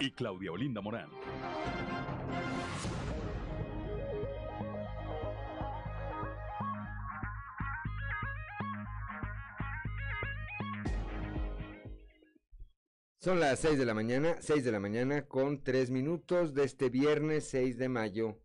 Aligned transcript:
y 0.00 0.12
Claudia 0.12 0.50
Olinda 0.50 0.80
Morán. 0.80 1.10
Son 13.18 13.38
las 13.38 13.60
6 13.60 13.78
de 13.78 13.84
la 13.84 13.92
mañana, 13.92 14.36
6 14.40 14.64
de 14.64 14.72
la 14.72 14.80
mañana 14.80 15.26
con 15.26 15.62
3 15.62 15.90
minutos 15.90 16.54
de 16.54 16.64
este 16.64 16.88
viernes 16.88 17.46
6 17.50 17.76
de 17.76 17.90
mayo 17.90 18.40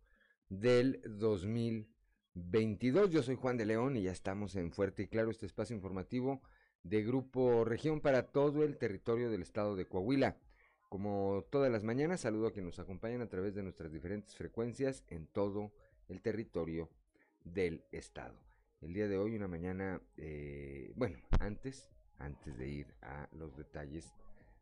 del 0.50 1.00
2022. 1.06 3.10
Yo 3.10 3.22
soy 3.22 3.36
Juan 3.36 3.56
de 3.56 3.64
León 3.64 3.96
y 3.96 4.02
ya 4.02 4.12
estamos 4.12 4.54
en 4.54 4.72
Fuerte 4.72 5.04
y 5.04 5.08
Claro, 5.08 5.30
este 5.30 5.46
espacio 5.46 5.74
informativo 5.74 6.42
de 6.82 7.02
Grupo 7.02 7.64
Región 7.64 8.02
para 8.02 8.24
todo 8.24 8.64
el 8.64 8.76
territorio 8.76 9.30
del 9.30 9.40
estado 9.40 9.76
de 9.76 9.86
Coahuila. 9.86 10.36
Como 10.88 11.44
todas 11.50 11.70
las 11.70 11.82
mañanas, 11.82 12.20
saludo 12.20 12.46
a 12.46 12.52
quienes 12.52 12.76
nos 12.76 12.84
acompañan 12.84 13.20
a 13.20 13.28
través 13.28 13.54
de 13.54 13.62
nuestras 13.62 13.90
diferentes 13.90 14.36
frecuencias 14.36 15.02
en 15.08 15.26
todo 15.26 15.72
el 16.08 16.22
territorio 16.22 16.88
del 17.44 17.84
estado. 17.90 18.38
El 18.80 18.94
día 18.94 19.08
de 19.08 19.18
hoy, 19.18 19.34
una 19.34 19.48
mañana, 19.48 20.00
eh, 20.16 20.92
bueno, 20.94 21.18
antes, 21.40 21.88
antes 22.18 22.56
de 22.56 22.68
ir 22.68 22.94
a 23.02 23.28
los 23.32 23.56
detalles 23.56 24.14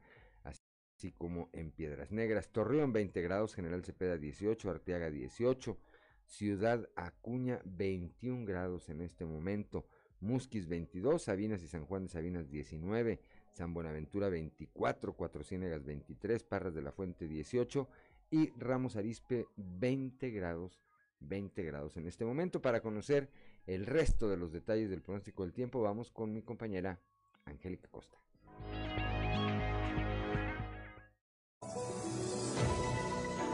así 1.01 1.13
como 1.13 1.49
en 1.55 1.71
Piedras 1.71 2.13
Negras, 2.13 2.51
Torreón 2.53 2.93
20 2.93 3.23
grados, 3.23 3.55
General 3.55 3.83
Cepeda 3.83 4.19
18, 4.19 4.69
Arteaga 4.69 5.11
18, 5.11 5.79
Ciudad 6.27 6.91
Acuña 6.95 7.63
21 7.65 8.45
grados 8.45 8.91
en 8.91 9.01
este 9.01 9.25
momento, 9.25 9.87
Musquis 10.21 10.69
22, 10.69 11.23
Sabinas 11.23 11.63
y 11.63 11.69
San 11.69 11.87
Juan 11.87 12.03
de 12.03 12.11
Sabinas 12.11 12.51
19, 12.51 13.19
San 13.51 13.73
Buenaventura 13.73 14.29
24, 14.29 15.15
Cuatro 15.15 15.43
Ciénegas 15.43 15.87
23, 15.87 16.45
Parras 16.45 16.75
de 16.75 16.83
la 16.83 16.93
Fuente 16.93 17.27
18 17.27 17.89
y 18.31 18.51
Ramos 18.59 18.97
Arispe 18.97 19.47
20 19.57 20.29
grados, 20.33 20.83
20 21.21 21.63
grados 21.63 21.97
en 21.97 22.09
este 22.09 22.27
momento. 22.27 22.61
Para 22.61 22.83
conocer 22.83 23.31
el 23.67 23.87
resto 23.87 24.29
de 24.29 24.37
los 24.37 24.53
detalles 24.53 24.91
del 24.91 25.01
pronóstico 25.01 25.45
del 25.45 25.55
tiempo, 25.55 25.81
vamos 25.81 26.11
con 26.11 26.35
mi 26.35 26.43
compañera 26.43 27.01
Angélica 27.47 27.89
Costa. 27.89 28.19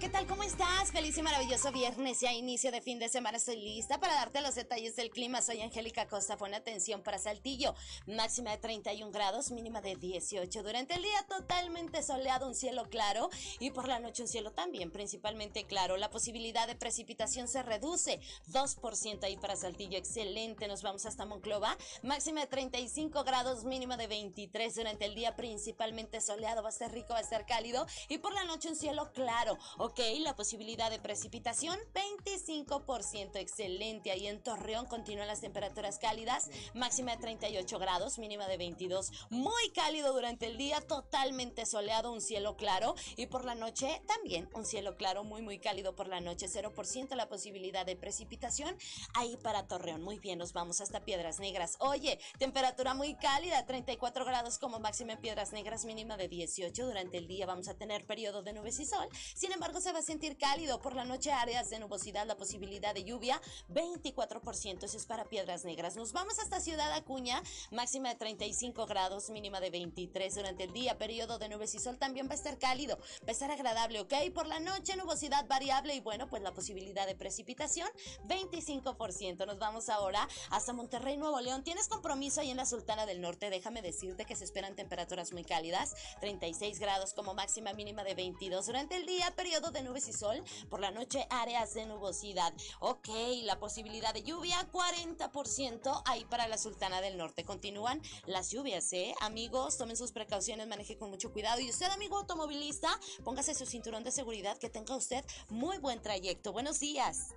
¿Qué 0.00 0.08
tal? 0.08 0.26
¿Cómo 0.26 0.42
estás? 0.44 0.92
Feliz 0.92 1.18
y 1.18 1.22
maravilloso 1.22 1.70
viernes, 1.72 2.20
ya 2.20 2.32
inicio 2.32 2.72
de 2.72 2.80
fin 2.80 2.98
de 2.98 3.10
semana. 3.10 3.36
Estoy 3.36 3.56
lista 3.56 4.00
para 4.00 4.14
darte 4.14 4.40
los 4.40 4.54
detalles 4.54 4.96
del 4.96 5.10
clima. 5.10 5.42
Soy 5.42 5.60
Angélica 5.60 6.08
Costa. 6.08 6.38
Pon 6.38 6.54
atención 6.54 7.02
para 7.02 7.18
Saltillo. 7.18 7.74
Máxima 8.06 8.50
de 8.52 8.56
31 8.56 9.12
grados, 9.12 9.50
mínima 9.50 9.82
de 9.82 9.96
18. 9.96 10.62
Durante 10.62 10.94
el 10.94 11.02
día 11.02 11.26
totalmente 11.28 12.02
soleado, 12.02 12.46
un 12.46 12.54
cielo 12.54 12.88
claro 12.88 13.28
y 13.58 13.72
por 13.72 13.88
la 13.88 14.00
noche 14.00 14.22
un 14.22 14.28
cielo 14.28 14.52
también 14.52 14.90
principalmente 14.90 15.64
claro. 15.64 15.98
La 15.98 16.08
posibilidad 16.08 16.66
de 16.66 16.76
precipitación 16.76 17.46
se 17.46 17.62
reduce 17.62 18.20
2% 18.48 19.24
ahí 19.24 19.36
para 19.36 19.54
Saltillo. 19.54 19.98
Excelente. 19.98 20.66
Nos 20.66 20.82
vamos 20.82 21.04
hasta 21.04 21.26
Monclova. 21.26 21.76
Máxima 22.02 22.40
de 22.40 22.46
35 22.46 23.22
grados, 23.24 23.64
mínima 23.64 23.98
de 23.98 24.06
23. 24.06 24.74
Durante 24.76 25.04
el 25.04 25.14
día 25.14 25.36
principalmente 25.36 26.22
soleado. 26.22 26.62
Va 26.62 26.70
a 26.70 26.72
ser 26.72 26.90
rico, 26.90 27.12
va 27.12 27.18
a 27.18 27.24
ser 27.24 27.44
cálido 27.44 27.86
y 28.08 28.16
por 28.16 28.32
la 28.32 28.44
noche 28.44 28.70
un 28.70 28.76
cielo 28.76 29.12
claro. 29.12 29.58
Ok, 29.90 29.98
la 30.20 30.36
posibilidad 30.36 30.88
de 30.88 31.00
precipitación 31.00 31.76
25%. 31.94 33.34
Excelente. 33.40 34.12
Ahí 34.12 34.28
en 34.28 34.40
Torreón 34.40 34.86
continúan 34.86 35.26
las 35.26 35.40
temperaturas 35.40 35.98
cálidas. 35.98 36.48
Máxima 36.74 37.10
de 37.10 37.16
38 37.16 37.76
grados, 37.80 38.20
mínima 38.20 38.46
de 38.46 38.56
22. 38.56 39.10
Muy 39.30 39.70
cálido 39.74 40.12
durante 40.12 40.46
el 40.46 40.56
día, 40.56 40.80
totalmente 40.80 41.66
soleado, 41.66 42.12
un 42.12 42.20
cielo 42.20 42.56
claro. 42.56 42.94
Y 43.16 43.26
por 43.26 43.44
la 43.44 43.56
noche 43.56 44.00
también 44.06 44.48
un 44.54 44.64
cielo 44.64 44.96
claro, 44.96 45.24
muy, 45.24 45.42
muy 45.42 45.58
cálido 45.58 45.96
por 45.96 46.06
la 46.06 46.20
noche. 46.20 46.46
0% 46.46 47.16
la 47.16 47.28
posibilidad 47.28 47.84
de 47.84 47.96
precipitación. 47.96 48.76
Ahí 49.14 49.36
para 49.38 49.66
Torreón. 49.66 50.02
Muy 50.02 50.20
bien, 50.20 50.38
nos 50.38 50.52
vamos 50.52 50.80
hasta 50.80 51.04
Piedras 51.04 51.40
Negras. 51.40 51.74
Oye, 51.80 52.20
temperatura 52.38 52.94
muy 52.94 53.16
cálida, 53.16 53.66
34 53.66 54.24
grados 54.24 54.58
como 54.58 54.78
máxima 54.78 55.14
en 55.14 55.20
Piedras 55.20 55.50
Negras, 55.50 55.84
mínima 55.84 56.16
de 56.16 56.28
18. 56.28 56.86
Durante 56.86 57.18
el 57.18 57.26
día 57.26 57.44
vamos 57.44 57.66
a 57.66 57.74
tener 57.74 58.06
periodo 58.06 58.44
de 58.44 58.52
nubes 58.52 58.78
y 58.78 58.86
sol. 58.86 59.08
Sin 59.34 59.50
embargo, 59.50 59.79
se 59.80 59.92
va 59.92 60.00
a 60.00 60.02
sentir 60.02 60.36
cálido. 60.36 60.80
Por 60.80 60.94
la 60.94 61.04
noche, 61.04 61.32
áreas 61.32 61.70
de 61.70 61.78
nubosidad, 61.78 62.26
la 62.26 62.36
posibilidad 62.36 62.94
de 62.94 63.04
lluvia, 63.04 63.40
24%. 63.68 64.84
Eso 64.84 64.96
es 64.96 65.06
para 65.06 65.24
Piedras 65.24 65.64
Negras. 65.64 65.96
Nos 65.96 66.12
vamos 66.12 66.38
hasta 66.38 66.60
Ciudad 66.60 66.92
Acuña, 66.92 67.42
máxima 67.70 68.10
de 68.10 68.16
35 68.16 68.86
grados, 68.86 69.30
mínima 69.30 69.60
de 69.60 69.70
23 69.70 70.34
durante 70.34 70.64
el 70.64 70.72
día. 70.72 70.98
Periodo 70.98 71.38
de 71.38 71.48
nubes 71.48 71.74
y 71.74 71.78
sol 71.78 71.98
también 71.98 72.28
va 72.28 72.32
a 72.32 72.36
estar 72.36 72.58
cálido, 72.58 72.98
va 72.98 73.28
a 73.28 73.30
estar 73.30 73.50
agradable, 73.50 74.00
¿ok? 74.00 74.14
Por 74.34 74.46
la 74.46 74.60
noche, 74.60 74.96
nubosidad 74.96 75.46
variable 75.46 75.94
y 75.94 76.00
bueno, 76.00 76.28
pues 76.28 76.42
la 76.42 76.52
posibilidad 76.52 77.06
de 77.06 77.14
precipitación, 77.14 77.88
25%. 78.26 79.46
Nos 79.46 79.58
vamos 79.58 79.88
ahora 79.88 80.28
hasta 80.50 80.72
Monterrey, 80.72 81.16
Nuevo 81.16 81.40
León. 81.40 81.64
¿Tienes 81.64 81.88
compromiso 81.88 82.40
ahí 82.40 82.50
en 82.50 82.56
la 82.58 82.66
Sultana 82.66 83.06
del 83.06 83.20
Norte? 83.20 83.50
Déjame 83.50 83.82
decirte 83.82 84.24
que 84.24 84.36
se 84.36 84.44
esperan 84.44 84.76
temperaturas 84.76 85.32
muy 85.32 85.44
cálidas, 85.44 85.94
36 86.20 86.78
grados 86.78 87.14
como 87.14 87.34
máxima 87.34 87.72
mínima 87.72 88.04
de 88.04 88.14
22 88.14 88.66
durante 88.66 88.96
el 88.96 89.06
día 89.06 89.30
periodo 89.34 89.69
de 89.72 89.82
nubes 89.82 90.08
y 90.08 90.12
sol, 90.12 90.42
por 90.68 90.80
la 90.80 90.90
noche 90.90 91.26
áreas 91.30 91.74
de 91.74 91.86
nubosidad. 91.86 92.52
Ok, 92.80 93.08
la 93.44 93.58
posibilidad 93.58 94.12
de 94.12 94.22
lluvia 94.22 94.56
40% 94.72 96.02
ahí 96.06 96.24
para 96.24 96.48
la 96.48 96.58
Sultana 96.58 97.00
del 97.00 97.16
Norte. 97.16 97.44
Continúan 97.44 98.00
las 98.26 98.50
lluvias, 98.50 98.92
¿eh? 98.92 99.14
Amigos, 99.20 99.78
tomen 99.78 99.96
sus 99.96 100.12
precauciones, 100.12 100.66
maneje 100.66 100.96
con 100.96 101.10
mucho 101.10 101.32
cuidado. 101.32 101.60
Y 101.60 101.70
usted, 101.70 101.86
amigo 101.86 102.18
automovilista, 102.18 102.88
póngase 103.24 103.54
su 103.54 103.66
cinturón 103.66 104.04
de 104.04 104.10
seguridad, 104.10 104.58
que 104.58 104.70
tenga 104.70 104.96
usted 104.96 105.24
muy 105.48 105.78
buen 105.78 106.00
trayecto. 106.00 106.52
Buenos 106.52 106.80
días. 106.80 107.34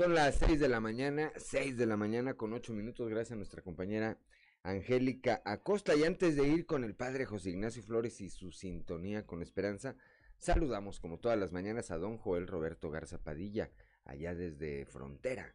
Son 0.00 0.14
las 0.14 0.36
6 0.36 0.58
de 0.58 0.68
la 0.68 0.80
mañana, 0.80 1.30
6 1.36 1.76
de 1.76 1.84
la 1.84 1.94
mañana 1.94 2.32
con 2.32 2.54
8 2.54 2.72
minutos, 2.72 3.06
gracias 3.10 3.32
a 3.32 3.36
nuestra 3.36 3.60
compañera 3.60 4.16
Angélica 4.62 5.42
Acosta. 5.44 5.94
Y 5.94 6.04
antes 6.04 6.36
de 6.36 6.46
ir 6.46 6.66
con 6.66 6.84
el 6.84 6.94
padre 6.94 7.24
José 7.24 7.50
Ignacio 7.50 7.82
Flores 7.82 8.20
y 8.20 8.30
su 8.30 8.52
sintonía 8.52 9.26
con 9.26 9.42
esperanza, 9.42 9.96
saludamos 10.38 11.00
como 11.00 11.18
todas 11.18 11.38
las 11.38 11.52
mañanas 11.52 11.90
a 11.90 11.98
don 11.98 12.18
Joel 12.18 12.46
Roberto 12.46 12.90
Garza 12.90 13.18
Padilla, 13.18 13.70
allá 14.04 14.34
desde 14.34 14.86
Frontera, 14.86 15.54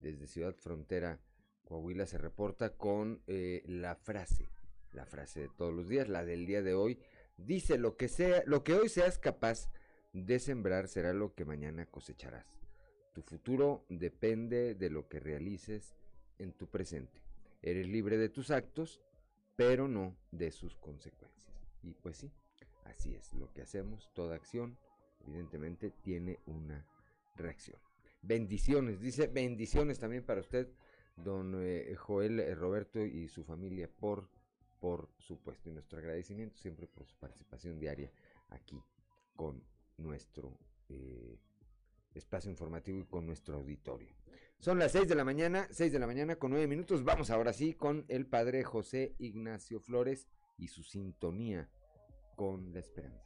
desde 0.00 0.26
Ciudad 0.26 0.54
Frontera, 0.56 1.20
Coahuila, 1.64 2.06
se 2.06 2.18
reporta 2.18 2.76
con 2.76 3.22
eh, 3.26 3.62
la 3.66 3.96
frase, 3.96 4.48
la 4.92 5.04
frase 5.04 5.40
de 5.40 5.48
todos 5.48 5.74
los 5.74 5.88
días, 5.88 6.08
la 6.08 6.24
del 6.24 6.46
día 6.46 6.62
de 6.62 6.74
hoy. 6.74 7.00
Dice, 7.36 7.76
lo 7.76 7.96
que, 7.96 8.08
sea, 8.08 8.42
lo 8.46 8.62
que 8.62 8.74
hoy 8.74 8.88
seas 8.88 9.18
capaz 9.18 9.68
de 10.12 10.38
sembrar 10.38 10.88
será 10.88 11.12
lo 11.12 11.34
que 11.34 11.44
mañana 11.44 11.86
cosecharás. 11.86 12.46
Tu 13.12 13.22
futuro 13.22 13.84
depende 13.88 14.74
de 14.74 14.90
lo 14.90 15.08
que 15.08 15.20
realices 15.20 15.96
en 16.38 16.52
tu 16.52 16.68
presente. 16.68 17.25
Eres 17.62 17.88
libre 17.88 18.16
de 18.18 18.28
tus 18.28 18.50
actos, 18.50 19.00
pero 19.56 19.88
no 19.88 20.16
de 20.30 20.50
sus 20.50 20.76
consecuencias. 20.76 21.56
Y 21.82 21.94
pues 21.94 22.18
sí, 22.18 22.32
así 22.84 23.14
es 23.14 23.32
lo 23.34 23.52
que 23.52 23.62
hacemos. 23.62 24.10
Toda 24.14 24.36
acción, 24.36 24.78
evidentemente, 25.20 25.90
tiene 25.90 26.38
una 26.46 26.86
reacción. 27.36 27.80
Bendiciones, 28.22 29.00
dice 29.00 29.28
bendiciones 29.28 29.98
también 29.98 30.24
para 30.24 30.40
usted, 30.40 30.68
don 31.16 31.54
eh, 31.62 31.94
Joel 31.96 32.40
eh, 32.40 32.54
Roberto 32.54 33.04
y 33.04 33.28
su 33.28 33.44
familia, 33.44 33.88
por, 33.88 34.28
por 34.80 35.08
supuesto. 35.18 35.68
Y 35.68 35.72
nuestro 35.72 35.98
agradecimiento 35.98 36.58
siempre 36.58 36.86
por 36.86 37.06
su 37.06 37.16
participación 37.16 37.78
diaria 37.78 38.10
aquí 38.48 38.82
con 39.34 39.62
nuestro 39.98 40.58
eh, 40.88 41.38
espacio 42.16 42.50
informativo 42.50 42.98
y 42.98 43.04
con 43.04 43.26
nuestro 43.26 43.56
auditorio. 43.56 44.14
Son 44.58 44.78
las 44.78 44.92
6 44.92 45.08
de 45.08 45.14
la 45.14 45.24
mañana, 45.24 45.68
6 45.70 45.92
de 45.92 45.98
la 45.98 46.06
mañana 46.06 46.36
con 46.36 46.50
9 46.50 46.66
minutos. 46.66 47.04
Vamos 47.04 47.30
ahora 47.30 47.52
sí 47.52 47.74
con 47.74 48.04
el 48.08 48.26
padre 48.26 48.64
José 48.64 49.14
Ignacio 49.18 49.80
Flores 49.80 50.26
y 50.56 50.68
su 50.68 50.82
sintonía 50.82 51.68
con 52.36 52.72
la 52.72 52.80
esperanza. 52.80 53.22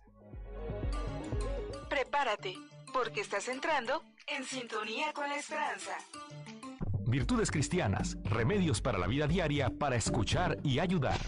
Prepárate, 1.89 2.55
porque 2.93 3.21
estás 3.21 3.49
entrando 3.49 4.03
en 4.27 4.45
sintonía 4.45 5.13
con 5.13 5.29
la 5.29 5.37
esperanza. 5.37 5.97
Virtudes 7.07 7.51
cristianas, 7.51 8.17
remedios 8.25 8.81
para 8.81 8.99
la 8.99 9.07
vida 9.07 9.27
diaria 9.27 9.71
para 9.71 9.97
escuchar 9.97 10.59
y 10.63 10.79
ayudar. 10.79 11.19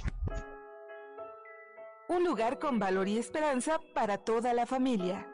Un 2.08 2.24
lugar 2.24 2.58
con 2.58 2.78
valor 2.78 3.08
y 3.08 3.18
esperanza 3.18 3.80
para 3.94 4.18
toda 4.18 4.52
la 4.52 4.66
familia. 4.66 5.31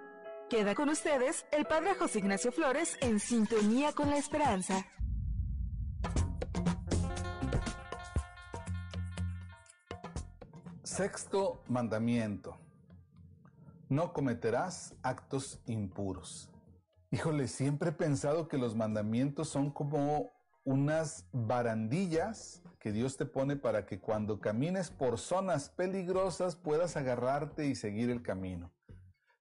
Queda 0.48 0.74
con 0.74 0.88
ustedes 0.88 1.44
el 1.52 1.66
Padre 1.66 1.94
José 1.94 2.20
Ignacio 2.20 2.50
Flores 2.52 2.96
en 3.02 3.20
sintonía 3.20 3.92
con 3.92 4.08
la 4.08 4.16
esperanza. 4.16 4.86
Sexto 10.82 11.62
mandamiento. 11.68 12.56
No 13.90 14.14
cometerás 14.14 14.94
actos 15.02 15.60
impuros. 15.66 16.50
Híjole, 17.10 17.46
siempre 17.46 17.90
he 17.90 17.92
pensado 17.92 18.48
que 18.48 18.56
los 18.56 18.74
mandamientos 18.74 19.50
son 19.50 19.70
como 19.70 20.30
unas 20.64 21.28
barandillas 21.30 22.62
que 22.80 22.92
Dios 22.92 23.18
te 23.18 23.26
pone 23.26 23.56
para 23.56 23.84
que 23.84 24.00
cuando 24.00 24.40
camines 24.40 24.90
por 24.90 25.18
zonas 25.18 25.68
peligrosas 25.68 26.56
puedas 26.56 26.96
agarrarte 26.96 27.66
y 27.66 27.74
seguir 27.74 28.08
el 28.08 28.22
camino. 28.22 28.72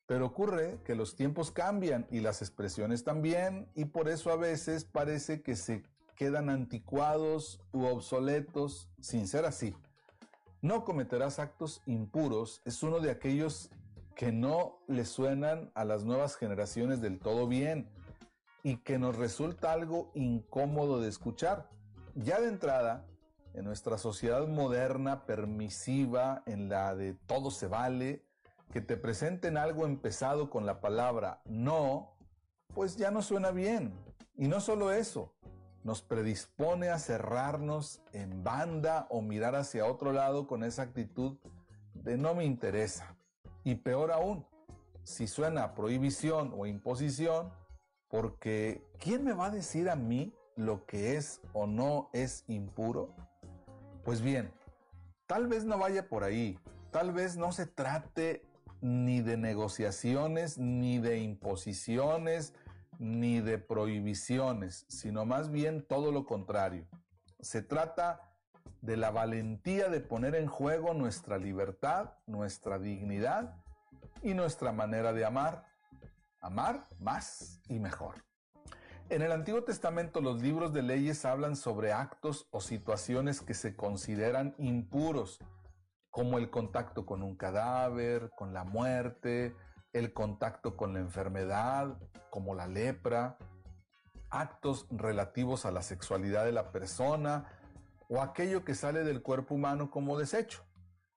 Pero 0.07 0.25
ocurre 0.25 0.79
que 0.85 0.95
los 0.95 1.15
tiempos 1.15 1.51
cambian 1.51 2.07
y 2.09 2.21
las 2.21 2.41
expresiones 2.41 3.03
también, 3.03 3.69
y 3.75 3.85
por 3.85 4.09
eso 4.09 4.31
a 4.31 4.37
veces 4.37 4.85
parece 4.85 5.41
que 5.41 5.55
se 5.55 5.83
quedan 6.15 6.49
anticuados 6.49 7.61
u 7.71 7.85
obsoletos, 7.85 8.89
sin 8.99 9.27
ser 9.27 9.45
así. 9.45 9.75
No 10.61 10.83
cometerás 10.83 11.37
actos 11.37 11.83
impuros 11.85 12.61
es 12.65 12.81
uno 12.81 12.99
de 12.99 13.11
aquellos 13.11 13.69
que 14.15 14.31
no 14.31 14.79
le 14.87 15.05
suenan 15.05 15.71
a 15.75 15.85
las 15.85 16.03
nuevas 16.03 16.35
generaciones 16.35 17.01
del 17.01 17.19
todo 17.19 17.47
bien 17.47 17.87
y 18.63 18.77
que 18.77 18.97
nos 18.97 19.15
resulta 19.15 19.71
algo 19.71 20.11
incómodo 20.15 20.99
de 20.99 21.09
escuchar. 21.09 21.69
Ya 22.15 22.41
de 22.41 22.47
entrada, 22.47 23.05
en 23.53 23.65
nuestra 23.65 23.99
sociedad 23.99 24.47
moderna, 24.47 25.25
permisiva, 25.25 26.41
en 26.47 26.67
la 26.67 26.95
de 26.95 27.13
todo 27.13 27.51
se 27.51 27.67
vale, 27.67 28.25
que 28.71 28.81
te 28.81 28.97
presenten 28.97 29.57
algo 29.57 29.85
empezado 29.85 30.49
con 30.49 30.65
la 30.65 30.81
palabra 30.81 31.41
no, 31.45 32.15
pues 32.73 32.97
ya 32.97 33.11
no 33.11 33.21
suena 33.21 33.51
bien. 33.51 33.93
Y 34.35 34.47
no 34.47 34.59
solo 34.59 34.91
eso, 34.91 35.33
nos 35.83 36.01
predispone 36.01 36.89
a 36.89 36.99
cerrarnos 36.99 38.01
en 38.11 38.43
banda 38.43 39.07
o 39.09 39.21
mirar 39.21 39.55
hacia 39.55 39.85
otro 39.85 40.11
lado 40.11 40.45
con 40.45 40.63
esa 40.63 40.83
actitud 40.83 41.37
de 41.93 42.17
no 42.17 42.35
me 42.35 42.45
interesa. 42.45 43.15
Y 43.63 43.75
peor 43.75 44.11
aún, 44.11 44.45
si 45.03 45.27
suena 45.27 45.73
prohibición 45.73 46.53
o 46.57 46.65
imposición, 46.65 47.51
porque 48.09 48.83
¿quién 48.99 49.23
me 49.23 49.33
va 49.33 49.47
a 49.47 49.51
decir 49.51 49.89
a 49.89 49.95
mí 49.95 50.33
lo 50.55 50.85
que 50.85 51.15
es 51.15 51.41
o 51.53 51.67
no 51.67 52.09
es 52.13 52.43
impuro? 52.47 53.15
Pues 54.03 54.21
bien, 54.21 54.51
tal 55.25 55.47
vez 55.47 55.65
no 55.65 55.77
vaya 55.77 56.07
por 56.07 56.23
ahí, 56.23 56.59
tal 56.91 57.11
vez 57.11 57.37
no 57.37 57.51
se 57.51 57.65
trate 57.65 58.46
ni 58.87 59.21
de 59.21 59.37
negociaciones, 59.37 60.57
ni 60.57 60.99
de 60.99 61.19
imposiciones, 61.19 62.53
ni 62.99 63.41
de 63.41 63.57
prohibiciones, 63.57 64.85
sino 64.87 65.25
más 65.25 65.51
bien 65.51 65.85
todo 65.85 66.11
lo 66.11 66.25
contrario. 66.25 66.87
Se 67.39 67.61
trata 67.61 68.21
de 68.81 68.97
la 68.97 69.11
valentía 69.11 69.89
de 69.89 69.99
poner 69.99 70.35
en 70.35 70.47
juego 70.47 70.93
nuestra 70.93 71.37
libertad, 71.37 72.13
nuestra 72.25 72.79
dignidad 72.79 73.55
y 74.23 74.33
nuestra 74.33 74.71
manera 74.71 75.13
de 75.13 75.25
amar. 75.25 75.65
Amar 76.39 76.87
más 76.99 77.61
y 77.67 77.79
mejor. 77.79 78.23
En 79.09 79.21
el 79.21 79.31
Antiguo 79.31 79.63
Testamento 79.63 80.21
los 80.21 80.41
libros 80.41 80.73
de 80.73 80.81
leyes 80.81 81.25
hablan 81.25 81.55
sobre 81.55 81.93
actos 81.93 82.47
o 82.51 82.61
situaciones 82.61 83.41
que 83.41 83.53
se 83.53 83.75
consideran 83.75 84.53
impuros, 84.57 85.39
como 86.17 86.39
el 86.39 86.49
contacto 86.49 87.05
con 87.05 87.21
un 87.21 87.35
cadáver, 87.35 88.31
con 88.35 88.51
la 88.51 88.63
muerte, 88.63 89.55
el 89.93 90.13
contacto 90.13 90.75
con 90.75 90.93
la 90.93 90.99
enfermedad, 90.99 91.95
como 92.31 92.55
la 92.55 92.65
lepra, 92.65 93.37
actos 94.31 94.87
relativos 94.89 95.67
a 95.67 95.71
la 95.71 95.83
sexualidad 95.83 96.45
de 96.45 96.53
la 96.53 96.71
persona 96.71 97.45
o 98.09 98.19
aquello 98.19 98.65
que 98.65 98.73
sale 98.73 99.03
del 99.03 99.21
cuerpo 99.21 99.53
humano 99.53 99.91
como 99.91 100.17
desecho. 100.17 100.65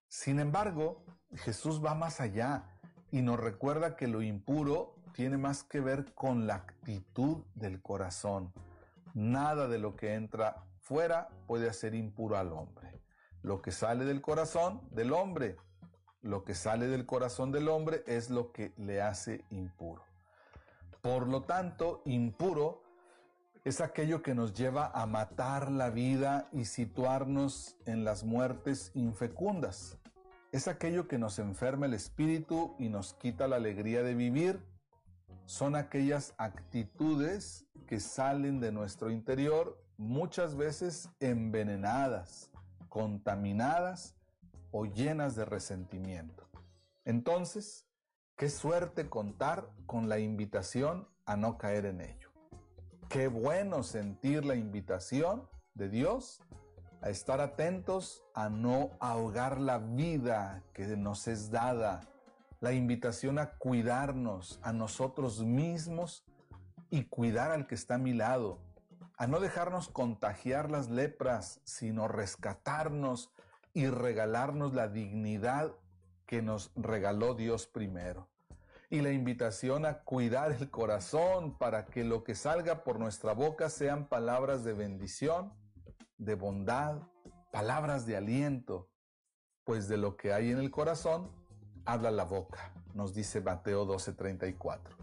Sin 0.06 0.38
embargo, 0.38 1.02
Jesús 1.32 1.82
va 1.82 1.94
más 1.94 2.20
allá 2.20 2.78
y 3.10 3.22
nos 3.22 3.40
recuerda 3.40 3.96
que 3.96 4.06
lo 4.06 4.20
impuro 4.20 4.96
tiene 5.14 5.38
más 5.38 5.64
que 5.64 5.80
ver 5.80 6.12
con 6.12 6.46
la 6.46 6.56
actitud 6.56 7.46
del 7.54 7.80
corazón. 7.80 8.52
Nada 9.14 9.66
de 9.66 9.78
lo 9.78 9.96
que 9.96 10.12
entra 10.12 10.66
fuera 10.78 11.30
puede 11.46 11.70
hacer 11.70 11.94
impuro 11.94 12.36
al 12.36 12.52
hombre. 12.52 12.99
Lo 13.42 13.62
que 13.62 13.72
sale 13.72 14.04
del 14.04 14.20
corazón 14.20 14.82
del 14.90 15.12
hombre, 15.12 15.56
lo 16.22 16.44
que 16.44 16.54
sale 16.54 16.86
del 16.86 17.06
corazón 17.06 17.52
del 17.52 17.68
hombre 17.68 18.04
es 18.06 18.28
lo 18.28 18.52
que 18.52 18.74
le 18.76 19.00
hace 19.00 19.44
impuro. 19.50 20.04
Por 21.00 21.26
lo 21.26 21.42
tanto, 21.42 22.02
impuro 22.04 22.82
es 23.64 23.80
aquello 23.80 24.22
que 24.22 24.34
nos 24.34 24.52
lleva 24.52 24.90
a 24.94 25.06
matar 25.06 25.70
la 25.70 25.88
vida 25.88 26.48
y 26.52 26.66
situarnos 26.66 27.76
en 27.86 28.04
las 28.04 28.24
muertes 28.24 28.90
infecundas. 28.94 29.96
Es 30.52 30.68
aquello 30.68 31.08
que 31.08 31.18
nos 31.18 31.38
enferma 31.38 31.86
el 31.86 31.94
espíritu 31.94 32.74
y 32.78 32.90
nos 32.90 33.14
quita 33.14 33.48
la 33.48 33.56
alegría 33.56 34.02
de 34.02 34.14
vivir. 34.14 34.62
Son 35.46 35.76
aquellas 35.76 36.34
actitudes 36.36 37.66
que 37.86 38.00
salen 38.00 38.60
de 38.60 38.72
nuestro 38.72 39.10
interior 39.10 39.82
muchas 39.96 40.56
veces 40.56 41.08
envenenadas 41.20 42.49
contaminadas 42.90 44.14
o 44.70 44.84
llenas 44.84 45.34
de 45.34 45.46
resentimiento. 45.46 46.46
Entonces, 47.06 47.86
qué 48.36 48.50
suerte 48.50 49.08
contar 49.08 49.70
con 49.86 50.10
la 50.10 50.18
invitación 50.18 51.08
a 51.24 51.36
no 51.36 51.56
caer 51.56 51.86
en 51.86 52.02
ello. 52.02 52.30
Qué 53.08 53.28
bueno 53.28 53.82
sentir 53.82 54.44
la 54.44 54.54
invitación 54.54 55.48
de 55.74 55.88
Dios 55.88 56.42
a 57.02 57.08
estar 57.08 57.40
atentos 57.40 58.22
a 58.34 58.50
no 58.50 58.90
ahogar 59.00 59.60
la 59.60 59.78
vida 59.78 60.62
que 60.74 60.86
nos 60.96 61.26
es 61.28 61.50
dada, 61.50 62.00
la 62.60 62.72
invitación 62.72 63.38
a 63.38 63.56
cuidarnos 63.56 64.60
a 64.62 64.72
nosotros 64.72 65.42
mismos 65.42 66.24
y 66.90 67.04
cuidar 67.04 67.52
al 67.52 67.66
que 67.66 67.74
está 67.74 67.94
a 67.94 67.98
mi 67.98 68.12
lado, 68.12 68.58
a 69.20 69.26
no 69.26 69.38
dejarnos 69.38 69.90
contagiar 69.90 70.70
las 70.70 70.88
lepras, 70.88 71.60
sino 71.64 72.08
rescatarnos 72.08 73.30
y 73.74 73.86
regalarnos 73.86 74.72
la 74.72 74.88
dignidad 74.88 75.74
que 76.24 76.40
nos 76.40 76.72
regaló 76.74 77.34
Dios 77.34 77.66
primero. 77.66 78.28
y 78.88 79.02
la 79.02 79.12
invitación 79.12 79.86
a 79.86 80.00
cuidar 80.00 80.50
el 80.50 80.68
corazón 80.68 81.56
para 81.58 81.86
que 81.86 82.02
lo 82.02 82.24
que 82.24 82.34
salga 82.34 82.82
por 82.82 82.98
nuestra 82.98 83.34
boca 83.34 83.68
sean 83.68 84.08
palabras 84.08 84.64
de 84.64 84.72
bendición, 84.72 85.52
de 86.18 86.34
bondad, 86.34 87.02
palabras 87.52 88.04
de 88.06 88.16
aliento, 88.16 88.88
pues 89.62 89.86
de 89.86 89.96
lo 89.96 90.16
que 90.16 90.32
hay 90.32 90.50
en 90.50 90.58
el 90.58 90.72
corazón 90.72 91.30
habla 91.84 92.10
la 92.10 92.24
boca, 92.24 92.72
nos 92.94 93.14
dice 93.14 93.40
Mateo 93.40 93.86
12:34. 93.86 94.96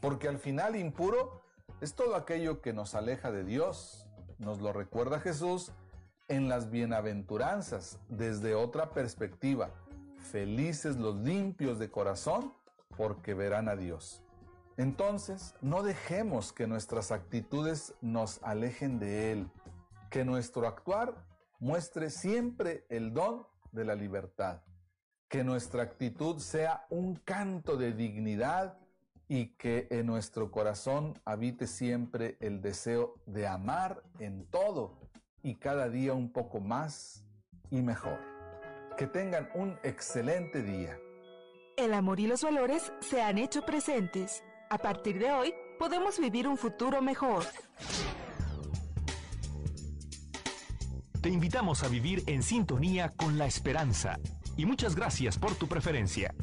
Porque 0.00 0.28
al 0.28 0.38
final 0.38 0.76
impuro 0.76 1.43
es 1.80 1.94
todo 1.94 2.16
aquello 2.16 2.62
que 2.62 2.72
nos 2.72 2.94
aleja 2.94 3.30
de 3.30 3.44
Dios, 3.44 4.06
nos 4.38 4.60
lo 4.60 4.72
recuerda 4.72 5.20
Jesús 5.20 5.72
en 6.28 6.48
las 6.48 6.70
bienaventuranzas 6.70 7.98
desde 8.08 8.54
otra 8.54 8.90
perspectiva. 8.92 9.70
Felices 10.16 10.96
los 10.96 11.16
limpios 11.16 11.78
de 11.78 11.90
corazón, 11.90 12.54
porque 12.96 13.34
verán 13.34 13.68
a 13.68 13.76
Dios. 13.76 14.22
Entonces, 14.76 15.54
no 15.60 15.82
dejemos 15.82 16.52
que 16.52 16.66
nuestras 16.66 17.12
actitudes 17.12 17.94
nos 18.00 18.42
alejen 18.42 18.98
de 18.98 19.32
Él, 19.32 19.50
que 20.10 20.24
nuestro 20.24 20.66
actuar 20.66 21.14
muestre 21.60 22.10
siempre 22.10 22.86
el 22.88 23.12
don 23.12 23.46
de 23.72 23.84
la 23.84 23.94
libertad, 23.94 24.62
que 25.28 25.44
nuestra 25.44 25.82
actitud 25.82 26.38
sea 26.38 26.86
un 26.88 27.16
canto 27.16 27.76
de 27.76 27.92
dignidad 27.92 28.78
y 29.28 29.56
que 29.56 29.86
en 29.90 30.06
nuestro 30.06 30.50
corazón 30.50 31.20
habite 31.24 31.66
siempre 31.66 32.36
el 32.40 32.60
deseo 32.60 33.14
de 33.26 33.46
amar 33.46 34.02
en 34.18 34.46
todo 34.46 34.98
y 35.42 35.56
cada 35.56 35.88
día 35.88 36.14
un 36.14 36.32
poco 36.32 36.60
más 36.60 37.24
y 37.70 37.82
mejor. 37.82 38.18
Que 38.96 39.06
tengan 39.06 39.48
un 39.54 39.78
excelente 39.82 40.62
día. 40.62 40.98
El 41.76 41.92
amor 41.94 42.20
y 42.20 42.26
los 42.26 42.42
valores 42.42 42.92
se 43.00 43.22
han 43.22 43.38
hecho 43.38 43.62
presentes. 43.62 44.44
A 44.70 44.78
partir 44.78 45.18
de 45.18 45.32
hoy, 45.32 45.54
podemos 45.78 46.18
vivir 46.18 46.46
un 46.46 46.56
futuro 46.56 47.02
mejor. 47.02 47.44
Te 51.20 51.28
invitamos 51.30 51.82
a 51.82 51.88
vivir 51.88 52.22
en 52.26 52.42
sintonía 52.42 53.12
con 53.16 53.38
la 53.38 53.46
esperanza 53.46 54.18
y 54.56 54.66
muchas 54.66 54.94
gracias 54.94 55.38
por 55.38 55.54
tu 55.54 55.66
preferencia. 55.66 56.34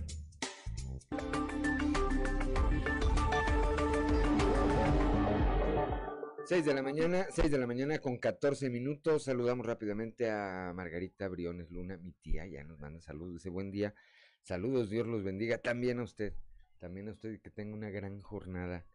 6 6.51 6.65
de 6.65 6.73
la 6.73 6.81
mañana, 6.81 7.27
6 7.29 7.49
de 7.49 7.57
la 7.57 7.65
mañana 7.65 7.99
con 7.99 8.17
14 8.17 8.69
minutos. 8.69 9.23
Saludamos 9.23 9.65
rápidamente 9.65 10.29
a 10.29 10.73
Margarita 10.75 11.29
Briones 11.29 11.71
Luna, 11.71 11.95
mi 11.95 12.11
tía, 12.11 12.45
ya 12.45 12.61
nos 12.65 12.77
manda 12.77 12.99
saludos, 12.99 13.35
dice 13.35 13.49
buen 13.49 13.71
día. 13.71 13.95
Saludos, 14.41 14.89
Dios 14.89 15.07
los 15.07 15.23
bendiga. 15.23 15.59
También 15.59 15.99
a 15.99 16.03
usted, 16.03 16.33
también 16.77 17.07
a 17.07 17.13
usted 17.13 17.39
que 17.39 17.51
tenga 17.51 17.73
una 17.73 17.89
gran 17.89 18.21
jornada, 18.21 18.85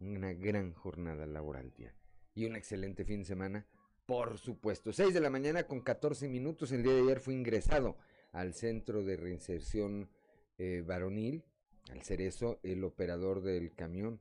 una 0.00 0.32
gran 0.32 0.72
jornada 0.72 1.26
laboral, 1.26 1.74
tía. 1.74 1.94
Y 2.34 2.46
un 2.46 2.56
excelente 2.56 3.04
fin 3.04 3.18
de 3.18 3.26
semana, 3.26 3.66
por 4.06 4.38
supuesto. 4.38 4.90
6 4.90 5.12
de 5.12 5.20
la 5.20 5.28
mañana 5.28 5.64
con 5.64 5.82
14 5.82 6.30
minutos. 6.30 6.72
El 6.72 6.82
día 6.82 6.94
de 6.94 7.02
ayer 7.02 7.20
fue 7.20 7.34
ingresado 7.34 7.98
al 8.32 8.54
centro 8.54 9.04
de 9.04 9.18
reinserción 9.18 10.08
eh, 10.56 10.82
varonil, 10.86 11.44
al 11.90 12.02
ser 12.04 12.22
eso, 12.22 12.58
el 12.62 12.82
operador 12.84 13.42
del 13.42 13.74
camión 13.74 14.18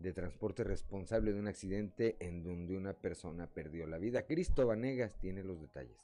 de 0.00 0.12
transporte 0.12 0.64
responsable 0.64 1.32
de 1.32 1.38
un 1.38 1.46
accidente 1.46 2.16
en 2.18 2.42
donde 2.42 2.76
una 2.76 2.94
persona 2.94 3.46
perdió 3.46 3.86
la 3.86 3.98
vida. 3.98 4.26
Cristo 4.26 4.66
Vanegas 4.66 5.14
tiene 5.16 5.44
los 5.44 5.60
detalles. 5.60 5.96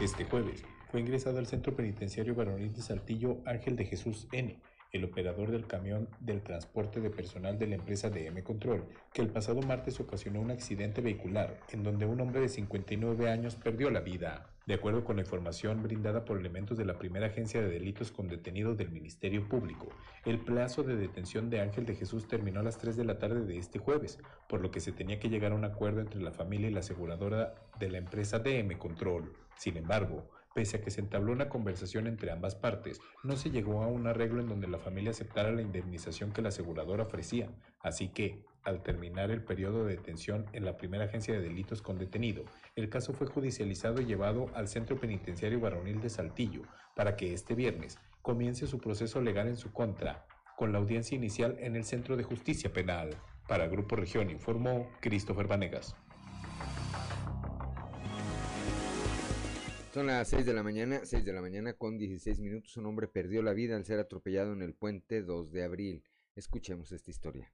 Este 0.00 0.24
jueves 0.24 0.64
fue 0.90 1.00
ingresado 1.00 1.38
al 1.38 1.46
centro 1.46 1.76
penitenciario 1.76 2.34
varonil 2.34 2.72
de 2.72 2.82
Saltillo 2.82 3.40
Ángel 3.46 3.76
de 3.76 3.84
Jesús 3.84 4.26
N., 4.32 4.58
el 4.92 5.04
operador 5.04 5.50
del 5.50 5.66
camión 5.66 6.06
del 6.20 6.42
transporte 6.42 7.00
de 7.00 7.08
personal 7.08 7.58
de 7.58 7.66
la 7.66 7.76
empresa 7.76 8.10
DM 8.10 8.42
Control, 8.42 8.84
que 9.14 9.22
el 9.22 9.28
pasado 9.28 9.62
martes 9.62 9.98
ocasionó 10.00 10.40
un 10.40 10.50
accidente 10.50 11.00
vehicular 11.00 11.58
en 11.70 11.82
donde 11.82 12.04
un 12.04 12.20
hombre 12.20 12.42
de 12.42 12.50
59 12.50 13.30
años 13.30 13.56
perdió 13.56 13.90
la 13.90 14.00
vida. 14.00 14.50
De 14.66 14.74
acuerdo 14.74 15.02
con 15.02 15.16
la 15.16 15.22
información 15.22 15.82
brindada 15.82 16.26
por 16.26 16.38
elementos 16.38 16.76
de 16.76 16.84
la 16.84 16.98
primera 16.98 17.28
agencia 17.28 17.62
de 17.62 17.70
delitos 17.70 18.12
con 18.12 18.28
detenidos 18.28 18.76
del 18.76 18.90
Ministerio 18.90 19.48
Público, 19.48 19.88
el 20.26 20.38
plazo 20.38 20.82
de 20.82 20.94
detención 20.94 21.48
de 21.48 21.60
Ángel 21.60 21.86
de 21.86 21.96
Jesús 21.96 22.28
terminó 22.28 22.60
a 22.60 22.62
las 22.62 22.76
3 22.76 22.94
de 22.94 23.04
la 23.06 23.18
tarde 23.18 23.46
de 23.46 23.56
este 23.56 23.78
jueves, 23.78 24.18
por 24.46 24.60
lo 24.60 24.70
que 24.70 24.80
se 24.80 24.92
tenía 24.92 25.18
que 25.18 25.30
llegar 25.30 25.52
a 25.52 25.56
un 25.56 25.64
acuerdo 25.64 26.02
entre 26.02 26.20
la 26.20 26.32
familia 26.32 26.68
y 26.68 26.72
la 26.72 26.80
aseguradora 26.80 27.54
de 27.80 27.90
la 27.90 27.98
empresa 27.98 28.40
DM 28.40 28.76
Control. 28.76 29.32
Sin 29.56 29.78
embargo, 29.78 30.28
Pese 30.54 30.76
a 30.76 30.80
que 30.80 30.90
se 30.90 31.00
entabló 31.00 31.32
una 31.32 31.48
conversación 31.48 32.06
entre 32.06 32.30
ambas 32.30 32.54
partes, 32.54 33.00
no 33.22 33.36
se 33.36 33.50
llegó 33.50 33.82
a 33.82 33.86
un 33.86 34.06
arreglo 34.06 34.40
en 34.40 34.48
donde 34.48 34.68
la 34.68 34.78
familia 34.78 35.12
aceptara 35.12 35.50
la 35.50 35.62
indemnización 35.62 36.32
que 36.32 36.42
la 36.42 36.50
aseguradora 36.50 37.04
ofrecía, 37.04 37.48
así 37.80 38.08
que, 38.08 38.44
al 38.62 38.82
terminar 38.82 39.30
el 39.30 39.42
periodo 39.42 39.84
de 39.84 39.96
detención 39.96 40.46
en 40.52 40.64
la 40.64 40.76
primera 40.76 41.06
agencia 41.06 41.34
de 41.34 41.40
delitos 41.40 41.82
con 41.82 41.98
detenido, 41.98 42.44
el 42.76 42.88
caso 42.88 43.12
fue 43.12 43.26
judicializado 43.26 44.00
y 44.00 44.06
llevado 44.06 44.46
al 44.54 44.68
Centro 44.68 45.00
Penitenciario 45.00 45.60
Varonil 45.60 46.00
de 46.00 46.10
Saltillo 46.10 46.62
para 46.94 47.16
que 47.16 47.32
este 47.32 47.54
viernes 47.54 47.98
comience 48.20 48.66
su 48.66 48.78
proceso 48.78 49.20
legal 49.20 49.48
en 49.48 49.56
su 49.56 49.72
contra, 49.72 50.26
con 50.56 50.72
la 50.72 50.78
audiencia 50.78 51.16
inicial 51.16 51.56
en 51.60 51.76
el 51.76 51.84
Centro 51.84 52.16
de 52.16 52.22
Justicia 52.24 52.72
Penal. 52.72 53.16
Para 53.48 53.66
Grupo 53.66 53.96
Región 53.96 54.30
informó 54.30 54.88
Christopher 55.00 55.48
Vanegas. 55.48 55.96
Son 59.92 60.06
las 60.06 60.28
6 60.28 60.46
de 60.46 60.54
la 60.54 60.62
mañana, 60.62 61.02
6 61.04 61.22
de 61.22 61.34
la 61.34 61.42
mañana 61.42 61.74
con 61.74 61.98
16 61.98 62.40
minutos. 62.40 62.78
Un 62.78 62.86
hombre 62.86 63.08
perdió 63.08 63.42
la 63.42 63.52
vida 63.52 63.76
al 63.76 63.84
ser 63.84 63.98
atropellado 63.98 64.54
en 64.54 64.62
el 64.62 64.72
puente 64.72 65.20
2 65.20 65.52
de 65.52 65.64
abril. 65.64 66.02
Escuchemos 66.34 66.92
esta 66.92 67.10
historia. 67.10 67.52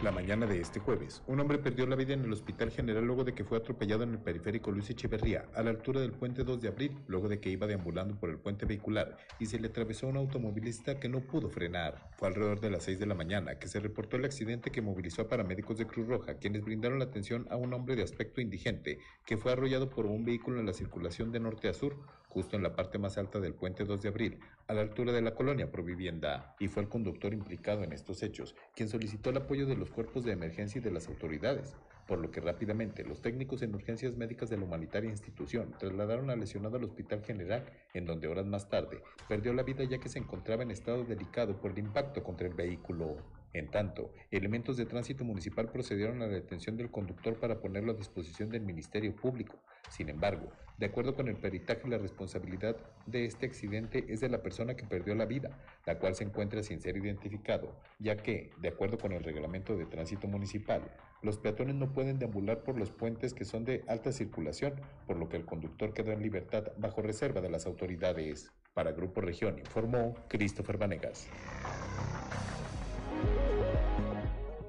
La 0.00 0.12
mañana 0.12 0.46
de 0.46 0.60
este 0.60 0.78
jueves, 0.78 1.24
un 1.26 1.40
hombre 1.40 1.58
perdió 1.58 1.84
la 1.84 1.96
vida 1.96 2.14
en 2.14 2.22
el 2.22 2.32
Hospital 2.32 2.70
General 2.70 3.04
luego 3.04 3.24
de 3.24 3.34
que 3.34 3.42
fue 3.42 3.58
atropellado 3.58 4.04
en 4.04 4.12
el 4.12 4.20
periférico 4.20 4.70
Luis 4.70 4.88
Echeverría, 4.90 5.46
a 5.56 5.62
la 5.64 5.70
altura 5.70 6.00
del 6.00 6.12
puente 6.12 6.44
2 6.44 6.62
de 6.62 6.68
abril, 6.68 6.96
luego 7.08 7.28
de 7.28 7.40
que 7.40 7.50
iba 7.50 7.66
deambulando 7.66 8.14
por 8.14 8.30
el 8.30 8.38
puente 8.38 8.64
vehicular 8.64 9.16
y 9.40 9.46
se 9.46 9.58
le 9.58 9.66
atravesó 9.66 10.06
un 10.06 10.16
automovilista 10.16 11.00
que 11.00 11.08
no 11.08 11.22
pudo 11.22 11.50
frenar. 11.50 12.10
Fue 12.16 12.28
alrededor 12.28 12.60
de 12.60 12.70
las 12.70 12.84
6 12.84 13.00
de 13.00 13.06
la 13.06 13.16
mañana 13.16 13.58
que 13.58 13.66
se 13.66 13.80
reportó 13.80 14.16
el 14.16 14.24
accidente 14.24 14.70
que 14.70 14.82
movilizó 14.82 15.22
a 15.22 15.28
paramédicos 15.28 15.78
de 15.78 15.88
Cruz 15.88 16.06
Roja, 16.06 16.34
quienes 16.34 16.64
brindaron 16.64 17.00
la 17.00 17.06
atención 17.06 17.48
a 17.50 17.56
un 17.56 17.74
hombre 17.74 17.96
de 17.96 18.04
aspecto 18.04 18.40
indigente 18.40 19.00
que 19.26 19.36
fue 19.36 19.50
arrollado 19.50 19.90
por 19.90 20.06
un 20.06 20.24
vehículo 20.24 20.60
en 20.60 20.66
la 20.66 20.74
circulación 20.74 21.32
de 21.32 21.40
norte 21.40 21.68
a 21.68 21.74
sur, 21.74 21.96
justo 22.28 22.56
en 22.56 22.62
la 22.62 22.76
parte 22.76 22.98
más 22.98 23.18
alta 23.18 23.40
del 23.40 23.54
puente 23.54 23.84
2 23.84 24.02
de 24.02 24.08
abril, 24.08 24.38
a 24.66 24.74
la 24.74 24.82
altura 24.82 25.12
de 25.12 25.22
la 25.22 25.34
colonia 25.34 25.70
Provivienda, 25.70 26.54
y 26.58 26.68
fue 26.68 26.82
el 26.82 26.88
conductor 26.88 27.32
implicado 27.32 27.82
en 27.84 27.92
estos 27.92 28.22
hechos, 28.22 28.54
quien 28.74 28.88
solicitó 28.88 29.30
el 29.30 29.38
apoyo 29.38 29.66
de 29.66 29.76
los 29.76 29.90
cuerpos 29.90 30.24
de 30.24 30.32
emergencia 30.32 30.78
y 30.78 30.82
de 30.82 30.90
las 30.90 31.08
autoridades, 31.08 31.76
por 32.06 32.18
lo 32.18 32.30
que 32.30 32.40
rápidamente 32.40 33.04
los 33.04 33.20
técnicos 33.20 33.62
en 33.62 33.74
urgencias 33.74 34.16
médicas 34.16 34.48
de 34.48 34.56
la 34.56 34.64
humanitaria 34.64 35.10
institución 35.10 35.74
trasladaron 35.78 36.30
al 36.30 36.40
lesionado 36.40 36.76
al 36.76 36.84
Hospital 36.84 37.22
General, 37.22 37.64
en 37.92 38.06
donde 38.06 38.28
horas 38.28 38.46
más 38.46 38.68
tarde 38.68 39.02
perdió 39.28 39.52
la 39.52 39.62
vida 39.62 39.84
ya 39.84 39.98
que 39.98 40.08
se 40.08 40.18
encontraba 40.18 40.62
en 40.62 40.70
estado 40.70 41.04
delicado 41.04 41.60
por 41.60 41.72
el 41.72 41.78
impacto 41.78 42.22
contra 42.22 42.48
el 42.48 42.54
vehículo. 42.54 43.37
En 43.54 43.70
tanto, 43.70 44.12
elementos 44.30 44.76
de 44.76 44.84
tránsito 44.84 45.24
municipal 45.24 45.70
procedieron 45.70 46.20
a 46.22 46.26
la 46.26 46.34
detención 46.34 46.76
del 46.76 46.90
conductor 46.90 47.38
para 47.40 47.60
ponerlo 47.60 47.92
a 47.92 47.96
disposición 47.96 48.50
del 48.50 48.62
Ministerio 48.62 49.14
Público. 49.16 49.56
Sin 49.90 50.10
embargo, 50.10 50.52
de 50.76 50.86
acuerdo 50.86 51.14
con 51.14 51.28
el 51.28 51.36
peritaje, 51.36 51.88
la 51.88 51.98
responsabilidad 51.98 52.76
de 53.06 53.24
este 53.24 53.46
accidente 53.46 54.04
es 54.08 54.20
de 54.20 54.28
la 54.28 54.42
persona 54.42 54.76
que 54.76 54.84
perdió 54.84 55.14
la 55.14 55.24
vida, 55.24 55.58
la 55.86 55.98
cual 55.98 56.14
se 56.14 56.24
encuentra 56.24 56.62
sin 56.62 56.80
ser 56.80 56.96
identificado, 56.96 57.74
ya 57.98 58.16
que, 58.16 58.50
de 58.58 58.68
acuerdo 58.68 58.98
con 58.98 59.12
el 59.12 59.24
reglamento 59.24 59.76
de 59.76 59.86
tránsito 59.86 60.28
municipal, 60.28 60.82
los 61.22 61.38
peatones 61.38 61.74
no 61.74 61.92
pueden 61.92 62.18
deambular 62.18 62.62
por 62.62 62.78
los 62.78 62.90
puentes 62.90 63.34
que 63.34 63.44
son 63.44 63.64
de 63.64 63.82
alta 63.88 64.12
circulación, 64.12 64.74
por 65.06 65.16
lo 65.16 65.28
que 65.28 65.36
el 65.36 65.46
conductor 65.46 65.94
quedó 65.94 66.12
en 66.12 66.22
libertad 66.22 66.70
bajo 66.76 67.02
reserva 67.02 67.40
de 67.40 67.50
las 67.50 67.66
autoridades. 67.66 68.52
Para 68.74 68.92
Grupo 68.92 69.20
Región 69.20 69.58
informó 69.58 70.14
Christopher 70.28 70.76
Vanegas. 70.76 71.28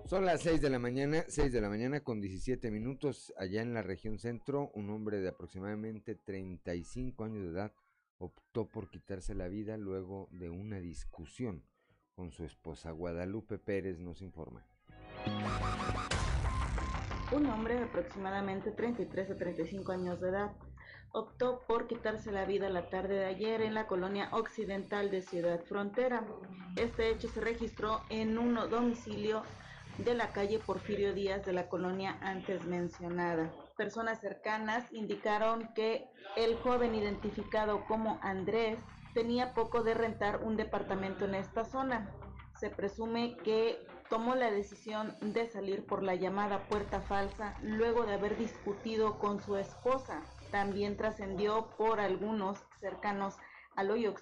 Son 0.09 0.25
las 0.25 0.41
6 0.41 0.59
de 0.59 0.71
la 0.71 0.79
mañana, 0.79 1.23
6 1.27 1.53
de 1.53 1.61
la 1.61 1.69
mañana 1.69 1.99
con 1.99 2.19
17 2.19 2.71
minutos. 2.71 3.31
Allá 3.37 3.61
en 3.61 3.75
la 3.75 3.83
región 3.83 4.17
centro, 4.17 4.71
un 4.73 4.89
hombre 4.89 5.19
de 5.19 5.29
aproximadamente 5.29 6.15
35 6.15 7.25
años 7.25 7.43
de 7.43 7.51
edad 7.51 7.71
optó 8.17 8.65
por 8.65 8.89
quitarse 8.89 9.35
la 9.35 9.47
vida 9.47 9.77
luego 9.77 10.27
de 10.31 10.49
una 10.49 10.79
discusión 10.79 11.63
con 12.15 12.31
su 12.31 12.43
esposa. 12.43 12.89
Guadalupe 12.89 13.59
Pérez 13.59 13.99
nos 13.99 14.23
informa. 14.23 14.65
Un 17.31 17.45
hombre 17.45 17.75
de 17.75 17.83
aproximadamente 17.83 18.71
33 18.71 19.29
a 19.29 19.37
35 19.37 19.91
años 19.91 20.19
de 20.21 20.29
edad 20.29 20.53
optó 21.11 21.61
por 21.67 21.85
quitarse 21.85 22.31
la 22.31 22.45
vida 22.45 22.67
la 22.69 22.89
tarde 22.89 23.13
de 23.13 23.25
ayer 23.25 23.61
en 23.61 23.75
la 23.75 23.85
colonia 23.85 24.29
occidental 24.31 25.11
de 25.11 25.21
Ciudad 25.21 25.63
Frontera. 25.65 26.25
Este 26.77 27.11
hecho 27.11 27.29
se 27.29 27.41
registró 27.41 28.01
en 28.09 28.39
un 28.39 28.55
domicilio 28.55 29.43
de 30.03 30.13
la 30.13 30.31
calle 30.31 30.59
Porfirio 30.59 31.13
Díaz 31.13 31.45
de 31.45 31.53
la 31.53 31.67
colonia 31.67 32.17
antes 32.21 32.65
mencionada. 32.65 33.51
personas 33.75 34.19
cercanas 34.19 34.91
indicaron 34.91 35.69
que 35.73 36.09
el 36.35 36.57
joven 36.57 36.95
identificado 36.95 37.85
como 37.85 38.19
Andrés 38.21 38.79
tenía 39.13 39.53
poco 39.53 39.83
de 39.83 39.93
rentar 39.93 40.41
un 40.43 40.55
departamento 40.55 41.25
en 41.25 41.35
esta 41.35 41.65
zona. 41.65 42.09
Se 42.59 42.69
presume 42.69 43.37
que 43.37 43.85
tomó 44.09 44.35
la 44.35 44.51
decisión 44.51 45.15
de 45.21 45.47
salir 45.47 45.85
por 45.85 46.03
la 46.03 46.15
llamada 46.15 46.67
puerta 46.67 47.01
falsa 47.01 47.55
luego 47.61 48.05
de 48.05 48.13
haber 48.13 48.37
discutido 48.37 49.17
con 49.19 49.41
su 49.41 49.57
esposa. 49.57 50.21
También 50.51 50.97
trascendió 50.97 51.69
por 51.77 51.99
algunos 51.99 52.59
cercanos 52.79 53.35
al 53.75 53.91
hoyo 53.91 54.13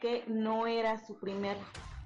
que 0.00 0.24
no 0.28 0.66
era 0.66 0.98
su 0.98 1.18
primer 1.18 1.56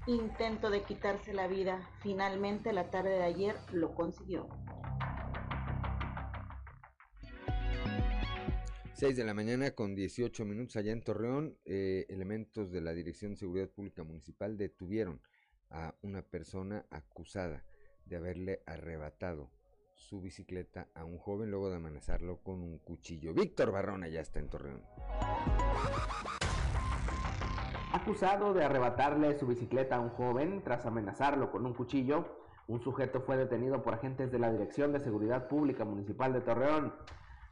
intento 0.06 0.70
de 0.70 0.82
quitarse 0.82 1.32
la 1.32 1.46
vida. 1.46 1.88
Finalmente 2.00 2.72
la 2.72 2.90
tarde 2.90 3.10
de 3.10 3.22
ayer 3.22 3.56
lo 3.72 3.94
consiguió. 3.94 4.48
6 8.94 9.16
de 9.16 9.24
la 9.24 9.32
mañana 9.32 9.70
con 9.70 9.94
18 9.94 10.44
minutos 10.44 10.76
allá 10.76 10.92
en 10.92 11.02
Torreón, 11.02 11.56
eh, 11.64 12.04
elementos 12.10 12.70
de 12.70 12.82
la 12.82 12.92
Dirección 12.92 13.32
de 13.32 13.38
Seguridad 13.38 13.70
Pública 13.70 14.04
Municipal 14.04 14.58
detuvieron 14.58 15.22
a 15.70 15.94
una 16.02 16.20
persona 16.20 16.84
acusada 16.90 17.64
de 18.04 18.16
haberle 18.16 18.62
arrebatado 18.66 19.50
su 19.94 20.20
bicicleta 20.20 20.88
a 20.94 21.04
un 21.04 21.16
joven 21.16 21.50
luego 21.50 21.70
de 21.70 21.76
amenazarlo 21.76 22.42
con 22.42 22.60
un 22.60 22.78
cuchillo. 22.78 23.32
Víctor 23.32 23.70
Barrona 23.70 24.08
ya 24.08 24.20
está 24.20 24.38
en 24.38 24.50
Torreón. 24.50 24.82
Acusado 27.92 28.54
de 28.54 28.64
arrebatarle 28.64 29.36
su 29.36 29.48
bicicleta 29.48 29.96
a 29.96 30.00
un 30.00 30.10
joven 30.10 30.62
tras 30.62 30.86
amenazarlo 30.86 31.50
con 31.50 31.66
un 31.66 31.74
cuchillo, 31.74 32.24
un 32.68 32.80
sujeto 32.80 33.20
fue 33.20 33.36
detenido 33.36 33.82
por 33.82 33.94
agentes 33.94 34.30
de 34.30 34.38
la 34.38 34.52
Dirección 34.52 34.92
de 34.92 35.00
Seguridad 35.00 35.48
Pública 35.48 35.84
Municipal 35.84 36.32
de 36.32 36.40
Torreón. 36.40 36.94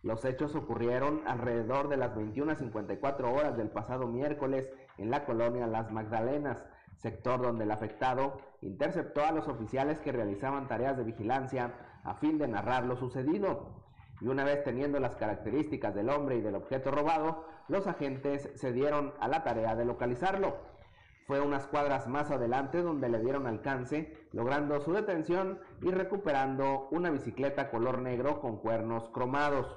Los 0.05 0.25
hechos 0.25 0.55
ocurrieron 0.55 1.23
alrededor 1.27 1.89
de 1.89 1.97
las 1.97 2.15
21.54 2.15 3.37
horas 3.37 3.57
del 3.57 3.69
pasado 3.71 4.07
miércoles 4.07 4.71
en 4.97 5.11
la 5.11 5.25
colonia 5.25 5.67
Las 5.67 5.91
Magdalenas, 5.91 6.65
sector 6.99 7.43
donde 7.43 7.65
el 7.65 7.73
afectado 7.73 8.37
interceptó 8.61 9.25
a 9.25 9.33
los 9.33 9.49
oficiales 9.49 9.99
que 9.99 10.13
realizaban 10.13 10.69
tareas 10.69 10.97
de 10.97 11.03
vigilancia 11.03 11.75
a 12.05 12.15
fin 12.15 12.39
de 12.39 12.47
narrar 12.47 12.85
lo 12.85 12.97
sucedido. 12.97 13.88
Y 14.21 14.27
una 14.27 14.45
vez 14.45 14.65
teniendo 14.65 14.99
las 14.99 15.17
características 15.17 15.95
del 15.95 16.11
hombre 16.11 16.37
y 16.37 16.41
del 16.41 16.57
objeto 16.57 16.91
robado, 16.91 17.45
los 17.69 17.87
agentes 17.87 18.51
se 18.55 18.73
dieron 18.73 19.15
a 19.21 19.29
la 19.29 19.45
tarea 19.45 19.77
de 19.77 19.85
localizarlo. 19.85 20.57
Fue 21.27 21.41
unas 21.41 21.67
cuadras 21.67 22.09
más 22.09 22.31
adelante 22.31 22.83
donde 22.83 23.11
le 23.11 23.21
dieron 23.21 23.47
alcance, 23.47 24.17
logrando 24.33 24.81
su 24.81 24.93
detención 24.93 25.61
y 25.83 25.91
recuperando 25.91 26.89
una 26.91 27.11
bicicleta 27.11 27.71
color 27.71 28.01
negro 28.01 28.41
con 28.41 28.57
cuernos 28.57 29.11
cromados. 29.11 29.77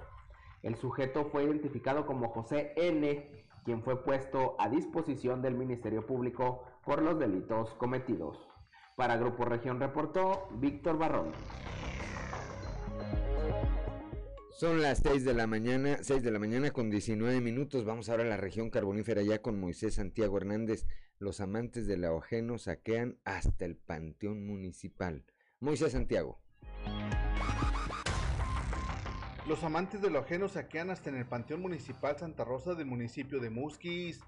El 0.63 0.75
sujeto 0.75 1.25
fue 1.25 1.43
identificado 1.43 2.05
como 2.05 2.29
José 2.29 2.73
N., 2.77 3.45
quien 3.65 3.83
fue 3.83 4.01
puesto 4.03 4.55
a 4.59 4.69
disposición 4.69 5.41
del 5.41 5.55
Ministerio 5.55 6.05
Público 6.05 6.63
por 6.85 7.01
los 7.01 7.19
delitos 7.19 7.73
cometidos. 7.75 8.47
Para 8.95 9.17
Grupo 9.17 9.45
Región 9.45 9.79
reportó 9.79 10.47
Víctor 10.53 10.97
Barrón. 10.97 11.31
Son 14.53 14.81
las 14.81 14.99
6 14.99 15.25
de 15.25 15.33
la 15.33 15.47
mañana, 15.47 15.97
6 16.01 16.21
de 16.21 16.31
la 16.31 16.37
mañana 16.37 16.71
con 16.71 16.89
19 16.89 17.41
minutos. 17.41 17.85
Vamos 17.85 18.09
ahora 18.09 18.23
a 18.23 18.27
la 18.27 18.37
región 18.37 18.69
carbonífera 18.69 19.21
ya 19.23 19.41
con 19.41 19.59
Moisés 19.59 19.95
Santiago 19.95 20.37
Hernández. 20.37 20.85
Los 21.19 21.39
amantes 21.41 21.87
de 21.87 21.97
la 21.97 22.15
ajeno 22.15 22.57
saquean 22.57 23.17
hasta 23.23 23.65
el 23.65 23.75
panteón 23.75 24.45
municipal. 24.45 25.23
Moisés 25.59 25.93
Santiago. 25.93 26.39
Los 29.47 29.63
amantes 29.63 30.01
de 30.01 30.11
lo 30.11 30.19
ajeno 30.19 30.47
saquean 30.47 30.91
hasta 30.91 31.09
en 31.09 31.15
el 31.15 31.25
Panteón 31.25 31.61
Municipal 31.61 32.17
Santa 32.17 32.43
Rosa 32.45 32.75
del 32.75 32.85
municipio 32.85 33.39
de 33.39 33.49
Musquis. 33.49 34.21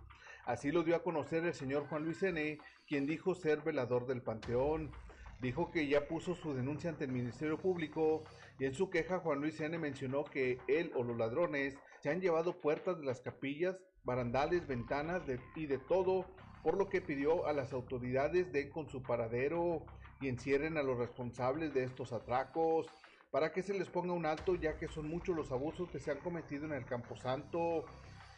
Así 0.45 0.71
lo 0.71 0.83
dio 0.83 0.95
a 0.95 1.03
conocer 1.03 1.45
el 1.45 1.53
señor 1.53 1.85
Juan 1.87 2.03
Luis 2.03 2.23
N., 2.23 2.57
quien 2.87 3.05
dijo 3.05 3.35
ser 3.35 3.61
velador 3.61 4.07
del 4.07 4.23
Panteón. 4.23 4.91
Dijo 5.39 5.69
que 5.69 5.87
ya 5.87 6.07
puso 6.07 6.35
su 6.35 6.53
denuncia 6.53 6.89
ante 6.89 7.03
el 7.05 7.11
Ministerio 7.11 7.57
Público 7.57 8.23
y 8.59 8.65
en 8.65 8.73
su 8.73 8.89
queja 8.89 9.19
Juan 9.19 9.41
Luis 9.41 9.59
N. 9.59 9.77
mencionó 9.77 10.23
que 10.23 10.59
él 10.67 10.91
o 10.95 11.03
los 11.03 11.17
ladrones 11.17 11.75
se 12.01 12.09
han 12.09 12.21
llevado 12.21 12.59
puertas 12.59 12.99
de 12.99 13.05
las 13.05 13.21
capillas, 13.21 13.77
barandales, 14.03 14.67
ventanas 14.67 15.23
y 15.55 15.65
de 15.65 15.77
todo, 15.77 16.25
por 16.61 16.77
lo 16.77 16.89
que 16.89 17.01
pidió 17.01 17.47
a 17.47 17.53
las 17.53 17.73
autoridades 17.73 18.51
den 18.51 18.69
con 18.69 18.89
su 18.89 19.01
paradero 19.01 19.83
y 20.21 20.27
encierren 20.29 20.77
a 20.77 20.83
los 20.83 20.97
responsables 20.97 21.73
de 21.73 21.83
estos 21.83 22.13
atracos 22.13 22.87
para 23.31 23.51
que 23.51 23.63
se 23.63 23.73
les 23.73 23.89
ponga 23.89 24.13
un 24.13 24.25
alto 24.25 24.55
ya 24.55 24.77
que 24.77 24.87
son 24.87 25.09
muchos 25.09 25.35
los 25.35 25.51
abusos 25.51 25.89
que 25.89 25.99
se 25.99 26.11
han 26.11 26.19
cometido 26.19 26.65
en 26.65 26.73
el 26.73 26.85
Camposanto. 26.85 27.83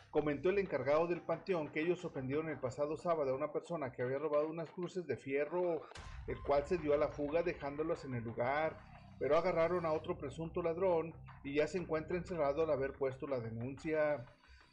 Comentó 0.10 0.50
el 0.50 0.60
encargado 0.60 1.06
del 1.08 1.22
panteón 1.22 1.68
que 1.68 1.82
ellos 1.82 2.00
sorprendieron 2.00 2.48
el 2.48 2.58
pasado 2.58 2.96
sábado 2.96 3.32
a 3.32 3.36
una 3.36 3.52
persona 3.52 3.92
que 3.92 4.04
había 4.04 4.18
robado 4.18 4.48
unas 4.48 4.72
cruces 4.72 5.06
de 5.06 5.18
fierro, 5.18 5.82
el 6.28 6.40
cual 6.42 6.66
se 6.66 6.78
dio 6.78 6.94
a 6.94 6.98
la 6.98 7.10
fuga 7.10 7.44
dejándolas 7.44 8.06
en 8.06 8.16
el 8.16 8.24
lugar, 8.24 8.78
pero 9.20 9.38
agarraron 9.38 9.86
a 9.86 9.94
otro 9.94 10.18
presunto 10.18 10.62
ladrón 10.62 11.14
y 11.44 11.56
ya 11.56 11.68
se 11.68 11.78
encuentra 11.78 12.18
encerrado 12.18 12.64
al 12.64 12.72
haber 12.72 12.94
puesto 12.94 13.28
la 13.28 13.40
denuncia. 13.40 14.26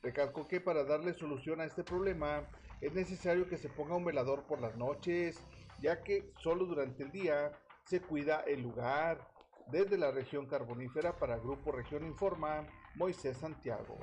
Recalcó 0.02 0.48
que 0.48 0.60
para 0.60 0.84
darle 0.84 1.14
solución 1.14 1.60
a 1.60 1.64
este 1.64 1.84
problema 1.84 2.48
es 2.80 2.92
necesario 2.94 3.48
que 3.48 3.56
se 3.56 3.68
ponga 3.68 3.96
un 3.96 4.04
velador 4.04 4.42
por 4.44 4.60
las 4.60 4.76
noches, 4.76 5.38
ya 5.80 6.02
que 6.02 6.32
solo 6.40 6.66
durante 6.66 7.04
el 7.04 7.12
día 7.12 7.52
se 7.84 8.00
cuida 8.00 8.40
el 8.40 8.62
lugar. 8.62 9.28
Desde 9.70 9.96
la 9.96 10.10
región 10.10 10.46
carbonífera 10.46 11.16
para 11.16 11.38
Grupo 11.38 11.70
Región 11.70 12.04
Informa, 12.04 12.66
Moisés 12.96 13.36
Santiago. 13.36 13.98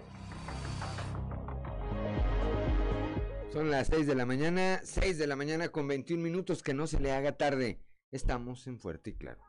Son 3.51 3.69
las 3.69 3.87
6 3.87 4.07
de 4.07 4.15
la 4.15 4.25
mañana, 4.25 4.79
6 4.83 5.17
de 5.17 5.27
la 5.27 5.35
mañana 5.35 5.69
con 5.69 5.87
21 5.87 6.23
minutos, 6.23 6.63
que 6.63 6.73
no 6.73 6.87
se 6.87 6.99
le 6.99 7.11
haga 7.11 7.33
tarde. 7.33 7.79
Estamos 8.11 8.65
en 8.67 8.79
Fuerte 8.79 9.09
y 9.09 9.13
Claro. 9.15 9.48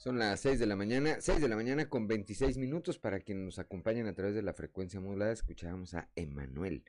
Son 0.00 0.18
las 0.18 0.40
6 0.40 0.58
de 0.58 0.64
la 0.64 0.76
mañana, 0.76 1.20
6 1.20 1.42
de 1.42 1.48
la 1.48 1.56
mañana 1.56 1.90
con 1.90 2.08
26 2.08 2.56
minutos 2.56 2.98
para 2.98 3.20
quienes 3.20 3.44
nos 3.44 3.58
acompañan 3.58 4.06
a 4.06 4.14
través 4.14 4.34
de 4.34 4.40
la 4.40 4.54
frecuencia 4.54 4.98
modulada. 4.98 5.30
Escuchábamos 5.30 5.92
a 5.92 6.08
Emanuel 6.16 6.84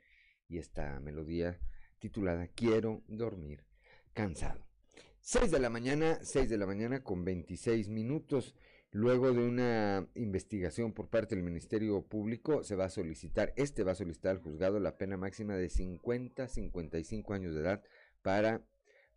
y 0.48 0.56
esta 0.56 0.98
melodía 0.98 1.60
titulada 1.98 2.46
Quiero 2.46 3.02
dormir 3.08 3.66
cansado. 4.14 4.66
6 5.20 5.50
de 5.50 5.60
la 5.60 5.68
mañana, 5.68 6.20
6 6.22 6.48
de 6.48 6.56
la 6.56 6.64
mañana 6.64 7.04
con 7.04 7.22
26 7.22 7.90
minutos. 7.90 8.56
Luego 8.92 9.30
de 9.30 9.46
una 9.46 10.08
investigación 10.14 10.94
por 10.94 11.10
parte 11.10 11.34
del 11.34 11.44
Ministerio 11.44 12.00
Público, 12.06 12.64
se 12.64 12.76
va 12.76 12.86
a 12.86 12.88
solicitar, 12.88 13.52
este 13.56 13.84
va 13.84 13.92
a 13.92 13.94
solicitar 13.94 14.30
al 14.30 14.42
juzgado 14.42 14.80
la 14.80 14.96
pena 14.96 15.18
máxima 15.18 15.54
de 15.54 15.68
50 15.68 16.48
55 16.48 17.34
años 17.34 17.54
de 17.54 17.60
edad 17.60 17.82
para 18.22 18.62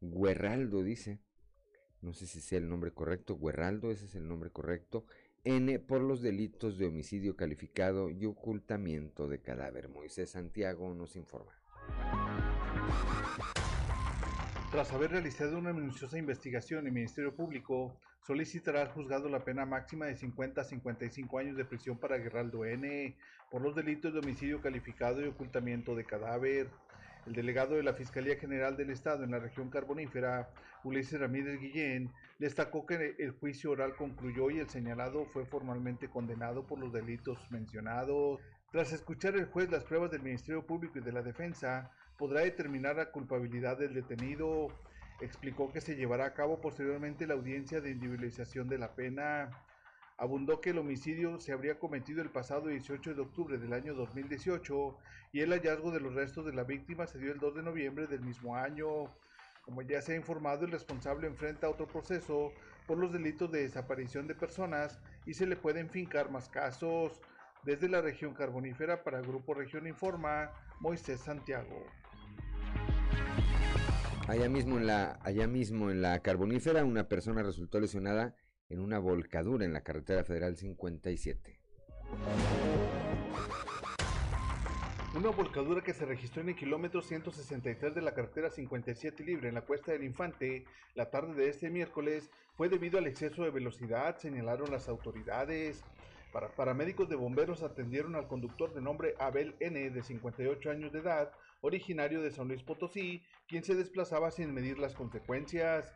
Guerraldo, 0.01 0.83
dice, 0.83 1.21
no 2.05 2.13
sé 2.13 2.27
si 2.27 2.39
sea 2.39 2.59
el 2.59 2.69
nombre 2.69 2.91
correcto, 2.91 3.37
Guerraldo, 3.37 3.91
ese 3.91 4.05
es 4.05 4.15
el 4.15 4.27
nombre 4.27 4.51
correcto, 4.51 5.05
N 5.43 5.79
por 5.79 6.01
los 6.01 6.21
delitos 6.21 6.77
de 6.77 6.85
homicidio 6.85 7.35
calificado 7.35 8.09
y 8.09 8.25
ocultamiento 8.25 9.27
de 9.27 9.39
cadáver. 9.39 9.89
Moisés 9.89 10.29
Santiago 10.29 10.93
nos 10.93 11.15
informa. 11.15 11.51
Tras 14.71 14.91
haber 14.93 15.11
realizado 15.11 15.57
una 15.57 15.73
minuciosa 15.73 16.17
investigación, 16.17 16.85
el 16.85 16.93
Ministerio 16.93 17.35
Público 17.35 17.97
solicitará 18.25 18.81
al 18.81 18.89
juzgado 18.89 19.29
la 19.29 19.43
pena 19.43 19.65
máxima 19.65 20.05
de 20.05 20.15
50 20.15 20.61
a 20.61 20.63
55 20.63 21.39
años 21.39 21.57
de 21.57 21.65
prisión 21.65 21.97
para 21.97 22.17
Guerraldo 22.17 22.65
N 22.65 23.15
por 23.49 23.61
los 23.61 23.75
delitos 23.75 24.13
de 24.13 24.19
homicidio 24.19 24.61
calificado 24.61 25.21
y 25.21 25.27
ocultamiento 25.27 25.95
de 25.95 26.05
cadáver. 26.05 26.69
El 27.25 27.33
delegado 27.33 27.75
de 27.75 27.83
la 27.83 27.93
Fiscalía 27.93 28.37
General 28.37 28.77
del 28.77 28.91
Estado 28.91 29.23
en 29.23 29.31
la 29.31 29.39
región 29.39 29.71
carbonífera, 29.71 30.49
Ulises 30.83 31.19
Ramírez 31.19 31.59
Guillén, 31.59 32.11
destacó 32.37 32.85
que 32.85 33.15
el 33.17 33.31
juicio 33.31 33.71
oral 33.71 33.95
concluyó 33.95 34.51
y 34.51 34.59
el 34.59 34.69
señalado 34.69 35.25
fue 35.25 35.45
formalmente 35.45 36.07
condenado 36.07 36.67
por 36.67 36.77
los 36.77 36.93
delitos 36.93 37.39
mencionados. 37.49 38.39
Tras 38.71 38.93
escuchar 38.93 39.35
el 39.35 39.45
juez 39.45 39.71
las 39.71 39.83
pruebas 39.85 40.11
del 40.11 40.21
Ministerio 40.21 40.67
Público 40.67 40.99
y 40.99 41.01
de 41.01 41.11
la 41.11 41.23
Defensa, 41.23 41.91
podrá 42.17 42.41
determinar 42.41 42.97
la 42.97 43.11
culpabilidad 43.11 43.77
del 43.77 43.95
detenido. 43.95 44.67
Explicó 45.19 45.71
que 45.71 45.81
se 45.81 45.95
llevará 45.95 46.25
a 46.25 46.33
cabo 46.33 46.61
posteriormente 46.61 47.25
la 47.25 47.33
audiencia 47.33 47.81
de 47.81 47.91
individualización 47.91 48.69
de 48.69 48.77
la 48.77 48.93
pena. 48.93 49.49
Abundó 50.17 50.61
que 50.61 50.69
el 50.69 50.77
homicidio 50.77 51.39
se 51.39 51.51
habría 51.51 51.77
cometido 51.77 52.21
el 52.21 52.29
pasado 52.29 52.69
18 52.69 53.15
de 53.15 53.21
octubre 53.21 53.57
del 53.57 53.73
año 53.73 53.93
2018 53.93 54.97
y 55.33 55.41
el 55.41 55.51
hallazgo 55.51 55.91
de 55.91 55.99
los 55.99 56.13
restos 56.13 56.45
de 56.45 56.53
la 56.53 56.63
víctima 56.63 57.05
se 57.05 57.19
dio 57.19 57.33
el 57.33 57.39
2 57.39 57.55
de 57.55 57.63
noviembre 57.63 58.07
del 58.07 58.21
mismo 58.21 58.55
año. 58.55 59.11
Como 59.63 59.81
ya 59.81 60.01
se 60.01 60.13
ha 60.13 60.15
informado, 60.15 60.63
el 60.63 60.71
responsable 60.71 61.27
enfrenta 61.27 61.69
otro 61.69 61.85
proceso 61.85 62.53
por 62.87 62.97
los 62.97 63.11
delitos 63.11 63.51
de 63.51 63.63
desaparición 63.63 64.25
de 64.25 64.35
personas 64.35 64.99
y 65.25 65.33
se 65.33 65.47
le 65.47 65.57
pueden 65.57 65.89
fincar 65.89 66.31
más 66.31 66.47
casos. 66.47 67.19
Desde 67.63 67.89
la 67.89 67.99
región 67.99 68.33
carbonífera 68.33 69.03
para 69.03 69.19
Grupo 69.19 69.53
Región 69.53 69.85
Informa, 69.85 70.51
Moisés 70.79 71.19
Santiago. 71.19 71.83
Allá 74.29 74.47
mismo 74.47 74.77
en 74.77 74.87
la, 74.87 75.19
allá 75.23 75.45
mismo 75.47 75.91
en 75.91 76.01
la 76.01 76.19
carbonífera, 76.19 76.85
una 76.85 77.09
persona 77.09 77.43
resultó 77.43 77.81
lesionada 77.81 78.33
en 78.69 78.79
una 78.79 78.99
volcadura 78.99 79.65
en 79.65 79.73
la 79.73 79.81
carretera 79.81 80.23
federal 80.23 80.57
57. 80.57 81.59
Una 85.15 85.29
volcadura 85.29 85.81
que 85.81 85.93
se 85.93 86.05
registró 86.05 86.41
en 86.41 86.49
el 86.49 86.55
kilómetro 86.55 87.01
163 87.01 87.95
de 87.95 88.01
la 88.01 88.13
carretera 88.13 88.49
57 88.49 89.23
libre 89.23 89.47
en 89.47 89.55
la 89.55 89.61
Cuesta 89.61 89.93
del 89.93 90.03
Infante 90.03 90.65
la 90.93 91.09
tarde 91.09 91.33
de 91.35 91.49
este 91.49 91.69
miércoles 91.69 92.29
fue 92.57 92.67
debido 92.67 92.97
al 92.97 93.07
exceso 93.07 93.43
de 93.43 93.49
velocidad, 93.49 94.17
señalaron 94.17 94.71
las 94.71 94.89
autoridades. 94.89 95.83
Para, 96.33 96.49
paramédicos 96.49 97.07
de 97.07 97.15
bomberos 97.15 97.63
atendieron 97.63 98.15
al 98.15 98.27
conductor 98.27 98.73
de 98.73 98.81
nombre 98.81 99.15
Abel 99.19 99.55
N, 99.61 99.89
de 99.89 100.03
58 100.03 100.69
años 100.69 100.91
de 100.91 100.99
edad, 100.99 101.31
originario 101.61 102.21
de 102.21 102.31
San 102.31 102.49
Luis 102.49 102.63
Potosí, 102.63 103.23
quien 103.47 103.63
se 103.63 103.75
desplazaba 103.75 104.31
sin 104.31 104.53
medir 104.53 104.79
las 104.79 104.95
consecuencias. 104.95 105.93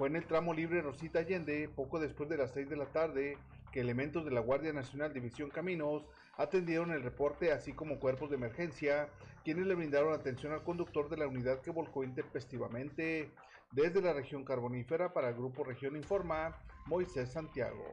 Fue 0.00 0.08
en 0.08 0.16
el 0.16 0.24
tramo 0.24 0.54
libre 0.54 0.80
Rosita 0.80 1.18
Allende, 1.18 1.68
poco 1.68 2.00
después 2.00 2.26
de 2.30 2.38
las 2.38 2.52
6 2.52 2.70
de 2.70 2.76
la 2.76 2.86
tarde, 2.86 3.36
que 3.70 3.82
elementos 3.82 4.24
de 4.24 4.30
la 4.30 4.40
Guardia 4.40 4.72
Nacional 4.72 5.12
División 5.12 5.50
Caminos 5.50 6.06
atendieron 6.38 6.90
el 6.92 7.02
reporte, 7.02 7.52
así 7.52 7.74
como 7.74 8.00
cuerpos 8.00 8.30
de 8.30 8.36
emergencia, 8.36 9.10
quienes 9.44 9.66
le 9.66 9.74
brindaron 9.74 10.14
atención 10.14 10.54
al 10.54 10.62
conductor 10.62 11.10
de 11.10 11.18
la 11.18 11.26
unidad 11.26 11.60
que 11.60 11.70
volcó 11.70 12.02
intempestivamente. 12.02 13.30
Desde 13.72 14.00
la 14.00 14.14
región 14.14 14.42
carbonífera 14.42 15.12
para 15.12 15.28
el 15.28 15.34
Grupo 15.34 15.64
Región 15.64 15.94
Informa, 15.96 16.56
Moisés 16.86 17.30
Santiago. 17.32 17.84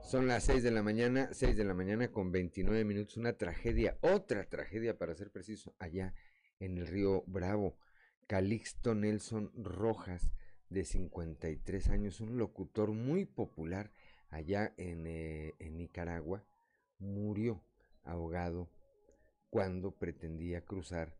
Son 0.00 0.28
las 0.28 0.44
6 0.44 0.62
de 0.62 0.70
la 0.70 0.84
mañana, 0.84 1.30
6 1.32 1.56
de 1.56 1.64
la 1.64 1.74
mañana 1.74 2.06
con 2.06 2.30
29 2.30 2.84
minutos, 2.84 3.16
una 3.16 3.32
tragedia, 3.32 3.98
otra 4.00 4.44
tragedia 4.44 4.96
para 4.96 5.16
ser 5.16 5.32
preciso, 5.32 5.74
allá 5.80 6.14
en 6.60 6.78
el 6.78 6.86
río 6.86 7.24
Bravo. 7.26 7.76
Calixto 8.26 8.94
Nelson 8.94 9.52
Rojas, 9.54 10.30
de 10.70 10.84
53 10.84 11.88
años, 11.90 12.20
un 12.20 12.38
locutor 12.38 12.92
muy 12.92 13.26
popular 13.26 13.92
allá 14.30 14.72
en, 14.76 15.06
eh, 15.06 15.54
en 15.58 15.76
Nicaragua, 15.76 16.42
murió 16.98 17.62
ahogado 18.02 18.68
cuando 19.50 19.92
pretendía 19.92 20.64
cruzar 20.64 21.14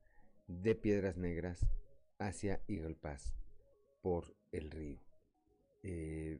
de 0.48 0.74
Piedras 0.74 1.16
Negras 1.16 1.66
hacia 2.18 2.60
Eagle 2.68 2.96
por 4.02 4.34
el 4.52 4.70
río. 4.70 4.98
Eh, 5.82 6.38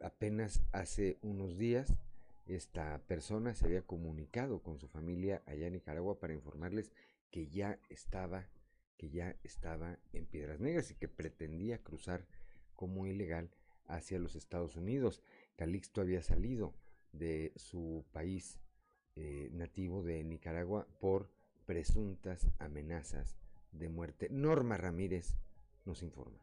apenas 0.00 0.62
hace 0.72 1.18
unos 1.22 1.56
días 1.58 1.94
esta 2.46 2.98
persona 3.06 3.54
se 3.54 3.66
había 3.66 3.82
comunicado 3.82 4.62
con 4.62 4.78
su 4.78 4.88
familia 4.88 5.42
allá 5.46 5.66
en 5.66 5.74
Nicaragua 5.74 6.18
para 6.18 6.34
informarles 6.34 6.90
que 7.32 7.48
ya 7.48 7.80
estaba 7.88 8.46
que 8.96 9.10
ya 9.10 9.34
estaba 9.42 9.98
en 10.12 10.26
Piedras 10.26 10.60
Negras 10.60 10.92
y 10.92 10.94
que 10.94 11.08
pretendía 11.08 11.82
cruzar 11.82 12.24
como 12.76 13.04
ilegal 13.04 13.50
hacia 13.86 14.20
los 14.20 14.36
Estados 14.36 14.76
Unidos. 14.76 15.24
Calixto 15.56 16.00
había 16.00 16.22
salido 16.22 16.72
de 17.10 17.52
su 17.56 18.04
país 18.12 18.60
eh, 19.16 19.50
nativo 19.52 20.04
de 20.04 20.22
Nicaragua 20.22 20.86
por 21.00 21.32
presuntas 21.66 22.46
amenazas 22.60 23.36
de 23.72 23.88
muerte. 23.88 24.28
Norma 24.30 24.76
Ramírez 24.76 25.34
nos 25.84 26.04
informa 26.04 26.38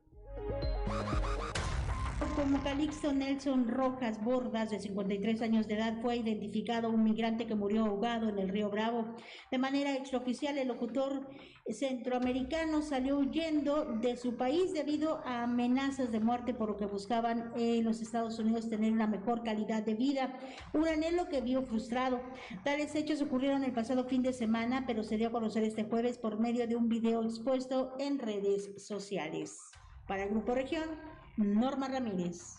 como 2.39 2.63
Calixto 2.63 3.11
Nelson 3.11 3.67
Rojas 3.67 4.23
Bordas, 4.23 4.69
de 4.69 4.79
53 4.79 5.41
años 5.41 5.67
de 5.67 5.75
edad, 5.75 5.99
fue 6.01 6.15
identificado 6.15 6.89
un 6.89 7.03
migrante 7.03 7.45
que 7.45 7.53
murió 7.53 7.85
ahogado 7.85 8.29
en 8.29 8.39
el 8.39 8.47
río 8.47 8.69
Bravo. 8.69 9.13
De 9.51 9.57
manera 9.57 9.93
extraoficial, 9.93 10.57
el 10.57 10.69
locutor 10.69 11.27
centroamericano 11.69 12.81
salió 12.81 13.17
huyendo 13.17 13.83
de 13.99 14.15
su 14.15 14.37
país 14.37 14.71
debido 14.73 15.21
a 15.25 15.43
amenazas 15.43 16.13
de 16.13 16.21
muerte, 16.21 16.53
por 16.53 16.69
lo 16.69 16.77
que 16.77 16.85
buscaban 16.85 17.51
en 17.57 17.83
los 17.83 18.01
Estados 18.01 18.39
Unidos 18.39 18.69
tener 18.69 18.93
una 18.93 19.07
mejor 19.07 19.43
calidad 19.43 19.83
de 19.83 19.95
vida, 19.95 20.39
un 20.73 20.87
anhelo 20.87 21.27
que 21.27 21.41
vio 21.41 21.63
frustrado. 21.63 22.21
Tales 22.63 22.95
hechos 22.95 23.21
ocurrieron 23.21 23.65
el 23.65 23.73
pasado 23.73 24.05
fin 24.05 24.23
de 24.23 24.31
semana, 24.31 24.85
pero 24.87 25.03
se 25.03 25.17
dio 25.17 25.27
a 25.27 25.31
conocer 25.31 25.63
este 25.63 25.83
jueves 25.83 26.17
por 26.17 26.39
medio 26.39 26.67
de 26.67 26.77
un 26.77 26.87
video 26.87 27.21
expuesto 27.21 27.95
en 27.99 28.17
redes 28.17 28.81
sociales. 28.81 29.59
Para 30.07 30.23
el 30.23 30.29
Grupo 30.29 30.55
Región, 30.55 31.18
Norma 31.39 31.87
Ramírez. 31.87 32.57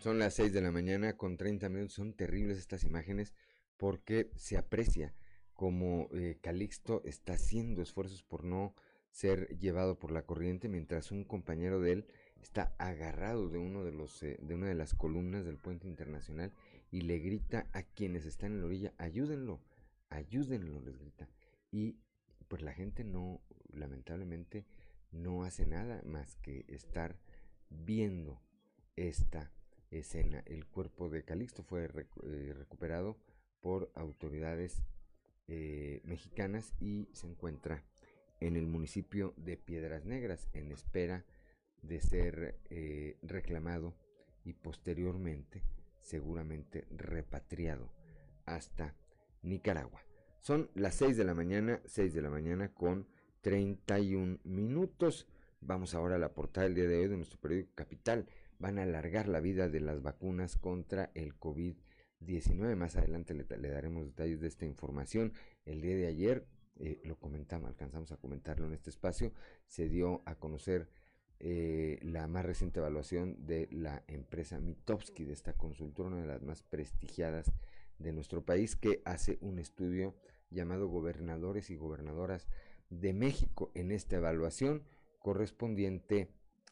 Son 0.00 0.18
las 0.18 0.32
6 0.36 0.54
de 0.54 0.62
la 0.62 0.72
mañana 0.72 1.18
con 1.18 1.36
30 1.36 1.68
minutos. 1.68 1.92
Son 1.92 2.14
terribles 2.14 2.56
estas 2.56 2.82
imágenes 2.82 3.34
porque 3.76 4.30
se 4.36 4.56
aprecia 4.56 5.14
como 5.52 6.08
eh, 6.14 6.38
Calixto 6.40 7.02
está 7.04 7.34
haciendo 7.34 7.82
esfuerzos 7.82 8.22
por 8.22 8.42
no 8.42 8.74
ser 9.10 9.48
llevado 9.58 9.98
por 9.98 10.12
la 10.12 10.24
corriente 10.24 10.70
mientras 10.70 11.12
un 11.12 11.24
compañero 11.24 11.80
de 11.80 11.92
él 11.92 12.06
está 12.40 12.74
agarrado 12.78 13.50
de 13.50 13.58
uno 13.58 13.84
de 13.84 13.92
los 13.92 14.22
eh, 14.22 14.38
de 14.40 14.54
una 14.54 14.68
de 14.68 14.74
las 14.74 14.94
columnas 14.94 15.44
del 15.44 15.58
puente 15.58 15.88
internacional 15.88 16.52
y 16.90 17.02
le 17.02 17.18
grita 17.18 17.66
a 17.72 17.82
quienes 17.82 18.24
están 18.24 18.52
en 18.52 18.60
la 18.60 18.66
orilla 18.66 18.92
ayúdenlo 18.98 19.60
ayúdenlo 20.10 20.80
les 20.80 20.98
grita 20.98 21.28
y 21.70 21.96
pues 22.48 22.62
la 22.62 22.72
gente 22.72 23.04
no 23.04 23.40
lamentablemente 23.72 24.66
no 25.12 25.44
hace 25.44 25.66
nada 25.66 26.02
más 26.04 26.36
que 26.36 26.64
estar 26.68 27.16
viendo 27.70 28.40
esta 28.96 29.50
escena. 29.90 30.42
El 30.46 30.66
cuerpo 30.66 31.08
de 31.08 31.24
Calixto 31.24 31.62
fue 31.62 31.84
eh, 31.84 32.54
recuperado 32.56 33.16
por 33.60 33.90
autoridades 33.94 34.82
eh, 35.48 36.00
mexicanas 36.04 36.74
y 36.80 37.08
se 37.12 37.26
encuentra 37.26 37.84
en 38.40 38.56
el 38.56 38.66
municipio 38.66 39.34
de 39.36 39.56
Piedras 39.56 40.04
Negras 40.04 40.48
en 40.52 40.70
espera 40.70 41.24
de 41.82 42.00
ser 42.00 42.58
eh, 42.70 43.16
reclamado 43.22 43.94
y 44.44 44.52
posteriormente 44.52 45.62
seguramente 46.00 46.86
repatriado 46.90 47.90
hasta 48.46 48.94
Nicaragua. 49.42 50.02
Son 50.40 50.70
las 50.74 50.94
6 50.94 51.16
de 51.16 51.24
la 51.24 51.34
mañana, 51.34 51.80
6 51.86 52.14
de 52.14 52.22
la 52.22 52.30
mañana 52.30 52.72
con 52.72 53.06
31 53.40 54.38
minutos. 54.44 55.26
Vamos 55.60 55.94
ahora 55.94 56.16
a 56.16 56.18
la 56.18 56.32
portada 56.34 56.66
del 56.66 56.74
día 56.74 56.88
de 56.88 56.98
hoy 56.98 57.08
de 57.08 57.16
nuestro 57.16 57.38
periódico 57.40 57.72
Capital. 57.74 58.26
Van 58.58 58.78
a 58.78 58.82
alargar 58.82 59.28
la 59.28 59.40
vida 59.40 59.68
de 59.68 59.80
las 59.80 60.02
vacunas 60.02 60.56
contra 60.56 61.10
el 61.14 61.38
COVID-19. 61.38 62.76
Más 62.76 62.96
adelante 62.96 63.34
le, 63.34 63.44
daremos 63.68 64.06
detalles 64.06 64.40
de 64.40 64.48
esta 64.48 64.66
información. 64.66 65.32
El 65.64 65.80
día 65.80 65.96
de 65.96 66.06
ayer, 66.06 66.46
eh, 66.76 67.00
lo 67.04 67.16
comentamos, 67.16 67.68
alcanzamos 67.68 68.12
a 68.12 68.16
comentarlo 68.16 68.66
en 68.66 68.74
este 68.74 68.90
espacio, 68.90 69.32
se 69.66 69.88
dio 69.88 70.22
a 70.24 70.34
conocer 70.36 70.88
eh, 71.40 71.98
la 72.02 72.26
más 72.26 72.44
reciente 72.44 72.80
evaluación 72.80 73.46
de 73.46 73.68
la 73.70 74.02
empresa 74.08 74.58
Mitowski, 74.58 75.24
de 75.24 75.32
esta 75.32 75.52
consultora, 75.52 76.08
una 76.08 76.20
de 76.20 76.26
las 76.26 76.42
más 76.42 76.62
prestigiadas 76.62 77.52
de 77.98 78.12
nuestro 78.12 78.44
país, 78.44 78.74
que 78.74 79.02
hace 79.04 79.38
un 79.40 79.58
estudio 79.58 80.14
llamado 80.50 80.88
Gobernadores 80.88 81.70
y 81.70 81.76
Gobernadoras 81.76 82.48
de 82.90 83.12
México 83.12 83.70
en 83.74 83.92
esta 83.92 84.16
evaluación 84.16 84.82
correspondiente 85.20 86.28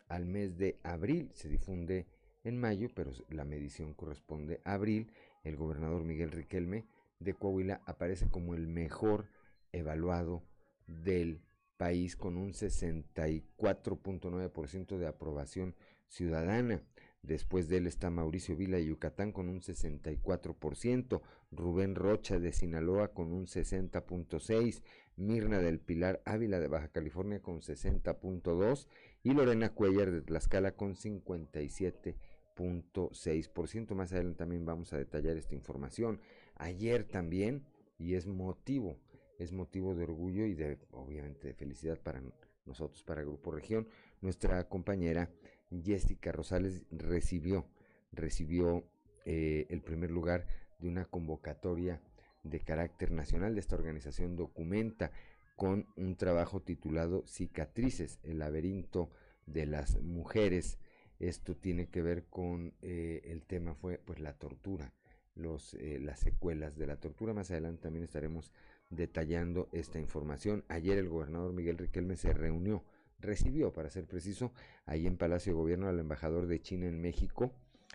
al 0.09 0.27
mes 0.27 0.57
de 0.57 0.79
abril. 0.83 1.31
Se 1.35 1.49
difunde 1.49 2.07
en 2.45 2.59
mayo, 2.59 2.89
pero 2.95 3.13
la 3.29 3.45
medición 3.45 3.95
corresponde 3.95 4.61
a 4.65 4.75
abril. 4.75 5.11
El 5.45 5.57
gobernador 5.57 6.05
Miguel 6.05 6.31
Riquelme 6.31 6.87
de 7.21 7.35
Coahuila 7.35 7.83
aparece 7.87 8.29
como 8.29 8.55
el 8.55 8.69
mejor 8.69 9.29
evaluado 9.73 10.43
del 10.87 11.41
país 11.77 12.17
con 12.17 12.37
un 12.37 12.53
64.9% 12.53 14.99
de 14.99 15.07
aprobación 15.07 15.75
ciudadana. 16.09 16.83
Después 17.27 17.69
de 17.69 17.79
él 17.79 17.89
está 17.89 18.09
Mauricio 18.09 18.57
Vila 18.57 18.77
de 18.77 18.87
Yucatán 18.87 19.33
con 19.33 19.49
un 19.49 19.61
64%, 19.61 21.21
Rubén 21.51 21.97
Rocha 21.97 22.39
de 22.39 22.53
Sinaloa 22.53 23.09
con 23.09 23.33
un 23.33 23.47
60.6%, 23.47 24.81
Mirna 25.17 25.59
del 25.59 25.81
Pilar 25.81 26.23
Ávila 26.25 26.61
de 26.61 26.69
Baja 26.69 26.87
California 26.89 27.43
con 27.43 27.63
60.2% 27.63 28.87
y 29.25 29.33
Lorena 29.33 29.71
Cuellar 29.71 30.13
de 30.13 30.21
Tlaxcala 30.21 30.77
con 30.77 30.95
57.6%. 30.95 33.95
Más 33.95 34.13
adelante 34.13 34.39
también 34.39 34.65
vamos 34.65 34.93
a 34.93 34.99
detallar 34.99 35.37
esta 35.37 35.57
información. 35.57 36.21
Ayer 36.55 37.03
también, 37.03 37.67
y 37.99 38.15
es 38.15 38.29
motivo, 38.29 39.01
es 39.41 39.51
motivo 39.51 39.97
de 39.97 40.05
orgullo 40.05 40.47
y 40.47 40.55
de, 40.55 40.79
obviamente, 40.93 41.49
de 41.49 41.55
felicidad 41.55 41.99
para 41.99 42.23
nosotros, 42.67 43.03
para 43.03 43.23
Grupo 43.23 43.51
Región, 43.51 43.89
nuestra 44.21 44.69
compañera 44.69 45.29
Jessica 45.71 46.33
Rosales 46.33 46.83
recibió, 46.91 47.67
recibió 48.13 48.85
eh, 49.25 49.67
el 49.71 49.83
primer 49.83 50.11
lugar 50.11 50.47
de 50.79 50.89
una 50.89 51.05
convocatoria 51.05 52.01
de 52.43 52.61
carácter 52.61 53.11
nacional 53.11 53.55
de 53.55 53.61
esta 53.61 53.77
organización 53.77 54.37
documenta 54.37 55.11
con 55.57 55.87
un 55.97 56.17
trabajo 56.17 56.61
titulado 56.61 57.27
Cicatrices, 57.27 58.21
el 58.23 58.39
laberinto 58.39 59.11
de 59.47 59.67
las 59.67 60.01
mujeres. 60.01 60.79
Esto 61.19 61.57
tiene 61.57 61.89
que 61.89 62.03
ver 62.03 62.27
con 62.27 62.75
eh, 62.83 63.23
el 63.25 63.43
tema 63.43 63.75
fue 63.75 63.99
pues 63.99 64.21
la 64.21 64.35
tortura, 64.35 64.93
los, 65.35 65.75
eh, 65.75 65.99
las 65.99 66.21
secuelas 66.21 66.77
de 66.77 66.87
la 66.87 66.97
tortura. 66.97 67.33
Más 67.33 67.51
adelante 67.51 67.83
también 67.83 68.05
estaremos 68.05 68.53
detallando 68.91 69.69
esta 69.73 69.99
información. 69.99 70.65
Ayer 70.69 70.99
el 70.99 71.09
gobernador 71.09 71.53
Miguel 71.55 71.79
Riquelme 71.79 72.17
se 72.17 72.35
reunió, 72.35 72.85
recibió, 73.19 73.73
para 73.73 73.91
ser 73.91 74.07
preciso, 74.07 74.53
ahí 74.85 75.07
en 75.07 75.17
Palacio 75.17 75.53
de 75.53 75.59
Gobierno 75.59 75.89
al 75.89 75.99
embajador 75.99 76.47
de 76.47 76.61
China 76.61 76.87
en 76.87 77.01
México 77.01 77.53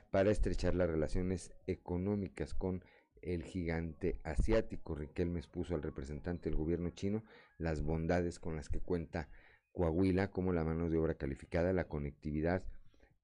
para 0.10 0.32
estrechar 0.32 0.76
las 0.76 0.90
relaciones 0.90 1.52
económicas 1.68 2.54
con 2.54 2.84
el 3.22 3.44
gigante 3.44 4.20
asiático. 4.24 4.96
Riquelme 4.96 5.40
expuso 5.40 5.76
al 5.76 5.84
representante 5.84 6.50
del 6.50 6.58
gobierno 6.58 6.90
chino 6.90 7.24
las 7.58 7.82
bondades 7.82 8.40
con 8.40 8.56
las 8.56 8.70
que 8.70 8.80
cuenta 8.80 9.30
Coahuila, 9.72 10.32
como 10.32 10.54
la 10.54 10.64
mano 10.64 10.90
de 10.90 10.98
obra 10.98 11.16
calificada, 11.16 11.72
la 11.72 11.88
conectividad 11.88 12.64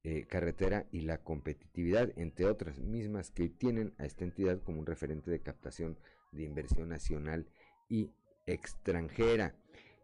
eh, 0.04 0.26
carretera 0.26 0.86
y 0.92 1.02
la 1.02 1.18
competitividad, 1.18 2.14
entre 2.16 2.46
otras 2.46 2.80
mismas 2.80 3.32
que 3.32 3.50
tienen 3.50 3.94
a 3.98 4.06
esta 4.06 4.24
entidad 4.24 4.62
como 4.64 4.80
un 4.80 4.86
referente 4.86 5.30
de 5.30 5.42
captación 5.42 5.98
de 6.32 6.44
inversión 6.44 6.88
nacional 6.88 7.50
y 7.90 8.12
extranjera. 8.46 9.56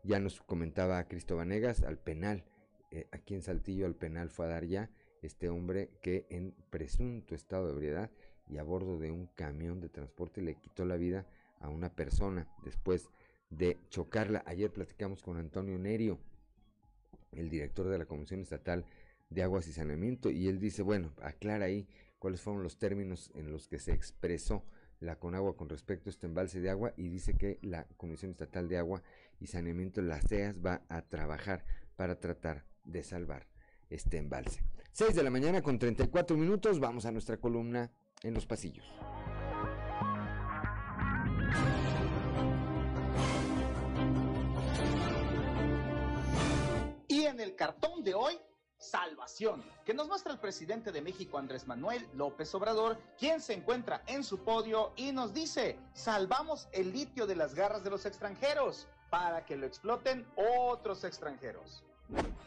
Ya 0.03 0.19
nos 0.19 0.41
comentaba 0.41 1.01
Cristo 1.05 1.37
Vanegas 1.37 1.81
al 1.81 1.97
penal, 1.97 2.43
eh, 2.91 3.07
aquí 3.11 3.35
en 3.35 3.41
Saltillo 3.41 3.85
al 3.85 3.95
penal 3.95 4.29
fue 4.29 4.45
a 4.45 4.49
dar 4.49 4.65
ya 4.65 4.89
este 5.21 5.47
hombre 5.47 5.91
que 6.01 6.25
en 6.29 6.53
presunto 6.69 7.33
estado 7.33 7.67
de 7.67 7.73
ebriedad 7.73 8.11
y 8.49 8.57
a 8.57 8.63
bordo 8.63 8.99
de 8.99 9.11
un 9.11 9.27
camión 9.27 9.79
de 9.79 9.87
transporte 9.87 10.41
le 10.41 10.55
quitó 10.55 10.83
la 10.83 10.97
vida 10.97 11.25
a 11.61 11.69
una 11.69 11.89
persona 11.89 12.49
después 12.65 13.09
de 13.49 13.77
chocarla. 13.87 14.43
Ayer 14.45 14.71
platicamos 14.71 15.21
con 15.21 15.37
Antonio 15.37 15.79
Nerio, 15.79 16.19
el 17.31 17.49
director 17.49 17.87
de 17.87 17.97
la 17.97 18.05
Comisión 18.05 18.41
Estatal 18.41 18.85
de 19.29 19.41
Aguas 19.41 19.69
y 19.69 19.71
Saneamiento, 19.71 20.29
y 20.29 20.49
él 20.49 20.59
dice, 20.59 20.81
bueno, 20.81 21.13
aclara 21.21 21.65
ahí 21.65 21.87
cuáles 22.19 22.41
fueron 22.41 22.61
los 22.61 22.77
términos 22.77 23.31
en 23.35 23.53
los 23.53 23.69
que 23.69 23.79
se 23.79 23.93
expresó 23.93 24.65
la 24.99 25.17
Conagua 25.17 25.55
con 25.55 25.69
respecto 25.69 26.09
a 26.09 26.11
este 26.11 26.27
embalse 26.27 26.59
de 26.59 26.69
agua 26.69 26.93
y 26.97 27.09
dice 27.09 27.35
que 27.35 27.59
la 27.61 27.85
Comisión 27.97 28.31
Estatal 28.31 28.67
de 28.67 28.77
Agua 28.77 29.03
y 29.39 29.47
Saneamiento, 29.47 30.01
la 30.01 30.21
CEAS, 30.21 30.55
va 30.63 30.81
a 30.89 31.01
trabajar 31.01 31.63
para 31.95 32.19
tratar 32.19 32.65
de 32.85 33.03
salvar 33.03 33.47
este 33.89 34.17
embalse. 34.17 34.63
6 34.91 35.15
de 35.15 35.23
la 35.23 35.29
mañana 35.29 35.61
con 35.61 35.79
34 35.79 36.37
minutos, 36.37 36.79
vamos 36.79 37.05
a 37.05 37.11
nuestra 37.11 37.37
columna 37.37 37.91
en 38.21 38.33
los 38.33 38.45
pasillos. 38.45 38.85
Y 47.07 47.23
en 47.25 47.39
el 47.39 47.55
cartón 47.55 48.03
de 48.03 48.13
hoy, 48.13 48.39
salvación, 48.77 49.63
que 49.85 49.93
nos 49.93 50.07
muestra 50.07 50.33
el 50.33 50.39
presidente 50.39 50.91
de 50.91 51.01
México 51.01 51.37
Andrés 51.37 51.67
Manuel 51.67 52.07
López 52.13 52.53
Obrador, 52.53 52.99
quien 53.17 53.39
se 53.41 53.53
encuentra 53.53 54.03
en 54.07 54.23
su 54.23 54.43
podio 54.43 54.93
y 54.95 55.11
nos 55.11 55.33
dice, 55.33 55.79
salvamos 55.93 56.67
el 56.71 56.91
litio 56.91 57.25
de 57.25 57.35
las 57.35 57.55
garras 57.55 57.83
de 57.83 57.89
los 57.89 58.05
extranjeros 58.05 58.87
para 59.13 59.45
que 59.45 59.55
lo 59.55 59.67
exploten 59.67 60.25
otros 60.35 61.03
extranjeros. 61.03 61.83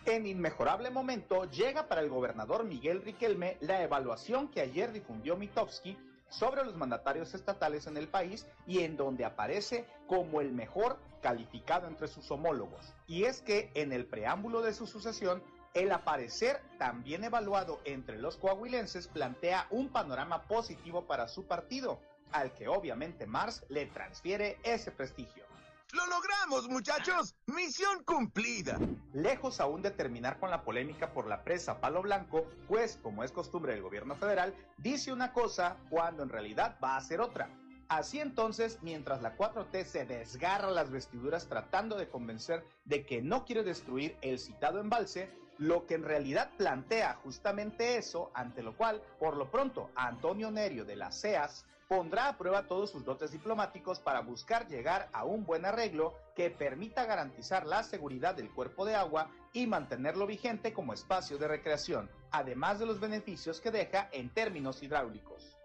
En 0.04 0.26
inmejorable 0.26 0.90
momento 0.90 1.44
llega 1.44 1.86
para 1.86 2.00
el 2.00 2.08
gobernador 2.08 2.64
Miguel 2.64 3.02
Riquelme 3.02 3.56
la 3.60 3.84
evaluación 3.84 4.48
que 4.48 4.62
ayer 4.62 4.90
difundió 4.90 5.36
Mitofsky 5.36 5.96
sobre 6.28 6.64
los 6.64 6.74
mandatarios 6.74 7.34
estatales 7.34 7.86
en 7.86 7.96
el 7.96 8.08
país 8.08 8.48
y 8.66 8.80
en 8.80 8.96
donde 8.96 9.24
aparece 9.24 9.84
como 10.08 10.40
el 10.40 10.50
mejor 10.50 10.98
calificado 11.22 11.86
entre 11.86 12.08
sus 12.08 12.28
homólogos. 12.32 12.92
Y 13.06 13.26
es 13.26 13.42
que 13.42 13.70
en 13.74 13.92
el 13.92 14.04
preámbulo 14.04 14.60
de 14.60 14.74
su 14.74 14.88
sucesión, 14.88 15.44
el 15.72 15.92
aparecer 15.92 16.60
también 16.78 17.22
evaluado 17.22 17.78
entre 17.84 18.18
los 18.18 18.38
coahuilenses 18.38 19.06
plantea 19.06 19.68
un 19.70 19.88
panorama 19.90 20.48
positivo 20.48 21.06
para 21.06 21.28
su 21.28 21.46
partido, 21.46 22.00
al 22.32 22.52
que 22.54 22.66
obviamente 22.66 23.24
Mars 23.24 23.64
le 23.68 23.86
transfiere 23.86 24.58
ese 24.64 24.90
prestigio. 24.90 25.44
¡Lo 25.92 26.04
logramos, 26.08 26.68
muchachos! 26.68 27.36
¡Misión 27.46 28.02
cumplida! 28.04 28.76
Lejos 29.12 29.60
aún 29.60 29.82
de 29.82 29.92
terminar 29.92 30.40
con 30.40 30.50
la 30.50 30.64
polémica 30.64 31.12
por 31.12 31.28
la 31.28 31.44
presa 31.44 31.80
Palo 31.80 32.02
Blanco, 32.02 32.44
pues, 32.66 32.98
como 33.02 33.22
es 33.22 33.30
costumbre 33.30 33.72
del 33.72 33.82
gobierno 33.82 34.16
federal, 34.16 34.52
dice 34.78 35.12
una 35.12 35.32
cosa 35.32 35.76
cuando 35.88 36.24
en 36.24 36.28
realidad 36.28 36.76
va 36.82 36.94
a 36.94 36.96
hacer 36.96 37.20
otra. 37.20 37.48
Así 37.88 38.18
entonces, 38.18 38.80
mientras 38.82 39.22
la 39.22 39.36
4T 39.36 39.84
se 39.84 40.04
desgarra 40.04 40.72
las 40.72 40.90
vestiduras 40.90 41.46
tratando 41.46 41.96
de 41.96 42.08
convencer 42.08 42.64
de 42.84 43.06
que 43.06 43.22
no 43.22 43.44
quiere 43.44 43.62
destruir 43.62 44.16
el 44.22 44.40
citado 44.40 44.80
embalse, 44.80 45.30
lo 45.56 45.86
que 45.86 45.94
en 45.94 46.02
realidad 46.02 46.50
plantea 46.56 47.14
justamente 47.22 47.96
eso, 47.96 48.32
ante 48.34 48.62
lo 48.62 48.76
cual, 48.76 49.00
por 49.20 49.36
lo 49.36 49.52
pronto, 49.52 49.90
Antonio 49.94 50.50
Nerio 50.50 50.84
de 50.84 50.96
las 50.96 51.20
CEAS 51.20 51.64
pondrá 51.88 52.28
a 52.28 52.36
prueba 52.36 52.66
todos 52.66 52.90
sus 52.90 53.04
dotes 53.04 53.30
diplomáticos 53.30 54.00
para 54.00 54.20
buscar 54.20 54.66
llegar 54.68 55.08
a 55.12 55.24
un 55.24 55.44
buen 55.44 55.64
arreglo 55.64 56.14
que 56.34 56.50
permita 56.50 57.04
garantizar 57.04 57.66
la 57.66 57.82
seguridad 57.82 58.34
del 58.34 58.50
cuerpo 58.50 58.84
de 58.84 58.94
agua 58.94 59.30
y 59.52 59.66
mantenerlo 59.66 60.26
vigente 60.26 60.72
como 60.72 60.92
espacio 60.92 61.38
de 61.38 61.48
recreación, 61.48 62.10
además 62.30 62.78
de 62.78 62.86
los 62.86 63.00
beneficios 63.00 63.60
que 63.60 63.70
deja 63.70 64.08
en 64.12 64.30
términos 64.30 64.82
hidráulicos. 64.82 65.56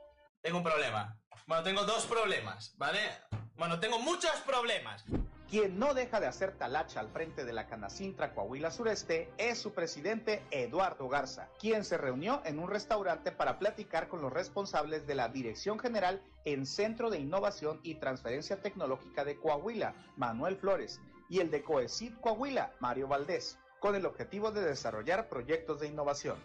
Tengo 0.41 0.57
un 0.59 0.63
problema. 0.63 1.17
Bueno, 1.47 1.63
tengo 1.63 1.83
dos 1.83 2.05
problemas, 2.05 2.73
¿vale? 2.77 2.99
Bueno, 3.55 3.79
tengo 3.79 3.99
muchos 3.99 4.35
problemas. 4.41 5.03
Quien 5.51 5.79
no 5.79 5.93
deja 5.93 6.21
de 6.21 6.27
hacer 6.27 6.57
talacha 6.57 7.01
al 7.01 7.09
frente 7.09 7.43
de 7.43 7.51
la 7.51 7.67
Canacintra 7.67 8.33
Coahuila 8.33 8.71
Sureste 8.71 9.29
es 9.37 9.57
su 9.59 9.73
presidente 9.73 10.41
Eduardo 10.49 11.09
Garza, 11.09 11.49
quien 11.59 11.83
se 11.83 11.97
reunió 11.97 12.41
en 12.45 12.57
un 12.57 12.69
restaurante 12.69 13.33
para 13.33 13.59
platicar 13.59 14.07
con 14.07 14.21
los 14.21 14.31
responsables 14.31 15.05
de 15.07 15.15
la 15.15 15.27
Dirección 15.27 15.77
General 15.77 16.21
en 16.45 16.65
Centro 16.65 17.09
de 17.09 17.19
Innovación 17.19 17.81
y 17.83 17.95
Transferencia 17.95 18.61
Tecnológica 18.61 19.25
de 19.25 19.35
Coahuila, 19.35 19.93
Manuel 20.15 20.55
Flores, 20.55 21.01
y 21.27 21.41
el 21.41 21.51
de 21.51 21.63
Coecid 21.63 22.13
Coahuila, 22.21 22.71
Mario 22.79 23.09
Valdés, 23.09 23.59
con 23.81 23.95
el 23.95 24.05
objetivo 24.05 24.51
de 24.51 24.61
desarrollar 24.61 25.27
proyectos 25.27 25.81
de 25.81 25.87
innovación. 25.87 26.37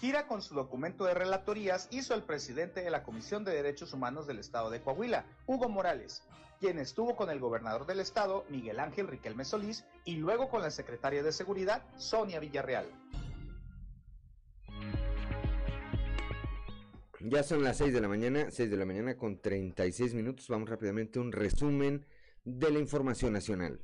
Gira 0.00 0.28
con 0.28 0.40
su 0.40 0.54
documento 0.54 1.04
de 1.04 1.14
relatorías 1.14 1.88
hizo 1.90 2.14
el 2.14 2.22
presidente 2.22 2.82
de 2.82 2.90
la 2.90 3.02
Comisión 3.02 3.42
de 3.42 3.56
Derechos 3.56 3.92
Humanos 3.92 4.28
del 4.28 4.38
Estado 4.38 4.70
de 4.70 4.80
Coahuila, 4.80 5.24
Hugo 5.46 5.68
Morales, 5.68 6.22
quien 6.60 6.78
estuvo 6.78 7.16
con 7.16 7.30
el 7.30 7.40
gobernador 7.40 7.86
del 7.86 8.00
estado, 8.00 8.44
Miguel 8.50 8.80
Ángel 8.80 9.08
Riquelme 9.08 9.46
Solís, 9.46 9.86
y 10.04 10.16
luego 10.16 10.50
con 10.50 10.60
la 10.60 10.70
secretaria 10.70 11.22
de 11.22 11.32
Seguridad, 11.32 11.82
Sonia 11.96 12.38
Villarreal. 12.38 12.86
Ya 17.20 17.42
son 17.42 17.64
las 17.64 17.78
6 17.78 17.94
de 17.94 18.00
la 18.00 18.08
mañana, 18.08 18.50
6 18.50 18.70
de 18.70 18.76
la 18.76 18.84
mañana 18.84 19.16
con 19.16 19.40
36 19.40 20.14
minutos. 20.14 20.48
Vamos 20.48 20.68
rápidamente 20.68 21.18
a 21.18 21.22
un 21.22 21.32
resumen 21.32 22.06
de 22.44 22.70
la 22.70 22.78
información 22.78 23.32
nacional. 23.32 23.80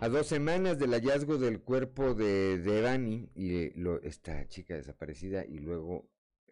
A 0.00 0.08
dos 0.08 0.28
semanas 0.28 0.78
del 0.78 0.92
hallazgo 0.92 1.36
del 1.36 1.60
cuerpo 1.60 2.14
de 2.14 2.58
Devani 2.58 3.30
y 3.34 3.70
lo, 3.78 4.00
esta 4.02 4.46
chica 4.48 4.74
desaparecida 4.74 5.44
y 5.44 5.58
luego 5.58 6.08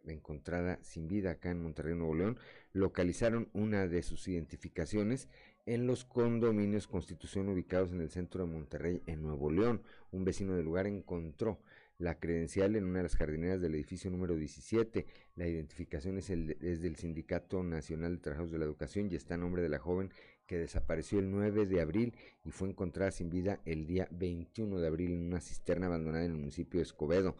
encontrada 0.06 0.78
sin 0.82 1.08
vida 1.08 1.32
acá 1.32 1.50
en 1.50 1.62
Monterrey, 1.62 1.94
Nuevo 1.94 2.14
León, 2.14 2.38
localizaron 2.72 3.48
una 3.52 3.86
de 3.86 4.02
sus 4.02 4.28
identificaciones 4.28 5.28
en 5.66 5.86
los 5.86 6.04
condominios 6.04 6.86
Constitución 6.86 7.48
ubicados 7.48 7.92
en 7.92 8.00
el 8.00 8.10
centro 8.10 8.44
de 8.44 8.52
Monterrey, 8.52 9.02
en 9.06 9.22
Nuevo 9.22 9.50
León. 9.50 9.82
Un 10.10 10.24
vecino 10.24 10.54
del 10.54 10.64
lugar 10.64 10.86
encontró 10.86 11.60
la 11.98 12.18
credencial 12.18 12.76
en 12.76 12.84
una 12.84 12.98
de 12.98 13.02
las 13.02 13.16
jardineras 13.16 13.60
del 13.60 13.74
edificio 13.74 14.10
número 14.10 14.36
17. 14.36 15.04
La 15.34 15.46
identificación 15.46 16.16
es, 16.16 16.30
el, 16.30 16.56
es 16.62 16.80
del 16.80 16.96
Sindicato 16.96 17.62
Nacional 17.62 18.16
de 18.16 18.22
Trabajadores 18.22 18.52
de 18.52 18.58
la 18.58 18.64
Educación 18.64 19.08
y 19.10 19.16
está 19.16 19.34
a 19.34 19.38
nombre 19.38 19.62
de 19.62 19.68
la 19.68 19.78
joven 19.78 20.10
que 20.46 20.58
desapareció 20.58 21.18
el 21.18 21.30
9 21.30 21.66
de 21.66 21.80
abril 21.80 22.14
y 22.44 22.50
fue 22.50 22.70
encontrada 22.70 23.10
sin 23.10 23.28
vida 23.28 23.60
el 23.66 23.86
día 23.86 24.08
21 24.10 24.80
de 24.80 24.86
abril 24.86 25.12
en 25.12 25.26
una 25.26 25.40
cisterna 25.40 25.86
abandonada 25.86 26.24
en 26.24 26.32
el 26.32 26.38
municipio 26.38 26.78
de 26.78 26.84
Escobedo. 26.84 27.36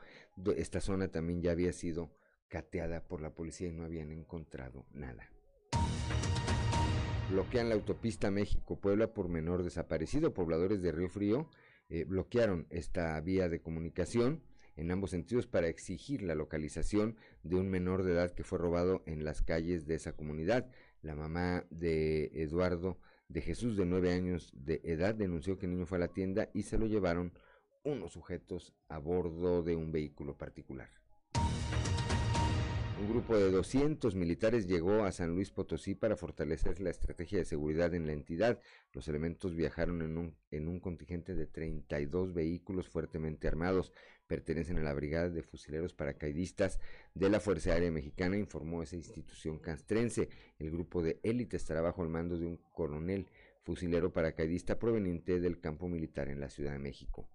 Esta 0.56 0.80
zona 0.80 1.08
también 1.08 1.40
ya 1.40 1.52
había 1.52 1.72
sido 1.72 2.10
cateada 2.48 3.06
por 3.06 3.20
la 3.20 3.34
policía 3.34 3.68
y 3.68 3.72
no 3.72 3.84
habían 3.84 4.10
encontrado 4.10 4.86
nada. 4.92 5.30
Bloquean 7.30 7.68
la 7.68 7.74
autopista 7.74 8.30
México-Puebla 8.30 9.12
por 9.12 9.28
menor 9.28 9.62
desaparecido. 9.62 10.32
Pobladores 10.32 10.80
de 10.80 10.92
Río 10.92 11.08
Frío 11.10 11.50
eh, 11.90 12.04
bloquearon 12.04 12.66
esta 12.70 13.20
vía 13.20 13.48
de 13.48 13.60
comunicación 13.60 14.42
en 14.76 14.90
ambos 14.90 15.10
sentidos 15.10 15.46
para 15.46 15.68
exigir 15.68 16.22
la 16.22 16.34
localización 16.34 17.16
de 17.42 17.56
un 17.56 17.68
menor 17.68 18.02
de 18.02 18.12
edad 18.12 18.30
que 18.30 18.44
fue 18.44 18.58
robado 18.58 19.02
en 19.06 19.24
las 19.24 19.42
calles 19.42 19.86
de 19.86 19.96
esa 19.96 20.12
comunidad. 20.12 20.70
La 21.02 21.14
mamá 21.14 21.66
de 21.70 22.30
Eduardo 22.32 22.98
de 23.28 23.42
Jesús, 23.42 23.76
de 23.76 23.84
nueve 23.84 24.12
años 24.12 24.52
de 24.54 24.80
edad, 24.84 25.14
denunció 25.14 25.58
que 25.58 25.66
el 25.66 25.72
niño 25.72 25.86
fue 25.86 25.98
a 25.98 26.00
la 26.00 26.08
tienda 26.08 26.48
y 26.54 26.62
se 26.62 26.78
lo 26.78 26.86
llevaron 26.86 27.32
unos 27.84 28.12
sujetos 28.12 28.72
a 28.88 28.98
bordo 28.98 29.62
de 29.62 29.76
un 29.76 29.92
vehículo 29.92 30.38
particular. 30.38 30.97
Un 33.00 33.08
grupo 33.08 33.36
de 33.36 33.52
200 33.52 34.16
militares 34.16 34.66
llegó 34.66 35.04
a 35.04 35.12
San 35.12 35.32
Luis 35.32 35.52
Potosí 35.52 35.94
para 35.94 36.16
fortalecer 36.16 36.80
la 36.80 36.90
estrategia 36.90 37.38
de 37.38 37.44
seguridad 37.44 37.94
en 37.94 38.08
la 38.08 38.12
entidad. 38.12 38.58
Los 38.92 39.06
elementos 39.06 39.54
viajaron 39.54 40.02
en 40.02 40.18
un, 40.18 40.36
en 40.50 40.66
un 40.66 40.80
contingente 40.80 41.36
de 41.36 41.46
32 41.46 42.34
vehículos 42.34 42.88
fuertemente 42.88 43.46
armados. 43.46 43.92
Pertenecen 44.26 44.78
a 44.78 44.82
la 44.82 44.94
Brigada 44.94 45.28
de 45.28 45.44
Fusileros 45.44 45.94
Paracaidistas 45.94 46.80
de 47.14 47.30
la 47.30 47.38
Fuerza 47.38 47.72
Aérea 47.72 47.92
Mexicana, 47.92 48.36
informó 48.36 48.82
esa 48.82 48.96
institución 48.96 49.60
castrense. 49.60 50.28
El 50.58 50.72
grupo 50.72 51.00
de 51.00 51.20
élite 51.22 51.56
estará 51.56 51.80
bajo 51.80 52.02
el 52.02 52.08
mando 52.08 52.36
de 52.36 52.46
un 52.46 52.56
coronel 52.72 53.28
fusilero 53.62 54.12
paracaidista 54.12 54.80
proveniente 54.80 55.38
del 55.38 55.60
campo 55.60 55.88
militar 55.88 56.28
en 56.28 56.40
la 56.40 56.50
Ciudad 56.50 56.72
de 56.72 56.80
México. 56.80 57.28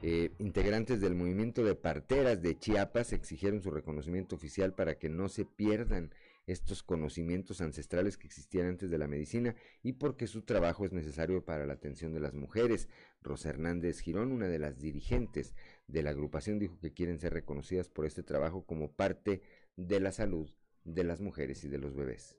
Eh, 0.00 0.30
integrantes 0.38 1.00
del 1.00 1.16
movimiento 1.16 1.64
de 1.64 1.74
parteras 1.74 2.40
de 2.40 2.56
Chiapas 2.56 3.12
exigieron 3.12 3.62
su 3.62 3.70
reconocimiento 3.72 4.36
oficial 4.36 4.72
para 4.72 4.96
que 4.96 5.08
no 5.08 5.28
se 5.28 5.44
pierdan 5.44 6.12
estos 6.46 6.84
conocimientos 6.84 7.60
ancestrales 7.60 8.16
que 8.16 8.28
existían 8.28 8.68
antes 8.68 8.90
de 8.90 8.98
la 8.98 9.08
medicina 9.08 9.56
y 9.82 9.94
porque 9.94 10.28
su 10.28 10.42
trabajo 10.42 10.86
es 10.86 10.92
necesario 10.92 11.44
para 11.44 11.66
la 11.66 11.74
atención 11.74 12.14
de 12.14 12.20
las 12.20 12.32
mujeres. 12.32 12.88
Rosa 13.22 13.50
Hernández 13.50 14.00
Girón, 14.00 14.30
una 14.30 14.46
de 14.46 14.60
las 14.60 14.78
dirigentes 14.78 15.54
de 15.88 16.02
la 16.04 16.10
agrupación, 16.10 16.60
dijo 16.60 16.78
que 16.78 16.92
quieren 16.92 17.18
ser 17.18 17.34
reconocidas 17.34 17.88
por 17.88 18.06
este 18.06 18.22
trabajo 18.22 18.64
como 18.64 18.92
parte 18.92 19.42
de 19.76 19.98
la 19.98 20.12
salud 20.12 20.48
de 20.84 21.04
las 21.04 21.20
mujeres 21.20 21.64
y 21.64 21.68
de 21.68 21.78
los 21.78 21.94
bebés. 21.94 22.36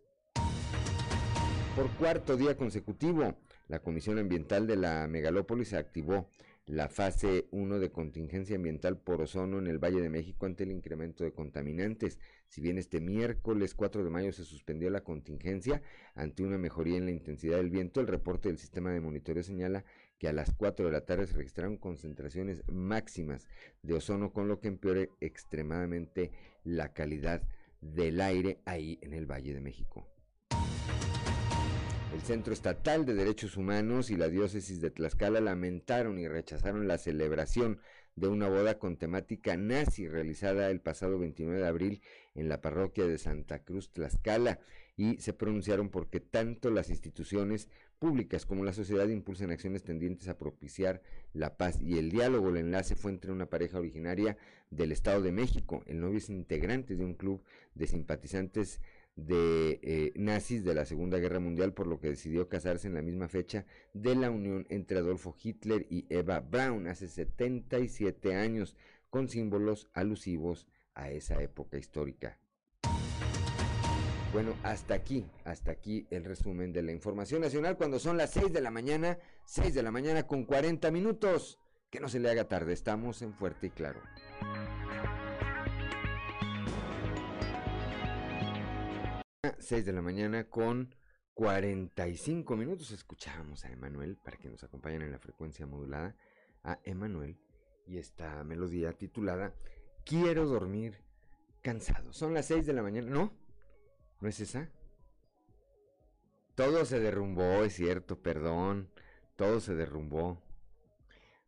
Por 1.75 1.91
cuarto 1.97 2.35
día 2.35 2.57
consecutivo, 2.57 3.37
la 3.67 3.79
Comisión 3.79 4.17
Ambiental 4.17 4.65
de 4.65 4.75
la 4.75 5.07
Megalópolis 5.07 5.73
activó 5.73 6.29
la 6.69 6.88
fase 6.88 7.47
1 7.49 7.79
de 7.79 7.91
contingencia 7.91 8.55
ambiental 8.55 8.95
por 8.95 9.21
ozono 9.21 9.58
en 9.58 9.65
el 9.65 9.79
Valle 9.79 10.01
de 10.01 10.10
México 10.10 10.45
ante 10.45 10.65
el 10.65 10.71
incremento 10.71 11.23
de 11.23 11.34
contaminantes. 11.34 12.19
Si 12.47 12.62
bien 12.62 12.77
este 12.77 13.01
miércoles 13.01 13.73
4 13.73 14.03
de 14.03 14.10
mayo 14.12 14.32
se 14.32 14.43
suspendió 14.43 14.91
la 14.91 15.03
contingencia 15.03 15.82
ante 16.13 16.43
una 16.43 16.60
mejoría 16.60 16.97
en 16.97 17.05
la 17.05 17.12
intensidad 17.12 17.58
del 17.58 17.71
viento, 17.71 18.01
el 18.01 18.08
reporte 18.08 18.49
del 18.49 18.60
sistema 18.60 18.91
de 18.91 19.01
monitoreo 19.01 19.41
señala 19.41 19.84
que 20.19 20.27
a 20.27 20.34
las 20.34 20.53
4 20.53 20.86
de 20.86 20.91
la 20.91 21.05
tarde 21.05 21.25
se 21.25 21.38
registraron 21.38 21.77
concentraciones 21.77 22.62
máximas 22.67 23.47
de 23.82 23.95
ozono, 23.95 24.32
con 24.32 24.47
lo 24.47 24.60
que 24.60 24.67
empeore 24.67 25.10
extremadamente 25.21 26.29
la 26.63 26.93
calidad 26.93 27.41
del 27.82 28.21
aire 28.21 28.60
ahí 28.65 28.99
en 29.01 29.13
el 29.13 29.25
Valle 29.25 29.55
de 29.55 29.62
México. 29.62 30.08
El 32.19 32.25
Centro 32.25 32.51
Estatal 32.51 33.05
de 33.05 33.13
Derechos 33.13 33.55
Humanos 33.55 34.10
y 34.10 34.17
la 34.17 34.27
Diócesis 34.27 34.82
de 34.82 34.91
Tlaxcala 34.91 35.39
lamentaron 35.39 36.19
y 36.19 36.27
rechazaron 36.27 36.86
la 36.86 36.97
celebración 36.97 37.79
de 38.17 38.27
una 38.27 38.49
boda 38.49 38.77
con 38.77 38.97
temática 38.97 39.55
nazi 39.55 40.05
realizada 40.05 40.69
el 40.69 40.82
pasado 40.82 41.17
29 41.17 41.62
de 41.62 41.67
abril 41.67 42.01
en 42.36 42.49
la 42.49 42.60
parroquia 42.60 43.08
de 43.08 43.17
Santa 43.17 43.63
Cruz 43.63 43.93
Tlaxcala 43.93 44.60
y 44.97 45.15
se 45.21 45.32
pronunciaron 45.32 45.88
porque 45.88 46.19
tanto 46.19 46.71
las 46.71 46.89
instituciones 46.89 47.69
públicas 47.99 48.45
como 48.45 48.65
la 48.65 48.73
sociedad 48.73 49.08
impulsan 49.08 49.51
acciones 49.51 49.84
tendientes 49.84 50.27
a 50.27 50.38
propiciar 50.38 51.01
la 51.32 51.55
paz 51.55 51.79
y 51.82 51.99
el 51.99 52.12
diálogo. 52.12 52.49
El 52.49 52.58
enlace 52.58 52.97
fue 52.97 53.12
entre 53.12 53.32
una 53.32 53.49
pareja 53.49 53.79
originaria 53.79 54.38
del 54.71 54.91
Estado 54.91 55.21
de 55.21 55.32
México. 55.32 55.84
El 55.86 56.01
novio 56.01 56.17
es 56.17 56.29
integrante 56.29 56.97
de 56.97 57.05
un 57.05 57.13
club 57.13 57.41
de 57.75 57.88
simpatizantes 57.88 58.82
de 59.19 59.79
eh, 59.84 60.13
nazis 60.15 60.63
de 60.63 60.73
la 60.73 60.86
Segunda 60.86 61.17
Guerra 61.17 61.39
Mundial, 61.39 61.73
por 61.73 61.88
lo 61.88 61.99
que 61.99 62.10
decidió 62.10 62.49
casarse 62.49 62.88
en 62.88 62.93
la 62.93 63.01
misma 63.01 63.27
fecha 63.27 63.65
de 63.93 64.15
la 64.15 64.29
unión 64.29 64.65
entre 64.69 64.97
Adolfo 64.99 65.36
Hitler 65.41 65.86
y 65.89 66.05
Eva 66.10 66.39
Braun 66.39 66.88
hace 66.88 67.08
77 67.08 68.36
años, 68.36 68.75
con 69.10 69.27
símbolos 69.27 69.89
alusivos 69.93 70.67
a 70.93 71.10
esa 71.12 71.41
época 71.41 71.77
histórica. 71.77 72.39
Bueno, 74.32 74.53
hasta 74.62 74.93
aquí, 74.93 75.25
hasta 75.43 75.71
aquí 75.71 76.05
el 76.12 76.23
resumen 76.23 76.71
de 76.71 76.84
la 76.84 76.91
información 76.91 77.41
nacional 77.41 77.77
cuando 77.77 77.97
son 77.97 78.15
las 78.17 78.29
6 78.32 78.53
de 78.53 78.62
la 78.62 78.69
mañana, 78.69 79.17
6 79.45 79.73
de 79.73 79.82
la 79.82 79.91
mañana 79.91 80.27
con 80.27 80.45
40 80.45 80.91
minutos. 80.91 81.58
Que 81.89 81.99
no 81.99 82.10
se 82.10 82.19
le 82.19 82.29
haga 82.29 82.47
tarde, 82.47 82.73
estamos 82.73 83.23
en 83.23 83.34
Fuerte 83.34 83.67
y 83.67 83.69
Claro. 83.71 83.99
6 89.41 89.86
de 89.86 89.93
la 89.93 90.02
mañana 90.02 90.49
con 90.49 90.93
45 91.34 92.58
minutos. 92.58 92.91
Escuchábamos 92.91 93.63
a 93.63 93.71
Emanuel 93.71 94.17
para 94.17 94.36
que 94.36 94.49
nos 94.49 94.65
acompañen 94.65 95.02
en 95.04 95.13
la 95.13 95.19
frecuencia 95.19 95.65
modulada. 95.65 96.17
A 96.63 96.78
Emanuel 96.84 97.39
y 97.88 97.99
esta 97.99 98.43
melodía 98.43 98.91
titulada 98.91 99.56
Quiero 100.04 100.45
dormir 100.45 101.06
cansado. 101.62 102.12
Son 102.12 102.34
las 102.34 102.47
6 102.47 102.65
de 102.65 102.73
la 102.73 102.84
mañana. 102.84 103.10
¿No? 103.10 103.34
¿No 104.19 104.28
es 104.28 104.41
esa? 104.41 104.69
Todo 106.56 106.84
se 106.84 106.99
derrumbó, 106.99 107.63
es 107.63 107.75
cierto, 107.75 108.21
perdón. 108.21 108.91
Todo 109.38 109.62
se 109.62 109.73
derrumbó. 109.73 110.43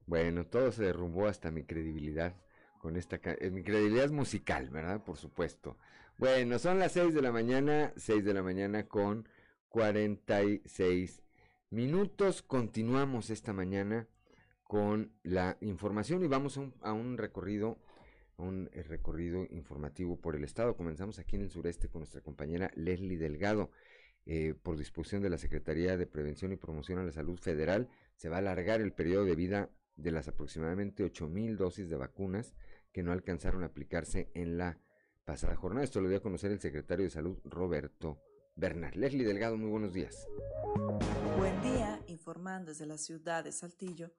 Bueno, 0.05 0.47
todo 0.47 0.71
se 0.71 0.85
derrumbó 0.85 1.27
hasta 1.27 1.51
mi 1.51 1.65
credibilidad 1.65 2.37
con 2.79 2.95
esta 2.95 3.19
eh, 3.23 3.51
mi 3.51 3.63
credibilidad 3.63 4.09
musical, 4.11 4.69
¿verdad? 4.69 5.03
Por 5.03 5.17
supuesto. 5.17 5.77
Bueno, 6.21 6.59
son 6.59 6.77
las 6.77 6.91
6 6.91 7.15
de 7.15 7.21
la 7.23 7.31
mañana, 7.31 7.93
6 7.97 8.23
de 8.23 8.35
la 8.35 8.43
mañana 8.43 8.87
con 8.87 9.27
46 9.69 11.23
minutos. 11.71 12.43
Continuamos 12.43 13.31
esta 13.31 13.53
mañana 13.53 14.07
con 14.61 15.13
la 15.23 15.57
información 15.61 16.23
y 16.23 16.27
vamos 16.27 16.59
a 16.83 16.93
un, 16.93 17.17
recorrido, 17.17 17.79
un 18.37 18.69
eh, 18.71 18.83
recorrido 18.83 19.47
informativo 19.49 20.21
por 20.21 20.35
el 20.35 20.43
estado. 20.43 20.77
Comenzamos 20.77 21.17
aquí 21.17 21.37
en 21.37 21.41
el 21.41 21.49
sureste 21.49 21.89
con 21.89 22.01
nuestra 22.01 22.21
compañera 22.21 22.69
Leslie 22.75 23.17
Delgado. 23.17 23.71
Eh, 24.27 24.53
por 24.61 24.77
disposición 24.77 25.23
de 25.23 25.31
la 25.31 25.39
Secretaría 25.39 25.97
de 25.97 26.05
Prevención 26.05 26.51
y 26.51 26.55
Promoción 26.55 26.99
a 26.99 27.03
la 27.03 27.11
Salud 27.11 27.39
Federal, 27.39 27.89
se 28.15 28.29
va 28.29 28.35
a 28.35 28.39
alargar 28.39 28.79
el 28.79 28.93
periodo 28.93 29.25
de 29.25 29.35
vida 29.35 29.71
de 29.95 30.11
las 30.11 30.27
aproximadamente 30.27 31.03
8 31.03 31.27
mil 31.27 31.57
dosis 31.57 31.89
de 31.89 31.95
vacunas 31.95 32.53
que 32.91 33.01
no 33.01 33.11
alcanzaron 33.11 33.63
a 33.63 33.67
aplicarse 33.67 34.29
en 34.35 34.59
la 34.59 34.77
pasada 35.25 35.55
jornada. 35.55 35.83
Esto 35.83 36.01
lo 36.01 36.09
dio 36.09 36.17
a 36.17 36.21
conocer 36.21 36.51
el 36.51 36.59
secretario 36.59 37.05
de 37.05 37.11
Salud, 37.11 37.37
Roberto 37.45 38.21
Bernal. 38.55 38.91
Leslie 38.95 39.25
Delgado, 39.25 39.57
muy 39.57 39.69
buenos 39.69 39.93
días. 39.93 40.27
Buen 41.37 41.61
día, 41.61 42.01
informando 42.07 42.71
desde 42.71 42.85
la 42.85 42.97
ciudad 42.97 43.43
de 43.43 43.51
Saltillo. 43.51 44.11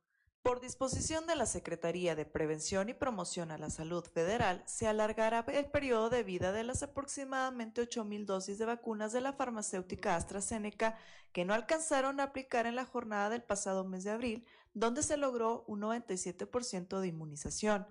Por 0.42 0.60
disposición 0.60 1.28
de 1.28 1.36
la 1.36 1.46
Secretaría 1.46 2.16
de 2.16 2.24
Prevención 2.24 2.88
y 2.88 2.94
Promoción 2.94 3.52
a 3.52 3.58
la 3.58 3.70
Salud 3.70 4.04
Federal, 4.04 4.64
se 4.66 4.88
alargará 4.88 5.44
el 5.46 5.66
periodo 5.66 6.10
de 6.10 6.24
vida 6.24 6.50
de 6.50 6.64
las 6.64 6.82
aproximadamente 6.82 7.80
8.000 7.80 8.24
dosis 8.24 8.58
de 8.58 8.64
vacunas 8.64 9.12
de 9.12 9.20
la 9.20 9.34
farmacéutica 9.34 10.16
AstraZeneca 10.16 10.98
que 11.32 11.44
no 11.44 11.54
alcanzaron 11.54 12.18
a 12.18 12.24
aplicar 12.24 12.66
en 12.66 12.74
la 12.74 12.84
jornada 12.84 13.30
del 13.30 13.44
pasado 13.44 13.84
mes 13.84 14.02
de 14.02 14.10
abril, 14.10 14.44
donde 14.74 15.04
se 15.04 15.16
logró 15.16 15.64
un 15.68 15.80
97% 15.80 16.98
de 16.98 17.06
inmunización. 17.06 17.86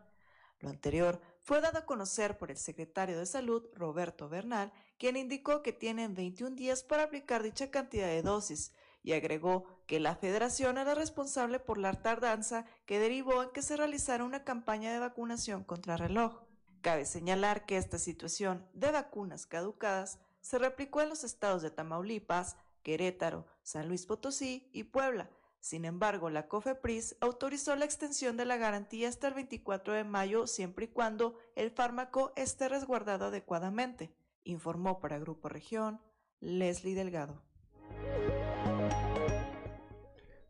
Lo 0.60 0.69
anterior 0.69 1.21
fue 1.51 1.59
dado 1.59 1.79
a 1.79 1.85
conocer 1.85 2.37
por 2.37 2.49
el 2.49 2.55
secretario 2.55 3.19
de 3.19 3.25
Salud, 3.25 3.65
Roberto 3.73 4.29
Bernal, 4.29 4.71
quien 4.97 5.17
indicó 5.17 5.61
que 5.61 5.73
tienen 5.73 6.15
21 6.15 6.55
días 6.55 6.81
para 6.81 7.03
aplicar 7.03 7.43
dicha 7.43 7.69
cantidad 7.69 8.07
de 8.07 8.21
dosis 8.21 8.71
y 9.03 9.11
agregó 9.11 9.65
que 9.85 9.99
la 9.99 10.15
federación 10.15 10.77
era 10.77 10.95
responsable 10.95 11.60
por 11.60 11.77
la 11.77 11.91
tardanza 12.02 12.65
que 12.85 12.99
derivó 12.99 13.43
en 13.43 13.49
que 13.49 13.62
se 13.62 13.75
realizara 13.75 14.23
una 14.23 14.45
campaña 14.45 14.93
de 14.93 14.99
vacunación 14.99 15.65
contra 15.65 15.97
reloj. 15.97 16.41
Cabe 16.79 17.04
señalar 17.04 17.65
que 17.65 17.75
esta 17.75 17.97
situación 17.97 18.65
de 18.71 18.91
vacunas 18.91 19.45
caducadas 19.45 20.19
se 20.39 20.58
replicó 20.58 21.02
en 21.02 21.10
los 21.10 21.25
estados 21.25 21.62
de 21.62 21.69
Tamaulipas, 21.69 22.56
Querétaro, 22.81 23.45
San 23.62 23.89
Luis 23.89 24.06
Potosí 24.06 24.69
y 24.71 24.85
Puebla, 24.85 25.29
Sin 25.62 25.85
embargo, 25.85 26.31
la 26.31 26.47
COFEPRIS 26.47 27.17
autorizó 27.21 27.75
la 27.75 27.85
extensión 27.85 28.35
de 28.35 28.45
la 28.45 28.57
garantía 28.57 29.07
hasta 29.07 29.27
el 29.27 29.35
24 29.35 29.93
de 29.93 30.03
mayo 30.03 30.47
siempre 30.47 30.85
y 30.85 30.87
cuando 30.87 31.37
el 31.55 31.69
fármaco 31.69 32.33
esté 32.35 32.67
resguardado 32.67 33.25
adecuadamente, 33.25 34.12
informó 34.43 34.99
para 34.99 35.19
Grupo 35.19 35.49
Región 35.49 36.01
Leslie 36.39 36.95
Delgado. 36.95 37.43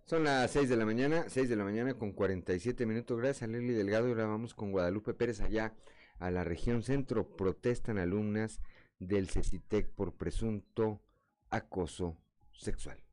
Son 0.05 0.23
las 0.23 0.49
6 0.51 0.69
de 0.69 0.77
la 0.77 0.85
mañana, 0.85 1.25
6 1.27 1.49
de 1.49 1.55
la 1.57 1.65
mañana 1.65 1.93
con 1.97 2.13
47 2.13 2.85
minutos. 2.85 3.17
Gracias 3.17 3.43
a 3.43 3.47
Leslie 3.47 3.75
Delgado. 3.75 4.07
Ahora 4.07 4.25
vamos 4.27 4.53
con 4.53 4.71
Guadalupe 4.71 5.13
Pérez 5.13 5.41
allá 5.41 5.73
a 6.19 6.31
la 6.31 6.45
región 6.45 6.83
centro. 6.83 7.35
Protestan 7.35 7.97
alumnas 7.97 8.61
del 8.99 9.29
CECITEC 9.29 9.89
por 9.93 10.15
presunto 10.15 11.01
acoso 11.49 12.17
sexual. 12.53 13.03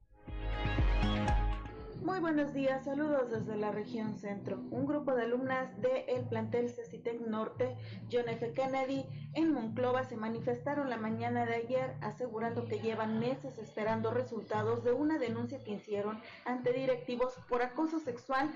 Muy 2.08 2.20
buenos 2.20 2.54
días, 2.54 2.86
saludos 2.86 3.30
desde 3.30 3.54
la 3.54 3.70
región 3.70 4.16
centro. 4.16 4.56
Un 4.70 4.86
grupo 4.86 5.14
de 5.14 5.24
alumnas 5.24 5.68
del 5.82 6.24
plantel 6.26 6.70
CECITEC 6.70 7.20
Norte, 7.20 7.76
John 8.10 8.30
F. 8.30 8.50
Kennedy, 8.54 9.04
en 9.34 9.52
Monclova 9.52 10.02
se 10.04 10.16
manifestaron 10.16 10.88
la 10.88 10.96
mañana 10.96 11.44
de 11.44 11.56
ayer 11.56 11.96
asegurando 12.00 12.64
que 12.64 12.78
llevan 12.78 13.20
meses 13.20 13.58
esperando 13.58 14.10
resultados 14.10 14.82
de 14.84 14.92
una 14.92 15.18
denuncia 15.18 15.62
que 15.62 15.72
hicieron 15.72 16.18
ante 16.46 16.72
directivos 16.72 17.34
por 17.46 17.60
acoso 17.60 17.98
sexual 17.98 18.50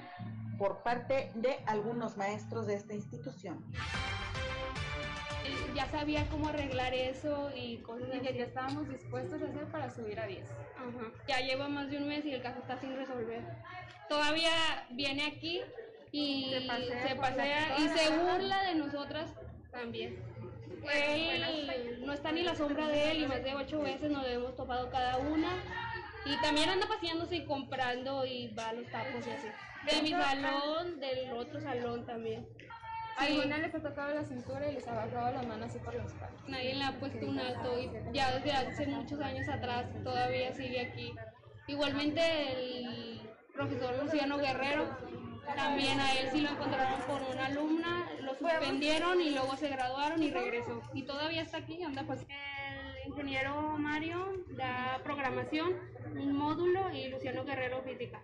por 0.58 0.82
parte 0.82 1.28
de 1.34 1.58
algunos 1.66 2.16
maestros 2.16 2.66
de 2.66 2.76
esta 2.76 2.94
institución 2.94 3.62
ya 5.74 5.86
sabía 5.90 6.26
cómo 6.28 6.48
arreglar 6.48 6.94
eso 6.94 7.50
y 7.54 7.78
cosas 7.78 8.08
y 8.14 8.20
que 8.20 8.42
estábamos 8.42 8.88
dispuestos 8.88 9.42
a 9.42 9.46
hacer 9.46 9.64
para 9.66 9.90
subir 9.90 10.20
a 10.20 10.26
10. 10.26 10.48
Ya 11.28 11.40
lleva 11.40 11.68
más 11.68 11.90
de 11.90 11.98
un 11.98 12.08
mes 12.08 12.24
y 12.24 12.34
el 12.34 12.42
caso 12.42 12.60
está 12.60 12.78
sin 12.78 12.96
resolver. 12.96 13.42
Todavía 14.08 14.50
viene 14.90 15.26
aquí 15.26 15.60
y 16.10 16.52
se 17.06 17.16
pasea, 17.16 17.78
y 17.78 17.88
se 17.88 18.18
burla 18.18 18.62
de 18.64 18.74
nosotras 18.74 19.34
también. 19.70 20.22
Él 20.92 22.02
no 22.04 22.12
está 22.12 22.32
ni 22.32 22.42
la 22.42 22.54
sombra 22.54 22.88
de 22.88 23.12
él 23.12 23.22
y 23.22 23.26
más 23.26 23.42
de 23.42 23.54
ocho 23.54 23.80
veces 23.80 24.10
nos 24.10 24.26
hemos 24.26 24.56
topado 24.56 24.90
cada 24.90 25.18
una. 25.18 25.50
Y 26.24 26.40
también 26.40 26.68
anda 26.68 26.86
paseándose 26.86 27.36
y 27.36 27.44
comprando 27.46 28.24
y 28.24 28.48
va 28.48 28.68
a 28.68 28.72
los 28.74 28.88
tapos 28.90 29.26
y 29.26 29.30
así. 29.30 29.48
De 29.90 30.02
mi 30.02 30.10
salón, 30.10 31.00
del 31.00 31.32
otro 31.32 31.60
salón 31.60 32.06
también. 32.06 32.46
Alguna 33.18 33.58
les 33.58 33.74
ha 33.74 33.80
tocado 33.80 34.14
la 34.14 34.24
cintura 34.24 34.68
y 34.68 34.74
les 34.74 34.88
ha 34.88 34.94
bajado 34.94 35.32
la 35.32 35.42
mano 35.42 35.64
así 35.64 35.78
por 35.78 35.94
la 35.94 36.04
espalda. 36.04 36.36
Nadie 36.48 36.74
le 36.74 36.84
ha 36.84 36.92
puesto 36.98 37.26
un 37.26 37.38
alto 37.38 37.78
y 37.78 37.90
ya 38.12 38.38
desde 38.38 38.52
hace 38.52 38.86
muchos 38.86 39.20
años 39.20 39.48
atrás 39.48 39.86
todavía 40.02 40.52
sigue 40.54 40.80
aquí. 40.80 41.14
Igualmente 41.66 42.20
el 42.52 43.20
profesor 43.54 44.02
Luciano 44.02 44.38
Guerrero, 44.38 44.86
también 45.54 46.00
a 46.00 46.12
él 46.14 46.28
sí 46.32 46.40
lo 46.40 46.50
encontraron 46.50 47.00
por 47.02 47.22
una 47.22 47.46
alumna, 47.46 48.08
lo 48.20 48.34
suspendieron 48.34 49.20
y 49.20 49.30
luego 49.30 49.56
se 49.56 49.68
graduaron 49.68 50.22
y 50.22 50.30
regresó. 50.30 50.82
Y 50.94 51.02
todavía 51.02 51.42
está 51.42 51.58
aquí, 51.58 51.82
anda 51.82 52.02
pues 52.04 52.26
ingeniero 53.06 53.76
Mario 53.78 54.44
da 54.48 55.00
programación, 55.02 55.74
un 56.14 56.36
módulo 56.36 56.90
y 56.92 57.08
Luciano 57.08 57.44
Guerrero 57.44 57.82
física. 57.82 58.22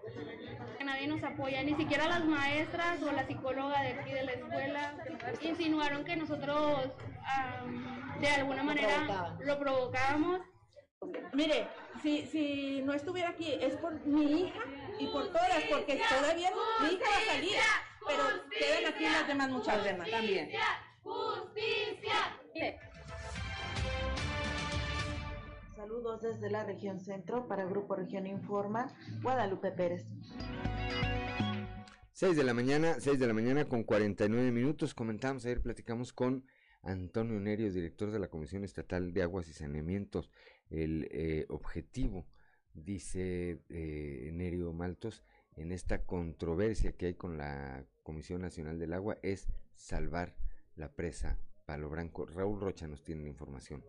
Nadie 0.85 1.07
nos 1.07 1.23
apoya, 1.23 1.63
ni 1.63 1.75
siquiera 1.75 2.09
las 2.09 2.25
maestras 2.25 3.03
o 3.03 3.13
la 3.13 3.27
psicóloga 3.27 3.83
de 3.83 3.89
aquí 3.89 4.13
de 4.13 4.25
la 4.25 4.33
escuela 4.33 4.95
insinuaron 5.41 6.05
que 6.05 6.17
nosotros 6.17 6.91
de 8.21 8.29
alguna 8.29 8.63
manera 8.63 9.37
lo 9.41 9.59
provocábamos. 9.59 10.41
Mire, 11.33 11.69
si, 12.03 12.27
si 12.27 12.83
no 12.83 12.93
estuviera 12.93 13.31
aquí 13.31 13.53
es 13.61 13.77
por 13.77 13.95
mi 14.05 14.43
hija 14.43 14.61
y 14.99 15.07
por 15.09 15.29
todas, 15.29 15.63
porque 15.71 16.01
todavía 16.09 16.51
mi 16.81 16.89
hija 16.89 17.05
va 17.05 17.17
a 17.17 17.35
salir, 17.35 17.57
pero 18.07 18.23
quedan 18.51 18.93
aquí 18.93 19.05
las 19.05 19.29
demás 19.29 19.51
muchas 19.51 19.85
demás 19.85 20.11
también. 20.11 20.51
Justicia. 21.03 22.39
Saludos 25.79 26.21
desde 26.21 26.51
la 26.51 26.65
región 26.65 26.99
centro 26.99 27.47
para 27.47 27.65
Grupo 27.65 27.95
Región 27.95 28.27
Informa, 28.27 28.93
Guadalupe 29.23 29.71
Pérez. 29.71 30.09
6 32.15 32.37
de 32.37 32.43
la 32.43 32.53
mañana, 32.53 32.99
6 32.99 33.17
de 33.17 33.27
la 33.29 33.33
mañana 33.33 33.69
con 33.69 33.85
49 33.85 34.51
minutos. 34.51 34.93
Comentamos 34.93 35.47
ayer, 35.47 35.63
platicamos 35.63 36.13
con 36.13 36.45
Antonio 36.83 37.39
Nerio, 37.39 37.73
director 37.73 38.11
de 38.11 38.19
la 38.19 38.27
Comisión 38.27 38.65
Estatal 38.65 39.13
de 39.13 39.23
Aguas 39.23 39.47
y 39.47 39.53
Saneamientos. 39.53 40.33
El 40.69 41.07
eh, 41.13 41.47
objetivo, 41.49 42.27
dice 42.75 43.63
eh, 43.69 44.31
Nerio 44.33 44.73
Maltos, 44.73 45.23
en 45.55 45.71
esta 45.71 46.05
controversia 46.05 46.91
que 46.91 47.07
hay 47.07 47.15
con 47.15 47.39
la 47.39 47.85
Comisión 48.03 48.41
Nacional 48.41 48.81
del 48.81 48.95
Agua 48.95 49.19
es 49.23 49.47
salvar 49.77 50.35
la 50.75 50.91
presa 50.91 51.39
Palo 51.69 51.91
Branco. 51.91 52.25
Raúl 52.25 52.59
Rocha 52.59 52.87
nos 52.87 53.03
tiene 53.05 53.25
la 53.25 53.29
información. 53.29 53.85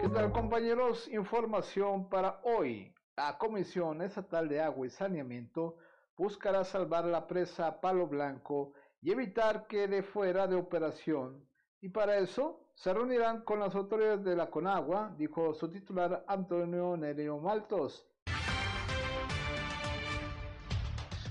¿Qué 0.00 0.08
tal 0.08 0.32
compañeros? 0.32 1.06
Información 1.06 2.08
para 2.08 2.40
hoy. 2.42 2.92
La 3.16 3.38
Comisión 3.38 4.02
Estatal 4.02 4.48
de 4.48 4.60
Agua 4.60 4.84
y 4.84 4.90
Saneamiento 4.90 5.76
buscará 6.16 6.64
salvar 6.64 7.04
la 7.04 7.28
presa 7.28 7.80
Palo 7.80 8.08
Blanco 8.08 8.72
y 9.00 9.12
evitar 9.12 9.68
que 9.68 9.86
de 9.86 10.02
fuera 10.02 10.48
de 10.48 10.56
operación. 10.56 11.48
Y 11.80 11.90
para 11.90 12.18
eso 12.18 12.66
se 12.74 12.92
reunirán 12.92 13.42
con 13.42 13.60
las 13.60 13.76
autoridades 13.76 14.24
de 14.24 14.34
la 14.34 14.50
Conagua, 14.50 15.14
dijo 15.16 15.54
su 15.54 15.70
titular 15.70 16.24
Antonio 16.26 16.96
Nereo 16.96 17.38
Maltos. 17.38 18.08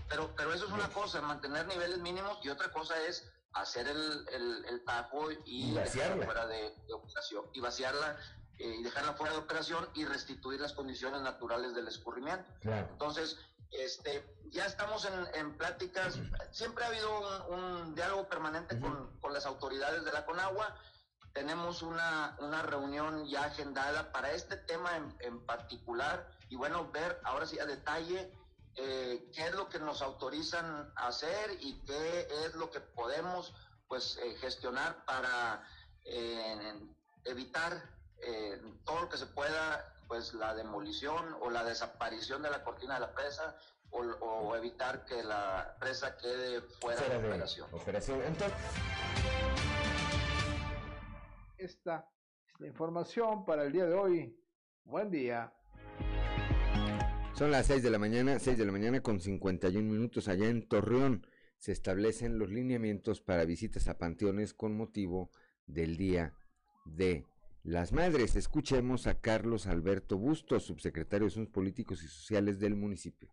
Pero, 0.07 0.29
pero 0.37 0.53
eso 0.53 0.65
es 0.65 0.71
una 0.71 0.87
cosa, 0.87 1.21
mantener 1.21 1.67
niveles 1.67 1.99
mínimos 1.99 2.39
y 2.41 2.47
otra 2.47 2.71
cosa 2.71 2.95
es 3.05 3.29
hacer 3.53 3.87
el, 3.87 4.25
el, 4.31 4.65
el 4.65 4.83
tajo 4.83 5.29
y, 5.45 5.73
dejarla 5.73 6.25
fuera 6.25 6.47
de, 6.47 6.75
de 6.87 6.93
operación 6.93 7.45
y 7.53 7.59
vaciarla 7.59 8.17
eh, 8.57 8.75
y 8.79 8.83
dejarla 8.83 9.13
fuera 9.13 9.33
de 9.33 9.39
operación 9.39 9.87
y 9.93 10.05
restituir 10.05 10.59
las 10.59 10.73
condiciones 10.73 11.21
naturales 11.21 11.73
del 11.73 11.87
escurrimiento. 11.87 12.45
Entonces, 12.63 13.37
este, 13.71 14.23
ya 14.51 14.65
estamos 14.65 15.05
en, 15.05 15.39
en 15.39 15.57
pláticas, 15.57 16.19
siempre 16.51 16.83
ha 16.83 16.87
habido 16.87 17.47
un, 17.49 17.95
diálogo 17.95 18.27
permanente 18.27 18.79
con, 18.79 19.19
con, 19.19 19.33
las 19.33 19.45
autoridades 19.45 20.05
de 20.05 20.11
la 20.11 20.25
Conagua, 20.25 20.75
tenemos 21.33 21.81
una, 21.81 22.37
una 22.39 22.61
reunión 22.61 23.25
ya 23.25 23.45
agendada 23.45 24.11
para 24.11 24.31
este 24.31 24.55
tema 24.55 24.95
en, 24.95 25.15
en, 25.19 25.45
particular. 25.45 26.29
Y 26.49 26.55
bueno, 26.55 26.91
ver 26.91 27.19
ahora 27.23 27.47
sí 27.47 27.57
a 27.57 27.65
detalle 27.65 28.31
eh, 28.75 29.29
qué 29.33 29.47
es 29.47 29.53
lo 29.53 29.69
que 29.69 29.79
nos 29.79 30.01
autorizan 30.01 30.91
a 30.95 31.07
hacer 31.07 31.57
y 31.61 31.79
qué 31.85 32.27
es 32.45 32.55
lo 32.55 32.69
que 32.71 32.79
podemos 32.79 33.53
pues 33.87 34.17
eh, 34.23 34.35
gestionar 34.39 35.05
para 35.05 35.63
eh, 36.05 36.73
evitar 37.25 37.73
eh, 38.17 38.59
todo 38.85 39.01
lo 39.01 39.09
que 39.09 39.17
se 39.17 39.27
pueda, 39.27 39.93
pues 40.07 40.33
la 40.33 40.55
demolición 40.55 41.35
o 41.41 41.49
la 41.49 41.63
desaparición 41.63 42.41
de 42.41 42.49
la 42.49 42.63
cortina 42.63 42.95
de 42.95 43.01
la 43.01 43.13
presa 43.13 43.55
o, 43.91 44.55
evitar 44.55 45.05
que 45.05 45.21
la 45.21 45.75
presa 45.79 46.17
quede 46.17 46.61
fuera, 46.61 47.01
de, 47.07 47.17
operación. 47.17 47.69
Esta 51.57 52.09
es 52.47 52.59
la 52.59 52.67
información 52.67 53.45
para 53.45 53.63
el 53.63 53.71
día 53.71 53.85
de 53.85 53.93
hoy. 53.93 54.43
Buen 54.83 55.11
día. 55.11 55.53
Son 57.33 57.49
las 57.49 57.65
6 57.65 57.81
de 57.81 57.89
la 57.89 57.97
mañana, 57.97 58.37
6 58.37 58.59
de 58.59 58.65
la 58.65 58.71
mañana 58.71 59.01
con 59.01 59.19
51 59.19 59.91
minutos 59.91 60.27
allá 60.27 60.49
en 60.49 60.67
Torreón. 60.67 61.25
Se 61.57 61.71
establecen 61.71 62.37
los 62.37 62.51
lineamientos 62.51 63.21
para 63.21 63.43
visitas 63.43 63.87
a 63.87 63.97
panteones 63.97 64.53
con 64.53 64.77
motivo 64.77 65.31
del 65.65 65.97
Día 65.97 66.35
de 66.85 67.25
las 67.63 67.91
madres. 67.91 68.35
Escuchemos 68.35 69.07
a 69.07 69.19
Carlos 69.19 69.65
Alberto 69.65 70.19
Bustos, 70.19 70.63
subsecretario 70.63 71.25
de 71.25 71.31
Asuntos 71.31 71.53
Políticos 71.53 72.03
y 72.03 72.07
Sociales 72.07 72.59
del 72.59 72.75
municipio. 72.75 73.31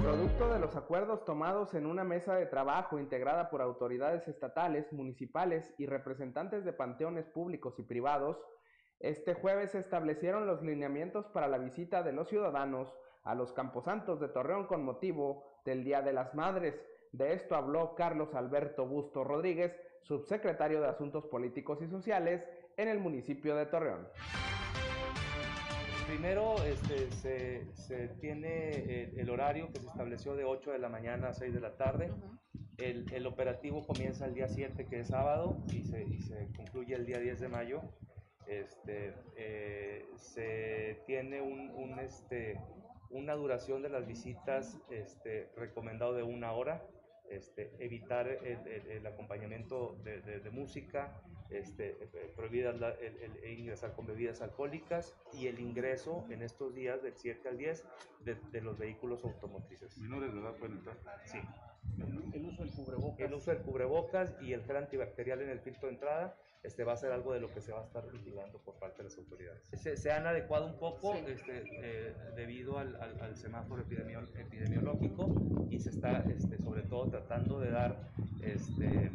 Producto 0.00 0.52
de 0.52 0.58
los 0.58 0.74
acuerdos 0.74 1.24
tomados 1.24 1.74
en 1.74 1.86
una 1.86 2.02
mesa 2.02 2.34
de 2.34 2.46
trabajo 2.46 2.98
integrada 2.98 3.50
por 3.50 3.62
autoridades 3.62 4.26
estatales, 4.26 4.92
municipales 4.92 5.72
y 5.78 5.86
representantes 5.86 6.64
de 6.64 6.72
panteones 6.72 7.26
públicos 7.26 7.78
y 7.78 7.84
privados, 7.84 8.36
este 9.00 9.34
jueves 9.34 9.70
se 9.72 9.78
establecieron 9.78 10.46
los 10.46 10.62
lineamientos 10.62 11.26
para 11.26 11.46
la 11.46 11.58
visita 11.58 12.02
de 12.02 12.12
los 12.12 12.28
ciudadanos 12.28 12.92
a 13.22 13.34
los 13.34 13.52
camposantos 13.52 14.18
de 14.18 14.28
Torreón 14.28 14.66
con 14.66 14.84
motivo 14.84 15.44
del 15.64 15.84
Día 15.84 16.02
de 16.02 16.12
las 16.12 16.34
Madres. 16.34 16.74
De 17.12 17.32
esto 17.32 17.54
habló 17.54 17.94
Carlos 17.94 18.34
Alberto 18.34 18.86
Bustos 18.86 19.26
Rodríguez, 19.26 19.76
subsecretario 20.02 20.80
de 20.80 20.88
Asuntos 20.88 21.26
Políticos 21.26 21.80
y 21.80 21.86
Sociales 21.86 22.44
en 22.76 22.88
el 22.88 22.98
municipio 22.98 23.54
de 23.54 23.66
Torreón. 23.66 24.08
Primero 26.08 26.56
este, 26.64 27.66
se, 27.74 28.08
tiene 28.20 29.10
el, 29.16 29.30
horario 29.30 29.68
que 29.72 29.78
se 29.78 29.86
estableció 29.86 30.34
de 30.34 30.44
8 30.44 30.72
de 30.72 30.78
la 30.78 30.88
mañana 30.88 31.28
a 31.28 31.34
6 31.34 31.54
de 31.54 31.60
la 31.60 31.76
tarde. 31.76 32.10
el, 32.78 33.26
operativo 33.26 33.86
comienza 33.86 34.24
el 34.24 34.34
día 34.34 34.48
7, 34.48 34.86
que 34.86 35.00
es 35.00 35.08
sábado, 35.08 35.58
y 35.70 35.84
se, 35.84 36.02
y 36.02 36.20
se 36.22 36.48
concluye 36.56 36.94
el 36.94 37.04
día 37.04 37.18
10 37.18 37.40
de 37.40 37.48
mayo. 37.48 37.82
Este, 38.48 39.14
eh, 39.36 40.06
se 40.16 41.02
tiene 41.06 41.42
un, 41.42 41.70
un, 41.70 41.98
este, 41.98 42.58
una 43.10 43.34
duración 43.34 43.82
de 43.82 43.88
las 43.88 44.06
visitas 44.06 44.78
este, 44.90 45.50
recomendado 45.56 46.14
de 46.14 46.22
una 46.22 46.52
hora, 46.52 46.82
este, 47.30 47.70
evitar 47.78 48.26
el, 48.26 49.06
acompañamiento 49.06 49.98
de, 50.02 50.50
música, 50.50 51.20
este, 51.50 51.92
prohibir 52.36 52.66
el, 52.66 53.58
ingresar 53.58 53.94
con 53.94 54.06
bebidas 54.06 54.40
alcohólicas 54.40 55.14
y 55.32 55.46
el 55.46 55.60
ingreso 55.60 56.24
en 56.30 56.42
estos 56.42 56.74
días 56.74 57.02
del 57.02 57.14
7 57.14 57.48
al 57.48 57.58
10 57.58 57.84
de, 58.50 58.60
los 58.60 58.78
vehículos 58.78 59.24
automotrices. 59.24 59.98
¿Menores 59.98 60.32
de 60.32 60.40
edad 60.40 60.54
pueden 60.56 60.78
entrar? 60.78 60.96
Sí. 61.24 61.38
El 62.32 62.46
uso 62.46 62.62
del 62.62 62.72
cubrebocas. 62.72 63.20
El 63.20 63.34
uso 63.34 63.50
del 63.50 63.60
cubrebocas 63.60 64.34
y 64.40 64.52
el 64.52 64.62
gel 64.64 64.76
antibacterial 64.76 65.42
en 65.42 65.50
el 65.50 65.60
filtro 65.60 65.88
de 65.88 65.94
entrada 65.94 66.36
este, 66.62 66.84
va 66.84 66.92
a 66.92 66.96
ser 66.96 67.12
algo 67.12 67.32
de 67.32 67.40
lo 67.40 67.52
que 67.52 67.60
se 67.60 67.72
va 67.72 67.80
a 67.80 67.84
estar 67.84 68.10
vigilando 68.10 68.58
por 68.58 68.74
parte 68.74 68.98
de 68.98 69.04
las 69.04 69.18
autoridades. 69.18 69.62
Se, 69.74 70.10
han 70.10 70.26
adecuado 70.26 70.66
un 70.66 70.78
poco 70.78 71.14
este, 71.14 71.62
eh, 71.82 72.14
debido 72.34 72.78
al, 72.78 72.96
al, 72.96 73.36
semáforo 73.36 73.82
epidemiológico 73.82 75.32
y 75.70 75.78
se 75.78 75.90
está 75.90 76.24
este, 76.28 76.58
sobre 76.58 76.82
todo 76.82 77.08
tratando 77.08 77.60
de 77.60 77.70
dar 77.70 77.96
este, 78.42 79.12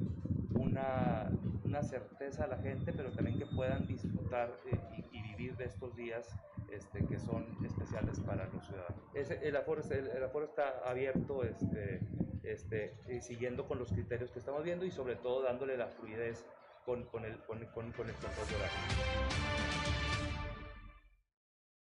una, 0.55 1.29
una, 1.65 1.83
certeza 1.83 2.45
a 2.45 2.47
la 2.47 2.57
gente, 2.57 2.93
pero 2.93 3.11
también 3.11 3.37
que 3.37 3.45
puedan 3.45 3.85
disfrutar 3.87 4.51
eh, 4.71 4.77
y, 5.11 5.21
vivir 5.21 5.57
de 5.57 5.65
estos 5.65 5.95
días 5.95 6.29
este, 6.71 7.05
que 7.05 7.19
son 7.19 7.45
especiales 7.65 8.19
para 8.19 8.45
los 8.45 8.65
ciudadanos. 8.65 9.01
el, 9.13 9.55
aforo, 9.55 9.81
el, 9.89 10.23
aforo, 10.23 10.45
está 10.45 10.79
abierto 10.85 11.43
este, 11.43 11.99
este, 12.43 12.93
siguiendo 13.21 13.67
con 13.67 13.79
los 13.79 13.91
criterios 13.91 14.31
que 14.31 14.39
estamos 14.39 14.63
viendo 14.63 14.85
y 14.85 14.91
sobre 14.91 15.15
todo 15.15 15.41
dándole 15.41 15.77
la 15.77 15.87
fluidez 15.87 16.45
con, 16.85 17.03
con, 17.05 17.25
el, 17.25 17.37
con, 17.45 17.59
con, 17.67 17.91
con 17.91 18.07
el 18.09 18.15
control 18.15 18.47
de 18.47 18.55
horario. 18.55 18.77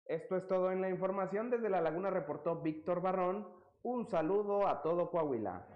Esto 0.07 0.37
es 0.37 0.47
todo 0.47 0.71
en 0.71 0.81
la 0.81 0.91
información. 0.91 1.51
Desde 1.51 1.71
La 1.71 1.81
Laguna 1.81 2.11
reportó 2.11 2.61
Víctor 2.61 3.01
Barrón. 3.01 3.49
Un 3.83 4.07
saludo 4.07 4.69
a 4.69 4.83
todo 4.83 5.11
Coahuila. 5.11 5.67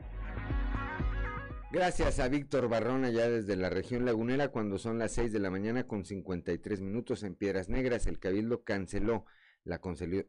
Gracias 1.73 2.21
a 2.21 2.29
Víctor 2.29 2.69
Barrón 2.69 3.05
allá 3.05 3.29
desde 3.29 3.57
la 3.57 3.71
región 3.71 4.05
lagunera 4.05 4.49
cuando 4.49 4.79
son 4.79 4.99
las 4.99 5.13
6 5.13 5.33
de 5.33 5.41
la 5.41 5.51
mañana 5.51 5.87
con 5.87 6.05
53 6.05 6.81
minutos 6.81 7.23
en 7.23 7.35
Piedras 7.35 7.69
Negras. 7.69 8.07
El 8.07 8.19
Cabildo 8.19 8.63
canceló 8.63 9.25
la, 9.65 9.81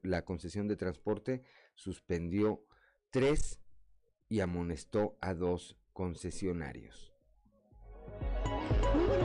la 0.01 0.25
concesión 0.25 0.67
de 0.67 0.77
transporte, 0.77 1.43
suspendió 1.75 2.63
tres 3.11 3.61
y 4.29 4.41
amonestó 4.41 5.17
a 5.21 5.33
dos 5.33 5.77
concesionarios. 5.93 7.13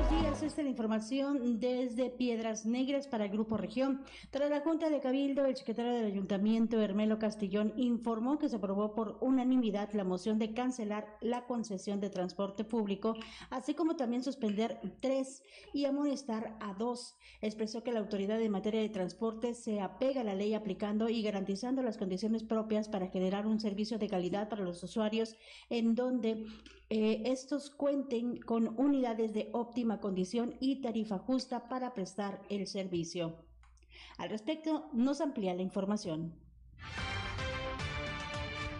Buenos 0.02 0.20
días, 0.20 0.42
esta 0.42 0.62
es 0.62 0.64
la 0.64 0.70
información 0.70 1.60
desde 1.60 2.10
Piedras 2.10 2.66
Negras 2.66 3.06
para 3.06 3.26
el 3.26 3.30
Grupo 3.30 3.56
Región. 3.56 4.02
Tras 4.30 4.50
la 4.50 4.60
Junta 4.60 4.90
de 4.90 4.98
Cabildo, 4.98 5.44
el 5.44 5.54
secretario 5.54 5.92
del 5.92 6.06
Ayuntamiento, 6.06 6.80
Hermelo 6.80 7.20
Castillón, 7.20 7.72
informó 7.76 8.36
que 8.36 8.48
se 8.48 8.56
aprobó 8.56 8.96
por 8.96 9.18
unanimidad 9.20 9.92
la 9.92 10.02
moción 10.02 10.40
de 10.40 10.54
cancelar 10.54 11.06
la 11.20 11.46
concesión 11.46 12.00
de 12.00 12.10
transporte 12.10 12.64
público, 12.64 13.14
así 13.50 13.74
como 13.74 13.94
también 13.94 14.24
suspender 14.24 14.80
tres 14.98 15.44
y 15.72 15.84
amonestar 15.84 16.56
a 16.60 16.74
dos. 16.74 17.14
Expresó 17.40 17.84
que 17.84 17.92
la 17.92 18.00
autoridad 18.00 18.40
en 18.42 18.50
materia 18.50 18.80
de 18.80 18.88
transporte 18.88 19.54
se 19.54 19.80
apega 19.80 20.22
a 20.22 20.24
la 20.24 20.34
ley 20.34 20.54
aplicando 20.54 21.08
y 21.10 21.22
garantizando 21.22 21.80
las 21.80 21.96
condiciones 21.96 22.42
propias 22.42 22.88
para 22.88 23.06
generar 23.06 23.46
un 23.46 23.60
servicio 23.60 23.98
de 23.98 24.08
calidad 24.08 24.48
para 24.48 24.64
los 24.64 24.82
usuarios 24.82 25.36
en 25.70 25.94
donde 25.94 26.44
eh, 26.94 27.22
estos 27.24 27.70
cuenten 27.70 28.38
con 28.42 28.78
unidades 28.78 29.32
de 29.32 29.48
óptima 29.52 29.91
condición 30.00 30.54
y 30.60 30.80
tarifa 30.82 31.18
justa 31.18 31.68
para 31.68 31.94
prestar 31.94 32.40
el 32.48 32.66
servicio. 32.66 33.36
Al 34.18 34.30
respecto, 34.30 34.88
nos 34.92 35.20
amplía 35.20 35.54
la 35.54 35.62
información. 35.62 36.34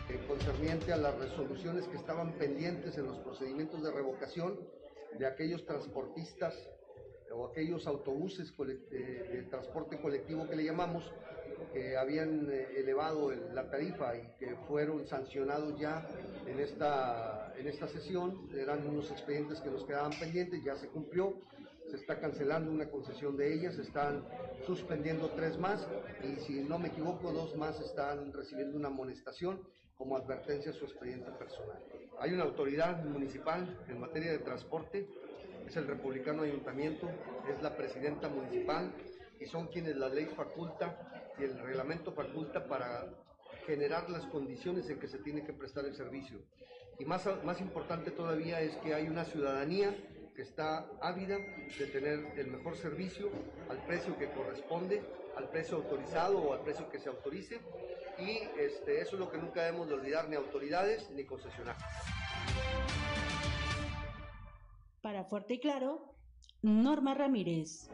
Eh, 0.09 0.25
concerniente 0.29 0.93
a 0.93 0.97
las 0.97 1.17
resoluciones 1.19 1.87
que 1.89 1.97
estaban 1.97 2.33
pendientes 2.33 2.99
en 2.99 3.07
los 3.07 3.19
procedimientos 3.19 3.83
de 3.83 3.91
revocación 3.91 4.59
de 5.19 5.27
aquellos 5.27 5.65
transportistas 5.65 6.55
o 7.35 7.47
aquellos 7.47 7.87
autobuses 7.87 8.53
de 8.57 9.47
transporte 9.51 10.01
colectivo 10.01 10.49
que 10.49 10.57
le 10.57 10.65
llamamos, 10.65 11.13
que 11.73 11.97
habían 11.97 12.51
eh, 12.51 12.69
elevado 12.77 13.33
la 13.55 13.71
tarifa 13.71 14.17
y 14.17 14.29
que 14.39 14.57
fueron 14.69 15.07
sancionados 15.07 15.79
ya 15.79 16.07
en 16.47 16.59
esta, 16.61 17.53
en 17.57 17.67
esta 17.67 17.89
sesión. 17.89 18.49
Eran 18.55 18.87
unos 18.87 19.11
expedientes 19.11 19.61
que 19.61 19.71
nos 19.71 19.85
quedaban 19.85 20.13
pendientes, 20.19 20.63
ya 20.65 20.77
se 20.77 20.89
cumplió. 20.89 21.35
Se 21.91 21.97
está 21.97 22.19
cancelando 22.21 22.71
una 22.71 22.89
concesión 22.89 23.37
de 23.37 23.53
ellas, 23.53 23.75
se 23.75 23.83
están 23.83 24.25
suspendiendo 24.67 25.31
tres 25.31 25.59
más 25.59 25.87
y 26.23 26.41
si 26.41 26.61
no 26.61 26.79
me 26.79 26.89
equivoco, 26.89 27.33
dos 27.33 27.57
más 27.57 27.79
están 27.81 28.33
recibiendo 28.33 28.79
una 28.79 28.89
amonestación 28.89 29.61
como 29.97 30.17
advertencia 30.17 30.71
a 30.71 30.75
su 30.75 30.85
expediente 30.85 31.31
personal. 31.33 31.83
Hay 32.19 32.33
una 32.33 32.45
autoridad 32.45 33.05
municipal 33.05 33.79
en 33.89 34.01
materia 34.01 34.33
de 34.33 34.39
transporte, 34.39 35.07
es 35.67 35.77
el 35.77 35.87
republicano 35.87 36.43
ayuntamiento, 36.43 37.09
es 37.49 37.63
la 37.63 37.77
presidenta 37.77 38.29
municipal 38.29 38.93
y 39.41 39.47
son 39.47 39.69
quienes 39.69 39.97
la 39.97 40.09
ley 40.09 40.27
faculta 40.27 41.33
y 41.39 41.45
el 41.45 41.59
reglamento 41.59 42.13
faculta 42.13 42.67
para 42.67 43.07
generar 43.67 44.11
las 44.11 44.27
condiciones 44.27 44.89
en 44.91 44.99
que 44.99 45.09
se 45.09 45.19
tiene 45.19 45.45
que 45.45 45.53
prestar 45.53 45.85
el 45.85 45.95
servicio. 45.95 46.39
Y 46.99 47.05
más, 47.05 47.27
más 47.45 47.61
importante 47.61 48.11
todavía 48.11 48.61
es 48.61 48.77
que 48.77 48.95
hay 48.95 49.07
una 49.07 49.25
ciudadanía 49.25 49.95
que 50.35 50.43
está 50.43 50.87
ávida 51.01 51.39
de 51.79 51.87
tener 51.87 52.39
el 52.39 52.47
mejor 52.49 52.77
servicio 52.77 53.31
al 53.69 53.85
precio 53.87 54.17
que 54.19 54.31
corresponde, 54.31 55.03
al 55.37 55.49
precio 55.51 55.77
autorizado 55.77 56.39
o 56.39 56.53
al 56.53 56.61
precio 56.61 56.89
que 56.91 56.99
se 56.99 57.09
autorice. 57.09 57.61
Y 58.19 58.41
este, 58.59 59.01
eso 59.01 59.17
es 59.17 59.21
lo 59.21 59.31
que 59.31 59.39
nunca 59.39 59.65
debemos 59.65 59.89
de 59.89 59.95
olvidar, 59.95 60.29
ni 60.29 60.37
autoridades 60.37 61.11
ni 61.11 61.25
concesionarios. 61.25 61.83
Para 65.03 65.25
Fuerte 65.25 65.55
y 65.55 65.59
Claro, 65.59 66.15
Norma 66.63 67.13
Ramírez. 67.13 67.91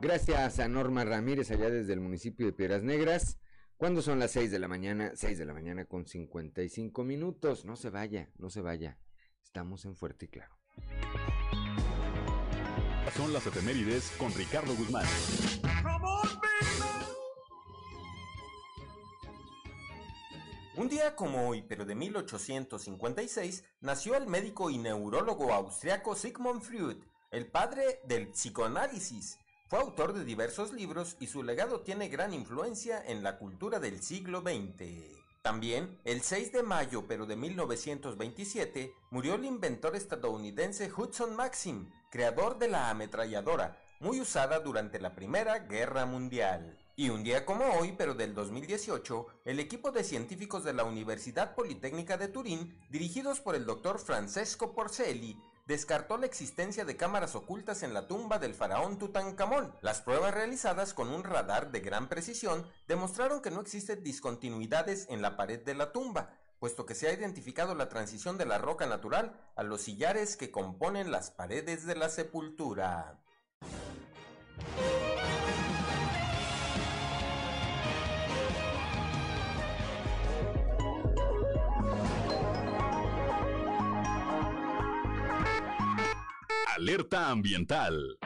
Gracias 0.00 0.58
a 0.58 0.68
Norma 0.68 1.04
Ramírez 1.04 1.52
allá 1.52 1.70
desde 1.70 1.92
el 1.92 2.00
municipio 2.00 2.46
de 2.46 2.52
Piedras 2.52 2.82
Negras. 2.82 3.38
Cuando 3.76 4.02
son 4.02 4.18
las 4.18 4.32
6 4.32 4.50
de 4.50 4.58
la 4.58 4.66
mañana, 4.66 5.12
6 5.14 5.38
de 5.38 5.46
la 5.46 5.54
mañana 5.54 5.84
con 5.84 6.04
55 6.04 7.04
minutos. 7.04 7.64
No 7.64 7.76
se 7.76 7.90
vaya, 7.90 8.28
no 8.38 8.50
se 8.50 8.60
vaya. 8.60 8.98
Estamos 9.44 9.84
en 9.84 9.94
Fuerte 9.94 10.24
y 10.24 10.28
Claro. 10.28 10.56
Son 13.16 13.32
las 13.32 13.46
efemérides 13.46 14.10
con 14.18 14.34
Ricardo 14.34 14.74
Guzmán. 14.74 15.06
Un 20.76 20.88
día 20.88 21.14
como 21.14 21.48
hoy, 21.48 21.62
pero 21.62 21.84
de 21.84 21.94
1856, 21.94 23.62
nació 23.80 24.16
el 24.16 24.26
médico 24.26 24.70
y 24.70 24.78
neurólogo 24.78 25.52
austriaco 25.52 26.16
Sigmund 26.16 26.62
Freud, 26.62 26.96
el 27.30 27.46
padre 27.46 28.00
del 28.08 28.30
psicoanálisis. 28.30 29.38
Fue 29.68 29.78
autor 29.78 30.14
de 30.14 30.24
diversos 30.24 30.72
libros 30.72 31.16
y 31.20 31.28
su 31.28 31.44
legado 31.44 31.82
tiene 31.82 32.08
gran 32.08 32.34
influencia 32.34 33.00
en 33.06 33.22
la 33.22 33.38
cultura 33.38 33.78
del 33.78 34.02
siglo 34.02 34.40
XX. 34.40 35.14
También, 35.42 36.00
el 36.02 36.22
6 36.22 36.50
de 36.50 36.64
mayo 36.64 37.06
pero 37.06 37.24
de 37.24 37.36
1927, 37.36 38.92
murió 39.10 39.36
el 39.36 39.44
inventor 39.44 39.94
estadounidense 39.94 40.90
Hudson 40.90 41.36
Maxim, 41.36 41.88
creador 42.10 42.58
de 42.58 42.66
la 42.66 42.90
ametralladora, 42.90 43.80
muy 44.00 44.20
usada 44.20 44.58
durante 44.58 44.98
la 44.98 45.14
Primera 45.14 45.60
Guerra 45.60 46.04
Mundial. 46.04 46.83
Y 46.96 47.08
un 47.10 47.24
día 47.24 47.44
como 47.44 47.64
hoy, 47.72 47.92
pero 47.98 48.14
del 48.14 48.34
2018, 48.34 49.26
el 49.46 49.58
equipo 49.58 49.90
de 49.90 50.04
científicos 50.04 50.62
de 50.62 50.72
la 50.72 50.84
Universidad 50.84 51.56
Politécnica 51.56 52.16
de 52.16 52.28
Turín, 52.28 52.78
dirigidos 52.88 53.40
por 53.40 53.56
el 53.56 53.66
doctor 53.66 53.98
Francesco 53.98 54.76
Porcelli, 54.76 55.36
descartó 55.66 56.18
la 56.18 56.26
existencia 56.26 56.84
de 56.84 56.96
cámaras 56.96 57.34
ocultas 57.34 57.82
en 57.82 57.94
la 57.94 58.06
tumba 58.06 58.38
del 58.38 58.54
faraón 58.54 58.96
Tutankamón. 58.98 59.74
Las 59.82 60.02
pruebas 60.02 60.34
realizadas 60.34 60.94
con 60.94 61.08
un 61.08 61.24
radar 61.24 61.72
de 61.72 61.80
gran 61.80 62.08
precisión 62.08 62.64
demostraron 62.86 63.42
que 63.42 63.50
no 63.50 63.60
existen 63.60 64.04
discontinuidades 64.04 65.08
en 65.10 65.20
la 65.20 65.36
pared 65.36 65.64
de 65.64 65.74
la 65.74 65.90
tumba, 65.90 66.38
puesto 66.60 66.86
que 66.86 66.94
se 66.94 67.08
ha 67.08 67.12
identificado 67.12 67.74
la 67.74 67.88
transición 67.88 68.38
de 68.38 68.46
la 68.46 68.58
roca 68.58 68.86
natural 68.86 69.32
a 69.56 69.64
los 69.64 69.80
sillares 69.80 70.36
que 70.36 70.52
componen 70.52 71.10
las 71.10 71.32
paredes 71.32 71.86
de 71.86 71.96
la 71.96 72.08
sepultura. 72.08 73.20
Alerta 86.76 87.30
Ambiental 87.30 88.18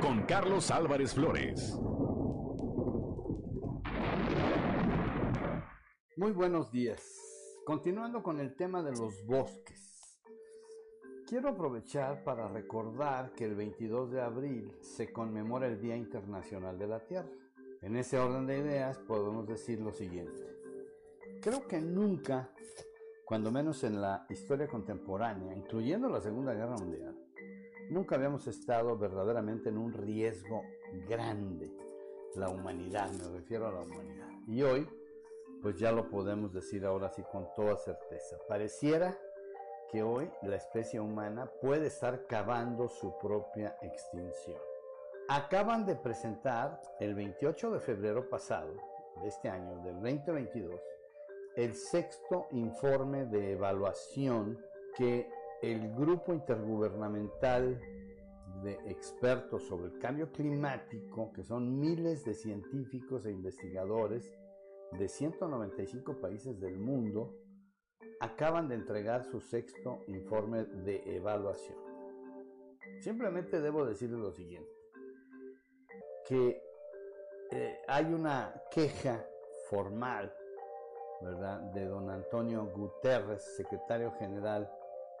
con 0.00 0.22
Carlos 0.22 0.72
Álvarez 0.72 1.14
Flores. 1.14 1.78
Muy 6.16 6.32
buenos 6.32 6.72
días. 6.72 7.00
Continuando 7.64 8.24
con 8.24 8.40
el 8.40 8.56
tema 8.56 8.82
de 8.82 8.90
los 8.90 9.24
bosques. 9.24 10.20
Quiero 11.28 11.50
aprovechar 11.50 12.24
para 12.24 12.48
recordar 12.48 13.32
que 13.34 13.44
el 13.44 13.54
22 13.54 14.10
de 14.10 14.20
abril 14.20 14.76
se 14.80 15.12
conmemora 15.12 15.68
el 15.68 15.80
Día 15.80 15.96
Internacional 15.96 16.76
de 16.76 16.88
la 16.88 17.06
Tierra. 17.06 17.30
En 17.82 17.94
ese 17.94 18.18
orden 18.18 18.48
de 18.48 18.58
ideas 18.58 18.98
podemos 18.98 19.46
decir 19.46 19.78
lo 19.80 19.92
siguiente. 19.92 20.44
Creo 21.40 21.68
que 21.68 21.80
nunca, 21.80 22.50
cuando 23.24 23.52
menos 23.52 23.84
en 23.84 24.00
la 24.00 24.26
historia 24.28 24.66
contemporánea, 24.66 25.54
incluyendo 25.54 26.08
la 26.08 26.20
Segunda 26.20 26.52
Guerra 26.52 26.74
Mundial, 26.76 27.27
nunca 27.90 28.16
habíamos 28.16 28.46
estado 28.46 28.96
verdaderamente 28.96 29.68
en 29.68 29.78
un 29.78 29.92
riesgo 29.92 30.62
grande. 31.08 31.72
La 32.34 32.48
humanidad, 32.48 33.10
me 33.10 33.28
refiero 33.28 33.66
a 33.66 33.72
la 33.72 33.80
humanidad. 33.80 34.28
Y 34.46 34.62
hoy, 34.62 34.88
pues 35.62 35.78
ya 35.78 35.92
lo 35.92 36.08
podemos 36.08 36.52
decir 36.52 36.84
ahora 36.84 37.10
sí 37.10 37.22
con 37.30 37.48
toda 37.54 37.76
certeza. 37.76 38.36
Pareciera 38.48 39.18
que 39.90 40.02
hoy 40.02 40.30
la 40.42 40.56
especie 40.56 41.00
humana 41.00 41.50
puede 41.60 41.86
estar 41.86 42.26
cavando 42.26 42.88
su 42.88 43.16
propia 43.18 43.76
extinción. 43.80 44.60
Acaban 45.28 45.86
de 45.86 45.96
presentar 45.96 46.80
el 47.00 47.14
28 47.14 47.72
de 47.72 47.80
febrero 47.80 48.28
pasado, 48.28 48.74
de 49.20 49.28
este 49.28 49.48
año, 49.48 49.82
del 49.82 49.94
2022, 50.00 50.80
el 51.56 51.74
sexto 51.74 52.46
informe 52.52 53.26
de 53.26 53.52
evaluación 53.52 54.58
que 54.96 55.28
el 55.62 55.92
grupo 55.94 56.32
intergubernamental 56.32 57.80
de 58.62 58.72
expertos 58.86 59.62
sobre 59.64 59.86
el 59.86 59.98
cambio 59.98 60.30
climático, 60.32 61.32
que 61.32 61.44
son 61.44 61.78
miles 61.78 62.24
de 62.24 62.34
científicos 62.34 63.26
e 63.26 63.30
investigadores 63.30 64.32
de 64.92 65.08
195 65.08 66.20
países 66.20 66.58
del 66.60 66.78
mundo, 66.78 67.34
acaban 68.20 68.68
de 68.68 68.74
entregar 68.74 69.24
su 69.24 69.40
sexto 69.40 70.00
informe 70.08 70.64
de 70.64 71.16
evaluación. 71.16 71.78
Simplemente 73.00 73.60
debo 73.60 73.84
decirles 73.84 74.18
lo 74.18 74.32
siguiente, 74.32 74.70
que 76.26 76.60
eh, 77.50 77.78
hay 77.86 78.06
una 78.06 78.60
queja 78.70 79.24
formal, 79.68 80.34
¿verdad?, 81.20 81.60
de 81.72 81.84
don 81.84 82.10
Antonio 82.10 82.66
Guterres, 82.66 83.56
secretario 83.56 84.12
general 84.12 84.70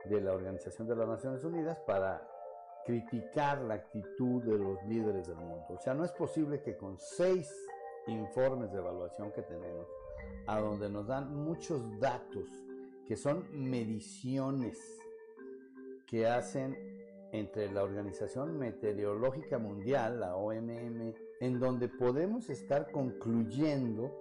de 0.04 0.20
la 0.20 0.32
Organización 0.32 0.86
de 0.88 0.96
las 0.96 1.08
Naciones 1.08 1.44
Unidas, 1.44 1.78
para 1.86 2.26
criticar 2.84 3.60
la 3.62 3.74
actitud 3.74 4.42
de 4.42 4.58
los 4.58 4.82
líderes 4.84 5.26
del 5.26 5.36
mundo. 5.36 5.66
O 5.68 5.78
sea, 5.78 5.94
no 5.94 6.04
es 6.04 6.12
posible 6.12 6.62
que 6.62 6.76
con 6.76 6.98
seis 6.98 7.52
informes 8.06 8.72
de 8.72 8.78
evaluación 8.78 9.30
que 9.32 9.42
tenemos, 9.42 9.86
a 10.46 10.60
donde 10.60 10.88
nos 10.88 11.06
dan 11.06 11.34
muchos 11.34 11.98
datos 12.00 12.46
que 13.06 13.16
son 13.16 13.46
mediciones 13.52 14.78
que 16.06 16.26
hacen 16.26 16.76
entre 17.32 17.70
la 17.70 17.82
Organización 17.82 18.58
Meteorológica 18.58 19.58
Mundial, 19.58 20.20
la 20.20 20.36
OMM, 20.36 21.14
en 21.40 21.60
donde 21.60 21.88
podemos 21.88 22.48
estar 22.48 22.90
concluyendo 22.90 24.18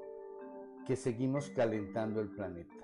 que 0.85 0.95
seguimos 0.95 1.49
calentando 1.49 2.21
el 2.21 2.29
planeta, 2.29 2.75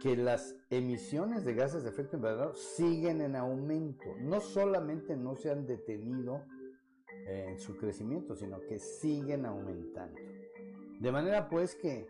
que 0.00 0.16
las 0.16 0.56
emisiones 0.70 1.44
de 1.44 1.54
gases 1.54 1.82
de 1.82 1.90
efecto 1.90 2.16
invernadero 2.16 2.54
siguen 2.54 3.20
en 3.20 3.36
aumento, 3.36 4.04
no 4.20 4.40
solamente 4.40 5.16
no 5.16 5.36
se 5.36 5.50
han 5.50 5.66
detenido 5.66 6.42
en 7.26 7.58
su 7.58 7.76
crecimiento, 7.76 8.36
sino 8.36 8.60
que 8.60 8.78
siguen 8.78 9.46
aumentando. 9.46 10.20
De 11.00 11.10
manera 11.10 11.48
pues 11.48 11.74
que 11.74 12.06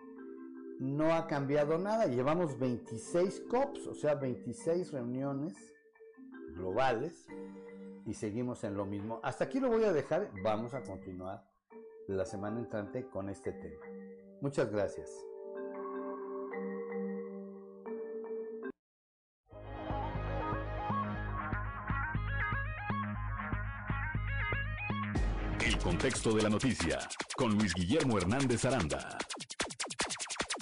no 0.79 1.15
ha 1.15 1.27
cambiado 1.27 1.79
nada. 1.79 2.07
Llevamos 2.07 2.59
26 2.59 3.45
COPs, 3.49 3.87
o 3.87 3.95
sea, 3.95 4.15
26 4.15 4.93
reuniones 4.93 5.55
globales 6.55 7.27
y 8.05 8.15
seguimos 8.15 8.65
en 8.65 8.77
lo 8.77 8.85
mismo. 8.85 9.21
Hasta 9.23 9.45
aquí 9.45 9.61
lo 9.61 9.69
voy 9.69 9.85
a 9.85 9.93
dejar. 9.93 10.31
Vamos 10.43 10.75
a 10.75 10.83
continuar 10.83 11.45
la 12.09 12.25
semana 12.25 12.61
entrante 12.61 13.09
con 13.09 13.29
este 13.29 13.53
tema. 13.53 13.85
Muchas 14.41 14.71
gracias. 14.71 15.11
Contexto 25.87 26.33
de 26.33 26.43
la 26.43 26.49
noticia 26.49 26.99
con 27.37 27.57
Luis 27.57 27.73
Guillermo 27.73 28.19
Hernández 28.19 28.65
Aranda. 28.65 29.17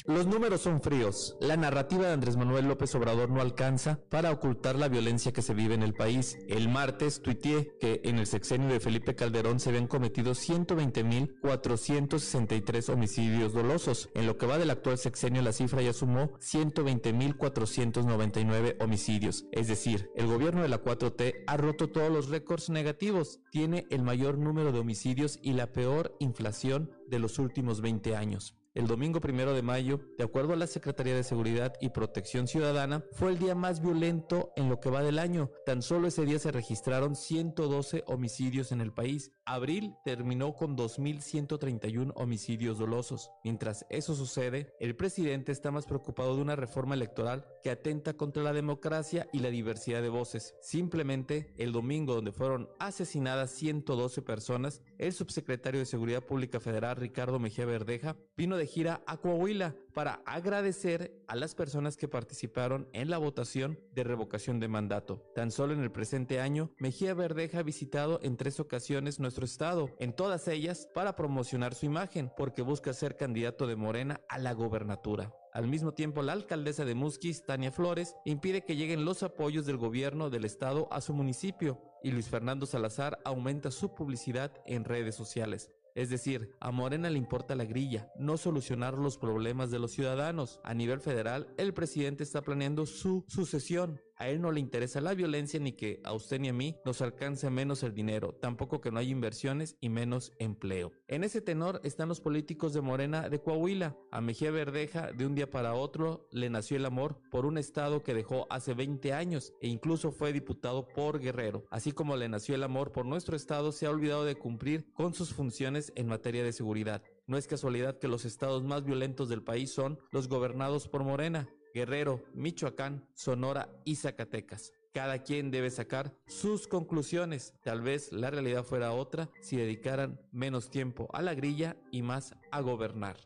Los 0.06 0.26
números 0.26 0.60
son 0.60 0.82
fríos. 0.82 1.34
La 1.40 1.56
narrativa 1.56 2.06
de 2.06 2.12
Andrés 2.12 2.36
Manuel 2.36 2.68
López 2.68 2.94
Obrador 2.94 3.30
no 3.30 3.40
alcanza 3.40 4.00
para 4.10 4.32
ocultar 4.32 4.76
la 4.76 4.88
violencia 4.88 5.32
que 5.32 5.40
se 5.40 5.54
vive 5.54 5.72
en 5.72 5.82
el 5.82 5.94
país. 5.94 6.36
El 6.46 6.68
martes 6.68 7.22
tuiteé 7.22 7.74
que 7.80 8.02
en 8.04 8.18
el 8.18 8.26
sexenio 8.26 8.68
de 8.68 8.80
Felipe 8.80 9.14
Calderón 9.14 9.60
se 9.60 9.70
habían 9.70 9.86
cometido 9.86 10.32
120.463 10.32 12.92
homicidios 12.92 13.54
dolosos. 13.54 14.10
En 14.12 14.26
lo 14.26 14.36
que 14.36 14.44
va 14.44 14.58
del 14.58 14.68
actual 14.68 14.98
sexenio 14.98 15.40
la 15.40 15.54
cifra 15.54 15.80
ya 15.80 15.94
sumó 15.94 16.34
120.499 16.34 18.76
homicidios. 18.84 19.46
Es 19.52 19.68
decir, 19.68 20.10
el 20.14 20.26
gobierno 20.26 20.60
de 20.60 20.68
la 20.68 20.82
4T 20.82 21.44
ha 21.46 21.56
roto 21.56 21.88
todos 21.88 22.12
los 22.12 22.28
récords 22.28 22.68
negativos. 22.68 23.40
Tiene 23.50 23.86
el 23.88 24.02
mayor 24.02 24.36
número 24.36 24.70
de 24.70 24.80
homicidios 24.80 25.38
y 25.40 25.54
la 25.54 25.72
peor 25.72 26.14
inflación 26.20 26.90
de 27.08 27.20
los 27.20 27.38
últimos 27.38 27.80
20 27.80 28.16
años. 28.16 28.54
El 28.74 28.88
domingo 28.88 29.20
primero 29.20 29.54
de 29.54 29.62
mayo, 29.62 30.00
de 30.18 30.24
acuerdo 30.24 30.52
a 30.52 30.56
la 30.56 30.66
Secretaría 30.66 31.14
de 31.14 31.22
Seguridad 31.22 31.74
y 31.80 31.90
Protección 31.90 32.48
Ciudadana, 32.48 33.04
fue 33.12 33.30
el 33.30 33.38
día 33.38 33.54
más 33.54 33.80
violento 33.80 34.52
en 34.56 34.68
lo 34.68 34.80
que 34.80 34.90
va 34.90 35.04
del 35.04 35.20
año. 35.20 35.52
Tan 35.64 35.80
solo 35.80 36.08
ese 36.08 36.24
día 36.24 36.40
se 36.40 36.50
registraron 36.50 37.14
112 37.14 38.02
homicidios 38.08 38.72
en 38.72 38.80
el 38.80 38.92
país. 38.92 39.30
Abril 39.46 39.94
terminó 40.04 40.54
con 40.54 40.76
2.131 40.76 42.12
homicidios 42.14 42.78
dolosos. 42.78 43.30
Mientras 43.44 43.84
eso 43.90 44.14
sucede, 44.14 44.74
el 44.80 44.96
presidente 44.96 45.52
está 45.52 45.70
más 45.70 45.84
preocupado 45.84 46.34
de 46.34 46.42
una 46.42 46.56
reforma 46.56 46.94
electoral 46.94 47.46
que 47.62 47.70
atenta 47.70 48.14
contra 48.14 48.42
la 48.42 48.52
democracia 48.52 49.28
y 49.32 49.40
la 49.40 49.50
diversidad 49.50 50.00
de 50.00 50.08
voces. 50.08 50.54
Simplemente, 50.60 51.52
el 51.58 51.72
domingo 51.72 52.14
donde 52.14 52.32
fueron 52.32 52.70
asesinadas 52.78 53.50
112 53.50 54.22
personas, 54.22 54.82
el 54.98 55.12
subsecretario 55.12 55.80
de 55.80 55.86
Seguridad 55.86 56.24
Pública 56.24 56.58
Federal, 56.58 56.96
Ricardo 56.96 57.38
Mejía 57.38 57.66
Verdeja, 57.66 58.16
vino 58.36 58.56
de 58.56 58.66
gira 58.66 59.02
a 59.06 59.18
Coahuila 59.18 59.76
para 59.94 60.20
agradecer 60.26 61.22
a 61.28 61.36
las 61.36 61.54
personas 61.54 61.96
que 61.96 62.08
participaron 62.08 62.88
en 62.92 63.08
la 63.08 63.18
votación 63.18 63.78
de 63.92 64.04
revocación 64.04 64.60
de 64.60 64.68
mandato. 64.68 65.30
Tan 65.34 65.50
solo 65.50 65.72
en 65.72 65.80
el 65.80 65.92
presente 65.92 66.40
año, 66.40 66.70
Mejía 66.78 67.14
Verdeja 67.14 67.60
ha 67.60 67.62
visitado 67.62 68.18
en 68.22 68.36
tres 68.36 68.60
ocasiones 68.60 69.20
nuestro 69.20 69.44
estado, 69.44 69.90
en 69.98 70.12
todas 70.12 70.48
ellas 70.48 70.88
para 70.92 71.16
promocionar 71.16 71.74
su 71.74 71.86
imagen, 71.86 72.30
porque 72.36 72.62
busca 72.62 72.92
ser 72.92 73.16
candidato 73.16 73.66
de 73.66 73.76
Morena 73.76 74.20
a 74.28 74.38
la 74.38 74.52
gobernatura. 74.52 75.32
Al 75.52 75.68
mismo 75.68 75.94
tiempo, 75.94 76.20
la 76.22 76.32
alcaldesa 76.32 76.84
de 76.84 76.96
Musquis, 76.96 77.46
Tania 77.46 77.70
Flores, 77.70 78.16
impide 78.24 78.64
que 78.64 78.74
lleguen 78.74 79.04
los 79.04 79.22
apoyos 79.22 79.64
del 79.66 79.76
gobierno 79.76 80.28
del 80.28 80.44
estado 80.44 80.88
a 80.90 81.00
su 81.00 81.14
municipio 81.14 81.80
y 82.02 82.10
Luis 82.10 82.28
Fernando 82.28 82.66
Salazar 82.66 83.20
aumenta 83.24 83.70
su 83.70 83.94
publicidad 83.94 84.52
en 84.66 84.84
redes 84.84 85.14
sociales. 85.14 85.70
Es 85.94 86.10
decir, 86.10 86.50
a 86.58 86.72
Morena 86.72 87.08
le 87.08 87.18
importa 87.18 87.54
la 87.54 87.64
grilla, 87.64 88.10
no 88.18 88.36
solucionar 88.36 88.94
los 88.98 89.16
problemas 89.16 89.70
de 89.70 89.78
los 89.78 89.92
ciudadanos. 89.92 90.60
A 90.64 90.74
nivel 90.74 91.00
federal, 91.00 91.54
el 91.56 91.72
presidente 91.72 92.24
está 92.24 92.42
planeando 92.42 92.84
su 92.84 93.24
sucesión. 93.28 94.00
A 94.16 94.28
él 94.28 94.40
no 94.40 94.52
le 94.52 94.60
interesa 94.60 95.00
la 95.00 95.14
violencia 95.14 95.58
ni 95.58 95.72
que 95.72 96.00
a 96.04 96.12
usted 96.12 96.38
ni 96.38 96.48
a 96.48 96.52
mí 96.52 96.76
nos 96.84 97.00
alcance 97.02 97.50
menos 97.50 97.82
el 97.82 97.94
dinero, 97.94 98.34
tampoco 98.40 98.80
que 98.80 98.92
no 98.92 99.00
haya 99.00 99.10
inversiones 99.10 99.76
y 99.80 99.88
menos 99.88 100.32
empleo. 100.38 100.92
En 101.08 101.24
ese 101.24 101.40
tenor 101.40 101.80
están 101.82 102.08
los 102.08 102.20
políticos 102.20 102.72
de 102.72 102.80
Morena 102.80 103.28
de 103.28 103.40
Coahuila. 103.40 103.96
A 104.12 104.20
Mejía 104.20 104.52
Verdeja 104.52 105.12
de 105.12 105.26
un 105.26 105.34
día 105.34 105.50
para 105.50 105.74
otro 105.74 106.28
le 106.30 106.48
nació 106.48 106.76
el 106.76 106.86
amor 106.86 107.18
por 107.30 107.44
un 107.44 107.58
estado 107.58 108.02
que 108.02 108.14
dejó 108.14 108.46
hace 108.50 108.74
20 108.74 109.12
años 109.12 109.52
e 109.60 109.68
incluso 109.68 110.12
fue 110.12 110.32
diputado 110.32 110.86
por 110.86 111.18
Guerrero. 111.18 111.64
Así 111.70 111.92
como 111.92 112.16
le 112.16 112.28
nació 112.28 112.54
el 112.54 112.62
amor 112.62 112.92
por 112.92 113.06
nuestro 113.06 113.36
estado, 113.36 113.72
se 113.72 113.86
ha 113.86 113.90
olvidado 113.90 114.24
de 114.24 114.36
cumplir 114.36 114.92
con 114.92 115.14
sus 115.14 115.34
funciones 115.34 115.92
en 115.96 116.06
materia 116.06 116.44
de 116.44 116.52
seguridad. 116.52 117.02
No 117.26 117.36
es 117.36 117.46
casualidad 117.46 117.98
que 117.98 118.08
los 118.08 118.24
estados 118.24 118.62
más 118.62 118.84
violentos 118.84 119.28
del 119.28 119.42
país 119.42 119.72
son 119.72 119.98
los 120.12 120.28
gobernados 120.28 120.88
por 120.88 121.02
Morena. 121.02 121.48
Guerrero, 121.74 122.24
Michoacán, 122.34 123.04
Sonora 123.14 123.68
y 123.84 123.96
Zacatecas. 123.96 124.72
Cada 124.94 125.24
quien 125.24 125.50
debe 125.50 125.70
sacar 125.70 126.16
sus 126.28 126.68
conclusiones. 126.68 127.52
Tal 127.64 127.82
vez 127.82 128.12
la 128.12 128.30
realidad 128.30 128.62
fuera 128.62 128.92
otra 128.92 129.28
si 129.40 129.56
dedicaran 129.56 130.20
menos 130.30 130.70
tiempo 130.70 131.08
a 131.12 131.20
la 131.20 131.34
grilla 131.34 131.76
y 131.90 132.02
más 132.02 132.36
a 132.52 132.60
gobernar. 132.60 133.16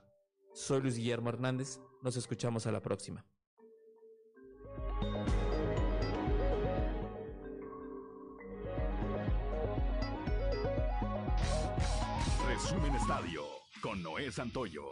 Soy 0.54 0.80
Luis 0.80 0.96
Guillermo 0.96 1.28
Hernández. 1.28 1.78
Nos 2.02 2.16
escuchamos 2.16 2.66
a 2.66 2.72
la 2.72 2.80
próxima. 2.80 3.26
Resumen 12.46 12.94
Estadio 12.94 13.42
con 13.82 14.02
Noé 14.02 14.32
Santoyo. 14.32 14.90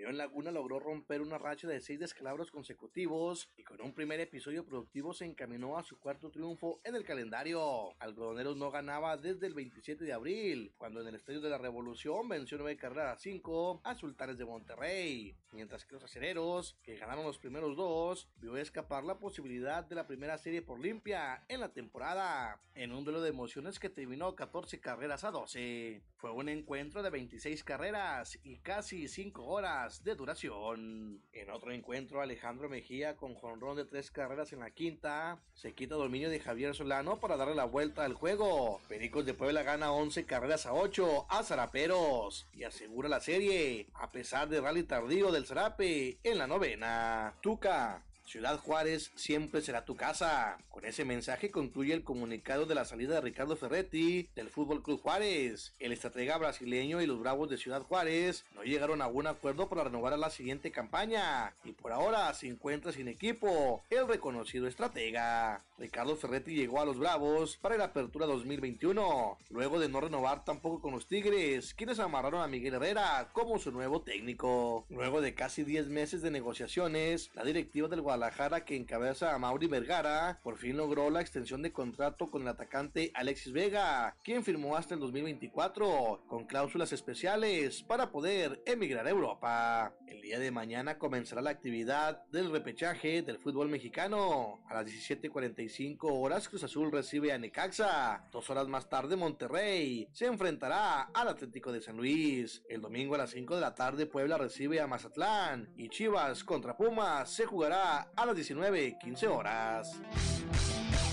Unión 0.00 0.16
Laguna 0.16 0.50
logró 0.50 0.80
romper 0.80 1.20
una 1.20 1.36
racha 1.36 1.68
de 1.68 1.78
seis 1.78 2.00
descalabros 2.00 2.50
consecutivos 2.50 3.50
y 3.58 3.64
con 3.64 3.82
un 3.82 3.92
primer 3.92 4.18
episodio 4.18 4.64
productivo 4.64 5.12
se 5.12 5.26
encaminó 5.26 5.76
a 5.76 5.82
su 5.82 5.98
cuarto 5.98 6.30
triunfo 6.30 6.80
en 6.84 6.94
el 6.94 7.04
calendario. 7.04 7.94
Algodoneros 8.00 8.56
no 8.56 8.70
ganaba 8.70 9.18
desde 9.18 9.46
el 9.46 9.52
27 9.52 10.02
de 10.02 10.14
abril, 10.14 10.72
cuando 10.78 11.02
en 11.02 11.08
el 11.08 11.16
Estadio 11.16 11.42
de 11.42 11.50
la 11.50 11.58
Revolución 11.58 12.30
venció 12.30 12.56
nueve 12.56 12.78
carreras 12.78 13.18
a 13.18 13.20
cinco 13.20 13.82
a 13.84 13.94
Sultanes 13.94 14.38
de 14.38 14.46
Monterrey, 14.46 15.36
mientras 15.52 15.84
que 15.84 15.96
los 15.96 16.04
acereros, 16.04 16.78
que 16.82 16.96
ganaron 16.96 17.26
los 17.26 17.38
primeros 17.38 17.76
dos, 17.76 18.26
vio 18.38 18.56
escapar 18.56 19.04
la 19.04 19.18
posibilidad 19.18 19.84
de 19.84 19.96
la 19.96 20.06
primera 20.06 20.38
serie 20.38 20.62
por 20.62 20.80
limpia 20.80 21.44
en 21.48 21.60
la 21.60 21.74
temporada, 21.74 22.58
en 22.74 22.92
un 22.92 23.04
duelo 23.04 23.20
de 23.20 23.28
emociones 23.28 23.78
que 23.78 23.90
terminó 23.90 24.34
14 24.34 24.80
carreras 24.80 25.24
a 25.24 25.30
12. 25.30 26.02
Fue 26.16 26.30
un 26.30 26.48
encuentro 26.48 27.02
de 27.02 27.10
26 27.10 27.64
carreras 27.64 28.38
y 28.42 28.60
casi 28.60 29.06
5 29.06 29.44
horas 29.44 29.89
de 30.04 30.14
duración. 30.14 31.20
En 31.32 31.50
otro 31.50 31.72
encuentro, 31.72 32.20
Alejandro 32.20 32.68
Mejía 32.68 33.16
con 33.16 33.34
jonrón 33.34 33.76
de 33.76 33.84
3 33.84 34.10
carreras 34.10 34.52
en 34.52 34.60
la 34.60 34.70
quinta, 34.70 35.40
se 35.54 35.74
quita 35.74 35.96
dominio 35.96 36.30
de 36.30 36.40
Javier 36.40 36.74
Solano 36.74 37.18
para 37.18 37.36
darle 37.36 37.54
la 37.54 37.64
vuelta 37.64 38.04
al 38.04 38.14
juego. 38.14 38.80
Pericos 38.88 39.26
de 39.26 39.34
Puebla 39.34 39.62
gana 39.62 39.92
11 39.92 40.24
carreras 40.26 40.66
a 40.66 40.72
8 40.72 41.26
a 41.28 41.42
Zaraperos 41.42 42.46
y 42.52 42.62
asegura 42.62 43.08
la 43.08 43.20
serie, 43.20 43.88
a 43.94 44.10
pesar 44.12 44.48
del 44.48 44.62
rally 44.62 44.84
tardío 44.84 45.32
del 45.32 45.46
Zarape 45.46 46.18
en 46.22 46.38
la 46.38 46.46
novena. 46.46 47.34
Tuca 47.42 48.04
Ciudad 48.30 48.60
Juárez 48.60 49.10
siempre 49.16 49.60
será 49.60 49.84
tu 49.84 49.96
casa. 49.96 50.56
Con 50.68 50.84
ese 50.84 51.04
mensaje 51.04 51.50
concluye 51.50 51.92
el 51.92 52.04
comunicado 52.04 52.64
de 52.64 52.76
la 52.76 52.84
salida 52.84 53.14
de 53.14 53.22
Ricardo 53.22 53.56
Ferretti 53.56 54.28
del 54.36 54.50
Fútbol 54.50 54.84
Club 54.84 55.02
Juárez. 55.02 55.74
El 55.80 55.90
estratega 55.90 56.38
brasileño 56.38 57.02
y 57.02 57.08
los 57.08 57.18
Bravos 57.18 57.50
de 57.50 57.58
Ciudad 57.58 57.82
Juárez 57.82 58.44
no 58.54 58.62
llegaron 58.62 59.02
a 59.02 59.08
un 59.08 59.26
acuerdo 59.26 59.68
para 59.68 59.82
renovar 59.82 60.12
a 60.12 60.16
la 60.16 60.30
siguiente 60.30 60.70
campaña 60.70 61.56
y 61.64 61.72
por 61.72 61.90
ahora 61.90 62.32
se 62.34 62.46
encuentra 62.46 62.92
sin 62.92 63.08
equipo 63.08 63.82
el 63.90 64.06
reconocido 64.06 64.68
estratega. 64.68 65.64
Ricardo 65.76 66.14
Ferretti 66.14 66.54
llegó 66.54 66.80
a 66.80 66.84
los 66.84 66.98
Bravos 66.98 67.56
para 67.56 67.78
la 67.78 67.86
apertura 67.86 68.26
2021, 68.26 69.38
luego 69.48 69.80
de 69.80 69.88
no 69.88 70.02
renovar 70.02 70.44
tampoco 70.44 70.80
con 70.80 70.92
los 70.92 71.08
Tigres, 71.08 71.74
quienes 71.74 71.98
amarraron 71.98 72.42
a 72.42 72.46
Miguel 72.46 72.74
Herrera 72.74 73.30
como 73.32 73.58
su 73.58 73.72
nuevo 73.72 74.02
técnico. 74.02 74.84
Luego 74.90 75.20
de 75.20 75.34
casi 75.34 75.64
10 75.64 75.88
meses 75.88 76.22
de 76.22 76.30
negociaciones, 76.30 77.30
la 77.34 77.44
directiva 77.44 77.88
del 77.88 78.02
Guadalajara 78.02 78.19
Guadalajara 78.20 78.66
que 78.66 78.76
encabeza 78.76 79.34
a 79.34 79.38
Mauri 79.38 79.66
Vergara 79.66 80.40
por 80.42 80.58
fin 80.58 80.76
logró 80.76 81.08
la 81.08 81.22
extensión 81.22 81.62
de 81.62 81.72
contrato 81.72 82.30
con 82.30 82.42
el 82.42 82.48
atacante 82.48 83.10
Alexis 83.14 83.50
Vega, 83.50 84.14
quien 84.22 84.44
firmó 84.44 84.76
hasta 84.76 84.92
el 84.92 85.00
2024 85.00 86.24
con 86.28 86.44
cláusulas 86.44 86.92
especiales 86.92 87.82
para 87.82 88.10
poder 88.10 88.62
emigrar 88.66 89.06
a 89.06 89.10
Europa. 89.10 89.94
El 90.06 90.20
día 90.20 90.38
de 90.38 90.50
mañana 90.50 90.98
comenzará 90.98 91.40
la 91.40 91.48
actividad 91.48 92.22
del 92.26 92.52
repechaje 92.52 93.22
del 93.22 93.38
fútbol 93.38 93.70
mexicano. 93.70 94.60
A 94.68 94.74
las 94.74 94.86
17:45 94.86 96.20
horas 96.20 96.46
Cruz 96.46 96.64
Azul 96.64 96.92
recibe 96.92 97.32
a 97.32 97.38
Necaxa. 97.38 98.28
Dos 98.30 98.50
horas 98.50 98.68
más 98.68 98.90
tarde 98.90 99.16
Monterrey 99.16 100.06
se 100.12 100.26
enfrentará 100.26 101.04
al 101.14 101.28
Atlético 101.28 101.72
de 101.72 101.80
San 101.80 101.96
Luis. 101.96 102.62
El 102.68 102.82
domingo 102.82 103.14
a 103.14 103.18
las 103.18 103.30
5 103.30 103.54
de 103.54 103.62
la 103.62 103.74
tarde 103.74 104.04
Puebla 104.04 104.36
recibe 104.36 104.78
a 104.78 104.86
Mazatlán 104.86 105.72
y 105.74 105.88
Chivas 105.88 106.44
contra 106.44 106.76
Pumas 106.76 107.30
se 107.30 107.46
jugará 107.46 108.09
a 108.16 108.26
las 108.26 108.36
19.15 108.36 109.26
horas. 109.28 110.00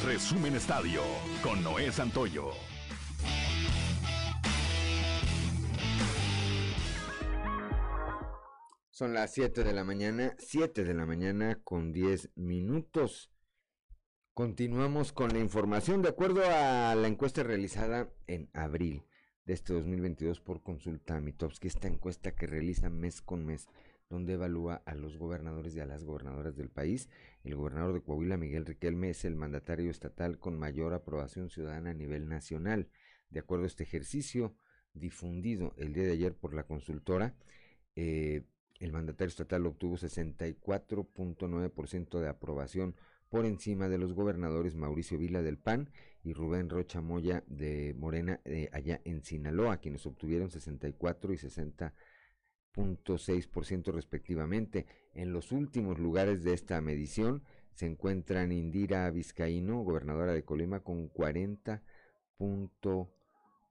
Resumen 0.05 0.55
Estadio 0.55 1.01
con 1.41 1.63
Noé 1.63 1.91
Santoyo. 1.91 2.51
Son 8.89 9.13
las 9.13 9.33
7 9.33 9.63
de 9.63 9.73
la 9.73 9.83
mañana, 9.83 10.35
7 10.39 10.83
de 10.83 10.93
la 10.93 11.05
mañana 11.05 11.59
con 11.63 11.91
10 11.93 12.31
minutos. 12.35 13.31
Continuamos 14.33 15.11
con 15.13 15.29
la 15.29 15.39
información. 15.39 16.01
De 16.01 16.09
acuerdo 16.09 16.41
a 16.45 16.95
la 16.95 17.07
encuesta 17.07 17.43
realizada 17.43 18.11
en 18.25 18.49
abril 18.53 19.03
de 19.45 19.53
este 19.53 19.73
2022 19.73 20.41
por 20.41 20.61
Consulta 20.61 21.19
Mitowski, 21.21 21.67
esta 21.67 21.87
encuesta 21.87 22.35
que 22.35 22.47
realiza 22.47 22.89
mes 22.89 23.21
con 23.21 23.45
mes 23.45 23.67
donde 24.09 24.33
evalúa 24.33 24.81
a 24.85 24.95
los 24.95 25.17
gobernadores 25.17 25.75
y 25.75 25.79
a 25.79 25.85
las 25.85 26.03
gobernadoras 26.03 26.55
del 26.55 26.69
país. 26.69 27.09
El 27.43 27.55
gobernador 27.55 27.93
de 27.93 28.01
Coahuila, 28.01 28.37
Miguel 28.37 28.65
Riquelme, 28.65 29.09
es 29.09 29.25
el 29.25 29.35
mandatario 29.35 29.91
estatal 29.91 30.39
con 30.39 30.57
mayor 30.57 30.93
aprobación 30.93 31.49
ciudadana 31.49 31.89
a 31.91 31.93
nivel 31.93 32.29
nacional. 32.29 32.87
De 33.29 33.39
acuerdo 33.39 33.65
a 33.65 33.67
este 33.67 33.83
ejercicio 33.83 34.55
difundido 34.93 35.73
el 35.77 35.91
día 35.93 36.05
de 36.05 36.13
ayer 36.13 36.33
por 36.35 36.53
la 36.53 36.63
consultora, 36.63 37.35
eh, 37.95 38.43
el 38.79 38.93
mandatario 38.93 39.29
estatal 39.29 39.65
obtuvo 39.65 39.97
64.9% 39.97 42.19
de 42.19 42.29
aprobación 42.29 42.95
por 43.29 43.45
encima 43.45 43.89
de 43.89 43.97
los 43.97 44.13
gobernadores 44.13 44.75
Mauricio 44.75 45.17
Vila 45.17 45.41
del 45.41 45.57
PAN 45.57 45.89
y 46.23 46.31
Rubén 46.33 46.69
Rocha 46.69 47.01
Moya 47.01 47.43
de 47.47 47.93
Morena 47.97 48.39
eh, 48.45 48.69
allá 48.71 49.01
en 49.03 49.23
Sinaloa, 49.23 49.77
quienes 49.77 50.05
obtuvieron 50.05 50.49
64 50.49 51.33
y 51.33 51.37
60 51.37 51.93
ciento 53.65 53.91
respectivamente. 53.91 54.85
En 55.13 55.33
los 55.33 55.51
últimos 55.51 55.99
lugares 55.99 56.43
de 56.43 56.53
esta 56.53 56.79
medición 56.81 57.43
se 57.73 57.85
encuentran 57.85 58.51
Indira 58.51 59.09
Vizcaíno, 59.11 59.81
gobernadora 59.83 60.33
de 60.33 60.43
Colima, 60.43 60.79
con 60.81 61.07
40 61.07 61.83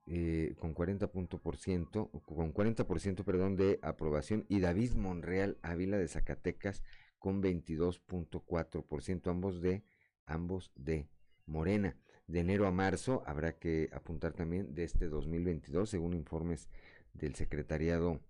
eh, 0.09 0.55
con 0.57 0.73
40 0.73 1.07
por 1.07 1.57
ciento, 1.57 2.09
con 2.25 2.51
40 2.51 2.87
por 2.87 2.99
ciento, 2.99 3.25
perdón, 3.25 3.55
de 3.55 3.79
aprobación 3.81 4.45
y 4.47 4.59
David 4.59 4.93
Monreal 4.93 5.57
Ávila 5.61 5.97
de 5.97 6.07
Zacatecas 6.07 6.83
con 7.19 7.41
22.4 7.41 8.85
por 8.85 9.01
ciento, 9.01 9.29
ambos 9.29 9.61
de 9.61 9.83
ambos 10.25 10.71
de 10.75 11.09
Morena. 11.45 11.97
De 12.27 12.39
enero 12.39 12.67
a 12.67 12.71
marzo 12.71 13.23
habrá 13.25 13.57
que 13.57 13.89
apuntar 13.93 14.33
también 14.33 14.75
de 14.75 14.83
este 14.83 15.07
2022, 15.07 15.89
según 15.89 16.13
informes 16.13 16.69
del 17.13 17.35
secretariado 17.35 18.21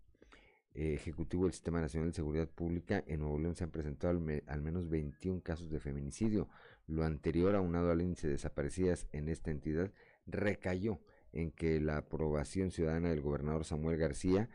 ejecutivo 0.77 1.43
del 1.43 1.53
Sistema 1.53 1.81
Nacional 1.81 2.09
de 2.09 2.15
Seguridad 2.15 2.47
Pública, 2.47 3.03
en 3.07 3.21
Nuevo 3.21 3.39
León 3.39 3.55
se 3.55 3.63
han 3.63 3.71
presentado 3.71 4.11
al, 4.11 4.61
menos 4.61 4.89
21 4.89 5.41
casos 5.41 5.69
de 5.71 5.79
feminicidio. 5.79 6.47
Lo 6.85 7.03
anterior, 7.03 7.55
aunado 7.55 7.91
al 7.91 8.01
índice 8.01 8.27
de 8.27 8.33
desaparecidas 8.33 9.07
en 9.11 9.27
esta 9.27 9.51
entidad, 9.51 9.91
recayó 10.27 10.99
en 11.33 11.51
que 11.51 11.79
la 11.79 11.97
aprobación 11.97 12.71
ciudadana 12.71 13.09
del 13.09 13.21
gobernador 13.21 13.65
Samuel 13.65 13.97
García 13.97 14.49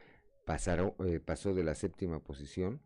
eh, 0.46 1.20
pasó 1.24 1.54
de 1.54 1.64
la 1.64 1.74
séptima 1.74 2.20
posición 2.20 2.80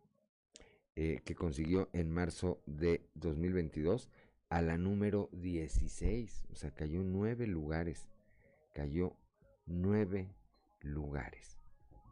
eh, 0.95 1.21
que 1.25 1.35
consiguió 1.35 1.91
en 1.93 2.11
marzo 2.11 2.63
de 2.67 3.07
2022 3.15 4.09
a 4.49 4.63
la 4.63 4.79
número 4.79 5.29
16. 5.33 6.47
O 6.51 6.55
sea, 6.55 6.71
cayó 6.71 7.03
nueve 7.03 7.47
lugares. 7.47 8.09
Cayó 8.73 9.17
nueve 9.67 10.35
lugares. 10.81 11.56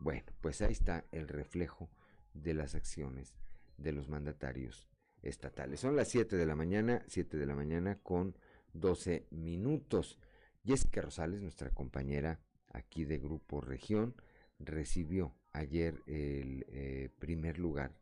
Bueno, 0.01 0.25
pues 0.41 0.61
ahí 0.63 0.73
está 0.73 1.05
el 1.13 1.29
reflejo 1.29 1.91
de 2.35 2.55
las 2.55 2.75
acciones 2.75 3.37
de 3.77 3.93
los 3.93 4.09
mandatarios 4.09 4.89
estatales. 5.23 5.81
Son 5.81 5.97
las 5.97 6.09
7 6.09 6.37
de 6.37 6.47
la 6.47 6.55
mañana, 6.55 7.03
7 7.09 7.37
de 7.37 7.47
la 7.47 7.55
mañana 7.55 7.99
con 8.03 8.37
12 8.75 9.27
minutos. 9.31 10.19
Jessica 10.65 11.01
Rosales, 11.01 11.41
nuestra 11.41 11.71
compañera 11.71 12.41
aquí 12.73 13.05
de 13.05 13.19
Grupo 13.19 13.61
Región, 13.61 14.15
recibió 14.59 15.37
ayer 15.53 16.03
el 16.07 16.65
eh, 16.69 17.11
primer 17.19 17.59
lugar 17.59 17.95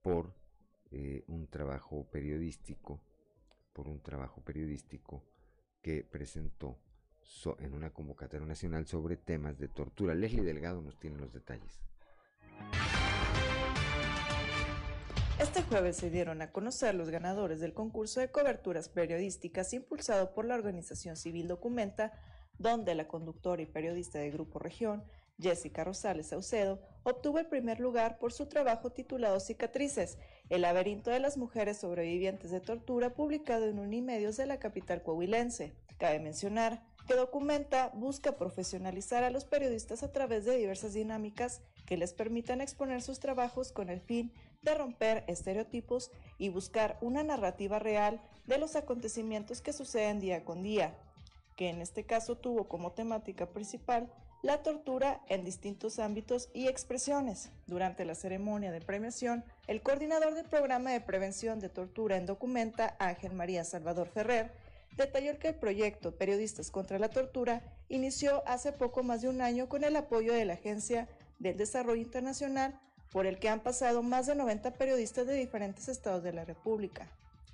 por 0.00 0.34
eh, 0.90 1.24
un 1.26 1.48
trabajo 1.48 2.08
periodístico, 2.10 3.02
por 3.72 3.88
un 3.88 4.00
trabajo 4.00 4.42
periodístico 4.42 5.24
que 5.80 6.04
presentó 6.04 6.78
en 7.58 7.74
una 7.74 7.90
convocatoria 7.90 8.46
nacional 8.46 8.86
sobre 8.86 9.16
temas 9.16 9.58
de 9.58 9.68
tortura. 9.68 10.14
Leslie 10.14 10.42
Delgado 10.42 10.80
nos 10.80 10.98
tiene 10.98 11.18
los 11.18 11.32
detalles. 11.32 11.80
Este 15.40 15.62
jueves 15.62 15.96
se 15.96 16.10
dieron 16.10 16.40
a 16.40 16.52
conocer 16.52 16.94
los 16.94 17.10
ganadores 17.10 17.58
del 17.58 17.74
concurso 17.74 18.20
de 18.20 18.30
coberturas 18.30 18.88
periodísticas 18.88 19.72
impulsado 19.72 20.34
por 20.34 20.44
la 20.44 20.54
organización 20.54 21.16
civil 21.16 21.48
Documenta, 21.48 22.12
donde 22.58 22.94
la 22.94 23.08
conductora 23.08 23.62
y 23.62 23.66
periodista 23.66 24.20
de 24.20 24.30
Grupo 24.30 24.60
Región, 24.60 25.02
Jessica 25.40 25.82
Rosales 25.82 26.28
Saucedo, 26.28 26.80
obtuvo 27.02 27.40
el 27.40 27.48
primer 27.48 27.80
lugar 27.80 28.18
por 28.18 28.32
su 28.32 28.46
trabajo 28.46 28.90
titulado 28.90 29.40
Cicatrices, 29.40 30.18
el 30.48 30.62
laberinto 30.62 31.10
de 31.10 31.18
las 31.18 31.36
mujeres 31.36 31.78
sobrevivientes 31.78 32.52
de 32.52 32.60
tortura, 32.60 33.14
publicado 33.14 33.66
en 33.66 33.80
Unimedios 33.80 34.36
de 34.36 34.46
la 34.46 34.58
capital 34.58 35.02
coahuilense. 35.02 35.74
Cabe 35.98 36.20
mencionar 36.20 36.91
que 37.06 37.14
documenta 37.14 37.90
busca 37.94 38.36
profesionalizar 38.36 39.24
a 39.24 39.30
los 39.30 39.44
periodistas 39.44 40.02
a 40.02 40.12
través 40.12 40.44
de 40.44 40.56
diversas 40.56 40.94
dinámicas 40.94 41.60
que 41.86 41.96
les 41.96 42.12
permitan 42.12 42.60
exponer 42.60 43.02
sus 43.02 43.20
trabajos 43.20 43.72
con 43.72 43.90
el 43.90 44.00
fin 44.00 44.32
de 44.62 44.74
romper 44.74 45.24
estereotipos 45.26 46.10
y 46.38 46.48
buscar 46.48 46.98
una 47.00 47.22
narrativa 47.22 47.78
real 47.78 48.20
de 48.46 48.58
los 48.58 48.76
acontecimientos 48.76 49.60
que 49.60 49.72
suceden 49.72 50.20
día 50.20 50.44
con 50.44 50.62
día, 50.62 50.94
que 51.56 51.68
en 51.68 51.80
este 51.80 52.04
caso 52.04 52.36
tuvo 52.36 52.68
como 52.68 52.92
temática 52.92 53.46
principal 53.46 54.10
la 54.42 54.62
tortura 54.62 55.20
en 55.28 55.44
distintos 55.44 56.00
ámbitos 56.00 56.48
y 56.52 56.66
expresiones. 56.66 57.50
Durante 57.68 58.04
la 58.04 58.16
ceremonia 58.16 58.72
de 58.72 58.80
premiación, 58.80 59.44
el 59.68 59.82
coordinador 59.82 60.34
del 60.34 60.46
programa 60.46 60.90
de 60.90 61.00
prevención 61.00 61.60
de 61.60 61.68
tortura 61.68 62.16
en 62.16 62.26
Documenta, 62.26 62.96
Ángel 62.98 63.32
María 63.34 63.62
Salvador 63.62 64.08
Ferrer, 64.08 64.52
detalló 64.96 65.38
que 65.38 65.48
el 65.48 65.54
proyecto 65.54 66.16
Periodistas 66.16 66.70
contra 66.70 66.98
la 66.98 67.08
Tortura 67.08 67.62
inició 67.88 68.42
hace 68.46 68.72
poco 68.72 69.02
más 69.02 69.22
de 69.22 69.28
un 69.28 69.40
año 69.40 69.68
con 69.68 69.84
el 69.84 69.96
apoyo 69.96 70.32
de 70.32 70.44
la 70.44 70.54
Agencia 70.54 71.08
del 71.38 71.56
Desarrollo 71.56 72.00
Internacional, 72.00 72.78
por 73.10 73.26
el 73.26 73.38
que 73.38 73.48
han 73.48 73.60
pasado 73.60 74.02
más 74.02 74.26
de 74.26 74.34
90 74.34 74.72
periodistas 74.74 75.26
de 75.26 75.34
diferentes 75.34 75.88
estados 75.88 76.22
de 76.22 76.32
la 76.32 76.44
República. 76.44 77.08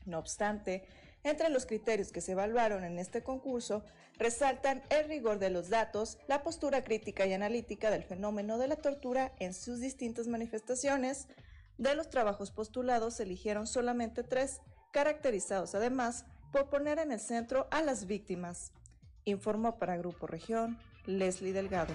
No 0.07 0.18
obstante, 0.18 0.84
entre 1.24 1.49
los 1.49 1.66
criterios 1.66 2.12
que 2.12 2.20
se 2.20 2.32
evaluaron 2.32 2.84
en 2.84 2.99
este 2.99 3.22
concurso 3.22 3.82
resaltan 4.18 4.82
el 4.91 5.09
rigor 5.09 5.39
de 5.39 5.51
los 5.51 5.68
datos, 5.68 6.18
la 6.28 6.43
postura 6.43 6.84
crítica 6.84 7.26
y 7.26 7.32
analítica 7.32 7.91
del 7.91 8.05
fenómeno 8.05 8.59
de 8.59 8.68
la 8.68 8.76
tortura 8.76 9.32
en 9.39 9.53
sus 9.53 9.80
distintas 9.80 10.28
manifestaciones. 10.28 11.26
De 11.76 11.95
los 11.95 12.09
trabajos 12.09 12.51
postulados 12.51 13.14
se 13.14 13.24
eligieron 13.24 13.66
solamente 13.66 14.22
tres, 14.22 14.61
caracterizados 14.93 15.74
además 15.74 16.24
por 16.53 16.68
poner 16.68 16.99
en 16.99 17.12
el 17.12 17.20
centro 17.20 17.68
a 17.70 17.82
las 17.82 18.07
víctimas. 18.07 18.72
Informó 19.24 19.78
para 19.78 19.96
Grupo 19.96 20.26
Región 20.26 20.78
Leslie 21.07 21.53
Delgado. 21.53 21.94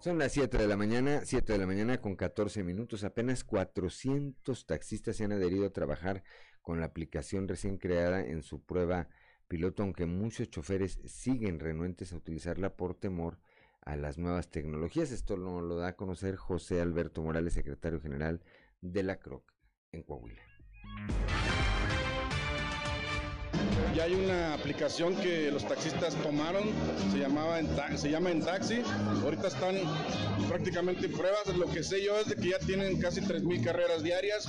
Son 0.00 0.18
las 0.18 0.32
7 0.32 0.56
de 0.56 0.66
la 0.66 0.76
mañana, 0.76 1.20
7 1.24 1.52
de 1.52 1.58
la 1.58 1.66
mañana 1.66 2.00
con 2.00 2.16
14 2.16 2.64
minutos. 2.64 3.04
Apenas 3.04 3.44
400 3.44 4.66
taxistas 4.66 5.16
se 5.16 5.24
han 5.24 5.32
adherido 5.32 5.66
a 5.66 5.72
trabajar 5.72 6.24
con 6.62 6.80
la 6.80 6.86
aplicación 6.86 7.48
recién 7.48 7.76
creada 7.76 8.24
en 8.24 8.42
su 8.42 8.64
prueba 8.64 9.08
piloto, 9.46 9.82
aunque 9.82 10.06
muchos 10.06 10.48
choferes 10.48 11.00
siguen 11.04 11.60
renuentes 11.60 12.12
a 12.12 12.16
utilizarla 12.16 12.76
por 12.76 12.94
temor 12.94 13.38
a 13.82 13.96
las 13.96 14.16
nuevas 14.16 14.50
tecnologías. 14.50 15.12
Esto 15.12 15.36
lo, 15.36 15.60
lo 15.60 15.76
da 15.76 15.88
a 15.88 15.96
conocer 15.96 16.36
José 16.36 16.80
Alberto 16.80 17.22
Morales, 17.22 17.52
secretario 17.52 18.00
general 18.00 18.42
de 18.80 19.02
la 19.02 19.18
CROC 19.18 19.49
en 19.92 20.02
Coahuila. 20.02 20.42
Ya 23.94 24.04
hay 24.04 24.14
una 24.14 24.54
aplicación 24.54 25.16
que 25.16 25.50
los 25.50 25.66
taxistas 25.66 26.14
tomaron, 26.22 26.62
se, 27.10 27.18
llamaba 27.18 27.58
se 27.96 28.08
llama 28.08 28.30
En 28.30 28.40
Taxi. 28.40 28.82
Ahorita 29.24 29.48
están 29.48 29.74
prácticamente 30.48 31.06
en 31.06 31.12
pruebas. 31.12 31.46
Lo 31.56 31.66
que 31.66 31.82
sé 31.82 32.04
yo 32.04 32.16
es 32.20 32.28
de 32.28 32.36
que 32.36 32.50
ya 32.50 32.58
tienen 32.60 33.00
casi 33.00 33.20
3.000 33.20 33.64
carreras 33.64 34.04
diarias. 34.04 34.46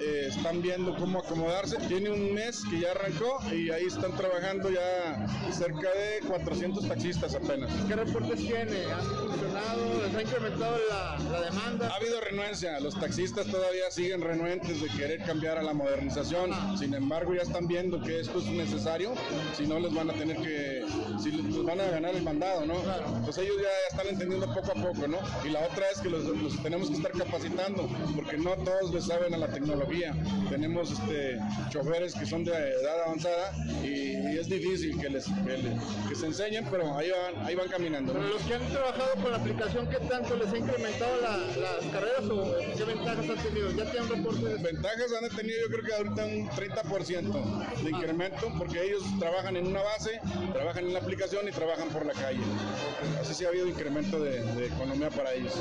Eh, 0.00 0.28
están 0.30 0.62
viendo 0.62 0.96
cómo 0.96 1.18
acomodarse. 1.18 1.76
Tiene 1.86 2.08
un 2.08 2.32
mes 2.32 2.62
que 2.70 2.80
ya 2.80 2.92
arrancó 2.92 3.40
y 3.52 3.70
ahí 3.70 3.84
están 3.84 4.16
trabajando 4.16 4.70
ya 4.70 5.26
cerca 5.52 5.90
de 5.90 6.26
400 6.26 6.88
taxistas 6.88 7.34
apenas. 7.34 7.70
¿Qué 7.86 7.94
reportes 7.94 8.38
tiene? 8.38 8.84
¿Han 8.90 9.04
funcionado? 9.04 10.02
¿Les 10.06 10.14
ha 10.14 10.22
incrementado 10.22 10.76
la, 10.88 11.18
la 11.30 11.40
demanda? 11.42 11.88
Ha 11.88 11.96
habido 11.96 12.20
renuencia. 12.22 12.80
Los 12.80 12.98
taxistas 12.98 13.46
todavía 13.48 13.90
siguen 13.90 14.22
renuentes 14.22 14.80
de 14.80 14.88
querer 14.88 15.22
cambiar 15.24 15.58
a 15.58 15.62
la 15.62 15.74
modernización. 15.74 16.52
Sin 16.78 16.94
embargo, 16.94 17.34
ya 17.34 17.42
están 17.42 17.66
viendo 17.66 18.00
que 18.00 18.20
esto 18.20 18.38
es 18.38 18.46
necesario 18.46 18.77
si 19.56 19.66
no 19.66 19.78
les 19.80 19.92
van 19.92 20.10
a 20.10 20.12
tener 20.12 20.36
que, 20.36 20.84
si 21.20 21.32
les 21.32 21.64
van 21.64 21.80
a 21.80 21.84
ganar 21.84 22.14
el 22.14 22.22
mandado, 22.22 22.64
¿no? 22.64 22.74
Pues 23.24 23.38
ellos 23.38 23.56
ya 23.60 23.68
están 23.90 24.06
entendiendo 24.06 24.46
poco 24.54 24.70
a 24.70 24.74
poco, 24.74 25.08
¿no? 25.08 25.18
Y 25.44 25.50
la 25.50 25.60
otra 25.60 25.86
es 25.92 26.00
que 26.00 26.08
los, 26.08 26.22
tenemos 26.62 26.88
que 26.88 26.96
estar 26.96 27.12
capacitando, 27.12 27.88
porque 28.14 28.36
no 28.36 28.52
todos 28.56 28.94
les 28.94 29.06
saben 29.06 29.34
a 29.34 29.38
la 29.38 29.48
tecnología. 29.48 30.14
Tenemos 30.48 30.92
este, 30.92 31.38
choferes 31.70 32.14
que 32.14 32.26
son 32.26 32.44
de 32.44 32.52
edad 32.52 33.02
avanzada 33.06 33.52
y, 33.82 34.38
es 34.38 34.48
difícil 34.48 35.00
que 35.00 35.10
les 35.10 35.24
que, 36.08 36.14
se 36.14 36.26
enseñen, 36.26 36.64
pero 36.70 36.96
ahí 36.96 37.10
van, 37.10 37.44
ahí 37.44 37.54
van 37.56 37.68
caminando. 37.68 38.12
Pero 38.12 38.28
los 38.28 38.42
que 38.42 38.54
han 38.54 38.68
trabajado 38.68 39.14
con 39.20 39.32
la 39.32 39.38
aplicación, 39.38 39.88
¿qué 39.88 39.96
tanto 39.96 40.36
les 40.36 40.52
ha 40.52 40.58
incrementado 40.58 41.10
las 41.20 41.92
carreras 41.92 42.24
o 42.30 42.54
qué 42.76 42.84
ventajas 42.84 43.28
han 43.28 43.42
tenido? 43.42 43.72
¿Ya 43.72 43.90
tienen 43.90 44.08
reportes? 44.08 44.62
Ventajas 44.62 45.12
han 45.20 45.36
tenido 45.36 45.58
yo 45.62 45.68
creo 45.68 45.84
que 45.84 45.94
ahorita 45.94 46.24
un 46.24 46.48
30% 46.50 47.82
de 47.82 47.90
incremento, 47.90 48.52
porque 48.56 48.67
ellos 48.76 49.02
trabajan 49.18 49.56
en 49.56 49.66
una 49.66 49.82
base, 49.82 50.20
trabajan 50.52 50.86
en 50.86 50.92
la 50.92 50.98
aplicación 50.98 51.48
y 51.48 51.52
trabajan 51.52 51.88
por 51.88 52.04
la 52.04 52.12
calle. 52.12 52.40
Así 53.20 53.34
sí 53.34 53.44
ha 53.44 53.48
habido 53.48 53.66
incremento 53.66 54.20
de, 54.20 54.66
economía 54.66 55.10
para 55.10 55.32
ellos. 55.32 55.54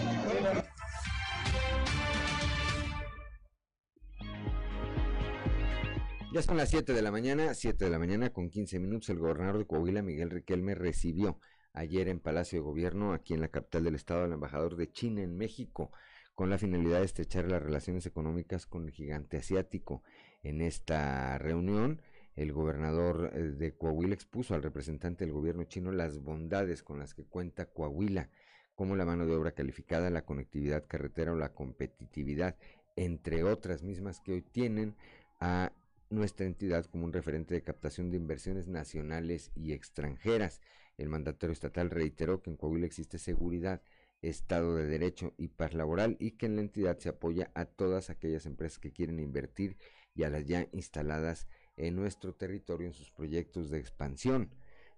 Ya 6.34 6.41
son 6.41 6.58
las 6.58 6.70
7 6.70 6.93
de 6.93 7.01
la 7.01 7.12
mañana, 7.12 7.53
7 7.53 7.86
de 7.86 7.91
la 7.91 7.99
mañana 7.99 8.32
con 8.32 8.49
15 8.49 8.80
minutos. 8.80 9.10
El 9.10 9.20
gobernador 9.20 9.58
de 9.58 9.66
Coahuila, 9.66 10.01
Miguel 10.01 10.30
Riquelme, 10.30 10.76
recibió 10.76 11.39
ayer 11.74 12.10
en 12.10 12.20
Palacio 12.20 12.60
de 12.60 12.64
Gobierno, 12.64 13.14
aquí 13.14 13.34
en 13.34 13.41
la 13.41 13.47
capital 13.47 13.86
del 13.86 13.95
estado, 13.95 14.26
al 14.26 14.34
embajador 14.34 14.76
de 14.76 14.91
China 14.91 15.22
en 15.22 15.38
México, 15.38 15.91
con 16.36 16.49
la 16.49 16.58
finalidad 16.58 16.99
de 16.99 17.05
estrechar 17.05 17.49
las 17.49 17.64
relaciones 17.64 18.05
económicas 18.05 18.66
con 18.66 18.86
el 18.86 18.91
gigante 18.91 19.38
asiático. 19.38 20.03
En 20.43 20.62
esta 20.62 21.38
reunión, 21.38 22.01
el 22.38 22.53
gobernador 22.53 23.31
eh, 23.33 23.39
de 23.39 23.75
Coahuila 23.75 24.13
expuso 24.13 24.53
al 24.53 24.63
representante 24.63 25.25
del 25.25 25.33
gobierno 25.33 25.63
chino 25.63 25.91
las 25.91 26.19
bondades 26.19 26.83
con 26.83 26.99
las 26.99 27.13
que 27.13 27.25
cuenta 27.25 27.65
Coahuila, 27.65 28.29
como 28.75 28.95
la 28.95 29.05
mano 29.05 29.25
de 29.25 29.35
obra 29.35 29.51
calificada, 29.51 30.11
la 30.11 30.23
conectividad 30.23 30.85
carretera 30.88 31.33
o 31.33 31.35
la 31.35 31.53
competitividad, 31.53 32.55
entre 32.95 33.43
otras 33.43 33.81
mismas 33.83 34.21
que 34.21 34.33
hoy 34.33 34.41
tienen 34.43 34.95
a 35.39 35.73
nuestra 36.09 36.45
entidad 36.45 36.85
como 36.85 37.05
un 37.05 37.11
referente 37.11 37.55
de 37.55 37.63
captación 37.63 38.11
de 38.11 38.17
inversiones 38.17 38.67
nacionales 38.67 39.51
y 39.55 39.73
extranjeras. 39.73 40.61
El 40.97 41.09
mandatario 41.09 41.53
estatal 41.53 41.89
reiteró 41.89 42.41
que 42.41 42.51
en 42.51 42.55
Coahuila 42.55 42.85
existe 42.85 43.17
seguridad, 43.17 43.81
Estado 44.21 44.75
de 44.75 44.85
Derecho 44.85 45.33
y 45.38 45.49
paz 45.49 45.73
laboral 45.73 46.17
y 46.19 46.31
que 46.31 46.45
en 46.45 46.55
la 46.55 46.61
entidad 46.61 46.97
se 46.99 47.09
apoya 47.09 47.51
a 47.55 47.65
todas 47.65 48.09
aquellas 48.09 48.45
empresas 48.45 48.79
que 48.79 48.91
quieren 48.91 49.19
invertir 49.19 49.77
y 50.15 50.23
a 50.23 50.29
las 50.29 50.45
ya 50.45 50.67
instaladas 50.71 51.47
en 51.78 51.95
nuestro 51.95 52.34
territorio 52.34 52.88
en 52.88 52.93
sus 52.93 53.11
proyectos 53.11 53.69
de 53.69 53.80
expansión. 53.80 54.49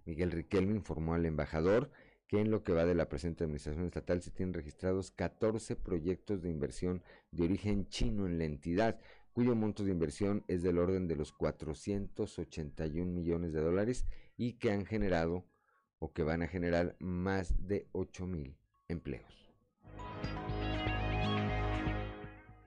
Miguel 0.04 0.32
Riquelme 0.32 0.74
informó 0.74 1.14
al 1.14 1.26
embajador 1.26 1.90
que 2.26 2.40
en 2.40 2.50
lo 2.50 2.62
que 2.62 2.72
va 2.72 2.84
de 2.84 2.94
la 2.94 3.08
presente 3.08 3.44
administración 3.44 3.86
estatal 3.86 4.22
se 4.22 4.30
tienen 4.30 4.54
registrados 4.54 5.10
14 5.10 5.76
proyectos 5.76 6.42
de 6.42 6.48
inversión 6.48 7.02
de 7.32 7.44
origen 7.44 7.88
chino 7.88 8.26
en 8.26 8.38
la 8.38 8.44
entidad, 8.44 9.00
cuyo 9.32 9.54
monto 9.54 9.84
de 9.84 9.90
inversión 9.90 10.44
es 10.48 10.62
del 10.62 10.78
orden 10.78 11.08
de 11.08 11.16
los 11.16 11.32
481 11.32 13.12
millones 13.12 13.52
de 13.52 13.60
dólares 13.60 14.06
y 14.36 14.54
que 14.54 14.70
han 14.70 14.86
generado 14.86 15.44
o 15.98 16.12
que 16.12 16.22
van 16.22 16.42
a 16.42 16.48
generar 16.48 16.96
más 16.98 17.54
de 17.66 17.88
8 17.92 18.26
mil 18.26 18.56
empleos. 18.88 19.50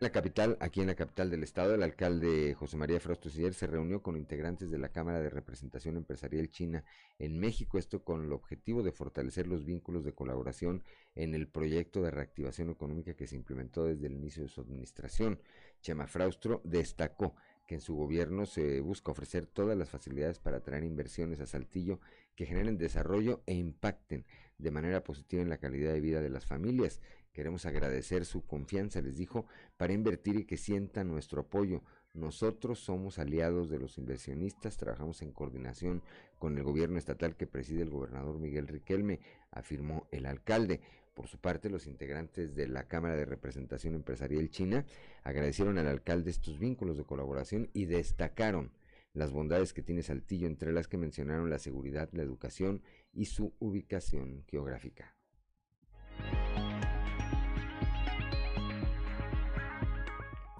La 0.04 0.12
capital, 0.12 0.58
aquí 0.60 0.82
en 0.82 0.88
la 0.88 0.96
capital 0.96 1.32
del 1.32 1.44
estado, 1.44 1.74
el 1.74 1.82
alcalde 1.82 2.54
José 2.56 2.76
María 2.76 3.00
Frausto 3.00 3.30
Siller 3.30 3.54
se 3.54 3.68
reunió 3.68 4.04
con 4.04 4.18
integrantes 4.18 4.70
de 4.70 4.78
la 4.78 4.90
Cámara 4.90 5.22
de 5.22 5.30
Representación 5.30 5.96
Empresarial 5.96 6.52
China 6.52 6.84
en 7.20 7.40
México, 7.40 7.78
esto 7.78 8.04
con 8.04 8.24
el 8.24 8.34
objetivo 8.34 8.84
de 8.84 8.92
fortalecer 8.92 9.48
los 9.48 9.64
vínculos 9.64 10.04
de 10.04 10.14
colaboración 10.14 10.84
en 11.16 11.34
el 11.34 11.48
proyecto 11.48 12.02
de 12.02 12.12
reactivación 12.12 12.70
económica 12.70 13.14
que 13.14 13.28
se 13.28 13.38
implementó 13.38 13.86
desde 13.86 14.08
el 14.08 14.14
inicio 14.14 14.44
de 14.44 14.50
su 14.50 14.60
administración. 14.60 15.40
Chema 15.82 16.06
Fraustro 16.06 16.62
destacó 16.66 17.34
que 17.66 17.76
en 17.76 17.82
su 17.82 17.96
gobierno 17.96 18.46
se 18.46 18.82
busca 18.82 19.14
ofrecer 19.14 19.46
todas 19.46 19.78
las 19.78 19.90
facilidades 19.90 20.38
para 20.38 20.58
atraer 20.58 20.84
inversiones 20.84 21.40
a 21.40 21.46
Saltillo 21.46 22.02
que 22.36 22.46
generen 22.46 22.78
desarrollo 22.78 23.42
e 23.46 23.54
impacten 23.54 24.26
de 24.58 24.72
manera 24.72 25.04
positiva 25.04 25.42
en 25.42 25.50
la 25.50 25.58
calidad 25.58 25.94
de 25.94 26.02
vida 26.02 26.22
de 26.22 26.30
las 26.30 26.46
familias 26.46 27.00
Queremos 27.34 27.66
agradecer 27.66 28.26
su 28.26 28.46
confianza, 28.46 29.02
les 29.02 29.18
dijo, 29.18 29.48
para 29.76 29.92
invertir 29.92 30.36
y 30.36 30.46
que 30.46 30.56
sientan 30.56 31.08
nuestro 31.08 31.42
apoyo. 31.42 31.82
Nosotros 32.14 32.78
somos 32.78 33.18
aliados 33.18 33.72
de 33.72 33.80
los 33.80 33.98
inversionistas, 33.98 34.78
trabajamos 34.78 35.24
en 35.24 35.32
coordinación 35.32 36.04
con 36.38 36.56
el 36.56 36.64
gobierno 36.64 37.00
estatal 37.00 37.36
que 37.36 37.48
preside 37.48 37.82
el 37.82 37.90
gobernador 37.90 38.38
Miguel 38.38 38.68
Riquelme, 38.68 39.20
afirmó 39.50 40.08
el 40.12 40.28
alcalde. 40.28 40.80
Por 41.16 41.28
su 41.28 41.40
parte, 41.40 41.72
los 41.72 41.88
integrantes 41.88 42.56
de 42.56 42.68
la 42.68 42.88
Cámara 42.88 43.16
de 43.16 43.26
Representación 43.26 43.96
Empresarial 43.96 44.52
China 44.52 44.86
agradecieron 45.24 45.80
al 45.80 45.88
alcalde 45.88 46.30
estos 46.30 46.60
vínculos 46.60 46.98
de 46.98 47.04
colaboración 47.04 47.68
y 47.74 47.86
destacaron 47.86 48.72
las 49.14 49.32
bondades 49.32 49.74
que 49.74 49.82
tiene 49.82 50.04
Saltillo, 50.04 50.46
entre 50.46 50.72
las 50.72 50.88
que 50.88 50.98
mencionaron 50.98 51.50
la 51.50 51.58
seguridad, 51.58 52.10
la 52.14 52.22
educación 52.22 52.84
y 53.12 53.26
su 53.26 53.54
ubicación 53.58 54.44
geográfica. 54.46 55.16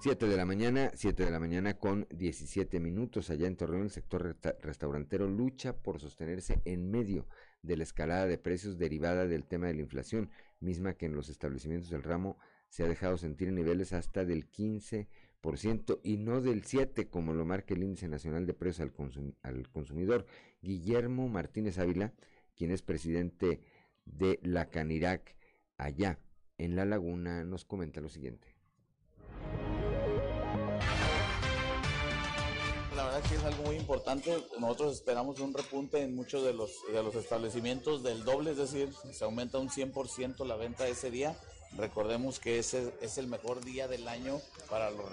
7 0.04 0.26
de 0.26 0.36
la 0.36 0.44
mañana, 0.44 0.90
7 0.94 1.24
de 1.24 1.30
la 1.30 1.40
mañana 1.40 1.78
con 1.78 2.06
17 2.10 2.78
minutos 2.78 3.30
allá 3.30 3.46
en 3.46 3.56
Torreón, 3.56 3.84
el 3.84 3.90
sector 3.90 4.36
restaurantero 4.60 5.26
lucha 5.26 5.78
por 5.78 5.98
sostenerse 5.98 6.60
en 6.66 6.90
medio 6.90 7.26
de 7.62 7.78
la 7.78 7.84
escalada 7.84 8.26
de 8.26 8.36
precios 8.36 8.76
derivada 8.76 9.26
del 9.26 9.46
tema 9.46 9.68
de 9.68 9.72
la 9.72 9.80
inflación, 9.80 10.28
misma 10.60 10.92
que 10.92 11.06
en 11.06 11.14
los 11.14 11.30
establecimientos 11.30 11.88
del 11.88 12.02
ramo 12.02 12.36
se 12.68 12.84
ha 12.84 12.86
dejado 12.86 13.16
sentir 13.16 13.48
en 13.48 13.54
niveles 13.54 13.94
hasta 13.94 14.26
del 14.26 14.50
15% 14.50 16.00
y 16.02 16.18
no 16.18 16.42
del 16.42 16.64
7% 16.64 17.08
como 17.08 17.32
lo 17.32 17.46
marca 17.46 17.72
el 17.72 17.82
Índice 17.82 18.06
Nacional 18.06 18.44
de 18.44 18.52
Precios 18.52 18.90
al, 18.94 19.34
al 19.40 19.70
Consumidor. 19.70 20.26
Guillermo 20.60 21.30
Martínez 21.30 21.78
Ávila, 21.78 22.12
quien 22.54 22.72
es 22.72 22.82
presidente 22.82 23.62
de 24.04 24.38
la 24.42 24.68
Canirac 24.68 25.34
allá 25.78 26.18
en 26.58 26.76
La 26.76 26.84
Laguna, 26.84 27.42
nos 27.44 27.64
comenta 27.64 28.02
lo 28.02 28.10
siguiente. 28.10 28.53
Es 33.32 33.42
algo 33.42 33.64
muy 33.64 33.76
importante. 33.76 34.36
Nosotros 34.58 34.94
esperamos 34.94 35.40
un 35.40 35.54
repunte 35.54 36.02
en 36.02 36.14
muchos 36.14 36.44
de 36.44 36.52
los, 36.52 36.70
de 36.92 37.02
los 37.02 37.14
establecimientos 37.14 38.02
del 38.02 38.24
doble, 38.24 38.52
es 38.52 38.58
decir, 38.58 38.92
se 39.12 39.24
aumenta 39.24 39.58
un 39.58 39.70
100% 39.70 40.44
la 40.46 40.56
venta 40.56 40.86
ese 40.86 41.10
día. 41.10 41.36
Recordemos 41.76 42.38
que 42.38 42.58
ese 42.58 42.94
es 43.00 43.18
el 43.18 43.26
mejor 43.26 43.64
día 43.64 43.88
del 43.88 44.06
año 44.06 44.40
para 44.70 44.90
los, 44.90 45.06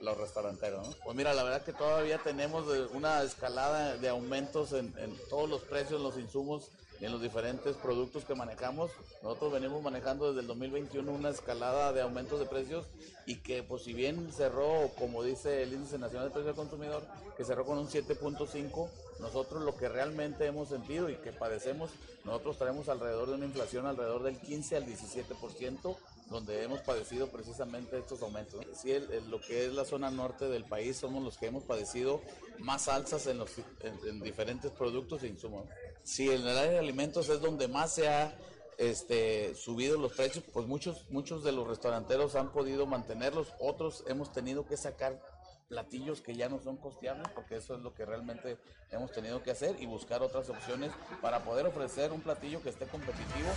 los 0.00 0.16
restauranteros. 0.16 0.96
Pues 1.04 1.16
mira, 1.16 1.34
la 1.34 1.44
verdad 1.44 1.62
que 1.62 1.72
todavía 1.72 2.18
tenemos 2.18 2.64
una 2.92 3.22
escalada 3.22 3.96
de 3.96 4.08
aumentos 4.08 4.72
en, 4.72 4.92
en 4.98 5.16
todos 5.28 5.48
los 5.48 5.62
precios, 5.62 6.00
los 6.00 6.18
insumos 6.18 6.70
en 7.00 7.12
los 7.12 7.22
diferentes 7.22 7.76
productos 7.76 8.24
que 8.24 8.34
manejamos. 8.34 8.90
Nosotros 9.22 9.52
venimos 9.52 9.82
manejando 9.82 10.28
desde 10.28 10.40
el 10.40 10.46
2021 10.46 11.10
una 11.10 11.30
escalada 11.30 11.92
de 11.92 12.00
aumentos 12.00 12.40
de 12.40 12.46
precios 12.46 12.86
y 13.26 13.36
que 13.36 13.62
pues 13.62 13.82
si 13.82 13.92
bien 13.92 14.32
cerró, 14.32 14.90
como 14.98 15.22
dice 15.22 15.62
el 15.62 15.72
Índice 15.72 15.98
Nacional 15.98 16.28
de 16.28 16.34
Precios 16.34 16.56
del 16.56 16.68
Consumidor, 16.68 17.02
que 17.36 17.44
cerró 17.44 17.64
con 17.64 17.78
un 17.78 17.88
7.5, 17.88 18.88
nosotros 19.20 19.62
lo 19.62 19.76
que 19.76 19.88
realmente 19.88 20.46
hemos 20.46 20.68
sentido 20.68 21.08
y 21.08 21.16
que 21.16 21.32
padecemos, 21.32 21.90
nosotros 22.24 22.58
traemos 22.58 22.88
alrededor 22.88 23.28
de 23.28 23.34
una 23.34 23.46
inflación 23.46 23.86
alrededor 23.86 24.22
del 24.22 24.38
15 24.38 24.76
al 24.76 24.86
17%, 24.86 25.96
donde 26.30 26.62
hemos 26.62 26.80
padecido 26.80 27.28
precisamente 27.28 27.98
estos 27.98 28.22
aumentos. 28.22 28.64
Sí, 28.74 28.92
lo 29.28 29.40
que 29.40 29.66
es 29.66 29.72
la 29.72 29.84
zona 29.84 30.10
norte 30.10 30.48
del 30.48 30.64
país 30.64 30.96
somos 30.96 31.22
los 31.22 31.38
que 31.38 31.46
hemos 31.46 31.64
padecido 31.64 32.20
más 32.58 32.88
alzas 32.88 33.26
en, 33.26 33.38
los, 33.38 33.50
en 33.82 34.20
diferentes 34.20 34.70
productos 34.72 35.22
e 35.22 35.28
insumos. 35.28 35.66
Si 36.08 36.30
en 36.30 36.40
el 36.40 36.56
área 36.56 36.70
de 36.70 36.78
alimentos 36.78 37.28
es 37.28 37.42
donde 37.42 37.68
más 37.68 37.94
se 37.94 38.08
ha 38.08 38.34
este, 38.78 39.54
subido 39.54 39.98
los 39.98 40.14
precios, 40.14 40.42
pues 40.54 40.66
muchos, 40.66 41.04
muchos 41.10 41.44
de 41.44 41.52
los 41.52 41.68
restauranteros 41.68 42.34
han 42.34 42.50
podido 42.50 42.86
mantenerlos, 42.86 43.52
otros 43.60 44.04
hemos 44.08 44.32
tenido 44.32 44.64
que 44.64 44.78
sacar 44.78 45.20
platillos 45.68 46.22
que 46.22 46.34
ya 46.34 46.48
no 46.48 46.60
son 46.60 46.78
costeables, 46.78 47.28
porque 47.34 47.56
eso 47.56 47.76
es 47.76 47.82
lo 47.82 47.92
que 47.92 48.06
realmente 48.06 48.56
hemos 48.90 49.12
tenido 49.12 49.42
que 49.42 49.50
hacer 49.50 49.76
y 49.82 49.84
buscar 49.84 50.22
otras 50.22 50.48
opciones 50.48 50.92
para 51.20 51.44
poder 51.44 51.66
ofrecer 51.66 52.10
un 52.10 52.22
platillo 52.22 52.62
que 52.62 52.70
esté 52.70 52.86
competitivo. 52.86 53.50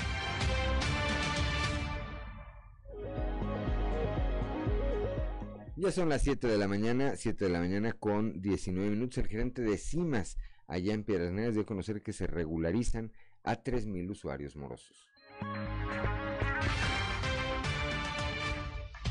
Ya 5.77 5.91
son 5.93 6.09
las 6.09 6.21
7 6.23 6.47
de 6.47 6.57
la 6.57 6.67
mañana, 6.67 7.15
7 7.15 7.45
de 7.45 7.49
la 7.49 7.59
mañana 7.59 7.93
con 7.93 8.41
19 8.41 8.89
minutos. 8.89 9.19
El 9.19 9.27
gerente 9.29 9.61
de 9.61 9.77
CIMAS 9.77 10.35
allá 10.71 10.93
en 10.93 11.03
Piedras 11.03 11.33
Negras 11.33 11.53
dio 11.53 11.63
a 11.63 11.65
conocer 11.65 12.01
que 12.01 12.13
se 12.13 12.27
regularizan 12.27 13.11
a 13.43 13.61
3.000 13.61 14.09
usuarios 14.09 14.55
morosos. 14.55 15.05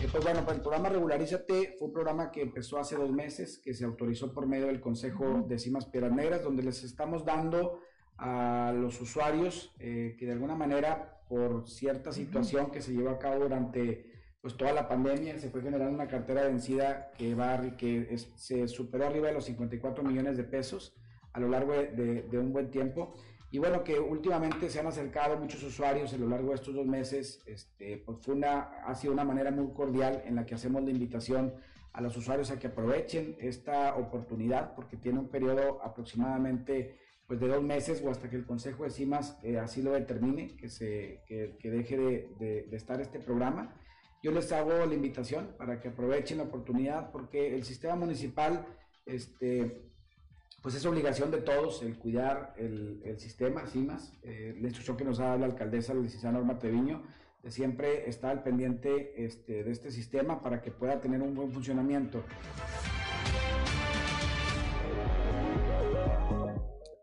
Eh, 0.01 0.09
pues 0.11 0.25
bueno, 0.25 0.41
el 0.51 0.61
programa 0.63 0.89
Regularízate 0.89 1.75
fue 1.79 1.89
un 1.89 1.93
programa 1.93 2.31
que 2.31 2.41
empezó 2.41 2.79
hace 2.79 2.97
dos 2.97 3.13
meses, 3.13 3.61
que 3.63 3.75
se 3.75 3.85
autorizó 3.85 4.33
por 4.33 4.47
medio 4.47 4.69
del 4.69 4.81
Consejo 4.81 5.45
de 5.47 5.59
Cimas 5.59 5.85
Piedras 5.85 6.13
Negras, 6.13 6.43
donde 6.43 6.63
les 6.63 6.83
estamos 6.83 7.27
dando 7.27 7.81
a 8.17 8.73
los 8.75 8.99
usuarios 8.99 9.75
eh, 9.79 10.17
que 10.19 10.25
de 10.25 10.33
alguna 10.33 10.55
manera, 10.55 11.21
por 11.29 11.69
cierta 11.69 12.11
situación 12.11 12.71
que 12.71 12.81
se 12.81 12.93
llevó 12.93 13.11
a 13.11 13.19
cabo 13.19 13.41
durante 13.41 14.07
pues 14.41 14.57
toda 14.57 14.73
la 14.73 14.89
pandemia, 14.89 15.39
se 15.39 15.51
fue 15.51 15.61
generando 15.61 15.95
una 15.95 16.09
cartera 16.09 16.45
vencida 16.45 17.11
que, 17.19 17.35
va, 17.35 17.77
que 17.77 18.17
se 18.17 18.67
superó 18.69 19.07
arriba 19.07 19.29
de 19.29 19.35
los 19.35 19.45
54 19.45 20.03
millones 20.03 20.39
de 20.39 20.45
pesos 20.45 20.97
a 21.33 21.41
lo 21.41 21.49
largo 21.49 21.73
de, 21.73 22.39
un 22.39 22.53
buen 22.53 22.71
tiempo. 22.71 23.15
Y 23.51 23.59
bueno, 23.59 23.83
que 23.83 23.99
últimamente 23.99 24.71
se 24.71 24.79
han 24.79 24.87
acercado 24.87 25.37
muchos 25.37 25.63
usuarios 25.63 26.13
a 26.13 26.19
lo 26.19 26.29
largo 26.29 26.51
de 26.51 26.55
estos 26.55 26.75
dos 26.75 26.87
meses. 26.87 27.43
Este, 27.47 27.99
pues 27.99 28.19
fue 28.23 28.35
una, 28.35 28.61
ha 28.85 28.95
sido 28.95 29.13
una 29.13 29.25
manera 29.25 29.51
muy 29.51 29.73
cordial 29.73 30.23
en 30.25 30.37
la 30.37 30.47
que 30.47 30.55
hacemos 30.55 30.83
la 30.85 30.91
invitación 30.91 31.55
a 31.93 32.01
los 32.01 32.17
usuarios 32.17 32.51
a 32.51 32.59
que 32.59 32.69
aprovechen 32.69 33.37
esta 33.41 33.97
oportunidad 33.97 34.75
porque 34.75 34.97
tiene 34.97 35.19
un 35.19 35.29
periodo 35.29 35.83
aproximadamente 35.83 36.97
pues 37.27 37.41
de 37.41 37.49
dos 37.49 37.63
meses 37.63 38.03
o 38.05 38.11
hasta 38.11 38.29
que 38.29 38.37
el 38.37 38.45
Consejo 38.45 38.85
de 38.85 38.91
CIMAS 38.91 39.39
eh, 39.43 39.59
así 39.59 39.83
lo 39.83 39.93
determine, 39.93 40.57
que, 40.57 40.69
se, 40.69 41.23
que, 41.27 41.57
que 41.61 41.71
deje 41.71 41.97
de, 41.97 42.29
de, 42.39 42.63
de, 42.65 42.77
estar 42.77 43.01
este 43.01 43.21
programa. 43.21 43.77
Yo 44.23 44.33
les 44.33 44.51
hago 44.51 44.85
la 44.85 44.95
invitación 44.95 45.55
para 45.57 45.81
que 45.81 45.89
aprovechen 45.89 46.39
la 46.39 46.45
oportunidad 46.45 47.13
porque 47.13 47.55
el 47.55 47.63
sistema 47.63 47.95
municipal 47.95 48.67
este, 49.07 49.90
pues 50.63 50.75
es 50.75 50.85
obligación 50.85 51.31
de 51.31 51.39
todos 51.39 51.83
el 51.83 51.97
cuidar 51.99 52.55
el, 52.59 53.01
el 53.05 53.19
sistema, 53.19 53.67
CIMAS, 53.67 54.13
eh, 54.23 54.55
la 54.61 54.67
instrucción 54.67 54.97
que 54.97 55.05
nos 55.05 55.19
ha 55.19 55.25
dado 55.25 55.39
la 55.39 55.47
alcaldesa, 55.47 55.95
la 55.95 56.03
licenciada 56.03 56.37
Norma 56.37 56.59
Treviño, 56.59 57.03
de 57.43 57.51
siempre 57.51 58.09
estar 58.09 58.31
al 58.31 58.43
pendiente 58.43 59.25
este, 59.25 59.65
de 59.65 59.71
este 59.71 59.91
sistema 59.91 60.43
para 60.43 60.61
que 60.61 60.71
pueda 60.71 61.01
tener 61.01 61.23
un 61.23 61.35
buen 61.35 61.51
funcionamiento. 61.51 62.23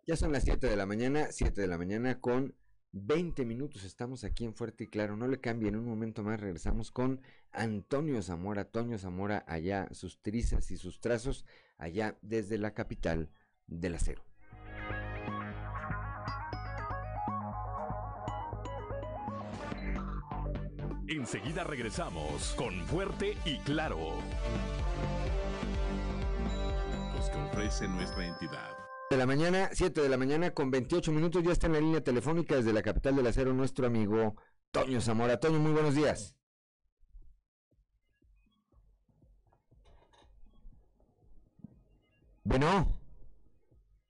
Ya 0.05 0.15
son 0.15 0.31
las 0.31 0.43
7 0.43 0.67
de 0.67 0.75
la 0.75 0.85
mañana, 0.85 1.27
7 1.31 1.59
de 1.59 1.67
la 1.67 1.77
mañana 1.77 2.21
con 2.21 2.55
20 2.91 3.43
minutos. 3.43 3.83
Estamos 3.83 4.23
aquí 4.23 4.45
en 4.45 4.53
Fuerte 4.53 4.85
y 4.85 4.87
Claro. 4.87 5.17
No 5.17 5.27
le 5.27 5.41
cambien, 5.41 5.73
en 5.73 5.81
un 5.81 5.87
momento 5.87 6.23
más 6.23 6.39
regresamos 6.39 6.91
con 6.91 7.21
Antonio 7.51 8.21
Zamora. 8.21 8.61
Antonio 8.61 8.97
Zamora, 8.99 9.43
allá 9.47 9.89
sus 9.91 10.21
trizas 10.21 10.71
y 10.71 10.77
sus 10.77 11.01
trazos, 11.01 11.45
allá 11.77 12.17
desde 12.21 12.57
la 12.57 12.73
capital 12.73 13.29
del 13.67 13.95
acero. 13.95 14.23
Enseguida 21.07 21.63
regresamos 21.63 22.53
con 22.57 22.73
Fuerte 22.87 23.37
y 23.45 23.59
Claro. 23.59 23.97
Los 27.15 27.29
que 27.29 27.37
ofrece 27.37 27.87
nuestra 27.87 28.27
entidad. 28.27 28.77
De 29.09 29.15
la 29.15 29.25
mañana, 29.25 29.69
7 29.71 30.01
de 30.01 30.09
la 30.09 30.17
mañana 30.17 30.51
con 30.51 30.69
28 30.69 31.13
minutos, 31.13 31.43
ya 31.43 31.53
está 31.53 31.67
en 31.67 31.73
la 31.73 31.79
línea 31.79 32.03
telefónica 32.03 32.55
desde 32.55 32.73
la 32.73 32.81
capital 32.81 33.15
del 33.15 33.27
acero 33.27 33.53
nuestro 33.53 33.87
amigo 33.87 34.35
Toño 34.71 34.99
Zamora. 34.99 35.39
Toño, 35.39 35.59
muy 35.59 35.71
buenos 35.71 35.95
días. 35.95 36.35
Bueno. 42.43 42.96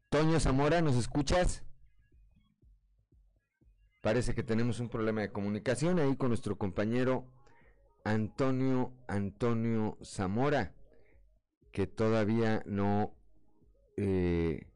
Toño 0.10 0.40
Zamora, 0.40 0.82
¿nos 0.82 0.96
escuchas? 0.96 1.64
Parece 4.02 4.34
que 4.34 4.42
tenemos 4.42 4.80
un 4.80 4.88
problema 4.88 5.20
de 5.20 5.34
comunicación 5.34 6.00
ahí 6.00 6.16
con 6.16 6.30
nuestro 6.30 6.58
compañero 6.58 7.26
Antonio 8.06 8.94
Antonio 9.10 9.98
Zamora, 10.02 10.74
que 11.74 11.88
todavía 11.88 12.64
no 12.66 13.18
eh, 13.98 14.72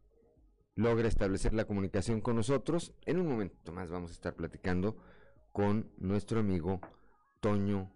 logra 0.76 1.08
establecer 1.08 1.54
la 1.54 1.64
comunicación 1.64 2.20
con 2.20 2.36
nosotros. 2.36 2.94
En 3.06 3.18
un 3.18 3.30
momento 3.30 3.72
más 3.72 3.90
vamos 3.90 4.12
a 4.12 4.16
estar 4.16 4.36
platicando 4.36 4.98
con 5.54 5.94
nuestro 5.98 6.42
amigo 6.42 6.82
Toño 7.40 7.90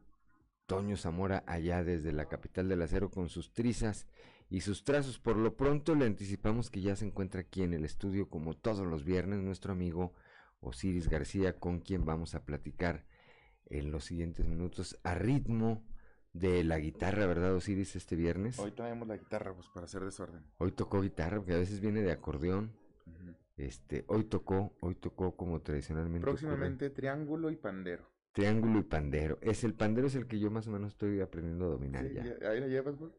Toño 0.68 0.96
Zamora 0.96 1.44
allá 1.48 1.84
desde 1.84 2.14
la 2.14 2.30
capital 2.30 2.70
del 2.70 2.82
acero 2.82 3.10
con 3.10 3.28
sus 3.28 3.52
trizas 3.52 4.08
y 4.50 4.62
sus 4.62 4.84
trazos. 4.84 5.20
Por 5.20 5.38
lo 5.38 5.56
pronto 5.56 5.96
le 5.96 6.06
anticipamos 6.06 6.70
que 6.70 6.82
ya 6.82 6.96
se 6.96 7.06
encuentra 7.06 7.41
aquí 7.41 7.64
en 7.64 7.74
el 7.74 7.86
estudio 7.86 8.30
como 8.30 8.56
todos 8.56 8.86
los 8.86 9.04
viernes 9.04 9.39
nuestro 9.39 9.74
amigo 9.74 10.14
Osiris 10.60 11.10
García 11.10 11.60
con 11.60 11.80
quien 11.80 12.06
vamos 12.06 12.36
a 12.36 12.46
platicar 12.46 13.06
en 13.68 13.91
los 13.91 14.06
siguientes 14.06 14.46
minutos 14.46 15.00
a 15.04 15.16
ritmo 15.16 15.84
de 16.34 16.64
la 16.64 16.80
guitarra, 16.80 17.26
¿verdad 17.28 17.56
Osiris 17.56 17.96
este 17.96 18.16
viernes? 18.16 18.60
Hoy 18.60 18.72
traemos 18.72 19.08
la 19.08 19.18
guitarra 19.18 19.54
pues 19.54 19.68
para 19.70 19.86
hacer 19.86 20.04
desorden. 20.04 20.46
Hoy 20.58 20.72
tocó 20.72 21.02
guitarra 21.02 21.38
porque 21.38 21.54
a 21.54 21.58
veces 21.58 21.80
viene 21.80 22.02
de 22.02 22.12
acordeón. 22.12 22.76
Este, 23.58 24.04
hoy 24.08 24.26
tocó, 24.26 24.76
hoy 24.82 24.96
tocó 24.96 25.38
como 25.38 25.62
tradicionalmente. 25.62 26.26
Próximamente 26.26 26.89
triángulo 26.89 27.50
y 27.52 27.56
pandero. 27.56 28.12
Triángulo 28.34 28.80
y 28.80 28.84
pandero. 28.84 29.39
Es 29.41 29.64
el 29.64 29.74
pandero 29.74 30.08
es 30.08 30.16
el 30.16 30.28
que 30.28 30.39
yo 30.39 30.52
más 30.52 30.68
o 30.68 30.72
menos 30.72 30.91
estoy 30.91 31.22
aprendiendo 31.22 31.66
a 31.66 31.70
dominar 31.70 32.06
ya. 32.12 32.22
Ahí 32.50 32.60
lo 32.60 32.68
llevas, 32.68 32.98
güey. 32.98 33.14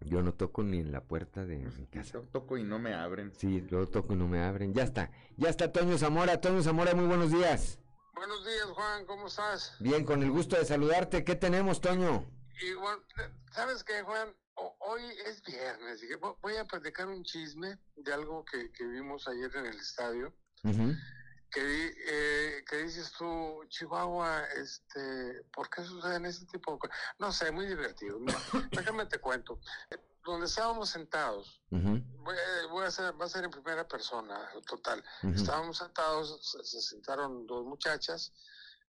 Yo 0.00 0.22
no 0.22 0.32
toco 0.34 0.62
ni 0.62 0.78
en 0.78 0.92
la 0.92 1.02
puerta 1.02 1.44
de 1.44 1.58
mi 1.58 1.86
casa. 1.86 2.20
toco 2.32 2.56
y 2.56 2.64
no 2.64 2.78
me 2.78 2.94
abren. 2.94 3.32
Sí, 3.34 3.60
luego 3.70 3.88
toco 3.88 4.14
y 4.14 4.16
no 4.16 4.28
me 4.28 4.42
abren. 4.42 4.72
Ya 4.72 4.84
está. 4.84 5.10
Ya 5.36 5.48
está 5.48 5.72
Toño 5.72 5.98
Zamora. 5.98 6.40
Toño 6.40 6.62
Zamora, 6.62 6.94
muy 6.94 7.06
buenos 7.06 7.30
días. 7.30 7.78
Buenos 8.14 8.44
días, 8.44 8.64
Juan. 8.74 9.06
¿Cómo 9.06 9.26
estás? 9.26 9.76
Bien, 9.80 10.04
con 10.04 10.22
el 10.22 10.30
gusto 10.30 10.56
de 10.56 10.64
saludarte. 10.64 11.24
¿Qué 11.24 11.34
tenemos, 11.34 11.80
Toño? 11.80 12.24
Igual, 12.60 12.98
¿sabes 13.52 13.84
qué, 13.84 14.02
Juan? 14.02 14.34
hoy 14.80 15.02
es 15.26 15.42
viernes. 15.42 16.00
voy 16.40 16.56
a 16.56 16.64
platicar 16.64 17.08
un 17.08 17.22
chisme 17.22 17.78
de 17.96 18.12
algo 18.12 18.44
que, 18.44 18.70
vimos 18.86 19.26
ayer 19.28 19.50
en 19.56 19.66
el 19.66 19.76
estadio. 19.78 20.34
Que, 21.50 21.94
eh, 22.06 22.64
que 22.68 22.76
dices 22.78 23.12
tú, 23.16 23.60
Chihuahua, 23.68 24.44
este, 24.56 25.42
¿por 25.52 25.68
qué 25.70 25.82
suceden 25.84 26.26
ese 26.26 26.44
tipo 26.46 26.72
de 26.72 26.78
cosas? 26.78 26.96
No 27.18 27.32
sé, 27.32 27.50
muy 27.52 27.66
divertido. 27.66 28.18
Déjame 28.72 29.06
te 29.06 29.18
cuento. 29.18 29.60
Donde 30.24 30.46
estábamos 30.46 30.90
sentados, 30.90 31.62
Ujú, 31.70 32.02
voy, 32.22 32.36
a- 32.36 32.66
voy 32.70 32.84
a 32.84 32.88
hacer, 32.88 33.18
va 33.18 33.24
a 33.24 33.28
ser 33.28 33.44
en 33.44 33.50
primera 33.50 33.86
persona, 33.88 34.48
total. 34.66 35.02
Estábamos 35.34 35.78
sentados, 35.78 36.38
se, 36.52 36.62
se 36.64 36.82
sentaron 36.82 37.46
dos 37.46 37.64
muchachas, 37.64 38.32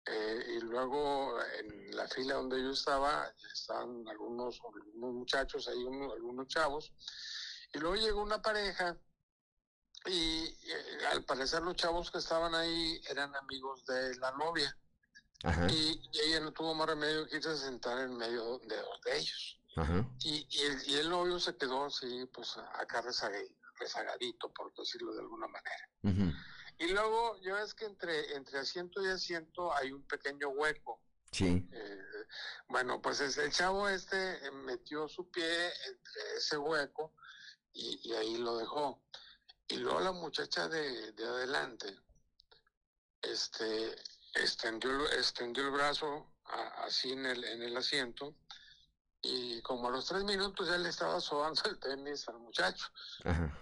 eh, 0.07 0.44
y 0.57 0.61
luego 0.61 1.34
en 1.59 1.94
la 1.96 2.07
fila 2.09 2.34
donde 2.36 2.62
yo 2.62 2.70
estaba, 2.70 3.30
estaban 3.52 4.07
algunos, 4.09 4.59
algunos 4.64 5.12
muchachos, 5.14 5.68
ahí 5.68 5.82
unos, 5.84 6.12
algunos 6.14 6.46
chavos, 6.48 6.92
y 7.74 7.78
luego 7.80 7.96
llegó 7.96 8.22
una 8.22 8.40
pareja, 8.40 8.96
y 10.07 10.44
eh, 10.64 11.07
al 11.12 11.24
parecer 11.24 11.62
los 11.62 11.76
chavos 11.76 12.11
que 12.11 12.18
estaban 12.18 12.54
ahí 12.54 13.00
eran 13.09 13.34
amigos 13.36 13.84
de 13.86 14.16
la 14.18 14.30
novia, 14.32 14.76
Ajá, 15.42 15.66
y, 15.70 16.00
ella 16.24 16.40
no 16.40 16.52
tuvo 16.52 16.74
más 16.74 16.86
remedio 16.88 17.26
que 17.28 17.36
irse 17.36 17.50
a 17.50 17.57
sentar 17.57 17.98
en 17.98 18.16
medio 18.16 18.59
de 18.61 18.76
dos 18.76 19.00
de 19.04 19.18
ellos. 19.18 19.61
ajá. 19.76 20.09
Y, 20.20 20.46
y, 20.50 20.62
el, 20.62 20.88
y 20.88 20.94
el 20.96 21.11
novio 21.11 21.38
se 21.38 21.57
quedó 21.57 21.84
así, 21.86 22.24
pues 22.32 22.57
acá 22.57 23.02
rezagadito, 23.02 24.52
por 24.52 24.72
decirlo 24.74 25.12
de 25.14 25.20
alguna 25.20 25.46
manera. 25.48 26.34
Y 26.78 26.88
luego, 26.88 27.38
ya 27.42 27.54
ves 27.54 27.74
que 27.74 27.86
entre, 27.86 28.34
entre 28.34 28.59
asiento 28.59 29.02
y 29.02 29.09
asiento 29.09 29.72
hay 29.74 29.92
un 29.92 30.02
pequeño 30.07 30.48
hueco. 30.50 31.00
Sí. 31.32 31.66
Eh, 31.72 32.00
bueno, 32.68 33.00
pues 33.02 33.20
es- 33.20 33.38
el 33.38 33.50
chavo 33.52 33.88
este 33.88 34.50
metió 34.52 35.09
su 35.09 35.30
pie 35.30 35.66
entre 35.66 36.36
ese 36.36 36.57
hueco 36.59 37.14
y, 37.72 38.00
y 38.11 38.12
ahí 38.14 38.36
lo 38.38 38.57
dejó. 38.57 39.02
Y 39.69 39.77
luego 39.79 40.01
la 40.01 40.12
muchacha 40.12 40.69
de, 40.69 41.12
de 41.12 41.25
adelante 41.27 41.99
este, 43.23 43.95
extendió, 44.35 44.91
el- 44.91 45.19
extendió 45.19 45.64
el 45.64 45.71
brazo 45.73 46.35
a- 46.45 46.85
así 46.85 47.12
en 47.12 47.27
el, 47.27 47.45
en 47.45 47.62
el 47.62 47.77
asiento 47.77 48.35
y 49.23 49.61
como 49.62 49.89
a 49.89 49.91
los 49.91 50.07
tres 50.07 50.23
minutos 50.25 50.69
ya 50.69 50.79
le 50.79 50.89
estaba 50.89 51.21
sobando 51.21 51.62
el 51.64 51.79
tenis 51.81 52.29
al 52.29 52.39
muchacho. 52.39 52.87
Ajá. 53.25 53.53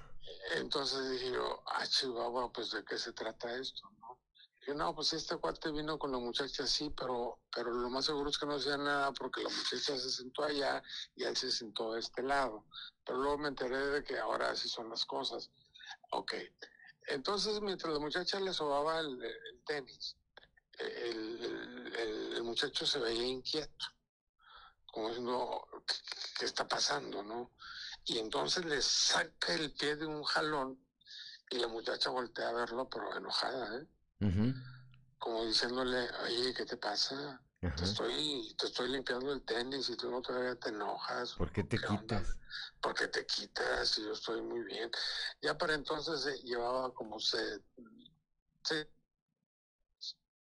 Entonces 0.56 1.10
dije 1.10 1.32
yo, 1.32 1.62
ah, 1.66 1.86
Chihuahua, 1.86 2.52
pues 2.52 2.70
de 2.70 2.84
qué 2.84 2.98
se 2.98 3.12
trata 3.12 3.54
esto, 3.56 3.88
¿no? 4.00 4.18
Dije, 4.60 4.74
no, 4.74 4.94
pues 4.94 5.12
este 5.12 5.36
cuate 5.36 5.70
vino 5.70 5.98
con 5.98 6.12
la 6.12 6.18
muchacha 6.18 6.66
sí, 6.66 6.90
pero, 6.90 7.40
pero 7.54 7.70
lo 7.70 7.88
más 7.90 8.04
seguro 8.06 8.28
es 8.30 8.38
que 8.38 8.46
no 8.46 8.54
hacía 8.56 8.76
nada 8.76 9.12
porque 9.12 9.42
la 9.42 9.48
muchacha 9.50 9.96
se 9.98 10.10
sentó 10.10 10.44
allá 10.44 10.82
y 11.14 11.24
él 11.24 11.36
se 11.36 11.50
sentó 11.50 11.92
a 11.94 11.98
este 11.98 12.22
lado. 12.22 12.66
Pero 13.04 13.18
luego 13.18 13.38
me 13.38 13.48
enteré 13.48 13.76
de 13.88 14.02
que 14.04 14.18
ahora 14.18 14.50
así 14.50 14.68
son 14.68 14.88
las 14.90 15.04
cosas. 15.04 15.50
Ok. 16.16 16.34
Entonces, 17.08 17.60
mientras 17.60 17.92
la 17.92 17.98
muchacha 17.98 18.38
le 18.40 18.52
sobaba 18.52 19.00
el, 19.00 19.22
el 19.22 19.62
tenis, 19.66 20.16
el, 20.78 21.44
el- 21.44 21.94
el- 21.96 22.32
el 22.36 22.42
muchacho 22.44 22.86
se 22.86 22.98
veía 22.98 23.26
inquieto, 23.26 23.86
como 24.86 25.08
diciendo, 25.08 25.66
¿qué, 25.86 25.94
qué 26.38 26.44
está 26.46 26.66
pasando, 26.66 27.22
no? 27.22 27.52
Y 28.04 28.18
entonces 28.18 28.64
le 28.64 28.80
saca 28.80 29.54
el 29.54 29.72
pie 29.72 29.96
de 29.96 30.06
un 30.06 30.22
jalón 30.22 30.78
y 31.50 31.58
la 31.58 31.68
muchacha 31.68 32.10
voltea 32.10 32.48
a 32.48 32.52
verlo, 32.52 32.88
pero 32.88 33.16
enojada, 33.16 33.78
¿eh? 33.80 33.86
Como 35.18 35.44
diciéndole, 35.44 36.08
oye, 36.24 36.54
¿qué 36.54 36.64
te 36.64 36.76
pasa? 36.76 37.42
Ajá. 37.64 37.76
Te 37.76 37.84
estoy, 37.84 38.54
te 38.58 38.66
estoy 38.66 38.88
limpiando 38.90 39.32
el 39.32 39.44
tenis 39.44 39.88
y 39.88 39.96
tú 39.96 40.10
no 40.10 40.20
todavía 40.22 40.56
te 40.56 40.68
enojas. 40.70 41.34
¿Por 41.34 41.52
qué 41.52 41.64
te 41.64 41.78
quitas? 41.78 42.38
¿Por 42.80 42.94
qué 42.94 43.08
te 43.08 43.26
quitas? 43.26 43.98
Y 43.98 44.02
yo 44.04 44.12
estoy 44.12 44.42
muy 44.42 44.62
bien. 44.64 44.90
Ya 45.42 45.56
para 45.56 45.74
entonces 45.74 46.26
eh, 46.26 46.40
llevaba 46.44 46.92
como 46.92 47.18
se, 47.18 47.60
se- 48.62 48.90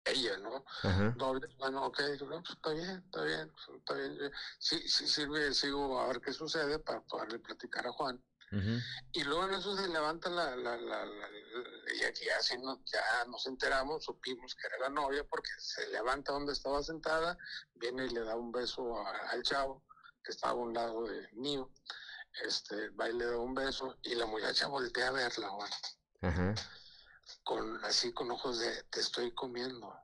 ella, 0.05 0.37
¿no? 0.37 0.65
Ajá. 0.83 1.13
No, 1.17 1.33
bueno, 1.59 1.85
ok, 1.85 1.99
no, 2.21 2.41
pues, 2.41 2.49
está 2.49 2.71
bien, 2.73 3.03
está 3.05 3.23
bien, 3.23 3.51
pues, 3.51 3.77
está 3.79 3.93
bien. 3.93 4.31
Sí, 4.59 4.87
sí 4.87 5.07
sirve, 5.07 5.53
sigo 5.53 5.99
a 5.99 6.07
ver 6.07 6.21
qué 6.21 6.33
sucede 6.33 6.79
para 6.79 7.01
poderle 7.01 7.39
platicar 7.39 7.85
a 7.87 7.91
Juan. 7.91 8.23
Y 9.13 9.23
luego 9.23 9.45
en 9.45 9.53
eso 9.53 9.75
se 9.77 9.87
levanta 9.87 10.29
la, 10.29 10.55
la, 10.57 10.75
la, 10.77 11.05
la- 11.05 11.29
la- 11.29 11.93
y 11.95 12.03
aquí 12.03 12.27
así 12.29 12.57
no, 12.57 12.83
ya 12.85 13.25
nos 13.27 13.45
enteramos, 13.47 14.03
supimos 14.03 14.55
que 14.55 14.67
era 14.67 14.79
la 14.79 14.89
novia 14.89 15.23
porque 15.25 15.49
se 15.57 15.87
levanta 15.89 16.33
donde 16.33 16.51
estaba 16.53 16.83
sentada, 16.83 17.37
viene 17.75 18.05
y 18.05 18.09
le 18.09 18.21
da 18.21 18.35
un 18.35 18.51
beso 18.51 18.97
a- 18.99 19.29
al 19.29 19.41
chavo 19.43 19.85
que 20.23 20.31
estaba 20.31 20.53
a 20.53 20.55
un 20.57 20.73
lado 20.73 21.03
de 21.03 21.29
mío, 21.33 21.71
este, 22.43 22.89
va 22.89 23.09
y 23.09 23.13
le 23.13 23.25
da 23.25 23.37
un 23.37 23.53
beso 23.53 23.97
y 24.03 24.15
la 24.15 24.25
muchacha 24.25 24.67
voltea 24.67 25.07
a 25.07 25.11
verla, 25.11 25.49
Ajá. 26.21 26.53
con, 27.43 27.83
así 27.85 28.11
con 28.13 28.31
ojos 28.31 28.59
de 28.59 28.83
te 28.83 28.99
estoy 28.99 29.33
comiendo. 29.33 29.97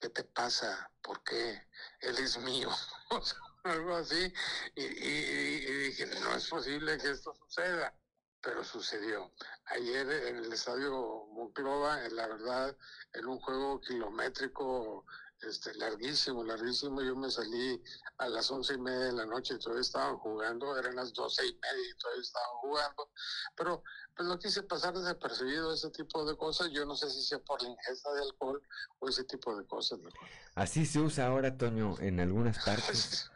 ¿Qué 0.00 0.08
te 0.08 0.24
pasa? 0.24 0.90
¿Por 1.02 1.22
qué? 1.24 1.68
Él 2.00 2.16
es 2.18 2.38
mío. 2.38 2.70
Algo 3.64 3.94
así. 3.96 4.32
Y- 4.74 4.82
y 4.84 5.72
dije, 5.88 6.06
no 6.20 6.34
es 6.34 6.48
posible 6.48 6.98
que 6.98 7.10
esto 7.10 7.34
suceda. 7.34 7.94
Pero 8.42 8.64
sucedió. 8.64 9.32
Ayer 9.66 10.10
en 10.10 10.36
el 10.38 10.52
estadio 10.52 11.26
Monclova, 11.32 12.06
en 12.06 12.16
la 12.16 12.26
verdad, 12.26 12.74
en 13.12 13.26
un 13.26 13.38
juego 13.38 13.80
kilométrico 13.82 15.04
este, 15.42 15.74
larguísimo, 15.74 16.42
larguísimo, 16.44 17.02
yo 17.02 17.14
me 17.16 17.30
salí 17.30 17.82
a 18.18 18.28
las 18.28 18.50
once 18.50 18.74
y 18.74 18.78
media 18.78 19.06
de 19.06 19.12
la 19.12 19.26
noche 19.26 19.54
y 19.54 19.58
todavía 19.58 19.82
estaban 19.82 20.16
jugando, 20.18 20.76
eran 20.78 20.96
las 20.96 21.12
doce 21.12 21.46
y 21.46 21.52
media 21.54 21.90
y 21.90 21.98
todavía 21.98 22.22
estaban 22.22 22.50
jugando. 22.60 23.10
Pero 23.56 23.82
pues 24.16 24.28
no 24.28 24.38
quise 24.38 24.62
pasar 24.62 24.94
desapercibido 24.94 25.72
ese 25.72 25.90
tipo 25.90 26.24
de 26.24 26.36
cosas. 26.36 26.70
Yo 26.70 26.84
no 26.84 26.96
sé 26.96 27.10
si 27.10 27.22
sea 27.22 27.38
por 27.38 27.62
la 27.62 27.70
ingesta 27.70 28.12
de 28.12 28.22
alcohol 28.22 28.62
o 28.98 29.08
ese 29.08 29.24
tipo 29.24 29.56
de 29.56 29.64
cosas. 29.66 29.98
¿no? 30.00 30.10
Así 30.54 30.84
se 30.84 31.00
usa 31.00 31.26
ahora, 31.26 31.56
Toño, 31.56 31.96
en 32.00 32.20
algunas 32.20 32.58
partes. 32.64 33.30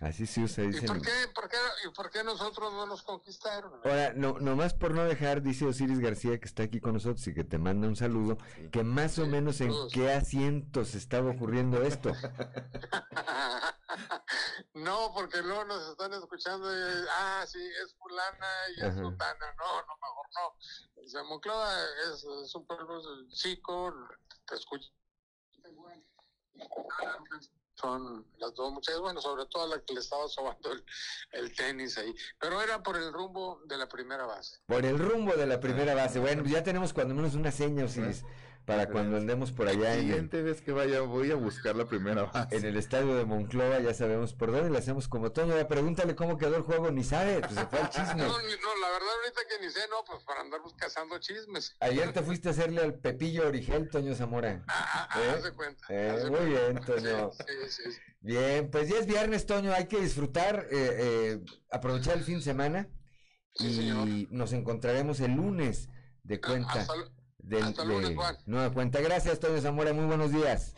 Así 0.00 0.26
se 0.26 0.42
usa, 0.42 0.64
¿Y 0.64 0.68
dicen. 0.68 0.86
por, 0.86 1.02
qué, 1.02 1.10
por 1.34 1.48
qué, 1.48 1.56
¿Y 1.86 1.90
por 1.90 2.10
qué 2.10 2.24
nosotros 2.24 2.72
no 2.72 2.86
nos 2.86 3.02
conquistaron? 3.02 3.72
Ahora, 3.84 4.12
no, 4.14 4.38
nomás 4.38 4.74
por 4.74 4.94
no 4.94 5.04
dejar, 5.04 5.42
dice 5.42 5.66
Osiris 5.66 6.00
García, 6.00 6.38
que 6.38 6.46
está 6.46 6.62
aquí 6.62 6.80
con 6.80 6.94
nosotros 6.94 7.26
y 7.26 7.34
que 7.34 7.44
te 7.44 7.58
manda 7.58 7.88
un 7.88 7.96
saludo, 7.96 8.38
que 8.70 8.84
más 8.84 9.18
o 9.18 9.26
menos 9.26 9.60
en 9.60 9.72
qué 9.92 10.12
asientos 10.12 10.94
estaba 10.94 11.30
ocurriendo 11.30 11.82
esto. 11.82 12.12
No, 14.74 15.12
porque 15.14 15.42
luego 15.42 15.64
nos 15.64 15.90
están 15.90 16.12
escuchando 16.14 16.70
y, 16.72 17.06
ah, 17.10 17.44
sí, 17.46 17.60
es 17.84 17.94
fulana 17.94 18.48
y 18.76 18.80
es 18.80 18.84
Ajá. 18.86 18.96
sultana. 18.98 19.54
No, 19.58 19.82
no, 19.82 19.96
mejor 19.96 20.26
no. 20.34 21.02
O 21.04 21.08
sea, 21.08 21.22
Monclova 21.24 21.72
es, 22.08 22.24
es 22.24 22.54
un 22.54 22.66
pueblo 22.66 23.00
chico, 23.30 23.94
te 24.46 24.54
escucha. 24.54 24.88
Son 27.74 28.24
las 28.38 28.54
dos 28.54 28.72
muchachas, 28.72 29.00
bueno, 29.00 29.20
sobre 29.20 29.46
todo 29.46 29.66
la 29.66 29.82
que 29.82 29.94
le 29.94 30.00
estaba 30.00 30.28
sobando 30.28 30.70
el, 30.72 30.84
el 31.32 31.54
tenis 31.56 31.98
ahí. 31.98 32.14
Pero 32.38 32.62
era 32.62 32.82
por 32.82 32.96
el 32.96 33.12
rumbo 33.12 33.60
de 33.64 33.76
la 33.76 33.88
primera 33.88 34.24
base. 34.24 34.58
Por 34.66 34.84
el 34.84 34.98
rumbo 34.98 35.34
de 35.34 35.46
la 35.46 35.58
primera 35.58 35.94
base. 35.94 36.20
Bueno, 36.20 36.44
ya 36.44 36.62
tenemos 36.62 36.92
cuando 36.92 37.14
menos 37.14 37.34
una 37.34 37.50
seña, 37.50 37.84
Osiris, 37.84 38.24
para 38.64 38.88
cuando 38.88 39.16
andemos 39.16 39.50
por 39.50 39.66
allá 39.68 39.94
en 39.94 40.00
el, 40.00 40.06
Siguiente 40.06 40.42
vez 40.42 40.62
que 40.62 40.70
vaya 40.72 41.00
voy 41.00 41.30
a 41.32 41.34
buscar 41.34 41.74
la 41.74 41.86
primera 41.86 42.24
base. 42.24 42.56
en 42.56 42.64
el 42.64 42.76
estadio 42.76 43.16
de 43.16 43.24
Monclova, 43.24 43.80
ya 43.80 43.92
sabemos 43.92 44.34
por 44.34 44.52
dónde 44.52 44.70
le 44.70 44.78
hacemos 44.78 45.08
como 45.08 45.32
Toño. 45.32 45.56
Ya 45.56 45.66
pregúntale 45.66 46.14
cómo 46.14 46.38
quedó 46.38 46.56
el 46.56 46.62
juego, 46.62 46.90
ni 46.92 47.02
sabe, 47.02 47.40
pues 47.40 47.54
se 47.54 47.66
fue 47.66 47.80
al 47.80 47.90
chisme. 47.90 48.22
No, 48.22 48.28
no, 48.28 48.80
la 48.80 48.90
verdad 48.90 49.08
ahorita 49.22 49.40
que 49.48 49.64
ni 49.66 49.70
sé, 49.72 49.80
no, 49.90 49.96
pues 50.06 50.22
para 50.24 50.40
andar 50.42 50.60
cazando 50.76 51.18
chismes. 51.18 51.76
Ayer 51.80 52.12
te 52.12 52.22
fuiste 52.22 52.48
a 52.48 52.52
hacerle 52.52 52.82
al 52.82 52.94
Pepillo 52.94 53.48
Origel, 53.48 53.88
Toño 53.90 54.14
Zamora. 54.14 54.62
Ah, 54.68 55.08
¿Eh? 55.20 55.30
haz 55.36 55.42
de 55.42 55.52
cuenta. 55.52 55.84
Eh, 55.88 56.18
muy 56.22 56.30
cuenta. 56.30 56.44
bien, 56.44 56.84
Toño. 56.84 57.30
Sí, 57.32 57.44
sí, 57.46 57.82
sí, 57.84 57.92
sí. 57.92 57.98
Bien, 58.20 58.70
pues 58.70 58.88
ya 58.88 58.98
es 59.00 59.06
viernes, 59.06 59.44
Toño, 59.46 59.72
hay 59.72 59.88
que 59.88 59.98
disfrutar, 59.98 60.66
eh, 60.70 60.96
eh, 61.00 61.40
aprovechar 61.72 62.16
el 62.16 62.22
fin 62.22 62.36
de 62.36 62.42
semana 62.44 62.88
y 63.58 64.28
nos 64.30 64.52
encontraremos 64.52 65.18
el 65.20 65.32
lunes 65.32 65.88
de 66.22 66.40
cuenta. 66.40 66.72
hasta 66.74 66.94
lu- 66.96 67.10
del, 67.52 67.64
hasta 67.64 67.84
lunes, 67.84 68.10
de 68.10 68.16
Juan. 68.16 68.36
nueva 68.46 68.72
cuenta. 68.72 69.00
Gracias, 69.00 69.38
Toño 69.40 69.60
Zamora, 69.60 69.92
muy 69.92 70.06
buenos 70.06 70.32
días. 70.32 70.74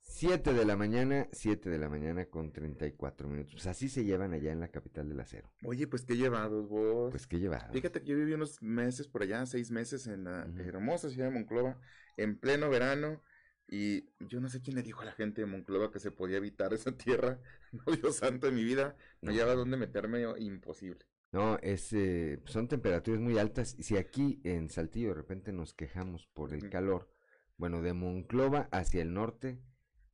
7 0.00 0.54
de 0.54 0.64
la 0.64 0.76
mañana, 0.76 1.28
7 1.32 1.68
de 1.68 1.78
la 1.78 1.90
mañana 1.90 2.24
con 2.24 2.50
34 2.50 3.28
minutos. 3.28 3.52
Pues 3.52 3.66
así 3.66 3.90
se 3.90 4.04
llevan 4.04 4.32
allá 4.32 4.50
en 4.50 4.60
la 4.60 4.68
capital 4.68 5.10
del 5.10 5.20
acero. 5.20 5.52
Oye, 5.62 5.86
pues 5.86 6.06
qué 6.06 6.16
llevados 6.16 6.68
vos. 6.70 7.10
Pues 7.10 7.26
qué 7.26 7.38
llevados. 7.38 7.70
Fíjate 7.72 8.00
que 8.00 8.06
yo 8.06 8.16
viví 8.16 8.32
unos 8.32 8.62
meses 8.62 9.08
por 9.08 9.22
allá, 9.22 9.44
seis 9.44 9.70
meses 9.70 10.06
en 10.06 10.24
la 10.24 10.46
hermosa 10.58 11.10
ciudad 11.10 11.28
de 11.28 11.34
Monclova, 11.34 11.78
en 12.16 12.38
pleno 12.38 12.70
verano. 12.70 13.22
Y 13.68 14.08
yo 14.20 14.40
no 14.40 14.48
sé 14.48 14.62
quién 14.62 14.76
le 14.76 14.82
dijo 14.82 15.02
a 15.02 15.04
la 15.04 15.12
gente 15.12 15.42
de 15.42 15.46
Monclova 15.46 15.90
que 15.90 15.98
se 15.98 16.10
podía 16.10 16.38
evitar 16.38 16.72
esa 16.72 16.92
tierra. 16.92 17.38
No, 17.72 17.92
Dios 17.94 18.16
santo 18.16 18.46
de 18.46 18.52
mi 18.52 18.64
vida. 18.64 18.96
No 19.20 19.32
hallaba 19.32 19.54
dónde 19.54 19.76
meterme, 19.76 20.24
imposible. 20.38 21.04
No, 21.36 21.58
es, 21.58 21.92
eh, 21.92 22.40
son 22.46 22.66
temperaturas 22.66 23.20
muy 23.20 23.36
altas. 23.38 23.74
Y 23.78 23.82
si 23.82 23.98
aquí 23.98 24.40
en 24.42 24.70
Saltillo 24.70 25.08
de 25.08 25.14
repente 25.16 25.52
nos 25.52 25.74
quejamos 25.74 26.26
por 26.28 26.54
el 26.54 26.70
calor, 26.70 27.10
bueno, 27.58 27.82
de 27.82 27.92
Monclova 27.92 28.68
hacia 28.72 29.02
el 29.02 29.12
norte 29.12 29.60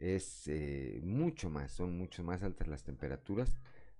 es 0.01 0.49
eh, 0.49 1.01
mucho 1.05 1.49
más, 1.49 1.71
son 1.71 1.97
mucho 1.97 2.25
más 2.25 2.43
altas 2.43 2.67
las 2.67 2.83
temperaturas, 2.83 3.57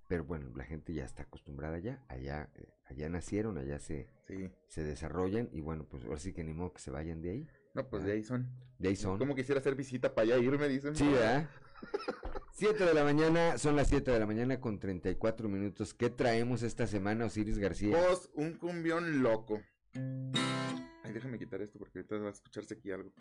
pero 0.09 0.25
bueno, 0.25 0.51
la 0.53 0.65
gente 0.65 0.93
ya 0.93 1.05
está 1.05 1.23
acostumbrada 1.23 1.79
ya, 1.79 2.03
allá, 2.09 2.49
eh, 2.55 2.67
allá 2.87 3.07
nacieron, 3.07 3.57
allá 3.57 3.79
se, 3.79 4.09
Sí. 4.27 4.49
se 4.67 4.83
desarrollan 4.83 5.47
y 5.53 5.61
bueno, 5.61 5.85
pues 5.89 6.03
ahora 6.03 6.19
sí 6.19 6.33
que 6.33 6.43
ni 6.43 6.51
modo 6.53 6.73
que 6.73 6.81
se 6.81 6.91
vayan 6.91 7.21
de 7.21 7.29
ahí. 7.29 7.47
No, 7.73 7.87
pues 7.89 8.03
¿verdad? 8.03 8.07
de 8.07 8.11
ahí 8.13 8.23
son. 8.23 8.49
De 8.79 8.89
ahí 8.89 8.95
son. 8.97 9.17
Como 9.17 9.33
quisiera 9.33 9.61
hacer 9.61 9.75
visita 9.75 10.13
para 10.13 10.35
allá 10.35 10.37
irme, 10.45 10.67
dicen. 10.67 10.93
Sí, 10.93 11.05
¿verdad? 11.07 11.49
7 12.53 12.85
de 12.85 12.93
la 12.93 13.03
mañana, 13.03 13.57
son 13.57 13.75
las 13.75 13.87
7 13.89 14.11
de 14.11 14.19
la 14.19 14.25
mañana 14.25 14.59
con 14.59 14.79
34 14.79 15.49
minutos. 15.49 15.93
¿Qué 15.93 16.09
traemos 16.09 16.63
esta 16.63 16.87
semana, 16.87 17.25
Osiris 17.25 17.57
García? 17.57 17.97
Vos, 17.97 18.29
un 18.35 18.53
cumbión 18.53 19.21
loco. 19.21 19.61
Ay, 21.03 21.13
déjame 21.13 21.37
quitar 21.39 21.61
esto 21.61 21.79
porque 21.79 21.99
ahorita 21.99 22.17
va 22.17 22.27
a 22.29 22.31
escucharse 22.31 22.75
aquí 22.75 22.91
algo. 22.91 23.11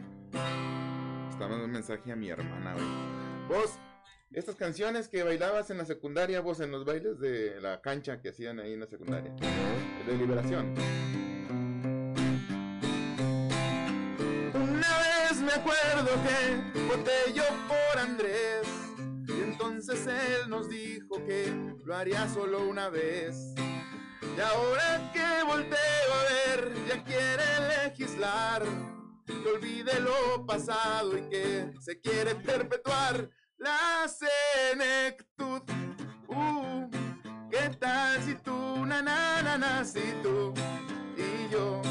Está 1.31 1.49
mandando 1.49 1.65
un 1.65 1.73
mensaje 1.73 2.13
a 2.13 2.17
mi 2.17 2.29
hermana, 2.29 2.75
güey. 2.75 2.87
Vos, 3.49 3.79
estas 4.33 4.57
canciones 4.57 5.09
que 5.09 5.23
bailabas 5.23 5.71
en 5.71 5.79
la 5.79 5.85
secundaria, 5.85 6.41
vos 6.41 6.61
en 6.61 6.71
los 6.71 6.85
bailes 6.85 7.19
de 7.19 7.61
la 7.61 7.81
cancha 7.81 8.21
que 8.21 8.31
hacían 8.31 8.61
ahí 8.61 8.73
en 8.75 8.81
la 8.81 8.87
secundaria. 8.87 9.35
De 10.07 10.17
liberación. 10.17 10.75
Una 14.55 14.99
vez 14.99 15.41
me 15.41 15.53
acuerdo 15.53 16.11
que 16.23 16.81
voté 16.89 17.33
yo 17.35 17.45
por 17.69 17.99
Andrés. 17.99 18.52
Entonces 19.83 20.07
él 20.07 20.49
nos 20.49 20.69
dijo 20.69 21.17
que 21.27 21.53
lo 21.85 21.97
haría 21.97 22.29
solo 22.29 22.61
una 22.69 22.89
vez. 22.89 23.53
Y 23.57 24.41
ahora 24.41 25.11
que 25.13 25.43
volteo 25.45 26.15
a 26.21 26.57
ver, 26.57 26.73
ya 26.87 27.03
quiere 27.03 27.43
legislar. 27.85 28.63
Que 29.27 29.49
olvide 29.49 29.99
lo 29.99 30.47
pasado 30.47 31.19
y 31.19 31.29
que 31.29 31.73
se 31.81 32.01
quiere 32.01 32.37
perpetuar 32.37 33.29
la 33.59 34.07
senectud. 34.07 35.63
Uh, 36.29 36.89
¿qué 37.51 37.77
tal 37.81 38.23
si 38.23 38.37
tú, 38.37 38.87
na, 38.87 39.03
na, 39.03 39.43
na, 39.43 39.59
na, 39.59 39.85
si 39.85 40.15
tú 40.23 40.55
y 41.17 41.53
yo 41.53 41.83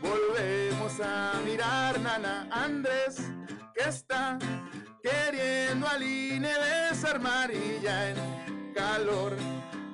volvemos 0.00 0.98
a 1.00 1.38
mirar, 1.44 2.00
nana 2.00 2.48
Andrés, 2.50 3.30
que 3.74 3.90
está 3.90 4.38
queriendo 5.06 5.86
al 5.86 6.02
INE 6.02 6.50
desarmar 6.90 7.50
y 7.52 7.80
ya 7.82 8.10
en 8.10 8.72
calor 8.74 9.36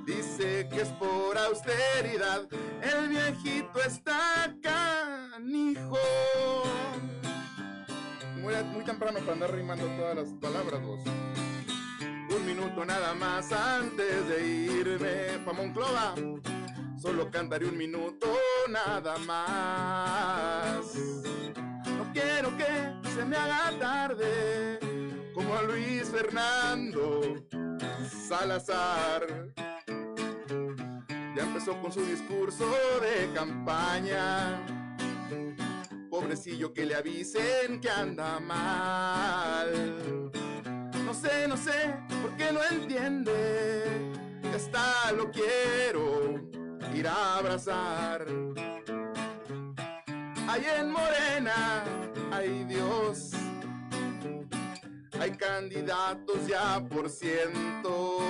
dice 0.06 0.68
que 0.70 0.82
es 0.82 0.88
por 0.90 1.36
austeridad. 1.36 2.48
El 2.80 3.08
viejito 3.08 3.80
está 3.86 4.54
canijo. 4.62 5.98
Muy, 8.40 8.84
temprano 8.84 9.20
para 9.20 9.32
andar 9.32 9.54
rimando 9.54 9.86
todas 9.96 10.16
las 10.16 10.28
palabras, 10.40 10.82
vos. 10.82 11.00
Un 12.34 12.46
minuto 12.46 12.84
nada 12.84 13.14
más 13.14 13.52
antes 13.52 14.28
de 14.28 14.46
irme 14.46 15.38
pa' 15.44 15.52
Monclova. 15.52 16.14
Solo 17.00 17.30
cantaré 17.30 17.66
un 17.66 17.76
minuto 17.76 18.26
nada 18.68 19.18
más. 19.18 20.94
No 21.84 22.12
quiero 22.12 22.56
que 22.56 23.10
se 23.14 23.24
me 23.24 23.36
haga 23.36 23.78
tarde 23.78 24.91
como 25.34 25.54
a 25.54 25.62
Luis 25.62 26.08
Fernando 26.10 27.44
Salazar. 28.28 29.26
Ya 31.36 31.42
empezó 31.42 31.80
con 31.80 31.92
su 31.92 32.04
discurso 32.04 32.64
de 33.00 33.32
campaña. 33.32 34.60
Pobrecillo 36.10 36.72
que 36.72 36.84
le 36.84 36.94
avisen 36.94 37.80
que 37.80 37.90
anda 37.90 38.38
mal. 38.40 40.30
No 41.04 41.14
sé, 41.14 41.48
no 41.48 41.56
sé 41.56 41.94
por 42.20 42.36
qué 42.36 42.52
no 42.52 42.60
entiende. 42.70 43.32
que 44.42 44.56
Hasta 44.56 45.12
lo 45.12 45.30
quiero 45.30 46.40
ir 46.94 47.08
a 47.08 47.38
abrazar. 47.38 48.26
Ahí 50.48 50.66
en 50.78 50.90
Morena, 50.90 51.84
ay 52.30 52.64
Dios. 52.64 53.41
Hay 55.20 55.30
candidatos 55.32 56.46
ya 56.46 56.82
por 56.88 57.08
cientos. 57.08 58.22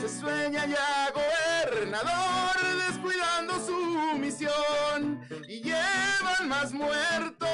Se 0.00 0.08
sueña 0.08 0.66
ya 0.66 1.10
gobernador 1.12 2.56
descuidando 2.88 3.54
su 3.64 4.18
misión 4.18 5.20
y 5.48 5.60
llevan 5.60 6.48
más 6.48 6.72
muertos 6.72 7.48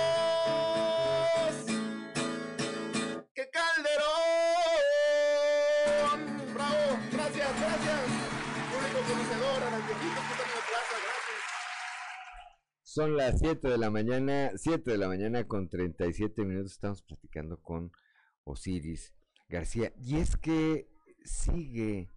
Son 12.99 13.17
las 13.17 13.39
7 13.39 13.69
de 13.69 13.79
la 13.79 13.91
mañana, 13.91 14.51
7 14.57 14.91
de 14.91 14.99
la 14.99 15.07
mañana 15.07 15.47
con 15.47 15.69
37 15.69 16.45
minutos. 16.45 16.73
Estamos 16.73 17.01
platicando 17.03 17.63
con 17.63 17.93
Osiris 18.43 19.15
García. 19.49 19.93
Y 20.03 20.17
es 20.17 20.37
que 20.37 20.89
sigue, 21.25 22.11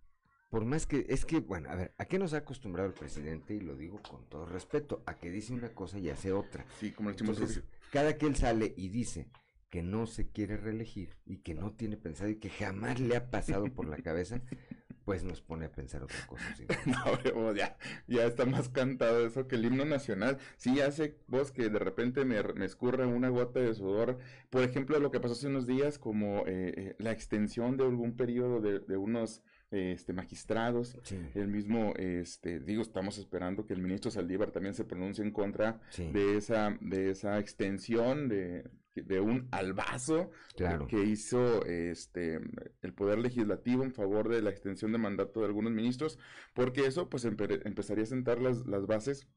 por 0.50 0.66
más 0.66 0.88
que, 0.88 1.06
es 1.08 1.24
que, 1.24 1.40
bueno, 1.40 1.70
a 1.70 1.76
ver, 1.76 1.94
¿a 2.00 2.06
qué 2.06 2.18
nos 2.18 2.34
ha 2.34 2.38
acostumbrado 2.38 2.90
el 2.90 2.96
presidente? 2.96 3.54
Y 3.54 3.60
lo 3.60 3.76
digo 3.76 4.02
con 4.02 4.28
todo 4.28 4.48
respeto, 4.48 5.04
a 5.06 5.20
que 5.20 5.30
dice 5.30 5.54
una 5.54 5.70
cosa 5.76 6.00
y 6.00 6.10
hace 6.10 6.32
otra. 6.32 6.66
Sí, 6.80 6.92
como 6.92 7.12
el 7.12 7.16
Entonces, 7.16 7.64
cada 7.92 8.18
que 8.18 8.26
él 8.26 8.36
sale 8.36 8.74
y 8.76 8.90
dice 8.90 9.30
que 9.70 9.84
no 9.84 10.08
se 10.08 10.32
quiere 10.32 10.58
reelegir 10.58 11.16
y 11.28 11.44
que 11.44 11.54
no 11.54 11.74
tiene 11.74 11.96
pensado 11.96 12.32
y 12.32 12.40
que 12.40 12.50
jamás 12.50 13.00
le 13.00 13.16
ha 13.16 13.30
pasado 13.30 13.72
por 13.72 13.86
la 13.86 13.98
cabeza, 13.98 14.42
pues 15.06 15.24
nos 15.24 15.42
pone 15.42 15.66
a 15.66 15.72
pensar 15.72 16.04
otra 16.04 16.26
cosa. 16.28 16.56
¿sí? 16.56 16.66
No, 17.36 17.54
ya, 17.56 17.78
ya 18.08 18.26
está 18.26 18.46
más 18.46 18.70
cantado 18.70 19.26
eso 19.26 19.48
que 19.48 19.56
el 19.56 19.66
himno 19.66 19.86
nacional. 19.86 20.38
Sí, 20.58 20.80
hace 20.82 21.18
vos 21.28 21.52
que 21.52 21.70
de 21.70 21.80
repente 21.80 22.24
me, 22.26 22.42
me 22.54 22.66
escurre 22.66 23.06
una 23.06 23.30
gota 23.30 23.60
de 23.60 23.74
sudor. 23.74 24.20
Por 24.50 24.64
ejemplo, 24.64 25.00
lo 25.00 25.12
que 25.12 25.20
pasó 25.20 25.34
hace 25.34 25.48
unos 25.48 25.66
días, 25.66 25.98
como 25.98 26.40
eh, 26.48 26.74
eh, 26.76 26.96
la 27.00 27.12
extensión 27.12 27.78
de 27.78 27.84
algún 27.86 28.16
periodo 28.16 28.62
de, 28.62 28.80
de 28.80 28.98
unos 28.98 29.42
este, 29.72 30.12
magistrados. 30.14 30.98
El 31.34 31.48
mismo, 31.48 31.94
este, 31.96 32.60
digo, 32.60 32.82
estamos 32.82 33.18
esperando 33.18 33.66
que 33.66 33.74
el 33.74 33.82
ministro 33.82 34.12
Saldívar 34.12 34.52
también 34.52 34.74
se 34.76 34.84
pronuncie 34.84 35.24
en 35.24 35.32
contra 35.32 35.80
Sí. 35.90 36.12
de 36.12 36.36
esa, 36.38 36.78
de 36.82 37.12
esa 37.12 37.40
extensión 37.40 38.28
de, 38.28 38.70
de 38.96 39.20
un 39.22 39.48
albazo 39.52 40.32
Claro. 40.56 40.88
que 40.88 41.04
hizo 41.04 41.66
este 41.66 42.40
el 42.82 42.94
poder 42.94 43.20
legislativo 43.20 43.84
en 43.84 43.94
favor 43.94 44.28
de 44.30 44.42
la 44.42 44.50
extensión 44.50 44.92
de 44.92 44.98
mandato 44.98 45.40
de 45.40 45.46
algunos 45.48 45.72
ministros, 45.72 46.20
porque 46.54 46.86
eso 46.86 47.10
pues 47.10 47.26
empe- 47.26 47.62
empezaría 47.66 48.04
a 48.04 48.08
sentar 48.08 48.40
las, 48.42 48.66
las 48.68 48.86
bases 48.86 49.28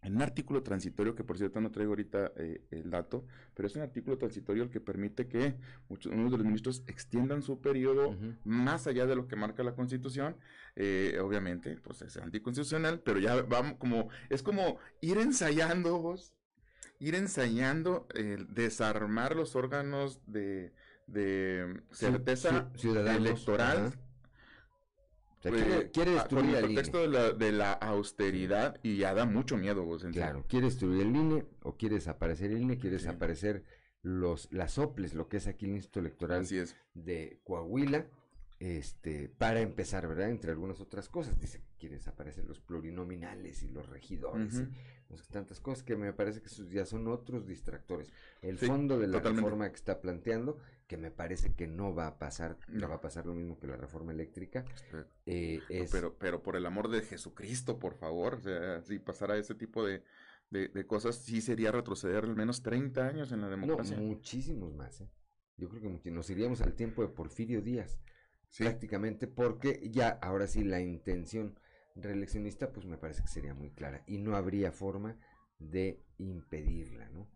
en 0.00 0.14
un 0.14 0.22
artículo 0.22 0.62
transitorio, 0.62 1.16
que 1.16 1.24
por 1.24 1.38
cierto 1.38 1.60
no 1.60 1.72
traigo 1.72 1.90
ahorita 1.92 2.32
eh, 2.36 2.62
el 2.70 2.88
dato, 2.88 3.24
pero 3.54 3.66
es 3.66 3.74
un 3.74 3.82
artículo 3.82 4.16
transitorio 4.16 4.62
el 4.62 4.70
que 4.70 4.80
permite 4.80 5.26
que 5.26 5.56
muchos, 5.88 6.12
unos 6.12 6.30
de 6.30 6.38
los 6.38 6.46
ministros 6.46 6.84
extiendan 6.86 7.42
su 7.42 7.60
periodo 7.60 8.16
más 8.44 8.86
allá 8.86 9.06
de 9.06 9.16
lo 9.16 9.26
que 9.26 9.34
marca 9.34 9.64
la 9.64 9.74
Constitución. 9.74 10.36
Eh, 10.76 11.18
obviamente, 11.20 11.76
pues 11.82 12.02
es 12.02 12.16
anticonstitucional, 12.16 13.00
pero 13.00 13.18
ya 13.18 13.42
vamos 13.42 13.74
como, 13.78 14.08
es 14.30 14.44
como 14.44 14.78
ir 15.00 15.18
ensayando 15.18 15.98
vos, 16.00 16.32
ir 17.00 17.14
ensayando 17.14 18.06
el 18.14 18.52
desarmar 18.54 19.36
los 19.36 19.54
órganos 19.56 20.20
de, 20.26 20.72
de 21.06 21.80
certeza 21.90 22.70
ci- 22.74 22.96
electoral. 23.16 23.86
ajá. 23.88 24.00
O 25.38 25.40
sea, 25.42 25.52
eh, 25.52 25.54
quiere- 25.54 25.90
quiere 25.92 26.10
destruir 26.12 26.44
con 26.46 26.54
el 26.56 26.64
contexto 26.66 26.98
de 27.00 27.08
la, 27.08 27.30
de 27.32 27.52
la 27.52 27.72
austeridad 27.74 28.80
y 28.82 28.96
ya 28.96 29.14
da 29.14 29.24
mucho 29.24 29.56
miedo 29.56 29.84
vos 29.84 30.02
en 30.04 30.12
Claro, 30.12 30.44
quiere 30.48 30.66
destruir 30.66 31.02
el 31.02 31.14
INE 31.14 31.46
o 31.62 31.76
quiere 31.76 31.94
desaparecer 31.94 32.50
el 32.50 32.62
INE, 32.62 32.78
quiere 32.78 32.96
desaparecer 32.96 33.62
los, 34.02 34.48
las 34.52 34.72
soples, 34.72 35.14
lo 35.14 35.28
que 35.28 35.36
es 35.36 35.46
aquí 35.46 35.66
el 35.66 35.72
Instituto 35.72 36.00
Electoral 36.00 36.44
de 36.94 37.40
Coahuila, 37.44 38.06
este, 38.58 39.28
para 39.28 39.60
empezar, 39.60 40.08
¿verdad? 40.08 40.30
Entre 40.30 40.50
algunas 40.50 40.80
otras 40.80 41.08
cosas, 41.08 41.38
dice 41.38 41.60
que 41.60 41.68
quiere 41.78 41.94
desaparecer 41.96 42.44
los 42.44 42.58
plurinominales 42.60 43.62
y 43.62 43.68
los 43.68 43.88
regidores 43.88 44.64
no 45.08 45.16
sé, 45.16 45.24
tantas 45.30 45.60
cosas 45.60 45.82
que 45.84 45.96
me 45.96 46.12
parece 46.12 46.42
que 46.42 46.50
ya 46.70 46.84
son 46.86 47.08
otros 47.08 47.46
distractores. 47.46 48.12
El 48.42 48.58
Sí, 48.58 48.66
fondo 48.66 48.98
de 48.98 49.06
la 49.06 49.20
totalmente. 49.20 49.22
reforma 49.22 49.68
que 49.70 49.76
está 49.76 50.00
planteando, 50.00 50.58
que 50.86 50.96
me 50.96 51.10
parece 51.10 51.54
que 51.54 51.66
no 51.66 51.94
va 51.94 52.06
a 52.08 52.18
pasar, 52.18 52.58
no 52.68 52.88
va 52.88 52.96
a 52.96 53.00
pasar 53.00 53.26
lo 53.26 53.34
mismo 53.34 53.58
que 53.58 53.66
la 53.66 53.76
reforma 53.76 54.12
eléctrica, 54.12 54.64
eh, 55.26 55.66
No, 55.78 55.86
es 55.86 55.90
pero, 55.90 56.16
pero 56.18 56.42
por 56.42 56.56
el 56.56 56.66
amor 56.66 56.88
de 56.88 57.02
Jesucristo, 57.02 57.78
por 57.78 57.94
favor, 57.94 58.34
o 58.34 58.40
sea, 58.40 58.80
si 58.82 58.98
pasara 58.98 59.36
ese 59.36 59.54
tipo 59.54 59.84
de, 59.84 60.02
de, 60.50 60.68
de 60.68 60.86
cosas, 60.86 61.16
sí 61.16 61.40
sería 61.40 61.72
retroceder 61.72 62.24
al 62.24 62.36
menos 62.36 62.62
30 62.62 63.06
años 63.06 63.32
en 63.32 63.40
la 63.42 63.48
No, 63.60 63.78
democracia. 63.78 64.02
muchísimos 64.02 64.74
más, 64.74 65.00
¿eh? 65.00 65.08
Yo 65.56 65.68
creo 65.68 66.00
que 66.00 66.10
nos 66.10 66.30
iríamos 66.30 66.60
al 66.60 66.74
tiempo 66.74 67.02
de 67.02 67.08
Porfirio 67.08 67.60
Díaz, 67.60 67.98
prácticamente, 68.56 69.26
porque 69.26 69.88
ya, 69.90 70.10
ahora 70.22 70.46
sí, 70.46 70.62
la 70.64 70.80
intención 70.80 71.58
reeleccionista, 72.02 72.72
pues 72.72 72.86
me 72.86 72.96
parece 72.98 73.22
que 73.22 73.28
sería 73.28 73.54
muy 73.54 73.70
clara 73.70 74.02
y 74.06 74.18
no 74.18 74.36
habría 74.36 74.72
forma 74.72 75.16
de 75.58 76.00
impedirla, 76.18 77.08
¿no? 77.10 77.28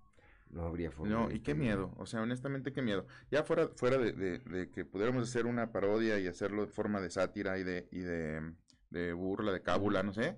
no 0.50 0.64
habría 0.66 0.90
forma. 0.90 1.10
No, 1.12 1.28
de 1.28 1.36
y 1.36 1.40
qué 1.40 1.54
miedo, 1.54 1.94
o 1.96 2.04
sea, 2.04 2.20
honestamente 2.20 2.72
qué 2.72 2.82
miedo. 2.82 3.06
Ya 3.30 3.42
fuera, 3.42 3.68
fuera 3.74 3.96
de, 3.96 4.12
de- 4.12 4.38
de 4.40 4.70
que 4.70 4.84
pudiéramos 4.84 5.26
hacer 5.28 5.46
una 5.46 5.72
parodia 5.72 6.18
y 6.20 6.26
hacerlo 6.26 6.66
de 6.66 6.70
forma 6.70 7.00
de 7.00 7.08
sátira 7.10 7.58
y 7.58 7.64
de, 7.64 7.88
y 7.90 8.00
de, 8.00 8.52
de 8.90 9.12
burla, 9.14 9.50
de 9.52 9.62
cábula, 9.62 10.02
no 10.02 10.12
sé, 10.12 10.36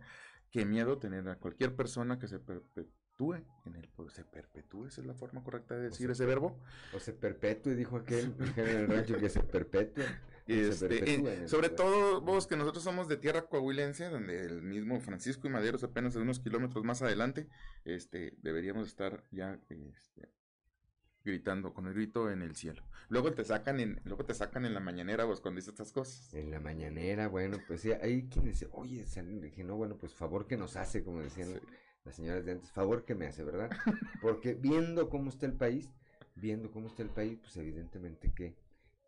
qué 0.52 0.64
miedo 0.64 0.98
tener 0.98 1.28
a 1.28 1.36
cualquier 1.36 1.74
persona 1.74 2.18
que 2.20 2.28
se 2.28 2.38
perpetúe 2.38 3.34
en 3.64 3.74
el 3.74 3.88
poder. 3.88 4.12
¿Se 4.12 4.24
perpetúe? 4.24 4.86
¿Esa 4.86 5.00
es 5.00 5.06
la 5.08 5.14
forma 5.14 5.42
correcta 5.42 5.74
de 5.74 5.82
decir 5.88 6.06
se 6.06 6.12
ese 6.12 6.26
verbo? 6.26 6.60
O 6.94 7.00
se 7.00 7.12
perpetúe, 7.12 7.70
dijo 7.74 7.96
aquel 7.96 8.36
dijeron 8.38 8.70
en 8.70 8.76
el 8.76 8.86
rancho 8.88 9.18
que 9.18 9.28
se 9.28 9.40
perpetúe. 9.40 10.04
Se 10.46 10.68
Este, 10.68 11.14
en 11.14 11.48
sobre 11.48 11.70
todo 11.70 12.20
vos 12.20 12.46
que 12.46 12.56
nosotros 12.56 12.84
somos 12.84 13.08
de 13.08 13.16
tierra 13.16 13.46
coahuilense, 13.46 14.08
donde 14.10 14.44
el 14.44 14.62
mismo 14.62 15.00
Francisco 15.00 15.46
y 15.46 15.50
Maderos 15.50 15.84
apenas 15.84 16.16
unos 16.16 16.40
kilómetros 16.40 16.84
más 16.84 17.02
adelante, 17.02 17.48
este, 17.84 18.34
deberíamos 18.42 18.88
estar 18.88 19.24
ya 19.30 19.58
este, 19.70 20.28
gritando 21.24 21.72
con 21.72 21.86
el 21.86 21.94
grito 21.94 22.30
en 22.30 22.42
el 22.42 22.54
cielo. 22.54 22.82
Luego 23.08 23.32
te 23.32 23.44
sacan 23.44 23.80
en, 23.80 24.00
luego 24.04 24.24
te 24.24 24.34
sacan 24.34 24.64
en 24.64 24.74
la 24.74 24.80
mañanera 24.80 25.24
vos 25.24 25.40
cuando 25.40 25.58
dices 25.58 25.72
estas 25.72 25.92
cosas. 25.92 26.34
En 26.34 26.50
la 26.50 26.60
mañanera, 26.60 27.28
bueno, 27.28 27.58
pues 27.66 27.80
sí, 27.80 27.92
hay 27.92 28.28
quien 28.28 28.44
dice, 28.44 28.68
oye, 28.72 29.04
dije, 29.40 29.64
no, 29.64 29.76
bueno, 29.76 29.96
pues 29.96 30.14
favor 30.14 30.46
que 30.46 30.56
nos 30.56 30.76
hace, 30.76 31.02
como 31.02 31.20
decían 31.20 31.48
las 32.04 32.16
señoras 32.16 32.44
de 32.44 32.52
antes, 32.52 32.70
favor 32.70 33.04
que 33.04 33.14
me 33.14 33.26
hace, 33.26 33.44
¿verdad? 33.44 33.70
Porque 34.22 34.54
viendo 34.54 35.08
cómo 35.08 35.30
está 35.30 35.46
el 35.46 35.54
país, 35.54 35.90
viendo 36.34 36.70
cómo 36.70 36.88
está 36.88 37.02
el 37.02 37.10
país, 37.10 37.38
pues 37.40 37.56
evidentemente 37.56 38.32
que 38.34 38.54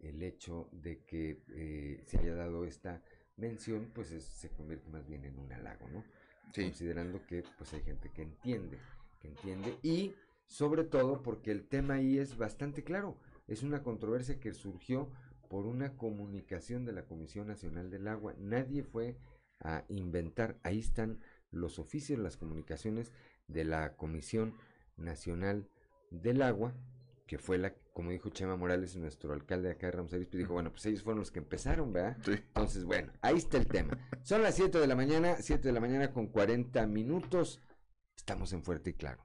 el 0.01 0.23
hecho 0.23 0.69
de 0.73 1.03
que 1.05 1.43
eh, 1.55 2.03
se 2.07 2.19
haya 2.19 2.35
dado 2.35 2.65
esta 2.65 3.03
mención, 3.37 3.91
pues 3.95 4.13
es- 4.13 4.25
se 4.25 4.51
convierte 4.51 4.89
más 4.91 5.07
bien 5.07 5.25
en 5.25 5.39
un 5.39 5.53
halago, 5.53 5.89
¿no? 5.89 6.05
Considerando 6.55 7.25
que 7.27 7.43
pues 7.59 7.73
hay 7.75 7.83
gente 7.83 8.11
que 8.13 8.23
entiende, 8.23 8.79
que 9.21 9.29
entiende 9.29 9.79
y 9.83 10.15
sobre 10.47 10.85
todo 10.85 11.23
porque 11.23 11.51
el 11.51 11.67
tema 11.67 11.95
ahí 11.95 12.19
es 12.19 12.37
bastante 12.39 12.85
claro, 12.85 13.19
es 13.49 13.63
una 13.63 13.83
controversia 13.83 14.39
que 14.41 14.53
surgió 14.55 15.11
por 15.49 15.67
una 15.67 15.97
comunicación 15.97 16.85
de 16.85 16.93
la 16.93 17.05
Comisión 17.05 17.47
Nacional 17.49 17.91
del 17.91 18.09
Agua. 18.09 18.35
Nadie 18.39 18.83
fue 18.83 19.17
a 19.61 19.85
inventar, 19.89 20.59
ahí 20.63 20.79
están 20.81 21.21
los 21.51 21.79
oficios, 21.79 22.19
las 22.19 22.37
comunicaciones 22.37 23.13
de 23.49 23.65
la 23.65 23.97
Comisión 23.97 24.57
Nacional 24.97 25.69
del 26.11 26.43
Agua, 26.43 26.75
que 27.27 27.39
fue 27.39 27.59
la, 27.59 27.75
como 27.93 28.11
dijo 28.11 28.31
Chema 28.31 28.57
Morales, 28.57 28.95
nuestro 28.97 29.33
alcalde 29.33 29.71
acá 29.71 29.87
de 29.87 29.93
Ramos 29.93 30.13
Arizpe, 30.13 30.39
dijo, 30.39 30.53
bueno, 30.53 30.71
pues 30.71 30.87
ellos 30.87 31.03
fueron 31.03 31.19
los 31.21 31.33
que 31.33 31.41
empezaron, 31.41 31.93
¿verdad? 31.93 32.17
Entonces, 32.27 32.85
bueno, 32.85 33.13
ahí 33.21 33.37
está 33.37 33.59
el 33.59 33.67
tema. 33.67 33.99
Son 34.23 34.43
las 34.43 34.55
7 34.55 34.79
de 34.79 34.87
la 34.87 34.95
mañana, 34.95 35.37
7 35.41 35.67
de 35.67 35.73
la 35.73 35.81
mañana 35.81 36.13
con 36.13 36.29
40 36.29 36.87
minutos. 36.87 37.61
Estamos 38.17 38.53
en 38.53 38.63
Fuerte 38.63 38.91
y 38.91 38.95
Claro. 38.95 39.25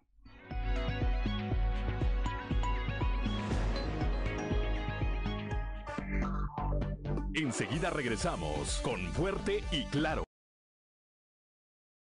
Enseguida 7.33 7.89
regresamos 7.91 8.81
con 8.83 8.99
Fuerte 9.13 9.63
y 9.71 9.85
Claro. 9.85 10.23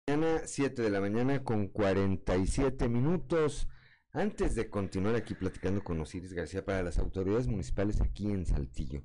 Mañana, 0.08 0.42
7 0.46 0.82
de 0.82 0.90
la 0.90 1.02
mañana 1.02 1.44
con 1.44 1.68
47 1.68 2.88
minutos. 2.88 3.68
Antes 4.18 4.56
de 4.56 4.68
continuar 4.68 5.14
aquí 5.16 5.36
platicando 5.36 5.84
con 5.84 6.00
Osiris 6.00 6.34
García, 6.34 6.66
para 6.66 6.82
las 6.82 6.98
autoridades 6.98 7.46
municipales 7.46 8.02
aquí 8.02 8.32
en 8.32 8.48
Saltillo, 8.48 9.04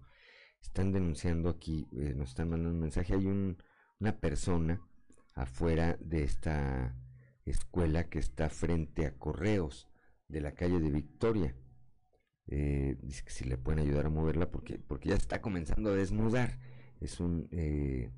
están 0.63 0.91
denunciando 0.91 1.51
aquí, 1.51 1.87
eh, 1.93 2.15
nos 2.17 2.31
están 2.31 2.49
mandando 2.49 2.77
un 2.77 2.81
mensaje, 2.81 3.13
hay 3.13 3.27
un, 3.27 3.63
una 4.01 4.19
persona 4.19 4.81
afuera 5.35 5.99
de 6.01 6.25
esta 6.25 6.97
escuela 7.45 8.09
que 8.09 8.21
está 8.21 8.49
frente 8.49 9.05
a 9.05 9.15
Correos 9.19 9.87
de 10.29 10.41
la 10.41 10.55
calle 10.55 10.81
de 10.81 10.91
Victoria. 10.91 11.55
Eh, 12.47 12.97
dice 13.03 13.23
que 13.23 13.33
si 13.33 13.45
le 13.45 13.59
pueden 13.59 13.81
ayudar 13.81 14.07
a 14.07 14.09
moverla 14.09 14.51
porque, 14.51 14.79
porque 14.79 15.11
ya 15.11 15.17
está 15.17 15.43
comenzando 15.43 15.91
a 15.91 15.95
desnudar. 15.95 16.59
Es 17.03 17.21
un, 17.21 17.51
eh, 17.51 18.11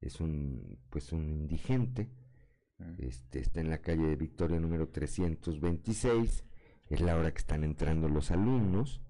es 0.00 0.18
un, 0.18 0.80
pues 0.88 1.12
un 1.12 1.28
indigente. 1.28 2.10
Este, 2.98 3.40
está 3.40 3.60
en 3.60 3.70
la 3.70 3.78
calle 3.78 4.04
de 4.04 4.16
Victoria 4.16 4.60
número 4.60 4.88
326. 4.88 6.44
Es 6.88 7.00
la 7.00 7.16
hora 7.16 7.30
que 7.32 7.38
están 7.38 7.64
entrando 7.64 8.08
los 8.08 8.30
alumnos. 8.30 9.00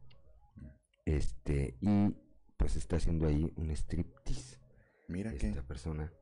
Este, 1.05 1.77
y 1.81 2.15
pues 2.57 2.77
está 2.77 2.97
haciendo 2.97 3.27
ahí 3.27 3.53
un 3.57 3.71
striptease. 3.71 4.59
Mira 5.09 5.33
esta 5.33 5.63
persona. 5.63 6.13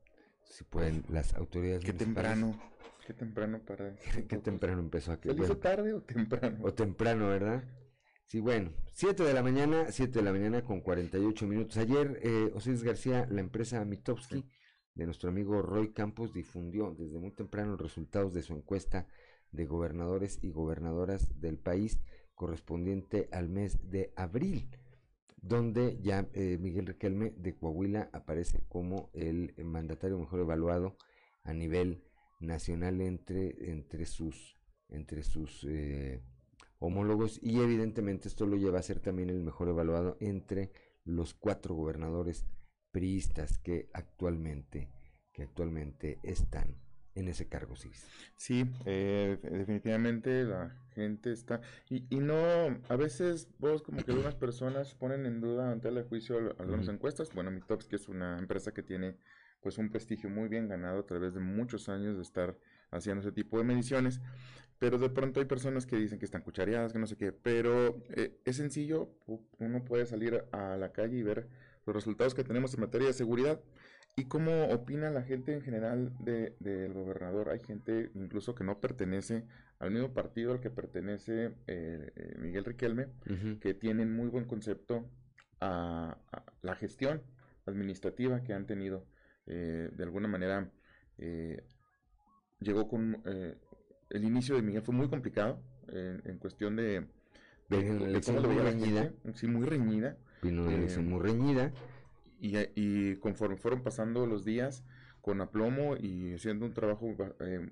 Si 0.45 0.65
pueden, 0.65 1.05
las 1.09 1.35
autoridades 1.35 1.85
Qué 1.85 1.93
temprano, 1.93 2.59
qué 3.07 3.12
temprano 3.12 3.61
para... 3.61 3.95
Qué 4.29 4.39
temprano 4.39 4.81
empezó 4.81 5.12
a 5.12 5.19
¿Se 5.20 5.33
hizo 5.33 5.59
tarde 5.59 5.93
o 5.93 6.01
temprano? 6.01 6.59
o 6.62 6.73
temprano, 6.73 7.29
¿verdad? 7.29 7.65
Sí, 8.25 8.41
bueno, 8.41 8.73
7 8.93 9.25
de 9.25 9.35
la 9.35 9.43
mañana, 9.43 9.91
7 9.91 10.19
de 10.19 10.25
la 10.25 10.33
mañana 10.33 10.62
con 10.62 10.81
48 10.81 11.47
minutos. 11.47 11.77
Ayer, 11.77 12.19
eh, 12.23 12.51
Osiris 12.55 12.83
García, 12.83 13.27
la 13.31 13.41
empresa 13.41 13.85
Mitowski 13.85 14.45
de 14.99 15.07
nuestro 15.07 15.31
amigo 15.31 15.62
Roy 15.62 15.93
Campos 15.93 16.35
difundió 16.35 16.95
desde 16.99 17.20
muy 17.20 17.31
temprano 17.31 17.70
los 17.70 17.81
resultados 17.81 18.35
de 18.35 18.43
su 18.43 18.53
encuesta 18.53 19.07
de 19.53 19.65
gobernadores 19.65 20.41
y 20.43 20.51
gobernadoras 20.51 21.41
del 21.41 21.57
país 21.57 22.01
correspondiente 22.35 23.29
al 23.31 23.49
mes 23.49 23.79
de 23.91 24.12
abril, 24.16 24.69
donde 25.41 25.99
ya 26.03 26.29
eh, 26.33 26.59
Miguel 26.61 26.87
Riquelme 26.87 27.31
de 27.31 27.55
Coahuila 27.55 28.11
aparece 28.12 28.61
como 28.69 29.09
el 29.15 29.55
mandatario 29.65 30.19
mejor 30.19 30.41
evaluado 30.41 30.97
a 31.45 31.55
nivel 31.55 32.03
nacional 32.41 33.01
entre, 33.01 33.70
entre 33.70 34.05
sus, 34.05 34.59
entre 34.89 35.23
sus 35.23 35.65
eh, 35.69 36.20
homólogos. 36.81 37.39
Y 37.41 37.61
evidentemente 37.61 38.27
esto 38.27 38.47
lo 38.47 38.57
lleva 38.57 38.81
a 38.81 38.83
ser 38.83 38.99
también 38.99 39.31
el 39.31 39.45
mejor 39.45 39.69
evaluado 39.69 40.16
entre 40.19 40.73
los 41.05 41.35
cuatro 41.35 41.77
gobernadores 41.77 42.47
priistas 42.90 43.59
que 43.59 43.89
actualmente 43.93 44.89
que 45.32 45.43
actualmente 45.43 46.19
están 46.23 46.77
en 47.15 47.28
ese 47.28 47.48
cargo 47.48 47.77
sí 47.77 47.90
Sí, 48.36 48.65
eh, 48.86 49.39
definitivamente 49.43 50.44
la 50.44 50.70
gente 50.94 51.32
está... 51.32 51.60
Y, 51.90 52.06
y 52.10 52.20
no, 52.20 52.36
a 52.89 52.97
veces 52.97 53.48
vos 53.59 53.82
como 53.82 54.02
que 54.05 54.12
algunas 54.12 54.35
personas 54.36 54.94
ponen 54.94 55.27
en 55.27 55.40
duda 55.40 55.70
ante 55.73 55.89
el 55.89 56.02
juicio 56.05 56.39
al- 56.39 56.56
algunas 56.59 56.89
encuestas. 56.89 57.31
Bueno, 57.35 57.51
Mitowski 57.51 57.97
es 57.97 58.09
una 58.09 58.39
empresa 58.39 58.73
que 58.73 58.82
tiene 58.82 59.16
pues 59.60 59.78
un 59.78 59.90
prestigio 59.90 60.31
muy 60.31 60.48
bien 60.48 60.69
ganado 60.69 61.01
a 61.01 61.06
través 61.06 61.35
de 61.35 61.40
muchos 61.40 61.89
años 61.89 62.16
de 62.16 62.23
estar 62.23 62.56
haciendo 62.93 63.20
ese 63.23 63.32
tipo 63.32 63.59
de 63.59 63.65
mediciones. 63.65 64.20
Pero 64.78 64.98
de 64.98 65.10
pronto 65.10 65.40
hay 65.40 65.47
personas 65.47 65.86
que 65.86 65.97
dicen 65.97 66.20
que 66.20 66.24
están 66.24 66.43
cuchareadas, 66.43 66.93
que 66.93 67.01
no 67.01 67.06
sé 67.09 67.16
qué. 67.16 67.32
Pero 67.32 68.01
eh, 68.10 68.40
es 68.44 68.56
sencillo, 68.56 69.10
uno 69.59 69.85
puede 69.85 70.06
salir 70.06 70.44
a 70.52 70.77
la 70.77 70.93
calle 70.93 71.16
y 71.19 71.23
ver 71.24 71.48
los 71.89 71.97
resultados 71.97 72.35
que 72.35 72.44
tenemos 72.44 72.74
en 72.74 72.81
materia 72.81 73.06
de 73.09 73.12
seguridad. 73.15 73.60
¿Y 74.16 74.24
cómo 74.24 74.65
opina 74.70 75.10
la 75.10 75.23
gente 75.23 75.55
en 75.55 75.62
general 75.62 76.12
de- 76.20 76.56
del 76.60 76.93
gobernador? 76.93 77.48
Hay 77.51 77.60
gente 77.60 78.10
incluso 78.15 78.55
que 78.55 78.65
no 78.65 78.81
pertenece 78.81 79.44
al 79.78 79.90
mismo 79.93 80.12
partido 80.12 80.52
al 80.52 80.60
que 80.60 80.70
pertenece 80.70 81.55
eh, 81.66 82.12
eh, 82.16 82.35
Miguel 82.39 82.65
Riquelme, 82.65 83.06
Ujú. 83.31 83.60
que 83.60 83.74
tienen 83.74 84.12
muy 84.15 84.28
buen 84.28 84.44
concepto 84.44 85.09
a, 85.60 86.19
a 86.32 86.44
la 86.62 86.74
gestión 86.74 87.23
administrativa 87.66 88.43
que 88.43 88.52
han 88.55 88.66
tenido. 88.66 89.06
Eh, 89.47 89.90
de 89.97 90.05
alguna 90.05 90.28
manera, 90.28 90.69
eh, 91.19 91.62
llegó 92.60 92.89
con... 92.89 93.23
eh, 93.24 93.56
el 94.10 94.24
inicio 94.24 94.56
de 94.56 94.62
Miguel 94.62 94.82
fue 94.82 94.94
muy 94.94 95.09
complicado 95.09 95.62
en, 95.89 96.23
en 96.24 96.39
cuestión 96.39 96.74
de... 96.77 97.06
de- 97.69 97.82
de 97.98 98.05
elección 98.05 98.36
cómo 98.36 98.48
lo 98.48 98.55
veía 98.55 98.65
la 98.65 98.78
gente. 98.78 99.12
Sí, 99.35 99.47
muy 99.47 99.65
reñida. 99.66 100.16
Vino 100.43 100.62
una 100.62 100.73
Eh, 100.73 100.78
elección 100.78 101.09
muy 101.09 101.20
reñida. 101.20 101.73
y, 102.40 102.56
y 102.77 103.16
conforme 103.16 103.56
fueron 103.56 103.82
pasando 103.82 104.27
los 104.27 104.44
días, 104.44 104.85
con 105.20 105.40
aplomo 105.40 105.97
y 105.97 106.35
haciendo 106.35 106.66
un 106.66 106.73
trabajo 106.73 107.15
ba- 107.16 107.35
eh, 107.40 107.70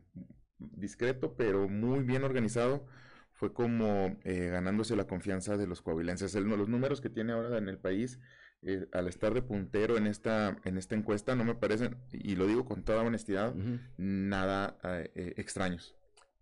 discreto, 0.59 1.35
pero 1.37 1.69
muy 1.69 2.03
bien 2.03 2.25
organizado, 2.25 2.85
fue 3.33 3.53
como 3.53 4.17
eh, 4.25 4.49
ganándose 4.51 4.97
la 4.97 5.07
confianza 5.07 5.57
de 5.57 5.67
los 5.67 5.83
coahuilenses. 5.83 6.35
El- 6.35 6.49
los 6.49 6.69
números 6.69 7.01
que 7.01 7.11
tiene 7.11 7.33
ahora 7.33 7.59
en 7.59 7.69
el 7.69 7.79
país, 7.79 8.19
eh, 8.63 8.89
al 8.93 9.07
estar 9.07 9.35
de 9.35 9.43
puntero 9.43 9.97
en 9.99 10.07
esta, 10.07 10.57
en 10.65 10.79
esta 10.79 10.95
encuesta, 10.95 11.35
no 11.37 11.45
me 11.45 11.55
parecen, 11.55 11.97
y 12.13 12.35
lo 12.35 12.47
digo 12.47 12.65
con 12.65 12.83
toda 12.83 13.03
honestidad, 13.03 13.55
nada 13.99 14.79
eh, 14.83 15.13
eh, 15.15 15.35
extraños. 15.37 15.95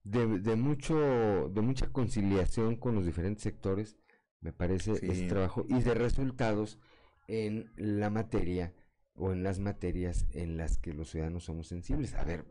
de, 0.04 0.38
de 0.38 0.54
mucho 0.56 1.50
de 1.52 1.60
mucha 1.62 1.88
conciliación 1.90 2.76
con 2.76 2.94
los 2.94 3.04
diferentes 3.06 3.42
sectores 3.42 3.96
me 4.44 4.52
parece 4.52 4.94
Sí. 4.96 5.06
ese 5.10 5.26
trabajo 5.26 5.64
y 5.68 5.80
de 5.82 5.94
resultados 5.94 6.78
en 7.26 7.72
la 7.76 8.10
materia 8.10 8.72
o 9.14 9.32
en 9.32 9.42
las 9.42 9.58
materias 9.58 10.26
en 10.32 10.56
las 10.56 10.78
que 10.78 10.92
los 10.92 11.10
ciudadanos 11.10 11.44
somos 11.44 11.66
sensibles 11.66 12.14
a 12.14 12.22
ver 12.24 12.44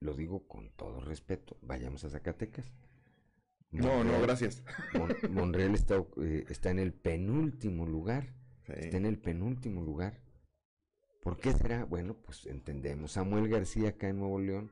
lo 0.00 0.14
digo 0.14 0.46
con 0.46 0.70
todo 0.70 1.00
respeto 1.00 1.56
vayamos 1.62 2.04
a 2.04 2.10
Zacatecas 2.10 2.72
No, 3.70 4.02
no, 4.02 4.20
gracias. 4.22 4.62
Mon- 4.94 5.34
Monreal 5.34 5.74
está, 5.74 6.02
eh, 6.22 6.44
está 6.48 6.70
en 6.70 6.78
el 6.78 6.92
penúltimo 6.92 7.86
lugar 7.86 8.34
está 8.66 8.96
en 8.96 9.06
el 9.06 9.18
penúltimo 9.18 9.82
lugar 9.82 10.20
¿por 11.22 11.38
qué 11.38 11.52
será? 11.52 11.84
bueno 11.84 12.14
pues 12.14 12.46
entendemos 12.46 13.12
Samuel 13.12 13.48
García 13.48 13.90
acá 13.90 14.08
en 14.08 14.18
Nuevo 14.18 14.40
León 14.40 14.70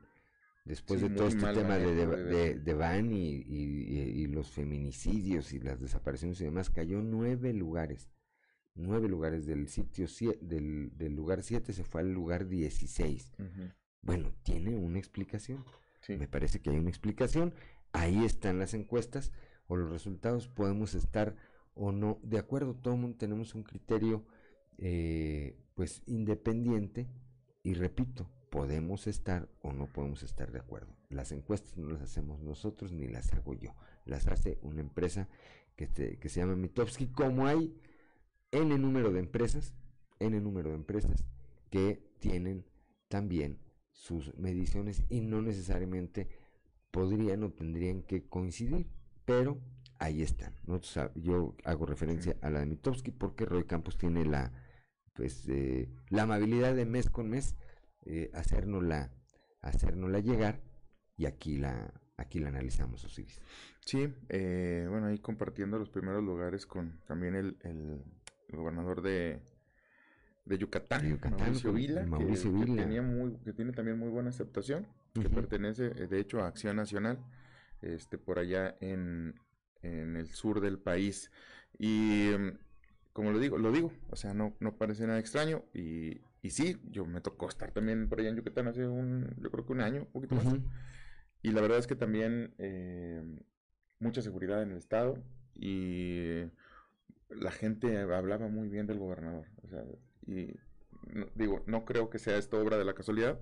después 0.67 0.99
Sí, 1.01 1.07
de 1.09 1.15
todo 1.15 1.27
este 1.27 1.41
mal 1.41 1.55
tema 1.55 1.77
de, 1.77 1.95
de, 1.95 2.59
de- 2.59 2.73
Van 2.73 3.11
y, 3.11 3.43
y- 3.47 4.27
los 4.27 4.51
feminicidios 4.51 5.53
y 5.53 5.59
las 5.59 5.79
desapariciones 5.79 6.39
y 6.41 6.43
demás, 6.43 6.69
cayó 6.69 7.01
nueve 7.01 7.53
lugares. 7.53 8.09
Nueve 8.75 9.07
lugares 9.07 9.45
del 9.47 9.67
sitio 9.69 10.05
del, 10.41 10.91
del 10.95 11.15
lugar 11.15 11.41
7 11.41 11.73
se 11.73 11.83
fue 11.83 12.01
al 12.01 12.13
lugar 12.13 12.47
16. 12.47 13.31
Ujú. 13.39 13.71
Bueno, 14.03 14.31
tiene 14.43 14.75
una 14.75 14.99
explicación. 14.99 15.65
Sí. 16.01 16.15
Me 16.17 16.27
parece 16.27 16.59
que 16.61 16.69
hay 16.69 16.77
una 16.77 16.89
explicación. 16.89 17.53
Ahí 17.91 18.23
están 18.23 18.59
las 18.59 18.75
encuestas 18.75 19.31
o 19.65 19.75
los 19.77 19.89
resultados. 19.89 20.47
Podemos 20.47 20.93
estar 20.93 21.35
o 21.73 21.91
no 21.91 22.19
de 22.21 22.37
acuerdo. 22.37 22.75
Todo 22.75 22.93
el 22.93 22.99
mundo 23.01 23.17
tenemos 23.17 23.55
un 23.55 23.63
criterio 23.63 24.25
eh, 24.77 25.57
pues 25.73 26.03
independiente 26.05 27.07
y 27.63 27.73
repito, 27.73 28.29
podemos 28.49 29.07
estar 29.07 29.49
o 29.61 29.73
no 29.73 29.87
podemos 29.87 30.23
estar 30.23 30.51
de 30.51 30.59
acuerdo. 30.59 30.95
Las 31.09 31.31
encuestas 31.31 31.77
no 31.77 31.89
las 31.89 32.01
hacemos 32.01 32.39
nosotros 32.41 32.91
ni 32.91 33.07
las 33.07 33.33
hago 33.33 33.53
yo. 33.53 33.73
Las 34.05 34.27
hace 34.27 34.57
una 34.61 34.81
empresa 34.81 35.27
que, 35.75 35.87
te- 35.87 36.17
que 36.17 36.29
se 36.29 36.39
llama 36.39 36.55
Mitofsky, 36.55 37.07
como 37.07 37.47
hay 37.47 37.75
N 38.51 38.77
número 38.77 39.11
de 39.11 39.19
empresas, 39.19 39.73
N 40.19 40.39
número 40.41 40.69
de 40.69 40.75
empresas 40.75 41.23
que 41.69 42.01
tienen 42.19 42.65
también 43.09 43.59
sus 43.91 44.35
mediciones 44.37 45.03
y 45.09 45.21
no 45.21 45.41
necesariamente 45.41 46.27
podrían 46.91 47.43
o 47.43 47.51
tendrían 47.51 48.01
que 48.03 48.23
coincidir, 48.27 48.87
pero 49.25 49.59
ahí 49.99 50.21
están. 50.21 50.55
Yo 51.15 51.55
hago 51.63 51.85
referencia 51.85 52.37
a 52.41 52.49
la 52.49 52.59
de 52.61 52.65
Mitofsky 52.67 53.11
porque 53.11 53.45
Roy 53.45 53.65
Campos 53.65 53.97
tiene 53.97 54.25
la 54.25 54.51
pues 55.13 55.47
eh, 55.49 55.89
la 56.09 56.23
amabilidad 56.23 56.75
de 56.75 56.85
mes 56.85 57.09
con 57.09 57.27
mes 57.29 57.55
eh, 58.07 58.31
hacérnosla, 58.33 59.11
hacérnosla 59.61 60.19
llegar 60.19 60.61
y 61.17 61.25
aquí 61.25 61.57
la 61.57 61.93
aquí 62.17 62.39
la 62.39 62.49
analizamos 62.49 63.03
Osiris. 63.03 63.39
Sí, 63.85 64.11
eh, 64.29 64.87
bueno, 64.89 65.05
ahí 65.07 65.19
compartiendo 65.19 65.77
los 65.77 65.89
primeros 65.89 66.23
lugares 66.23 66.65
con 66.65 66.99
también 67.05 67.35
el, 67.35 67.57
el 67.61 68.01
gobernador 68.49 69.01
de, 69.03 69.39
de 70.45 70.57
Yucatán, 70.57 71.03
De 71.03 71.09
Yucatán, 71.11 71.39
Mauricio 71.39 71.73
Vila, 71.73 72.01
que- 72.01 72.07
Mauricio 72.07 72.51
que, 72.53 72.65
Vila. 72.65 72.83
tenía 72.83 73.01
muy, 73.03 73.37
que 73.43 73.53
tiene 73.53 73.71
también 73.73 73.99
muy 73.99 74.09
buena 74.09 74.29
aceptación, 74.29 74.87
que 75.13 75.29
pertenece 75.29 75.85
eh, 75.95 76.07
de 76.07 76.19
hecho 76.19 76.41
a 76.41 76.47
Acción 76.47 76.75
Nacional, 76.77 77.19
este, 77.81 78.17
por 78.17 78.39
allá 78.39 78.75
en, 78.81 79.35
en 79.83 80.15
el 80.15 80.29
sur 80.29 80.59
del 80.59 80.79
país. 80.79 81.29
Y 81.77 82.31
mm, 82.37 82.57
como 83.13 83.31
lo 83.31 83.37
digo, 83.39 83.57
lo 83.59 83.71
digo, 83.71 83.91
o 84.09 84.15
sea, 84.15 84.33
no, 84.33 84.55
no 84.59 84.75
parece 84.75 85.05
nada 85.05 85.19
extraño. 85.19 85.63
Y, 85.73 86.21
y 86.47 86.51
sí, 86.51 86.77
yo 86.89 87.05
me 87.05 87.19
tocó 87.21 87.49
estar 87.49 87.71
también 87.71 88.07
por 88.07 88.19
allá 88.19 88.29
en 88.29 88.37
Yucatán 88.37 88.67
hace 88.67 88.87
un, 88.87 89.35
yo 89.41 89.51
creo 89.51 89.65
que 89.65 89.73
un 89.73 89.81
año, 89.81 90.01
un 90.01 90.11
poquito 90.11 90.35
más. 90.35 90.45
Y 91.41 91.51
la 91.51 91.61
verdad 91.61 91.77
es 91.77 91.87
que 91.87 91.95
también 91.95 92.53
eh, 92.57 93.21
mucha 93.99 94.21
seguridad 94.21 94.61
en 94.63 94.71
el 94.71 94.77
estado 94.77 95.17
y 95.55 96.43
la 97.29 97.51
gente 97.51 97.97
hablaba 97.99 98.47
muy 98.47 98.69
bien 98.69 98.87
del 98.87 98.99
gobernador. 98.99 99.45
O 99.63 99.67
sea, 99.67 99.83
y 100.25 100.53
no- 101.13 101.27
digo, 101.35 101.63
no 101.67 101.83
creo 101.85 102.09
que 102.09 102.19
sea 102.19 102.37
esto 102.37 102.59
obra 102.59 102.77
de 102.77 102.85
la 102.85 102.93
casualidad, 102.95 103.39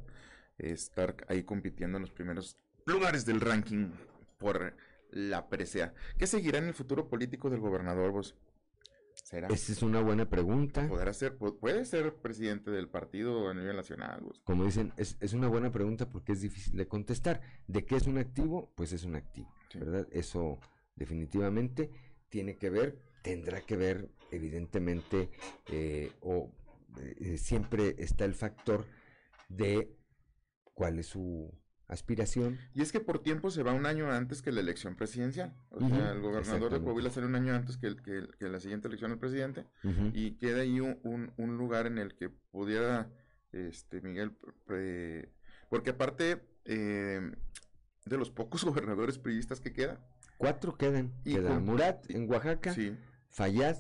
estar 0.58 1.16
ahí 1.28 1.44
compitiendo 1.44 1.98
en 1.98 2.02
los 2.02 2.12
primeros 2.12 2.58
lugares 2.86 3.26
del 3.26 3.40
ranking 3.42 3.92
por 4.40 4.74
la 5.12 5.48
presea. 5.48 5.94
¿Qué 6.18 6.28
seguirá 6.28 6.58
en 6.58 6.66
el 6.66 6.74
futuro 6.74 7.08
político 7.08 7.50
del 7.50 7.60
gobernador, 7.60 8.12
vos? 8.12 8.36
¿Será? 9.26 9.48
Esa 9.48 9.72
es 9.72 9.82
una 9.82 10.02
buena 10.02 10.30
pregunta. 10.30 10.88
¿Podrá 10.88 11.12
ser, 11.12 11.36
pu- 11.40 11.58
puede 11.60 11.84
ser 11.86 12.14
presidente 12.18 12.70
del 12.70 12.88
partido 12.90 13.50
a 13.50 13.56
nivel 13.56 13.76
nacional? 13.76 14.22
Como 14.44 14.66
dicen, 14.66 14.94
es, 14.98 15.18
es 15.20 15.34
una 15.34 15.48
buena 15.48 15.72
pregunta 15.72 16.08
porque 16.08 16.34
es 16.34 16.42
difícil 16.42 16.78
de 16.78 16.88
contestar. 16.88 17.42
¿De 17.68 17.86
qué 17.86 17.96
es 17.96 18.06
un 18.06 18.20
activo? 18.20 18.72
Pues 18.76 18.94
es 18.94 19.04
un 19.04 19.16
activo, 19.16 19.52
¿verdad? 19.74 20.08
Eso 20.12 20.60
definitivamente 20.96 21.90
tiene 22.30 22.56
que 22.56 22.70
ver, 22.70 23.00
tendrá 23.24 23.62
que 23.62 23.76
ver, 23.76 24.12
evidentemente, 24.30 25.32
eh, 25.72 26.12
o 26.22 26.52
eh, 27.00 27.40
siempre 27.40 27.96
está 27.98 28.26
el 28.26 28.36
factor 28.36 28.86
de 29.50 29.90
cuál 30.76 31.00
es 31.00 31.08
su 31.08 31.52
aspiración. 31.88 32.60
Y 32.74 32.82
es 32.82 32.92
que 32.92 33.00
por 33.00 33.20
tiempo 33.22 33.52
se 33.52 33.64
va 33.64 33.74
un 33.74 33.86
año 33.86 34.12
antes 34.12 34.42
que 34.42 34.52
la 34.52 34.62
elección 34.62 34.96
presidencial. 34.96 35.56
O 35.70 35.88
sea, 35.88 36.12
el 36.12 36.22
gobernador 36.22 36.72
de. 36.74 36.82
Coahuila 36.82 37.10
sale 37.10 37.28
un 37.28 37.36
año 37.36 37.54
antes 37.54 37.78
que, 37.78 37.88
el- 37.88 38.02
que, 38.02 38.18
el- 38.18 38.36
que 38.38 38.50
la 38.50 38.60
siguiente 38.60 38.88
elección 38.88 39.12
del 39.12 39.20
presidente. 39.20 39.66
Y 40.14 40.32
queda 40.38 40.62
ahí 40.62 40.80
un, 40.80 41.00
un- 41.04 41.32
un 41.38 41.58
lugar 41.58 41.86
en 41.88 41.98
el 41.98 42.16
que 42.16 42.30
pudiera, 42.30 43.10
este, 43.52 44.02
Miguel, 44.02 44.32
pre- 44.66 45.32
porque 45.70 45.92
aparte 45.92 46.42
eh, 46.66 47.22
de 48.06 48.18
los 48.18 48.30
pocos 48.32 48.64
gobernadores 48.66 49.18
priistas 49.20 49.60
que 49.62 49.72
queda. 49.74 50.00
Cuatro 50.38 50.76
quedan. 50.78 51.14
Y 51.24 51.36
Queda 51.36 51.50
con- 51.50 51.66
Murat 51.66 52.10
en 52.10 52.30
Oaxaca, 52.30 52.74
Sí. 52.74 52.98
Fayad 53.30 53.78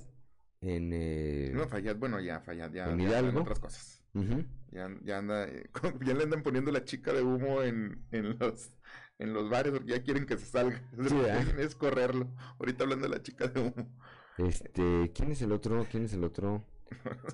en, 0.61 0.91
eh, 0.94 1.52
No, 1.53 1.68
Fayad, 1.68 1.95
bueno, 1.98 2.19
ya, 2.19 2.40
Fayad, 2.40 2.72
ya, 2.72 2.90
en 2.91 2.99
ya 2.99 3.19
en 3.19 3.36
otras 3.38 3.60
cosas. 3.60 4.05
Ujú. 4.16 4.46
Ya, 4.72 4.90
ya 5.04 5.18
anda, 5.20 5.48
eh, 5.48 5.70
ya 6.06 6.14
le 6.14 6.24
andan 6.24 6.42
poniendo 6.44 6.72
la 6.72 6.84
chica 6.84 7.14
de 7.14 7.22
humo 7.22 7.62
en, 7.62 8.06
en 8.12 8.38
los 8.40 8.72
en 9.20 9.34
los 9.34 9.50
bares 9.50 9.72
porque 9.72 9.92
ya 9.92 10.04
quieren 10.04 10.26
que 10.26 10.38
se 10.38 10.46
salga. 10.46 10.82
Es 11.60 11.76
correrlo. 11.76 12.28
Ahorita 12.60 12.84
hablando 12.84 13.08
de 13.08 13.16
la 13.16 13.22
chica 13.22 13.48
de 13.48 13.62
humo. 13.62 13.90
Este, 14.38 15.12
¿quién 15.14 15.32
es 15.32 15.42
el 15.42 15.52
otro? 15.52 15.86
¿Quién 15.90 16.06
es 16.06 16.14
el 16.14 16.24
otro? 16.24 16.66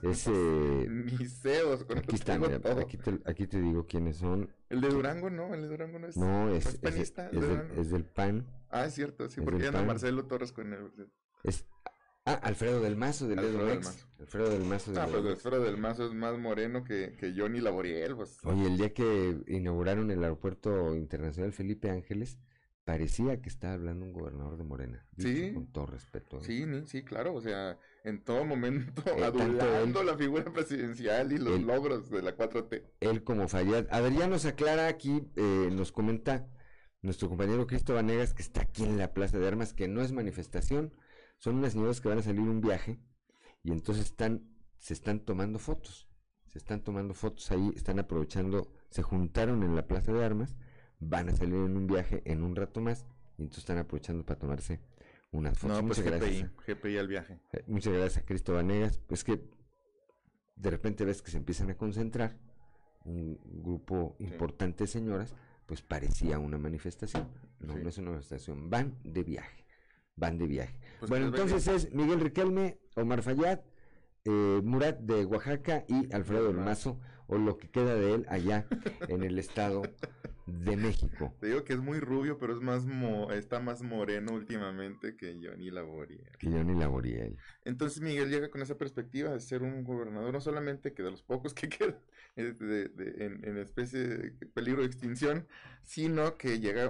Es, 0.02 0.28
eh, 0.28 0.88
Ni 0.90 1.26
ceos, 1.26 1.84
con 1.84 1.98
aquí 1.98 2.16
eso 2.16 2.16
está, 2.16 2.34
te 2.34 2.48
digo 2.48 2.60
mira, 2.60 2.82
aquí 2.82 2.98
te, 2.98 3.20
aquí 3.26 3.48
te 3.48 3.62
digo 3.62 3.86
quiénes 3.86 4.18
son. 4.18 4.50
El 4.70 4.82
de 4.82 4.90
Durango 4.90 5.30
no, 5.30 5.54
el 5.54 5.64
de 5.64 5.68
Durango 5.68 6.00
no 6.00 6.08
es. 6.08 6.18
No, 6.18 6.50
es, 6.50 6.66
es 6.66 6.74
es, 6.76 6.80
panista, 6.80 7.30
el 7.30 7.38
es 7.38 7.42
de 7.42 7.48
del, 7.58 7.80
es 7.80 7.92
del 7.92 8.06
PAN. 8.06 8.46
Ah, 8.70 8.86
es 8.86 8.94
cierto, 8.94 9.30
sí, 9.30 9.42
porque 9.42 9.68
anda. 9.68 9.84
Marcelo 9.84 10.26
Torres 10.26 10.52
con 10.52 10.72
él. 10.74 10.92
Es, 11.44 11.66
ah, 12.26 12.34
Alfredo 12.44 12.80
del 12.82 12.96
Mazo, 12.96 13.28
del 13.28 13.40
Alfredo 13.40 13.66
del. 13.66 13.80
Mazo. 13.80 14.08
Alfredo 14.20 14.50
del 14.50 14.64
Mazo. 14.64 14.94
Ah, 14.98 15.08
pues 15.10 15.26
esfero 15.26 15.60
del 15.62 15.78
mazo 15.78 16.06
es 16.06 16.14
más 16.14 16.38
moreno 16.38 16.84
que, 16.84 17.16
que 17.20 17.34
Johnny 17.36 17.60
Laboriel, 17.60 18.16
pues. 18.16 18.38
Oye, 18.44 18.68
el 18.68 18.78
día 18.78 18.94
que 18.94 19.38
inauguraron 19.48 20.12
el 20.12 20.24
aeropuerto 20.24 20.96
internacional 20.96 21.52
Felipe 21.54 21.90
Ángeles, 21.90 22.38
parecía 22.84 23.42
que 23.42 23.50
estaba 23.50 23.74
hablando 23.74 24.06
un 24.06 24.14
gobernador 24.14 24.58
de 24.58 24.64
Morena. 24.64 25.06
Sí. 25.18 25.52
Con 25.54 25.72
todo 25.72 25.86
respeto. 25.88 26.38
¿eh? 26.38 26.44
Sí, 26.44 26.66
sí, 26.86 27.04
claro, 27.04 27.34
o 27.34 27.42
sea, 27.42 27.78
en 28.04 28.24
todo 28.24 28.44
momento 28.46 29.04
Eh, 29.18 29.24
adulando 29.24 30.02
él- 30.02 30.06
la 30.08 30.18
figura 30.18 30.52
presidencial 30.54 31.32
y 31.32 31.38
los 31.38 31.56
él- 31.60 31.66
logros 31.66 32.10
de 32.10 32.22
la 32.22 32.36
4T. 32.36 32.84
él 33.00 33.24
como 33.24 33.48
Fayad. 33.48 33.88
A 33.92 34.00
ver, 34.02 34.14
ya 34.14 34.28
nos 34.28 34.46
aclara 34.46 34.88
aquí, 34.88 35.24
eh, 35.36 35.70
nos 35.72 35.92
comenta 35.92 36.48
nuestro 37.02 37.28
compañero 37.30 37.66
Cristo 37.66 37.96
Vanegas, 37.96 38.34
que 38.36 38.44
está 38.44 38.62
aquí 38.62 38.84
en 38.84 38.98
la 39.00 39.14
Plaza 39.14 39.40
de 39.40 39.48
Armas, 39.48 39.74
que 39.74 39.88
no 39.88 40.02
es 40.02 40.12
manifestación, 40.12 40.94
son 41.42 41.56
unas 41.56 41.74
señoras 41.74 42.00
que 42.00 42.08
van 42.08 42.20
a 42.20 42.22
salir 42.22 42.42
un 42.42 42.62
viaje 42.62 43.00
y 43.64 43.72
entonces 43.72 44.06
están, 44.06 44.48
se 44.78 44.94
están 44.94 45.22
tomando 45.22 45.58
fotos, 45.58 46.08
se 46.46 46.60
están 46.60 46.84
tomando 46.84 47.16
fotos 47.16 47.50
ahí, 47.50 47.72
están 47.76 47.98
aprovechando, 47.98 48.72
se 48.92 49.02
juntaron 49.02 49.64
en 49.64 49.76
la 49.76 49.88
Plaza 49.88 50.14
de 50.14 50.24
Armas, 50.24 50.56
van 51.00 51.30
a 51.30 51.36
salir 51.36 51.56
en 51.56 51.76
un 51.76 51.88
viaje 51.88 52.22
en 52.26 52.44
un 52.44 52.56
rato 52.56 52.80
más 52.80 53.08
y 53.40 53.42
entonces 53.42 53.64
están 53.64 53.80
aprovechando 53.80 54.24
para 54.24 54.40
tomarse 54.40 54.82
unas 55.32 55.58
fotos. 55.58 55.82
No, 55.82 55.88
pues 55.88 55.98
Muchas 55.98 56.14
GPI, 56.14 56.42
gracias. 56.42 56.52
GPI 56.68 56.98
al 56.98 57.08
viaje. 57.08 57.40
Eh, 57.54 57.64
Muchas 57.66 57.94
gracias 57.94 58.24
a 58.24 58.26
Cristo 58.28 58.54
Vanegas. 58.54 59.00
Pues 59.00 59.24
que 59.24 59.42
de 60.56 60.70
repente 60.70 61.06
ves 61.06 61.24
que 61.24 61.32
se 61.32 61.38
empiezan 61.38 61.72
a 61.72 61.76
concentrar 61.76 62.38
un 63.04 63.40
grupo 63.64 64.16
importante 64.20 64.84
de 64.84 64.88
señoras, 64.88 65.34
pues 65.66 65.82
parecía 65.82 66.38
una 66.38 66.60
manifestación. 66.60 67.32
No, 67.60 67.76
no 67.76 67.90
es 67.90 67.98
una 67.98 68.12
manifestación, 68.12 68.70
van 68.70 69.00
de 69.04 69.24
viaje. 69.24 69.61
Van 70.22 70.38
de 70.38 70.48
viaje. 70.48 70.78
Pues 71.00 71.10
bueno, 71.10 71.32
vaya 71.32 71.44
entonces 71.44 71.68
es 71.86 71.94
Miguel 71.94 72.20
Riquelme, 72.22 72.78
Omar 72.96 73.24
Fayad, 73.24 73.60
eh, 74.26 74.62
Murat 74.64 75.00
de 75.00 75.26
Oaxaca 75.26 75.84
y 75.88 76.14
Alfredo 76.14 76.48
del 76.48 76.58
Mazo, 76.58 77.00
o 77.28 77.38
lo 77.38 77.58
que 77.58 77.70
queda 77.70 77.96
de 77.96 78.14
él 78.14 78.26
allá 78.30 78.68
en 79.08 79.24
el 79.24 79.40
estado 79.40 79.82
de 80.46 80.76
México. 80.78 81.34
Te 81.40 81.48
digo 81.48 81.64
que 81.64 81.74
es 81.74 81.80
muy 81.80 82.00
rubio, 82.00 82.38
pero 82.38 82.54
es 82.54 82.62
más 82.62 82.86
mo- 82.86 83.32
está 83.32 83.60
más 83.60 83.82
moreno 83.82 84.34
últimamente 84.34 85.16
que 85.16 85.40
Johnny 85.42 85.72
Laboriel. 85.72 86.30
Que 86.38 86.48
ni 86.50 86.76
Laboriel. 86.78 87.38
Entonces 87.66 88.02
Miguel 88.02 88.30
llega 88.30 88.50
con 88.52 88.62
esa 88.62 88.78
perspectiva 88.78 89.32
de 89.32 89.40
ser 89.40 89.64
un 89.64 89.84
gobernador, 89.84 90.34
no 90.34 90.42
solamente 90.42 90.94
que 90.94 91.04
de 91.04 91.12
los 91.12 91.24
pocos 91.24 91.54
que 91.54 91.70
quedan 91.96 91.98
de- 92.36 92.54
de- 92.90 93.26
en, 93.26 93.44
en 93.44 93.58
especie 93.58 94.00
de 94.08 94.32
peligro 94.54 94.82
de 94.82 94.88
extinción, 94.88 95.48
sino 95.84 96.38
que 96.38 96.60
llega 96.60 96.90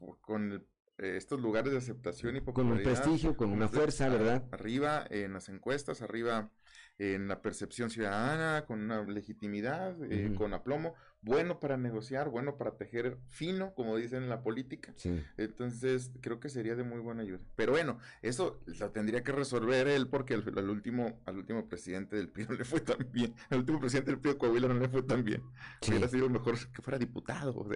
uh, 0.00 0.16
con 0.20 0.52
el- 0.52 0.66
eh, 0.98 1.16
estos 1.16 1.40
lugares 1.40 1.72
de 1.72 1.78
aceptación 1.78 2.36
y 2.36 2.40
Con 2.40 2.48
un 2.48 2.54
popularidad. 2.72 2.84
prestigio, 3.02 3.36
con 3.36 3.50
una 3.52 3.68
fuerza, 3.68 4.08
¿verdad? 4.08 4.44
Arriba 4.52 5.04
en 5.10 5.32
las 5.32 5.48
encuestas, 5.48 6.02
arriba 6.02 6.50
en 6.98 7.28
la 7.28 7.40
percepción 7.42 7.90
ciudadana, 7.90 8.64
con 8.66 8.80
una 8.80 9.02
legitimidad, 9.04 9.96
eh, 10.10 10.34
con 10.36 10.52
aplomo, 10.52 10.94
bueno 11.20 11.60
para 11.60 11.76
negociar, 11.76 12.28
bueno 12.28 12.56
para 12.56 12.76
tejer 12.76 13.18
fino, 13.28 13.72
como 13.74 13.96
dicen 13.96 14.24
en 14.24 14.28
la 14.28 14.42
política. 14.42 14.94
Entonces, 15.36 16.12
creo 16.20 16.40
que 16.40 16.48
sería 16.48 16.74
de 16.74 16.82
muy 16.82 16.98
buena 17.00 17.22
ayuda. 17.22 17.40
Pero 17.54 17.72
bueno, 17.72 17.98
eso 18.22 18.60
lo 18.66 18.90
tendría 18.90 19.22
que 19.22 19.32
resolver 19.32 19.86
él 19.86 20.08
porque 20.08 20.34
al, 20.34 20.70
último, 20.70 21.20
al 21.24 21.38
último 21.38 21.68
presidente 21.68 22.16
del 22.16 22.28
PRI 22.28 22.46
no 22.46 22.54
le 22.58 22.64
fue 22.64 22.80
tan 22.80 23.08
bien. 23.12 23.34
Al 23.50 23.60
último 23.60 23.78
presidente 23.78 24.10
del 24.10 24.20
PRI 24.20 24.32
de 24.32 24.38
Coahuila 24.38 24.68
no 24.68 24.74
le 24.74 24.88
fue 24.88 25.02
tan 25.02 25.24
bien. 25.24 25.42
Hubiera 25.86 26.08
sido 26.08 26.28
mejor 26.28 26.56
que 26.72 26.82
fuera 26.82 26.98
diputado. 26.98 27.66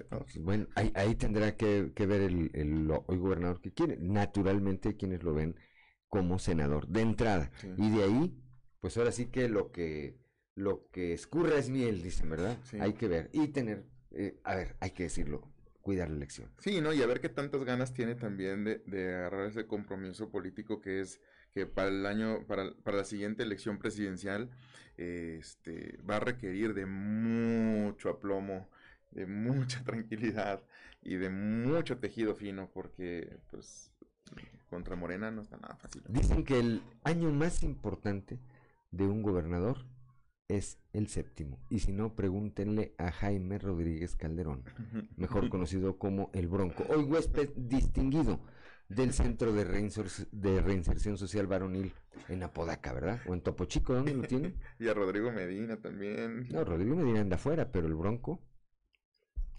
Bueno, 0.41 0.67
ahí, 0.75 1.15
tendrá 1.15 1.57
que, 1.57 1.93
ver 1.97 2.23
el, 2.23 2.51
el, 2.55 2.87
gobernador 2.89 3.61
que 3.61 3.73
quiere. 3.73 3.99
Naturalmente, 4.01 4.97
quienes 4.97 5.23
lo 5.23 5.35
ven 5.35 5.57
como 6.09 6.39
senador 6.39 6.89
de 6.89 7.01
entrada. 7.01 7.51
Y 7.77 7.91
de 7.91 8.05
ahí, 8.05 8.42
pues 8.83 8.99
ahora 8.99 9.13
sí 9.13 9.27
que 9.27 9.49
lo 9.49 9.73
que 9.73 10.19
lo 10.55 10.91
que 10.91 11.15
escurre 11.15 11.59
es 11.59 11.71
miel, 11.71 12.03
dicen, 12.03 12.29
¿verdad? 12.29 12.59
Hay 12.79 12.93
que 12.93 13.09
ver 13.09 13.31
y 13.33 13.49
tener, 13.49 13.87
eh, 14.11 14.39
a 14.45 14.55
ver, 14.55 14.77
hay 14.81 14.91
que 14.91 15.05
decirlo, 15.05 15.49
cuidar 15.81 16.11
la 16.11 16.17
elección. 16.17 16.51
Sí, 16.59 16.83
¿no? 16.83 16.93
Y 16.93 17.01
a 17.01 17.07
ver 17.07 17.23
qué 17.23 17.31
tantas 17.31 17.65
ganas 17.65 17.95
tiene 17.95 18.17
también 18.17 18.65
de, 18.65 18.83
de 18.85 19.15
agarrar 19.15 19.47
ese 19.47 19.67
compromiso 19.67 20.31
político 20.31 20.83
que 20.83 21.01
es 21.01 21.21
que 21.55 21.67
para 21.67 21.89
el 21.89 22.05
año, 22.05 22.45
para, 22.47 22.75
para 22.83 22.99
la 22.99 23.05
siguiente 23.05 23.43
elección 23.43 23.79
presidencial, 23.79 24.51
este, 24.97 25.99
va 26.09 26.17
a 26.17 26.21
requerir 26.21 26.75
de 26.75 26.87
mucho 26.87 28.11
aplomo, 28.11 28.69
de 29.11 29.27
mucha 29.27 29.83
tranquilidad 29.85 30.63
y 31.03 31.17
de 31.17 31.31
mucho 31.31 31.99
tejido 31.99 32.35
fino, 32.35 32.71
porque, 32.75 33.39
pues, 33.51 33.93
contra 34.71 34.97
Morena 34.97 35.31
no 35.31 35.43
está 35.43 35.57
nada 35.59 35.77
fácil. 35.77 36.03
Dicen 36.09 36.45
que 36.45 36.59
el 36.59 36.83
año 37.05 37.31
más 37.31 37.63
importante 37.63 38.39
de 38.93 39.09
un 39.09 39.23
gobernador 39.23 39.79
es 40.49 40.79
el 40.93 41.09
séptimo. 41.09 41.59
Y 41.71 41.81
si 41.81 41.93
no, 41.93 42.15
pregúntenle 42.15 42.95
a 42.99 43.11
Jaime 43.11 43.59
Rodríguez 43.59 44.15
Calderón, 44.17 44.65
mejor 45.17 45.49
conocido 45.51 45.99
como 45.99 46.31
el 46.35 46.47
Bronco. 46.47 46.85
Hoy 46.89 47.05
huésped 47.05 47.51
distinguido 47.57 48.39
del 48.89 49.13
Centro 49.15 49.53
de, 49.53 49.65
Reinserción 49.65 51.17
Social 51.17 51.47
Varonil 51.47 51.95
en 52.29 52.43
Apodaca, 52.43 52.93
¿verdad? 52.93 53.21
O 53.27 53.33
en 53.33 53.41
Topo 53.41 53.65
Chico, 53.65 53.95
¿dónde 53.95 54.15
lo 54.15 54.23
tiene? 54.23 54.55
y 54.79 54.89
a 54.89 54.95
Rodrigo 54.95 55.33
Medina 55.33 55.79
también. 55.79 56.47
No, 56.51 56.65
Rodrigo 56.65 56.95
Medina 56.95 57.21
anda 57.21 57.37
afuera, 57.37 57.73
pero 57.73 57.87
el 57.87 57.95
Bronco, 57.95 58.41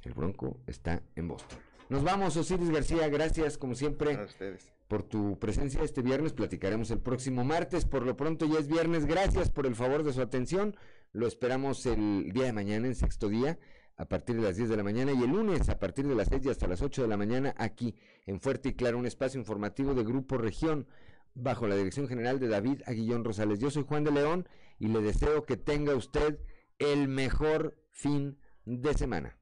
el 0.03 0.13
Bronco 0.13 0.61
está 0.67 1.01
en 1.15 1.27
Boston. 1.27 1.57
Nos 1.89 2.03
vamos, 2.03 2.37
Osiris 2.37 2.69
García, 2.69 3.09
gracias 3.09 3.57
como 3.57 3.73
siempre. 3.73 4.15
A 4.15 4.23
ustedes 4.23 4.72
por 4.87 5.03
tu 5.03 5.39
presencia 5.39 5.81
este 5.83 6.01
viernes. 6.01 6.33
Platicaremos 6.33 6.91
el 6.91 6.99
próximo 6.99 7.43
martes. 7.43 7.85
Por 7.85 8.05
lo 8.05 8.15
pronto 8.15 8.45
ya 8.45 8.59
es 8.59 8.67
viernes. 8.67 9.05
Gracias 9.05 9.49
por 9.49 9.65
el 9.65 9.75
favor 9.75 10.03
de 10.03 10.13
su 10.13 10.21
atención. 10.21 10.75
Lo 11.11 11.27
esperamos 11.27 11.85
el 11.85 12.31
día 12.33 12.45
de 12.45 12.53
mañana, 12.53 12.87
en 12.87 12.95
sexto 12.95 13.29
día, 13.29 13.59
a 13.97 14.05
partir 14.05 14.35
de 14.35 14.41
las 14.41 14.57
10 14.57 14.69
de 14.69 14.77
la 14.77 14.83
mañana. 14.83 15.11
Y 15.13 15.23
el 15.23 15.29
lunes, 15.29 15.69
a 15.69 15.79
partir 15.79 16.07
de 16.07 16.15
las 16.15 16.29
6 16.29 16.45
y 16.45 16.49
hasta 16.49 16.67
las 16.67 16.81
8 16.81 17.03
de 17.03 17.07
la 17.07 17.17
mañana, 17.17 17.53
aquí 17.57 17.95
en 18.25 18.39
Fuerte 18.39 18.69
y 18.69 18.73
Claro, 18.73 18.97
un 18.97 19.05
espacio 19.05 19.39
informativo 19.39 19.93
de 19.93 20.03
Grupo 20.03 20.37
Región, 20.37 20.87
bajo 21.35 21.67
la 21.67 21.75
dirección 21.75 22.07
general 22.07 22.39
de 22.39 22.47
David 22.47 22.81
Aguillón 22.85 23.23
Rosales. 23.23 23.59
Yo 23.59 23.71
soy 23.71 23.83
Juan 23.83 24.03
de 24.03 24.11
León 24.11 24.47
y 24.79 24.87
le 24.87 25.01
deseo 25.01 25.45
que 25.45 25.57
tenga 25.57 25.95
usted 25.95 26.39
el 26.79 27.07
mejor 27.07 27.77
fin 27.91 28.37
de 28.65 28.93
semana. 28.93 29.37